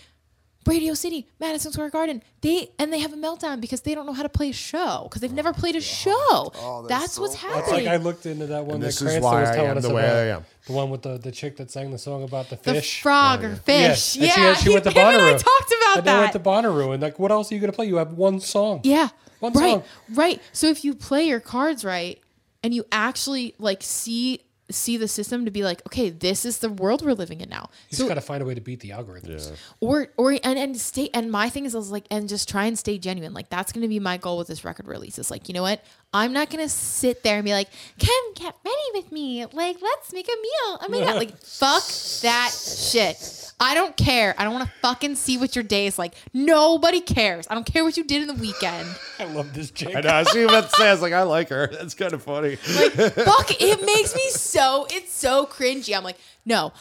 Radio 0.67 0.93
City, 0.93 1.27
Madison 1.39 1.71
Square 1.71 1.89
Garden. 1.89 2.21
They 2.41 2.69
and 2.77 2.93
they 2.93 2.99
have 2.99 3.13
a 3.13 3.15
meltdown 3.17 3.59
because 3.61 3.81
they 3.81 3.95
don't 3.95 4.05
know 4.05 4.13
how 4.13 4.21
to 4.23 4.29
play 4.29 4.49
a 4.49 4.53
show 4.53 5.07
because 5.09 5.21
they've 5.21 5.31
never 5.33 5.53
played 5.53 5.75
a 5.75 5.81
show. 5.81 6.11
Oh, 6.15 6.85
they're 6.87 6.99
that's 6.99 7.13
so 7.13 7.23
what's 7.23 7.35
bad. 7.41 7.57
It's 7.59 7.67
happening. 7.69 7.85
like 7.85 7.93
I 7.93 7.97
looked 7.97 8.25
into 8.27 8.45
that 8.47 8.65
one 8.65 8.75
And 8.75 8.83
that 8.83 8.87
this 8.87 8.95
is 8.97 9.01
Cranston 9.01 9.23
why 9.23 9.41
was 9.41 9.49
I 9.49 9.55
telling 9.55 9.71
am 9.71 9.77
us 9.77 9.83
the 9.83 9.89
about. 9.89 9.95
way 10.03 10.09
I 10.31 10.35
am. 10.35 10.45
The 10.67 10.73
one 10.73 10.89
with 10.91 11.01
the, 11.01 11.17
the 11.17 11.31
chick 11.31 11.57
that 11.57 11.71
sang 11.71 11.89
the 11.89 11.97
song 11.97 12.23
about 12.23 12.49
the 12.49 12.57
the 12.57 12.75
fish. 12.75 13.01
frog 13.01 13.43
or 13.43 13.53
oh, 13.53 13.55
fish. 13.55 14.15
Yeah, 14.15 14.25
Yeah, 14.37 14.47
and 14.49 14.57
she, 14.57 14.63
she 14.63 14.69
he- 14.69 14.73
went 14.75 14.83
to 14.85 14.91
him 14.91 14.97
and 15.07 15.17
I 15.17 15.33
Bonnaroo. 15.33 15.43
talked 15.43 15.73
about 15.81 15.97
and 15.97 16.05
they 16.07 16.13
went 16.13 16.33
that. 16.33 16.43
to 16.43 16.49
Bonnaroo, 16.49 16.93
and 16.93 17.01
like, 17.01 17.17
what 17.17 17.31
else 17.31 17.51
are 17.51 17.55
you 17.55 17.61
gonna 17.61 17.73
play? 17.73 17.87
You 17.87 17.95
have 17.95 18.13
one 18.13 18.39
song. 18.39 18.81
Yeah. 18.83 19.09
One 19.39 19.53
right. 19.53 19.71
song. 19.71 19.83
Right. 20.13 20.39
So 20.53 20.67
if 20.67 20.85
you 20.85 20.93
play 20.93 21.23
your 21.23 21.39
cards 21.39 21.83
right 21.83 22.21
and 22.63 22.73
you 22.75 22.85
actually 22.91 23.55
like 23.57 23.81
see 23.81 24.41
see 24.71 24.97
the 24.97 25.07
system 25.07 25.45
to 25.45 25.51
be 25.51 25.63
like, 25.63 25.85
okay, 25.87 26.09
this 26.09 26.45
is 26.45 26.59
the 26.59 26.69
world 26.69 27.03
we're 27.05 27.13
living 27.13 27.41
in 27.41 27.49
now. 27.49 27.69
You 27.89 27.97
so 27.97 28.03
just 28.03 28.09
gotta 28.09 28.21
find 28.21 28.41
a 28.41 28.45
way 28.45 28.55
to 28.55 28.61
beat 28.61 28.79
the 28.79 28.89
algorithms. 28.89 29.51
or 29.79 30.07
or 30.17 30.31
and 30.31 30.57
and 30.57 30.77
stay 30.77 31.09
and 31.13 31.31
my 31.31 31.49
thing 31.49 31.65
is, 31.65 31.75
I 31.75 31.77
was 31.77 31.91
like 31.91 32.05
and 32.11 32.27
just 32.29 32.49
try 32.49 32.65
and 32.65 32.77
stay 32.77 32.97
genuine. 32.97 33.33
Like 33.33 33.49
that's 33.49 33.71
gonna 33.71 33.87
be 33.87 33.99
my 33.99 34.17
goal 34.17 34.37
with 34.37 34.47
this 34.47 34.63
record 34.63 34.87
release. 34.87 35.17
It's 35.17 35.31
like, 35.31 35.47
you 35.47 35.53
know 35.53 35.63
what? 35.63 35.83
I'm 36.13 36.33
not 36.33 36.49
gonna 36.49 36.69
sit 36.69 37.23
there 37.23 37.37
and 37.37 37.45
be 37.45 37.53
like, 37.53 37.69
come 37.99 38.33
get 38.35 38.55
ready 38.65 38.77
with 38.93 39.11
me. 39.11 39.45
Like, 39.45 39.77
let's 39.81 40.11
make 40.11 40.27
a 40.27 40.35
meal. 40.35 40.79
Oh 40.81 40.87
my 40.89 40.99
god. 40.99 41.15
Like, 41.15 41.37
fuck 41.41 41.83
that 42.21 42.51
shit. 42.51 43.53
I 43.61 43.75
don't 43.75 43.95
care. 43.95 44.33
I 44.39 44.43
don't 44.43 44.53
want 44.53 44.67
to 44.67 44.73
fucking 44.81 45.15
see 45.15 45.37
what 45.37 45.55
your 45.55 45.63
day 45.63 45.85
is 45.85 45.99
like. 45.99 46.15
Nobody 46.33 46.99
cares. 46.99 47.45
I 47.47 47.53
don't 47.53 47.65
care 47.65 47.83
what 47.83 47.95
you 47.95 48.03
did 48.03 48.23
in 48.23 48.27
the 48.27 48.41
weekend. 48.41 48.89
I 49.19 49.25
love 49.25 49.53
this 49.53 49.69
chick. 49.69 49.95
I 49.95 50.01
know. 50.01 50.09
I 50.09 50.23
see 50.23 50.45
what 50.45 50.65
it 50.65 50.71
says. 50.71 50.99
Like 51.01 51.13
I 51.13 51.21
like 51.21 51.49
her. 51.49 51.67
That's 51.71 51.93
kind 51.93 52.11
of 52.11 52.23
funny. 52.23 52.57
Like, 52.75 52.91
fuck, 53.13 53.61
it 53.61 53.85
makes 53.85 54.15
me 54.15 54.29
so, 54.29 54.87
it's 54.89 55.13
so 55.13 55.45
cringy. 55.45 55.95
I'm 55.95 56.03
like, 56.03 56.17
no, 56.43 56.73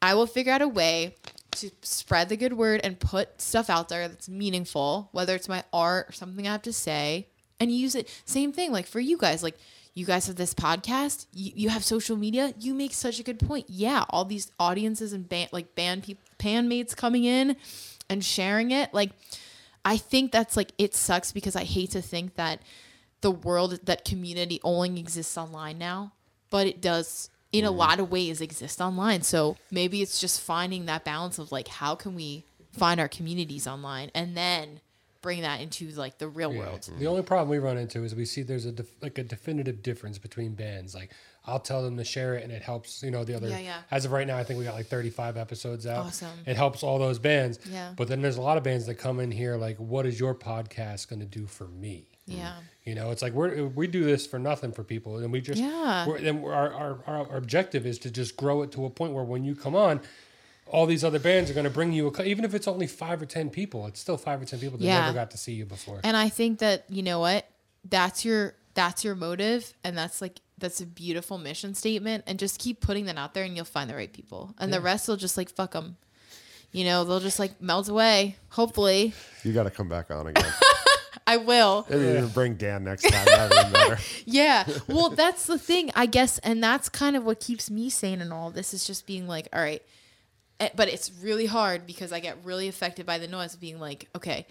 I 0.00 0.14
will 0.14 0.26
figure 0.26 0.52
out 0.52 0.62
a 0.62 0.68
way 0.68 1.16
to 1.52 1.70
spread 1.82 2.28
the 2.28 2.36
good 2.36 2.52
word 2.52 2.80
and 2.84 2.98
put 3.00 3.42
stuff 3.42 3.68
out 3.68 3.88
there 3.88 4.06
that's 4.06 4.28
meaningful, 4.28 5.08
whether 5.10 5.34
it's 5.34 5.48
my 5.48 5.64
art 5.72 6.10
or 6.10 6.12
something 6.12 6.46
I 6.46 6.52
have 6.52 6.62
to 6.62 6.72
say, 6.72 7.26
and 7.60 7.70
use 7.70 7.94
it. 7.94 8.08
Same 8.24 8.52
thing, 8.52 8.72
like 8.72 8.86
for 8.86 8.98
you 9.00 9.16
guys, 9.16 9.42
like, 9.42 9.56
you 9.92 10.06
guys 10.06 10.28
have 10.28 10.36
this 10.36 10.54
podcast, 10.54 11.26
you, 11.32 11.52
you 11.54 11.68
have 11.68 11.84
social 11.84 12.16
media, 12.16 12.54
you 12.58 12.74
make 12.74 12.92
such 12.92 13.18
a 13.18 13.22
good 13.22 13.38
point. 13.38 13.66
Yeah, 13.68 14.04
all 14.08 14.24
these 14.24 14.50
audiences 14.58 15.12
and 15.12 15.28
band, 15.28 15.50
like 15.52 15.74
band 15.74 16.04
people, 16.04 16.22
bandmates 16.38 16.96
coming 16.96 17.24
in 17.24 17.56
and 18.08 18.24
sharing 18.24 18.70
it. 18.70 18.94
Like, 18.94 19.10
I 19.84 19.96
think 19.96 20.32
that's 20.32 20.56
like, 20.56 20.72
it 20.78 20.94
sucks 20.94 21.32
because 21.32 21.56
I 21.56 21.64
hate 21.64 21.90
to 21.90 22.02
think 22.02 22.36
that 22.36 22.62
the 23.20 23.30
world 23.30 23.80
that 23.84 24.04
community 24.04 24.60
only 24.62 25.00
exists 25.00 25.36
online 25.36 25.78
now, 25.78 26.12
but 26.50 26.66
it 26.66 26.80
does 26.80 27.30
in 27.52 27.64
a 27.64 27.68
mm-hmm. 27.68 27.78
lot 27.78 28.00
of 28.00 28.10
ways 28.10 28.40
exist 28.40 28.80
online. 28.80 29.22
So 29.22 29.56
maybe 29.70 30.02
it's 30.02 30.20
just 30.20 30.40
finding 30.40 30.86
that 30.86 31.04
balance 31.04 31.38
of 31.38 31.52
like 31.52 31.68
how 31.68 31.94
can 31.94 32.14
we 32.14 32.44
find 32.72 33.00
our 33.00 33.08
communities 33.08 33.66
online 33.66 34.10
and 34.14 34.36
then 34.36 34.80
bring 35.22 35.42
that 35.42 35.60
into 35.60 35.88
like 35.90 36.18
the 36.18 36.28
real 36.28 36.52
Yeah. 36.52 36.60
world. 36.60 36.88
The 36.98 37.06
only 37.06 37.22
problem 37.22 37.48
we 37.48 37.58
run 37.58 37.76
into 37.76 38.04
is 38.04 38.14
we 38.14 38.24
see 38.24 38.42
there's 38.42 38.64
a 38.64 38.72
def- 38.72 38.94
like 39.02 39.18
a 39.18 39.22
definitive 39.24 39.82
difference 39.82 40.18
between 40.18 40.54
bands. 40.54 40.94
Like 40.94 41.12
I'll 41.46 41.58
tell 41.60 41.82
them 41.82 41.96
to 41.96 42.04
share 42.04 42.34
it, 42.34 42.44
and 42.44 42.52
it 42.52 42.62
helps. 42.62 43.02
You 43.02 43.10
know, 43.10 43.24
the 43.24 43.34
other. 43.34 43.48
Yeah, 43.48 43.58
yeah. 43.58 43.82
As 43.90 44.04
of 44.04 44.12
right 44.12 44.26
now, 44.26 44.36
I 44.36 44.44
think 44.44 44.58
we 44.58 44.64
got 44.64 44.74
like 44.74 44.86
35 44.86 45.36
episodes 45.36 45.86
out. 45.86 46.06
Awesome. 46.06 46.28
It 46.46 46.56
helps 46.56 46.82
all 46.82 46.98
those 46.98 47.18
bands. 47.18 47.58
Yeah. 47.70 47.92
But 47.96 48.08
then 48.08 48.20
there's 48.22 48.36
a 48.36 48.42
lot 48.42 48.56
of 48.58 48.62
bands 48.62 48.86
that 48.86 48.96
come 48.96 49.20
in 49.20 49.30
here 49.30 49.56
like, 49.56 49.76
what 49.78 50.06
is 50.06 50.20
your 50.20 50.34
podcast 50.34 51.08
going 51.08 51.20
to 51.20 51.26
do 51.26 51.46
for 51.46 51.66
me? 51.68 52.06
Yeah. 52.26 52.54
You 52.84 52.94
know, 52.94 53.10
it's 53.10 53.22
like 53.22 53.32
we're 53.32 53.66
we 53.66 53.86
do 53.86 54.04
this 54.04 54.26
for 54.26 54.38
nothing 54.38 54.72
for 54.72 54.84
people, 54.84 55.18
and 55.18 55.32
we 55.32 55.40
just 55.40 55.60
Yeah. 55.60 56.06
We're, 56.06 56.16
and 56.18 56.42
we're, 56.42 56.52
our, 56.52 56.72
our 56.72 57.26
our 57.30 57.36
objective 57.36 57.86
is 57.86 57.98
to 58.00 58.10
just 58.10 58.36
grow 58.36 58.62
it 58.62 58.70
to 58.72 58.84
a 58.84 58.90
point 58.90 59.12
where 59.12 59.24
when 59.24 59.42
you 59.44 59.54
come 59.56 59.74
on, 59.74 60.00
all 60.70 60.86
these 60.86 61.04
other 61.04 61.18
bands 61.18 61.50
are 61.50 61.54
going 61.54 61.64
to 61.64 61.70
bring 61.70 61.92
you 61.92 62.06
a 62.06 62.10
co- 62.10 62.22
even 62.24 62.44
if 62.44 62.54
it's 62.54 62.66
only 62.68 62.86
five 62.86 63.20
or 63.20 63.26
ten 63.26 63.50
people, 63.50 63.86
it's 63.86 64.00
still 64.00 64.16
five 64.16 64.40
or 64.40 64.44
ten 64.44 64.58
people 64.58 64.78
that 64.78 64.84
Yeah. 64.84 65.00
never 65.02 65.14
got 65.14 65.30
to 65.32 65.38
see 65.38 65.52
you 65.52 65.64
before. 65.66 66.00
And 66.04 66.16
I 66.16 66.28
think 66.28 66.58
that 66.60 66.84
you 66.88 67.02
know 67.02 67.20
what? 67.20 67.46
That's 67.88 68.24
your 68.24 68.54
that's 68.74 69.04
your 69.04 69.14
motive 69.14 69.72
and 69.84 69.96
that's 69.98 70.20
like 70.22 70.40
that's 70.58 70.80
a 70.80 70.86
beautiful 70.86 71.38
mission 71.38 71.74
statement 71.74 72.22
and 72.26 72.38
just 72.38 72.58
keep 72.58 72.80
putting 72.80 73.06
that 73.06 73.16
out 73.16 73.34
there 73.34 73.44
and 73.44 73.56
you'll 73.56 73.64
find 73.64 73.88
the 73.90 73.94
right 73.96 74.12
people. 74.12 74.54
And 74.58 74.72
the 74.72 74.80
rest 74.80 75.08
will 75.08 75.16
just 75.16 75.36
like 75.36 75.50
fuck 75.50 75.72
them. 75.72 75.96
You 76.72 76.84
know, 76.84 77.02
they'll 77.04 77.18
just 77.20 77.38
like 77.38 77.60
melt 77.60 77.88
away. 77.88 78.36
Hopefully. 78.50 79.12
You 79.42 79.52
got 79.52 79.64
to 79.64 79.70
come 79.70 79.88
back 79.88 80.10
on 80.10 80.26
again. 80.28 80.44
I 81.26 81.36
will. 81.38 81.86
Maybe 81.88 82.02
even 82.04 82.28
bring 82.28 82.54
Dan 82.54 82.84
next 82.84 83.02
time. 83.02 83.24
That'd 83.24 83.66
be 83.68 83.72
better. 83.72 83.98
Yeah. 84.24 84.66
Well, 84.88 85.10
that's 85.10 85.46
the 85.46 85.58
thing, 85.58 85.90
I 85.94 86.06
guess, 86.06 86.38
and 86.38 86.62
that's 86.62 86.88
kind 86.88 87.16
of 87.16 87.24
what 87.24 87.40
keeps 87.40 87.70
me 87.70 87.88
sane 87.88 88.20
in 88.20 88.32
all 88.32 88.50
this 88.50 88.74
is 88.74 88.84
just 88.84 89.06
being 89.06 89.26
like, 89.28 89.48
all 89.52 89.60
right. 89.60 89.82
Eh, 90.60 90.68
But 90.76 90.88
it's 90.88 91.10
really 91.22 91.46
hard 91.46 91.86
because 91.86 92.12
I 92.12 92.20
get 92.20 92.36
really 92.44 92.68
affected 92.68 93.06
by 93.06 93.18
the 93.18 93.26
noise 93.28 93.54
of 93.54 93.60
being 93.60 93.80
like, 93.80 94.08
okay, 94.14 94.46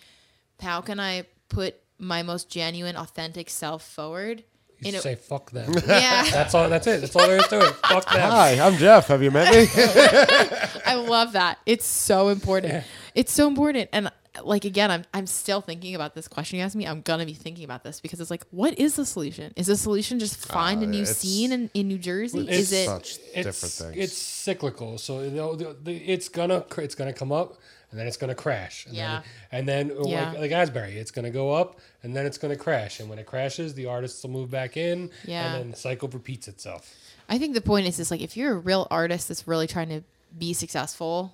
how 0.59 0.81
can 0.81 0.99
I 0.99 1.25
put 1.49 1.75
my 1.97 2.23
most 2.23 2.49
genuine, 2.49 2.95
authentic 2.95 3.49
self 3.49 3.83
forward? 3.87 4.43
You 4.79 4.87
In 4.87 4.91
just 4.93 5.05
a, 5.05 5.09
say 5.09 5.15
fuck 5.15 5.51
them. 5.51 5.73
yeah, 5.87 6.23
That's 6.31 6.53
all. 6.55 6.69
That's 6.69 6.87
it. 6.87 7.01
That's 7.01 7.15
all 7.15 7.27
there 7.27 7.37
is 7.37 7.47
to 7.47 7.59
it. 7.59 7.73
Fuck 7.87 8.05
them. 8.11 8.31
Hi, 8.31 8.59
I'm 8.59 8.77
Jeff. 8.77 9.07
Have 9.07 9.21
you 9.21 9.29
met 9.29 9.53
me? 9.53 9.67
I 10.85 10.95
love 10.95 11.33
that. 11.33 11.59
It's 11.65 11.85
so 11.85 12.29
important. 12.29 12.85
It's 13.13 13.31
so 13.33 13.47
important. 13.47 13.89
And 13.91 14.09
like 14.43 14.65
again, 14.65 14.91
I'm 14.91 15.03
I'm 15.13 15.27
still 15.27 15.61
thinking 15.61 15.95
about 15.95 16.15
this 16.15 16.27
question 16.27 16.59
you 16.59 16.65
asked 16.65 16.75
me. 16.75 16.85
I'm 16.87 17.01
gonna 17.01 17.25
be 17.25 17.33
thinking 17.33 17.63
about 17.65 17.83
this 17.83 17.99
because 17.99 18.19
it's 18.19 18.31
like, 18.31 18.45
what 18.51 18.77
is 18.79 18.95
the 18.95 19.05
solution? 19.05 19.53
Is 19.55 19.67
the 19.67 19.77
solution 19.77 20.19
just 20.19 20.37
find 20.47 20.83
a 20.83 20.87
new 20.87 21.05
scene 21.05 21.51
in, 21.51 21.69
in 21.73 21.87
New 21.87 21.97
Jersey? 21.97 22.39
It's 22.39 22.71
is 22.71 22.71
it 22.71 22.85
Such 22.85 23.17
different 23.17 23.47
It's 23.47 23.81
things. 23.81 23.97
it's 23.97 24.17
cyclical. 24.17 24.97
So 24.97 25.21
you 25.21 25.31
know, 25.31 25.55
the, 25.55 25.75
the, 25.81 25.95
it's 25.95 26.29
gonna 26.29 26.65
it's 26.77 26.95
gonna 26.95 27.13
come 27.13 27.31
up 27.31 27.57
and 27.91 27.99
then 27.99 28.05
it's 28.07 28.17
gonna 28.17 28.35
crash. 28.35 28.85
And 28.85 28.95
Yeah. 28.95 29.21
Then, 29.51 29.59
and 29.59 29.67
then 29.67 29.97
uh, 29.97 30.07
Yeah. 30.07 30.29
like, 30.31 30.39
like 30.39 30.51
Asbury, 30.51 30.97
it's 30.97 31.11
gonna 31.11 31.31
go 31.31 31.51
up 31.51 31.79
and 32.03 32.15
then 32.15 32.25
it's 32.25 32.37
gonna 32.37 32.55
crash. 32.55 32.99
And 32.99 33.09
when 33.09 33.19
it 33.19 33.25
crashes, 33.25 33.73
the 33.73 33.85
artists 33.87 34.21
will 34.23 34.29
move 34.31 34.49
back 34.51 34.77
in. 34.77 35.09
Yeah. 35.25 35.45
And 35.53 35.55
then 35.63 35.71
the 35.71 35.77
cycle 35.77 36.07
repeats 36.09 36.47
itself. 36.47 36.93
I 37.27 37.37
think 37.37 37.53
the 37.53 37.61
point 37.61 37.87
is 37.87 37.99
is 37.99 38.11
like 38.11 38.21
if 38.21 38.35
you're 38.37 38.53
a 38.53 38.57
real 38.59 38.87
artist 38.91 39.27
that's 39.27 39.47
really 39.47 39.67
trying 39.67 39.89
to 39.89 40.01
be 40.37 40.53
successful, 40.53 41.33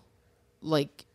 like 0.62 1.06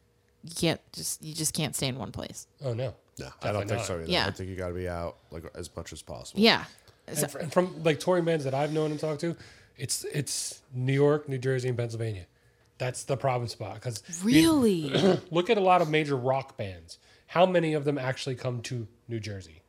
you 0.44 0.52
can't 0.54 0.80
just 0.92 1.22
you 1.22 1.34
just 1.34 1.54
can't 1.54 1.74
stay 1.76 1.86
in 1.88 1.96
one 1.96 2.12
place. 2.12 2.46
Oh 2.64 2.72
no. 2.72 2.94
no, 3.18 3.26
I 3.42 3.52
don't 3.52 3.66
Definitely 3.66 3.66
think 3.66 3.78
not. 3.78 3.86
so 3.86 3.94
either. 4.00 4.04
Yeah. 4.10 4.26
I 4.26 4.30
think 4.30 4.48
you 4.50 4.56
got 4.56 4.68
to 4.68 4.74
be 4.74 4.88
out 4.88 5.16
like 5.30 5.44
as 5.54 5.68
much 5.76 5.92
as 5.92 6.02
possible. 6.02 6.40
Yeah. 6.40 6.64
So- 7.12 7.22
And, 7.22 7.30
fr- 7.30 7.38
and 7.38 7.52
from 7.52 7.82
like 7.82 8.00
touring 8.00 8.24
bands 8.24 8.44
that 8.44 8.54
I've 8.54 8.72
known 8.72 8.90
and 8.90 8.98
talked 9.00 9.20
to, 9.22 9.36
it's 9.76 10.04
it's 10.12 10.62
New 10.74 10.92
York, 10.92 11.28
New 11.28 11.38
Jersey, 11.38 11.68
and 11.68 11.76
Pennsylvania. 11.76 12.26
That's 12.78 13.04
the 13.04 13.16
problem 13.16 13.48
spot. 13.48 13.74
Because 13.74 14.02
really? 14.24 14.88
look 15.30 15.50
at 15.50 15.58
a 15.58 15.60
lot 15.60 15.82
of 15.82 15.90
major 15.90 16.16
rock 16.16 16.56
bands. 16.56 16.98
How 17.26 17.44
many 17.46 17.74
of 17.74 17.84
them 17.84 17.98
actually 17.98 18.34
come 18.36 18.60
to 18.62 18.88
New 19.08 19.20
Jersey? 19.20 19.62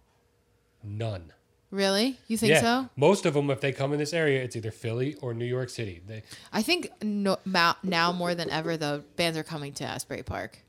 None. 0.83 1.33
Really? 1.71 2.19
You 2.27 2.37
think 2.37 2.51
yeah, 2.51 2.61
so? 2.61 2.89
most 2.97 3.25
of 3.25 3.33
them, 3.33 3.49
if 3.49 3.61
they 3.61 3.71
come 3.71 3.93
in 3.93 3.99
this 3.99 4.13
area, 4.13 4.43
it's 4.43 4.55
either 4.57 4.71
Philly 4.71 5.15
or 5.21 5.33
New 5.33 5.45
York 5.45 5.69
City. 5.69 6.01
They 6.05 6.23
I 6.51 6.61
think 6.61 6.89
no, 7.01 7.37
ma- 7.45 7.75
now 7.81 8.11
more 8.11 8.35
than 8.35 8.49
ever, 8.49 8.75
the 8.75 9.03
bands 9.15 9.37
are 9.37 9.43
coming 9.43 9.71
to 9.75 9.85
Asbury 9.85 10.23
Park. 10.23 10.59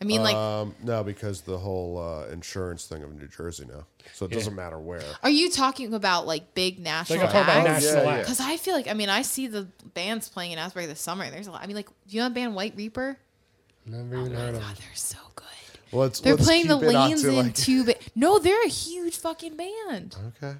I 0.00 0.04
mean, 0.06 0.22
like, 0.22 0.34
Um, 0.34 0.74
no, 0.82 1.04
because 1.04 1.42
the 1.42 1.56
whole 1.56 1.98
uh, 1.98 2.26
insurance 2.26 2.84
thing 2.86 3.02
of 3.04 3.14
New 3.14 3.28
Jersey 3.28 3.64
now, 3.64 3.86
so 4.12 4.26
it 4.26 4.32
doesn't 4.32 4.54
matter 4.54 4.78
where. 4.78 5.00
are 5.22 5.30
you 5.30 5.50
talking 5.50 5.94
about 5.94 6.26
like 6.26 6.52
big 6.52 6.80
national 6.80 7.20
like 7.20 7.28
I'm 7.28 7.44
talking 7.44 7.70
acts? 7.70 7.84
national 7.84 8.04
yeah, 8.04 8.10
yeah. 8.16 8.20
Because 8.20 8.40
I 8.40 8.56
feel 8.56 8.74
like, 8.74 8.88
I 8.88 8.92
mean, 8.94 9.08
I 9.08 9.22
see 9.22 9.46
the 9.46 9.68
bands 9.94 10.28
playing 10.28 10.50
in 10.52 10.58
Asbury 10.58 10.86
this 10.86 11.00
summer. 11.00 11.30
There's 11.30 11.46
a 11.46 11.52
lot. 11.52 11.62
I 11.62 11.66
mean, 11.68 11.76
like, 11.76 11.88
do 11.88 12.16
you 12.16 12.20
know 12.20 12.28
the 12.28 12.34
band 12.34 12.54
White 12.56 12.74
Reaper? 12.76 13.16
Never 13.86 14.16
even 14.16 14.32
heard 14.34 14.54
of 14.56 14.60
God, 14.60 14.70
them. 14.70 14.76
they're 14.80 14.94
so 14.96 15.18
good. 15.36 15.46
Well, 15.94 16.02
let's, 16.02 16.18
They're 16.18 16.34
let's 16.34 16.44
playing 16.44 16.66
the 16.66 16.76
keep 16.76 16.88
it 16.88 16.92
lanes 16.92 17.24
in 17.24 17.36
like- 17.36 17.54
two. 17.54 17.84
Ba- 17.84 17.94
no, 18.16 18.40
they're 18.40 18.64
a 18.64 18.68
huge 18.68 19.16
fucking 19.16 19.56
band. 19.56 20.16
Okay. 20.42 20.56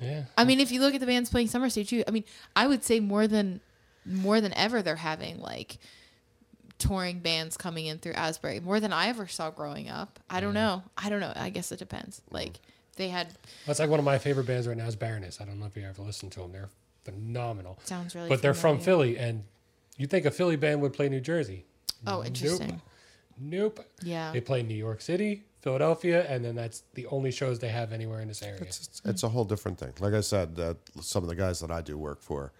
Yeah. 0.00 0.24
I 0.36 0.44
mean, 0.44 0.60
if 0.60 0.70
you 0.70 0.80
look 0.80 0.94
at 0.94 1.00
the 1.00 1.06
bands 1.06 1.30
playing 1.30 1.48
Summer 1.48 1.70
Stage 1.70 1.88
too, 1.88 2.04
I 2.06 2.10
mean, 2.10 2.24
I 2.54 2.66
would 2.66 2.84
say 2.84 3.00
more 3.00 3.26
than 3.26 3.60
more 4.04 4.40
than 4.40 4.52
ever 4.54 4.82
they're 4.82 4.96
having 4.96 5.40
like 5.40 5.78
touring 6.78 7.20
bands 7.20 7.56
coming 7.56 7.86
in 7.86 7.98
through 7.98 8.14
Asbury 8.14 8.58
more 8.58 8.80
than 8.80 8.92
I 8.92 9.06
ever 9.06 9.26
saw 9.28 9.50
growing 9.50 9.88
up. 9.88 10.18
I 10.28 10.40
don't 10.40 10.50
mm. 10.50 10.56
know. 10.56 10.82
I 10.98 11.08
don't 11.08 11.20
know. 11.20 11.32
I 11.34 11.48
guess 11.48 11.72
it 11.72 11.78
depends. 11.78 12.20
Mm. 12.28 12.34
Like 12.34 12.60
they 12.96 13.08
had 13.08 13.28
That's 13.66 13.78
like 13.78 13.88
one 13.88 13.98
of 13.98 14.04
my 14.04 14.18
favorite 14.18 14.46
bands 14.46 14.68
right 14.68 14.76
now 14.76 14.86
is 14.86 14.96
Baroness. 14.96 15.40
I 15.40 15.46
don't 15.46 15.58
know 15.58 15.66
if 15.66 15.76
you 15.76 15.84
ever 15.84 16.02
listened 16.02 16.32
to 16.32 16.40
them. 16.40 16.52
They're 16.52 16.68
phenomenal. 17.04 17.78
sounds 17.84 18.14
really. 18.14 18.28
but 18.28 18.42
they're 18.42 18.52
from. 18.52 18.78
Philly, 18.78 19.16
and 19.16 19.44
you 19.96 20.06
think 20.06 20.26
a 20.26 20.30
Philly 20.30 20.56
band 20.56 20.82
would 20.82 20.92
play 20.92 21.08
New 21.08 21.20
Jersey? 21.20 21.64
Oh, 22.06 22.22
interesting. 22.22 22.68
Nope. 22.68 22.80
Yeah. 24.02 24.32
They 24.32 24.40
play 24.40 24.62
New 24.62 24.74
York 24.74 25.00
City, 25.00 25.44
Philadelphia, 25.60 26.26
and 26.28 26.44
then 26.44 26.54
that's 26.54 26.82
the 26.94 27.06
only 27.06 27.30
shows 27.30 27.58
they 27.58 27.68
have 27.68 27.92
anywhere 27.92 28.20
in 28.20 28.28
this 28.28 28.42
area. 28.42 28.60
It's, 28.62 28.80
it's, 28.86 29.02
it's 29.04 29.22
a 29.22 29.28
whole 29.28 29.44
different 29.44 29.78
thing. 29.78 29.92
Like 30.00 30.14
I 30.14 30.20
said, 30.20 30.58
uh, 30.58 30.74
some 31.00 31.22
of 31.22 31.28
the 31.28 31.36
guys 31.36 31.60
that 31.60 31.70
I 31.70 31.80
do 31.82 31.96
work 31.98 32.20
for, 32.22 32.52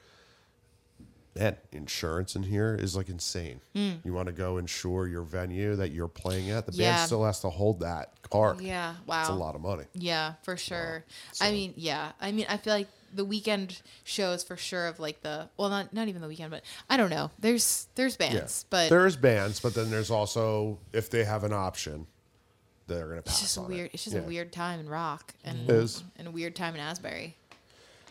man, 1.34 1.56
insurance 1.72 2.36
in 2.36 2.42
here 2.42 2.74
is 2.78 2.94
like 2.94 3.08
insane. 3.08 3.60
You 3.74 4.12
want 4.12 4.26
to 4.26 4.32
go 4.32 4.58
insure 4.58 5.06
your 5.08 5.22
venue 5.22 5.76
that 5.76 5.90
you're 5.92 6.08
playing 6.08 6.50
at, 6.50 6.66
the 6.66 6.72
Yeah. 6.72 6.92
band 6.96 7.06
still 7.06 7.24
has 7.24 7.40
to 7.40 7.50
hold 7.50 7.80
that 7.80 8.12
card. 8.30 8.60
Yeah. 8.60 8.94
Wow. 9.06 9.20
It's 9.20 9.30
a 9.30 9.34
lot 9.34 9.54
of 9.54 9.62
money. 9.62 9.84
Yeah, 9.94 10.34
for 10.42 10.56
sure. 10.56 11.04
I 11.40 11.50
mean, 11.52 11.72
yeah. 11.76 12.12
I 12.20 12.32
mean, 12.32 12.46
I 12.48 12.56
feel 12.58 12.74
like 12.74 12.88
the 13.12 13.24
weekend 13.24 13.82
shows 14.04 14.42
for 14.42 14.56
sure 14.56 14.86
of 14.86 14.98
like 15.00 15.22
the 15.22 15.48
well, 15.56 15.68
not 15.68 15.92
not 15.92 16.08
even 16.08 16.22
the 16.22 16.28
weekend, 16.28 16.50
but 16.50 16.62
I 16.88 16.96
don't 16.96 17.10
know. 17.10 17.30
There's 17.38 17.86
there's 17.94 18.16
bands, 18.16 18.64
but 18.70 18.88
there's 18.90 19.16
bands, 19.16 19.60
but 19.60 19.74
then 19.74 19.90
there's 19.90 20.10
also 20.10 20.78
if 20.92 21.10
they 21.10 21.24
have 21.24 21.44
an 21.44 21.52
option, 21.52 22.06
they're 22.86 23.08
gonna 23.08 23.22
pass 23.22 23.34
it's 23.34 23.42
just 23.42 23.56
a 23.56 23.60
on 23.60 23.68
weird. 23.68 23.86
It. 23.86 23.94
It's 23.94 24.04
just 24.04 24.16
Yeah. 24.16 24.22
a 24.22 24.26
weird 24.26 24.52
time 24.52 24.80
in 24.80 24.88
rock 24.88 25.34
and 25.44 25.68
and 25.70 26.26
a 26.26 26.30
weird 26.30 26.56
time 26.56 26.74
in 26.74 26.80
Asbury. 26.80 27.36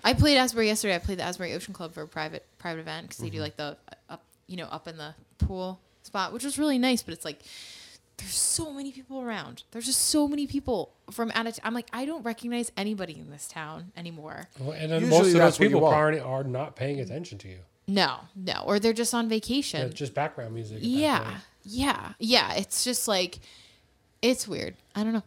I 0.03 0.13
played 0.13 0.37
Asbury 0.37 0.67
yesterday. 0.67 0.95
I 0.95 0.99
played 0.99 1.19
the 1.19 1.23
Asbury 1.23 1.53
Ocean 1.53 1.73
Club 1.73 1.93
for 1.93 2.01
a 2.03 2.07
private 2.07 2.45
private 2.57 2.81
event 2.81 3.07
because 3.09 3.17
they 3.17 3.27
Mm-hmm. 3.27 3.35
do 3.35 3.41
like 3.41 3.57
the 3.57 3.77
uh, 4.09 4.13
up 4.13 4.23
you 4.47 4.57
know 4.57 4.65
up 4.65 4.87
in 4.87 4.97
the 4.97 5.13
pool 5.37 5.79
spot, 6.03 6.33
which 6.33 6.43
was 6.43 6.57
really 6.57 6.77
nice. 6.79 7.03
But 7.03 7.13
it's 7.13 7.25
like 7.25 7.39
there's 8.17 8.35
so 8.35 8.71
many 8.71 8.91
people 8.91 9.21
around. 9.21 9.63
There's 9.71 9.85
just 9.85 10.01
so 10.01 10.27
many 10.27 10.45
people 10.47 10.93
from 11.11 11.31
out 11.33 11.47
of. 11.47 11.55
T- 11.55 11.61
I'm 11.63 11.73
like 11.73 11.87
I 11.91 12.05
don't 12.05 12.23
recognize 12.23 12.71
anybody 12.77 13.17
in 13.19 13.31
this 13.31 13.47
town 13.47 13.91
anymore. 13.97 14.47
Well, 14.59 14.71
and 14.71 14.91
then 14.91 15.01
Usually 15.01 15.19
most 15.19 15.27
of 15.33 15.39
those 15.39 15.57
people 15.57 15.81
want. 15.81 15.95
are, 15.95 16.21
are 16.21 16.43
not 16.43 16.75
paying 16.75 16.99
attention 16.99 17.37
to 17.39 17.47
you. 17.47 17.59
No, 17.87 18.19
no, 18.35 18.63
or 18.65 18.79
they're 18.79 18.93
just 18.93 19.13
on 19.13 19.27
vacation. 19.27 19.81
It's 19.87 19.95
just 19.95 20.13
background 20.13 20.53
music. 20.53 20.77
Yeah, 20.81 21.37
yeah, 21.63 22.13
yeah. 22.19 22.53
It's 22.53 22.83
just 22.83 23.07
like, 23.07 23.39
it's 24.21 24.47
weird. 24.47 24.75
I 24.95 25.03
don't 25.03 25.13
know. 25.13 25.23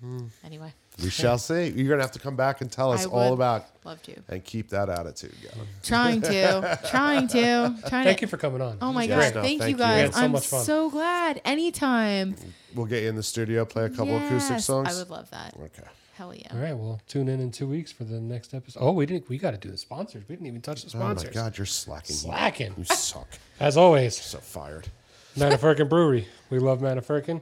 Hmm. 0.00 0.26
Anyway, 0.44 0.74
We 1.02 1.10
shall 1.10 1.38
see. 1.48 1.68
You're 1.68 1.88
gonna 1.88 2.02
have 2.02 2.12
to 2.12 2.18
come 2.18 2.34
back 2.36 2.60
and 2.60 2.70
tell 2.70 2.92
us 2.92 3.06
I 3.06 3.08
all 3.08 3.30
would 3.30 3.34
about 3.34 3.66
love 3.84 4.02
to. 4.02 4.14
and 4.28 4.44
keep 4.44 4.70
that 4.70 4.88
attitude 4.88 5.34
going. 5.42 5.66
Trying 5.82 6.20
to, 6.22 6.78
trying 6.90 7.28
to, 7.28 7.74
trying 7.88 8.04
Thank 8.04 8.18
to. 8.18 8.22
you 8.22 8.28
for 8.28 8.36
coming 8.36 8.60
on. 8.60 8.78
Oh 8.82 8.92
my 8.92 9.04
It 9.04 9.08
god! 9.08 9.34
no, 9.36 9.42
thank, 9.42 9.60
thank 9.60 9.62
you 9.62 9.68
you. 9.68 9.76
guys. 9.76 9.96
We 9.96 10.02
had 10.02 10.14
so 10.14 10.20
I'm 10.20 10.32
much 10.32 10.46
fun. 10.46 10.64
so 10.64 10.90
glad. 10.90 11.40
Anytime. 11.44 12.34
We'll 12.74 12.86
get 12.86 13.02
you 13.02 13.08
in 13.08 13.16
the 13.16 13.22
studio, 13.22 13.64
play 13.64 13.84
a 13.84 13.88
couple 13.90 14.16
acoustic 14.16 14.56
Yes, 14.56 14.64
songs. 14.66 14.94
I 14.94 14.98
would 14.98 15.10
love 15.10 15.30
that. 15.30 15.54
Okay. 15.56 15.82
Hell 16.14 16.34
yeah. 16.34 16.48
All 16.52 16.58
right, 16.58 16.76
well, 16.76 17.00
tune 17.06 17.28
in 17.28 17.38
in 17.38 17.52
two 17.52 17.68
weeks 17.68 17.92
for 17.92 18.02
the 18.02 18.20
next 18.20 18.52
episode. 18.52 18.80
Oh, 18.82 18.90
we 18.90 19.06
didn't. 19.06 19.28
We 19.28 19.38
got 19.38 19.52
to 19.52 19.56
do 19.56 19.70
the 19.70 19.76
sponsors. 19.78 20.24
We 20.28 20.34
didn't 20.34 20.48
even 20.48 20.60
touch 20.60 20.82
the 20.82 20.90
sponsors. 20.90 21.30
Oh 21.32 21.38
my. 21.38 21.44
God, 21.44 21.56
you're 21.56 21.64
slacking. 21.64 22.16
Slacking. 22.16 22.74
You 22.76 22.82
suck. 22.84 23.28
As 23.60 23.76
always, 23.76 24.16
So 24.16 24.38
fired. 24.38 24.88
Manafirkin 25.36 25.88
Brewery. 25.88 26.26
We 26.50 26.58
love 26.58 26.80
Manafirkin. 26.80 27.40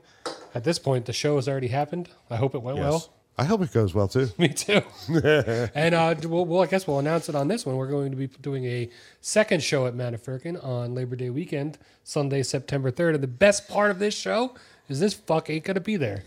At 0.54 0.64
this 0.64 0.78
point, 0.78 1.06
the 1.06 1.14
show 1.14 1.36
has 1.36 1.48
already 1.48 1.68
happened. 1.68 2.10
I 2.28 2.36
hope 2.36 2.54
it 2.54 2.60
went 2.60 2.76
Yes. 2.76 2.84
well. 2.90 3.08
I 3.38 3.44
hope 3.44 3.60
it 3.62 3.72
goes 3.72 3.92
well 3.94 4.08
too. 4.08 4.28
Me 4.38 4.48
too. 4.48 4.80
and 5.74 5.94
uh, 5.94 6.14
we'll, 6.24 6.46
well, 6.46 6.62
I 6.62 6.66
guess 6.66 6.86
we'll 6.86 6.98
announce 6.98 7.28
it 7.28 7.34
on 7.34 7.48
this 7.48 7.66
one. 7.66 7.76
We're 7.76 7.86
going 7.86 8.10
to 8.10 8.16
be 8.16 8.28
doing 8.28 8.64
a 8.64 8.88
second 9.20 9.62
show 9.62 9.86
at 9.86 9.94
Manafirkin 9.94 10.62
on 10.64 10.94
Labor 10.94 11.16
Day 11.16 11.28
weekend, 11.30 11.76
Sunday, 12.02 12.42
September 12.42 12.90
3rd. 12.90 13.14
And 13.16 13.22
the 13.22 13.28
best 13.28 13.68
part 13.68 13.90
of 13.90 13.98
this 13.98 14.14
show 14.14 14.54
is 14.88 15.00
this 15.00 15.12
fuck 15.14 15.50
ain't 15.50 15.64
going 15.64 15.74
to 15.74 15.80
be 15.80 15.96
there. 15.96 16.24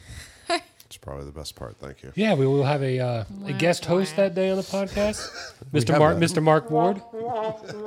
It's 0.90 0.98
probably 0.98 1.26
the 1.26 1.32
best 1.32 1.56
part. 1.56 1.78
Thank 1.78 2.02
you. 2.02 2.12
Yeah, 2.16 2.34
we 2.34 2.48
will 2.48 2.64
have 2.64 2.82
a, 2.82 2.98
uh, 3.00 3.24
a 3.46 3.54
guest 3.54 3.86
host 3.86 4.16
that 4.16 4.34
day 4.34 4.50
on 4.50 4.58
the 4.58 4.64
podcast, 4.64 5.30
Mr. 5.72 5.96
Mark, 6.00 6.18
that. 6.18 6.26
Mr. 6.32 6.42
Mark 6.42 6.72
Ward. 6.72 7.00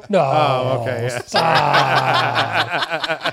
No, 0.08 0.20
Oh, 0.20 0.82
okay. 0.82 1.10
Yeah. 1.34 3.32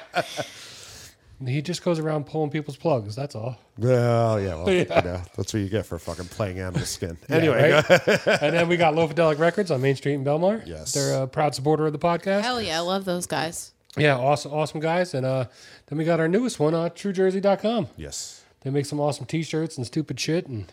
He 1.46 1.62
just 1.62 1.84
goes 1.84 2.00
around 2.00 2.26
pulling 2.26 2.50
people's 2.50 2.76
plugs. 2.76 3.16
That's 3.16 3.34
all. 3.34 3.58
Well, 3.78 4.42
yeah. 4.42 4.56
Well, 4.56 4.70
Yeah. 4.70 4.80
You 4.98 5.02
know, 5.10 5.22
that's 5.38 5.54
what 5.54 5.60
you 5.62 5.70
get 5.70 5.86
for 5.86 5.98
fucking 5.98 6.26
playing 6.26 6.60
animal 6.60 6.82
skin. 6.86 7.18
Yeah, 7.30 7.36
Anyway, 7.38 7.72
right? 7.72 8.28
and 8.42 8.54
then 8.56 8.68
we 8.68 8.76
got 8.78 8.94
Lofidelic 8.94 9.40
Records 9.40 9.72
on 9.72 9.82
Main 9.82 9.96
Street 9.96 10.16
in 10.16 10.26
Belmar. 10.26 10.66
Yes. 10.68 10.94
they're 10.94 11.24
a 11.24 11.28
proud 11.28 11.56
supporter 11.56 11.86
of 11.86 11.94
the 11.94 12.00
podcast. 12.00 12.42
Hell 12.42 12.62
yeah! 12.62 12.78
I 12.78 12.82
love 12.82 13.06
those 13.06 13.26
guys. 13.26 13.72
Yeah, 13.98 14.18
awesome, 14.18 14.52
awesome 14.54 14.80
guys. 14.82 15.14
And 15.14 15.26
uh, 15.26 15.46
then 15.88 15.98
we 15.98 16.04
got 16.06 16.20
our 16.20 16.28
newest 16.28 16.60
one, 16.60 16.74
uh, 16.74 16.90
TrueJersey.com. 16.90 17.88
yes, 17.98 18.44
They 18.62 18.70
make 18.70 18.86
some 18.86 19.00
awesome 19.00 19.26
T-shirts 19.26 19.78
and 19.78 19.86
stupid 19.86 20.20
shit. 20.20 20.46
And 20.48 20.72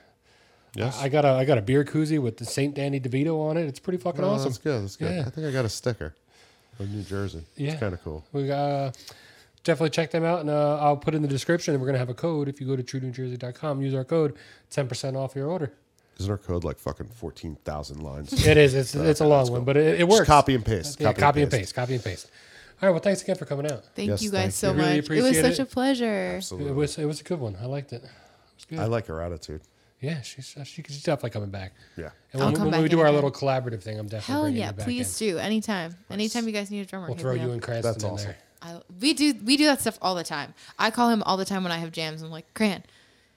yes. 0.74 1.00
I 1.00 1.08
got 1.08 1.24
a 1.24 1.28
I 1.28 1.44
got 1.44 1.58
a 1.58 1.62
beer 1.62 1.84
koozie 1.84 2.18
with 2.20 2.36
the 2.38 2.44
Saint 2.44 2.74
Danny 2.74 2.98
DeVito 3.00 3.38
on 3.40 3.56
it. 3.56 3.66
It's 3.66 3.78
pretty 3.80 3.98
fucking 3.98 4.22
Oh, 4.24 4.30
awesome. 4.30 4.46
That's 4.50 4.58
good. 4.58 4.82
That's 4.82 4.96
good. 4.96 5.14
Yeah. 5.14 5.20
I 5.26 5.30
think 5.30 5.46
I 5.46 5.50
got 5.52 5.64
a 5.64 5.68
sticker 5.68 6.14
of 6.78 6.90
New 6.90 7.02
Jersey. 7.02 7.42
Yeah. 7.56 7.70
It's 7.72 7.80
kind 7.80 7.94
of 7.94 8.02
cool. 8.02 8.24
We 8.32 8.48
got 8.48 8.70
uh, 8.70 8.92
definitely 9.66 9.90
check 9.90 10.10
them 10.10 10.24
out, 10.24 10.40
and 10.40 10.48
uh, 10.48 10.78
I'll 10.80 10.96
put 10.96 11.14
in 11.14 11.20
the 11.22 11.28
description. 11.28 11.74
And 11.74 11.80
we're 11.82 11.88
gonna 11.88 11.98
have 11.98 12.08
a 12.08 12.14
code 12.14 12.48
if 12.48 12.60
you 12.60 12.66
go 12.66 12.76
to 12.76 12.82
TrueNewJersey.com. 12.82 13.82
Use 13.82 13.94
our 13.94 14.04
code, 14.04 14.36
ten 14.70 14.88
percent 14.88 15.16
off 15.16 15.34
your 15.36 15.48
order. 15.48 15.72
Isn't 16.18 16.30
our 16.30 16.38
code 16.38 16.64
like 16.64 16.78
fucking 16.78 17.08
fourteen 17.08 17.56
thousand 17.64 18.02
lines? 18.02 18.46
It 18.46 18.56
is. 18.56 18.74
It's 18.74 18.94
it's 19.10 19.20
a 19.20 19.26
long 19.26 19.50
one, 19.52 19.64
but 19.64 19.76
it, 19.76 20.00
it 20.00 20.04
works. 20.08 20.20
Just 20.20 20.28
copy 20.28 20.54
and 20.54 20.64
paste. 20.64 20.98
Yeah, 21.00 21.12
copy, 21.12 21.42
and 21.42 21.50
paste. 21.50 21.74
Copy 21.74 21.94
and 21.94 22.02
paste. 22.02 22.30
All 22.80 22.88
right. 22.88 22.92
Well, 22.92 23.00
thanks 23.00 23.22
again 23.22 23.36
for 23.36 23.44
coming 23.46 23.70
out. 23.70 23.84
Thank 23.94 24.08
Yes, 24.08 24.22
you 24.22 24.30
thank 24.30 24.46
guys 24.46 24.54
so 24.54 24.72
you. 24.72 24.78
Really 24.78 24.96
much. 25.00 25.10
It 25.10 25.22
was 25.22 25.40
such 25.40 25.52
it. 25.54 25.58
a 25.60 25.66
pleasure. 25.66 26.34
Absolutely. 26.36 26.70
It 26.70 26.74
was 26.74 26.98
it 26.98 27.04
was 27.04 27.20
a 27.20 27.24
good 27.24 27.40
one. 27.40 27.56
I 27.60 27.66
liked 27.66 27.92
it. 27.92 28.02
It 28.04 28.10
was 28.54 28.64
good. 28.64 28.78
I 28.78 28.84
like 28.86 29.06
her 29.06 29.20
attitude. 29.20 29.60
yeah, 30.00 30.20
she's 30.22 30.54
she, 30.64 30.82
she's 30.86 31.02
definitely 31.02 31.30
coming 31.30 31.50
back. 31.50 31.72
Yeah. 31.96 32.10
And 32.32 32.42
I'll 32.42 32.48
when, 32.48 32.54
come 32.56 32.64
when 32.66 32.70
back 32.72 32.82
we 32.82 32.88
do 32.88 33.00
our 33.00 33.06
anytime. 33.06 33.24
little 33.24 33.30
collaborative 33.30 33.82
thing, 33.82 33.98
I'm 33.98 34.06
definitely 34.08 34.32
Hell 34.32 34.42
bringing 34.42 34.60
yeah! 34.60 34.66
you 34.68 34.72
back 34.74 34.84
Please 34.86 35.20
in. 35.22 35.28
do 35.28 35.38
anytime. 35.38 35.96
Anytime 36.10 36.46
you 36.46 36.52
guys 36.52 36.70
need 36.70 36.80
a 36.80 36.84
drummer, 36.86 37.08
We'll 37.08 37.16
throw 37.16 37.34
me 37.34 37.40
you 37.40 37.46
up. 37.46 37.52
and 37.52 37.62
Cranston 37.62 37.92
That's 37.92 38.04
in 38.04 38.10
awesome. 38.10 38.26
there. 38.28 38.36
I, 38.62 38.80
we 39.00 39.12
do 39.14 39.34
we 39.44 39.56
do 39.56 39.66
that 39.66 39.80
stuff 39.80 39.98
all 40.02 40.14
the 40.14 40.24
time. 40.24 40.54
I 40.78 40.90
call 40.90 41.10
him 41.10 41.22
all 41.24 41.36
the 41.36 41.44
time 41.44 41.62
when 41.62 41.72
I 41.72 41.78
have 41.78 41.92
jams. 41.92 42.22
I'm 42.22 42.30
like, 42.30 42.52
Grant, 42.54 42.84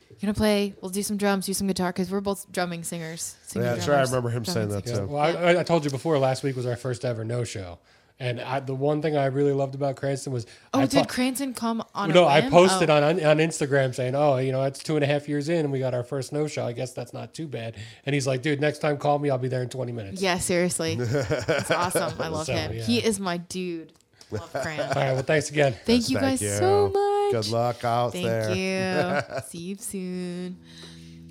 you 0.10 0.16
gonna 0.22 0.34
play? 0.34 0.74
We'll 0.82 0.90
do 0.92 1.04
some 1.04 1.18
drums, 1.18 1.46
do 1.46 1.54
some 1.54 1.68
guitar, 1.68 1.92
because 1.92 2.10
we're 2.12 2.22
both 2.22 2.52
drumming 2.52 2.84
singers. 2.84 3.36
singing 3.46 3.68
Yeah, 3.68 3.76
that's 3.76 3.88
right. 3.88 4.00
I 4.00 4.04
remember 4.04 4.30
him 4.30 4.46
saying 4.46 4.70
that 4.70 4.86
singers. 4.88 5.08
too. 5.08 5.14
Well, 5.14 5.38
I, 5.38 5.60
I 5.60 5.64
told 5.64 5.86
you 5.86 5.92
before. 5.92 6.18
Last 6.20 6.44
week 6.44 6.56
was 6.56 6.66
our 6.66 6.76
first 6.76 7.06
ever 7.06 7.24
no 7.24 7.44
show, 7.44 7.78
and 8.20 8.42
I, 8.42 8.60
the 8.60 8.74
one 8.74 9.02
thing 9.02 9.16
I 9.18 9.26
really 9.28 9.52
loved 9.54 9.76
about 9.76 9.96
Cranston 9.98 10.34
was 10.34 10.46
Oh, 10.74 10.80
I 10.82 10.86
did 10.88 11.00
po- 11.08 11.14
Cranston 11.14 11.54
come 11.54 11.84
on? 11.94 12.10
no, 12.12 12.24
a 12.24 12.28
I 12.28 12.40
whim? 12.42 12.52
posted 12.52 12.90
Oh. 12.90 12.96
on, 12.98 13.04
on 13.04 13.24
on 13.26 13.38
Instagram 13.38 13.94
saying, 13.94 14.16
"Oh, 14.16 14.38
you 14.38 14.52
know, 14.52 14.64
it's 14.64 14.80
two 14.80 14.96
and 14.96 15.04
a 15.04 15.08
half 15.08 15.30
years 15.30 15.48
in, 15.50 15.60
and 15.66 15.72
we 15.72 15.80
got 15.80 15.94
our 15.94 16.04
first 16.04 16.34
no 16.34 16.48
show. 16.48 16.66
I 16.66 16.72
guess 16.74 16.94
that's 16.94 17.14
not 17.14 17.34
too 17.34 17.48
bad." 17.48 17.76
And 18.06 18.14
he's 18.14 18.26
like, 18.26 18.42
"Dude, 18.42 18.60
next 18.62 18.80
time 18.80 18.98
call 18.98 19.20
me. 19.20 19.30
I'll 19.30 19.38
be 19.38 19.48
there 19.48 19.62
in 19.64 19.70
20 19.70 19.92
minutes." 19.92 20.22
Yeah, 20.22 20.38
seriously, 20.40 20.94
it's 21.00 21.72
awesome. 21.72 22.14
I 22.20 22.30
love 22.30 22.46
So, 22.48 22.54
him. 22.54 22.74
yeah. 22.74 22.82
He 22.84 22.98
is 23.04 23.20
my 23.20 23.38
dude. 23.38 23.94
Love 24.32 24.52
Grant. 24.64 24.82
All 24.82 24.88
right. 25.02 25.14
Well, 25.14 25.24
thanks 25.24 25.50
again. 25.50 25.76
Thank 25.86 26.10
you 26.10 26.20
Thank 26.20 26.40
guys 26.40 26.58
so 26.58 26.90
much. 26.90 27.32
Good 27.32 27.52
luck 27.52 27.84
out 27.84 28.14
Thank 28.14 28.26
there. 28.26 29.22
Thank 29.22 29.28
you. 29.30 29.42
See 29.50 29.58
you 29.60 29.76
soon. 29.76 30.58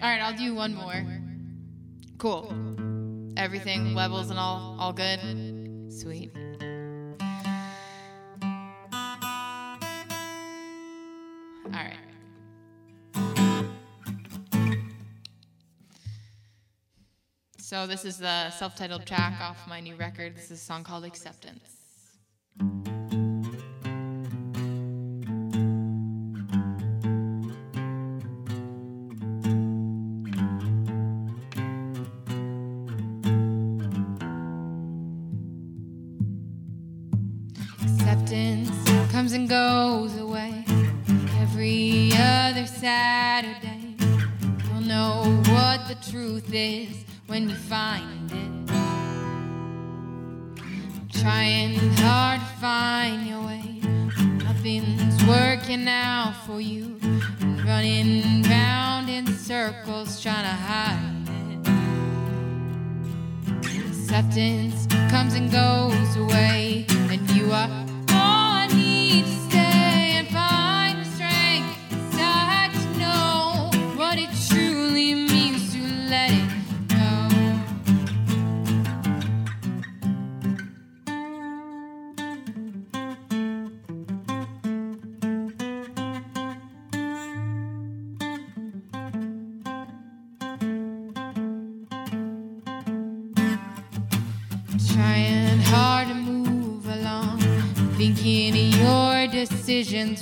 All 0.03 0.09
right, 0.09 0.21
I'll 0.21 0.37
do 0.37 0.55
one 0.55 0.75
more. 0.75 1.07
Cool. 2.19 2.53
Everything 3.37 3.95
levels 3.95 4.31
and 4.31 4.39
all 4.39 4.77
all 4.79 4.93
good. 4.93 5.21
Sweet. 5.93 6.33
All 11.67 11.73
right. 11.73 11.97
So 17.59 17.87
this 17.87 18.05
is 18.05 18.19
the 18.19 18.51
self-titled 18.51 19.05
track 19.07 19.41
off 19.41 19.69
my 19.69 19.81
new 19.81 19.95
record. 19.97 20.37
This 20.37 20.47
is 20.47 20.53
a 20.53 20.65
song 20.65 20.85
called 20.85 21.05
Acceptance. 21.05 21.78
Thank 22.59 22.89
you. 22.89 22.98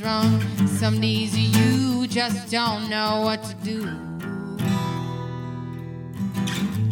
wrong. 0.03 0.41
Some 0.67 1.01
days 1.01 1.37
you 1.37 2.07
just 2.07 2.51
don't 2.51 2.89
know 2.91 3.23
what 3.23 3.43
to 3.45 3.55
do. 3.57 3.81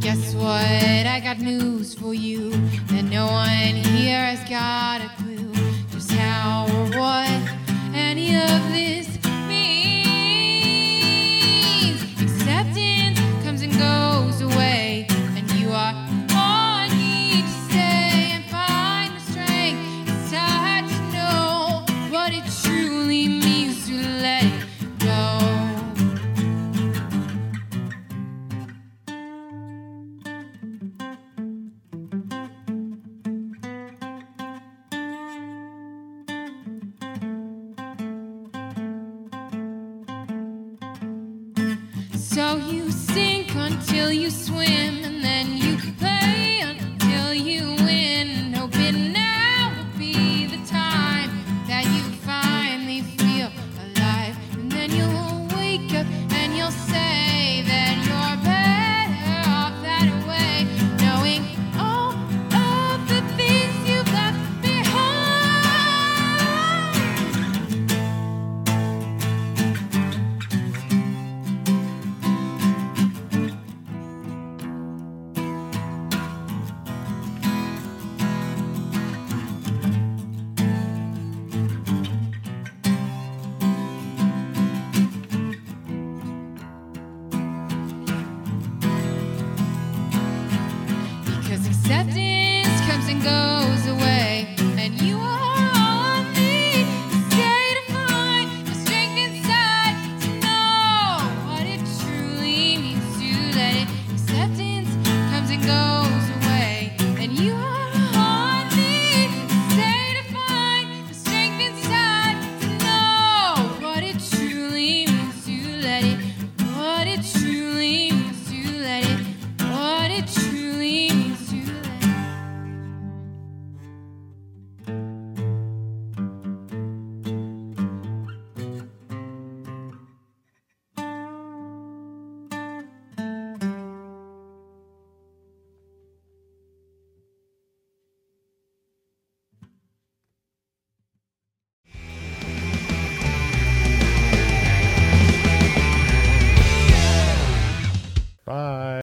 Guess 0.01 0.35
what? 0.35 1.07
I 1.07 1.21
got 1.23 1.39
news 1.39 1.95
for 1.95 2.15
you 2.15 2.51
that 2.89 3.05
no 3.05 3.27
one 3.27 3.75
here 3.97 4.19
has 4.19 4.49
got 4.49 5.01
a 5.01 5.11
clue 5.23 5.53
just 5.91 6.13
how 6.13 6.67
or 6.67 6.99
what 6.99 7.41
any 7.95 8.37
of 8.37 8.73
this 8.73 9.14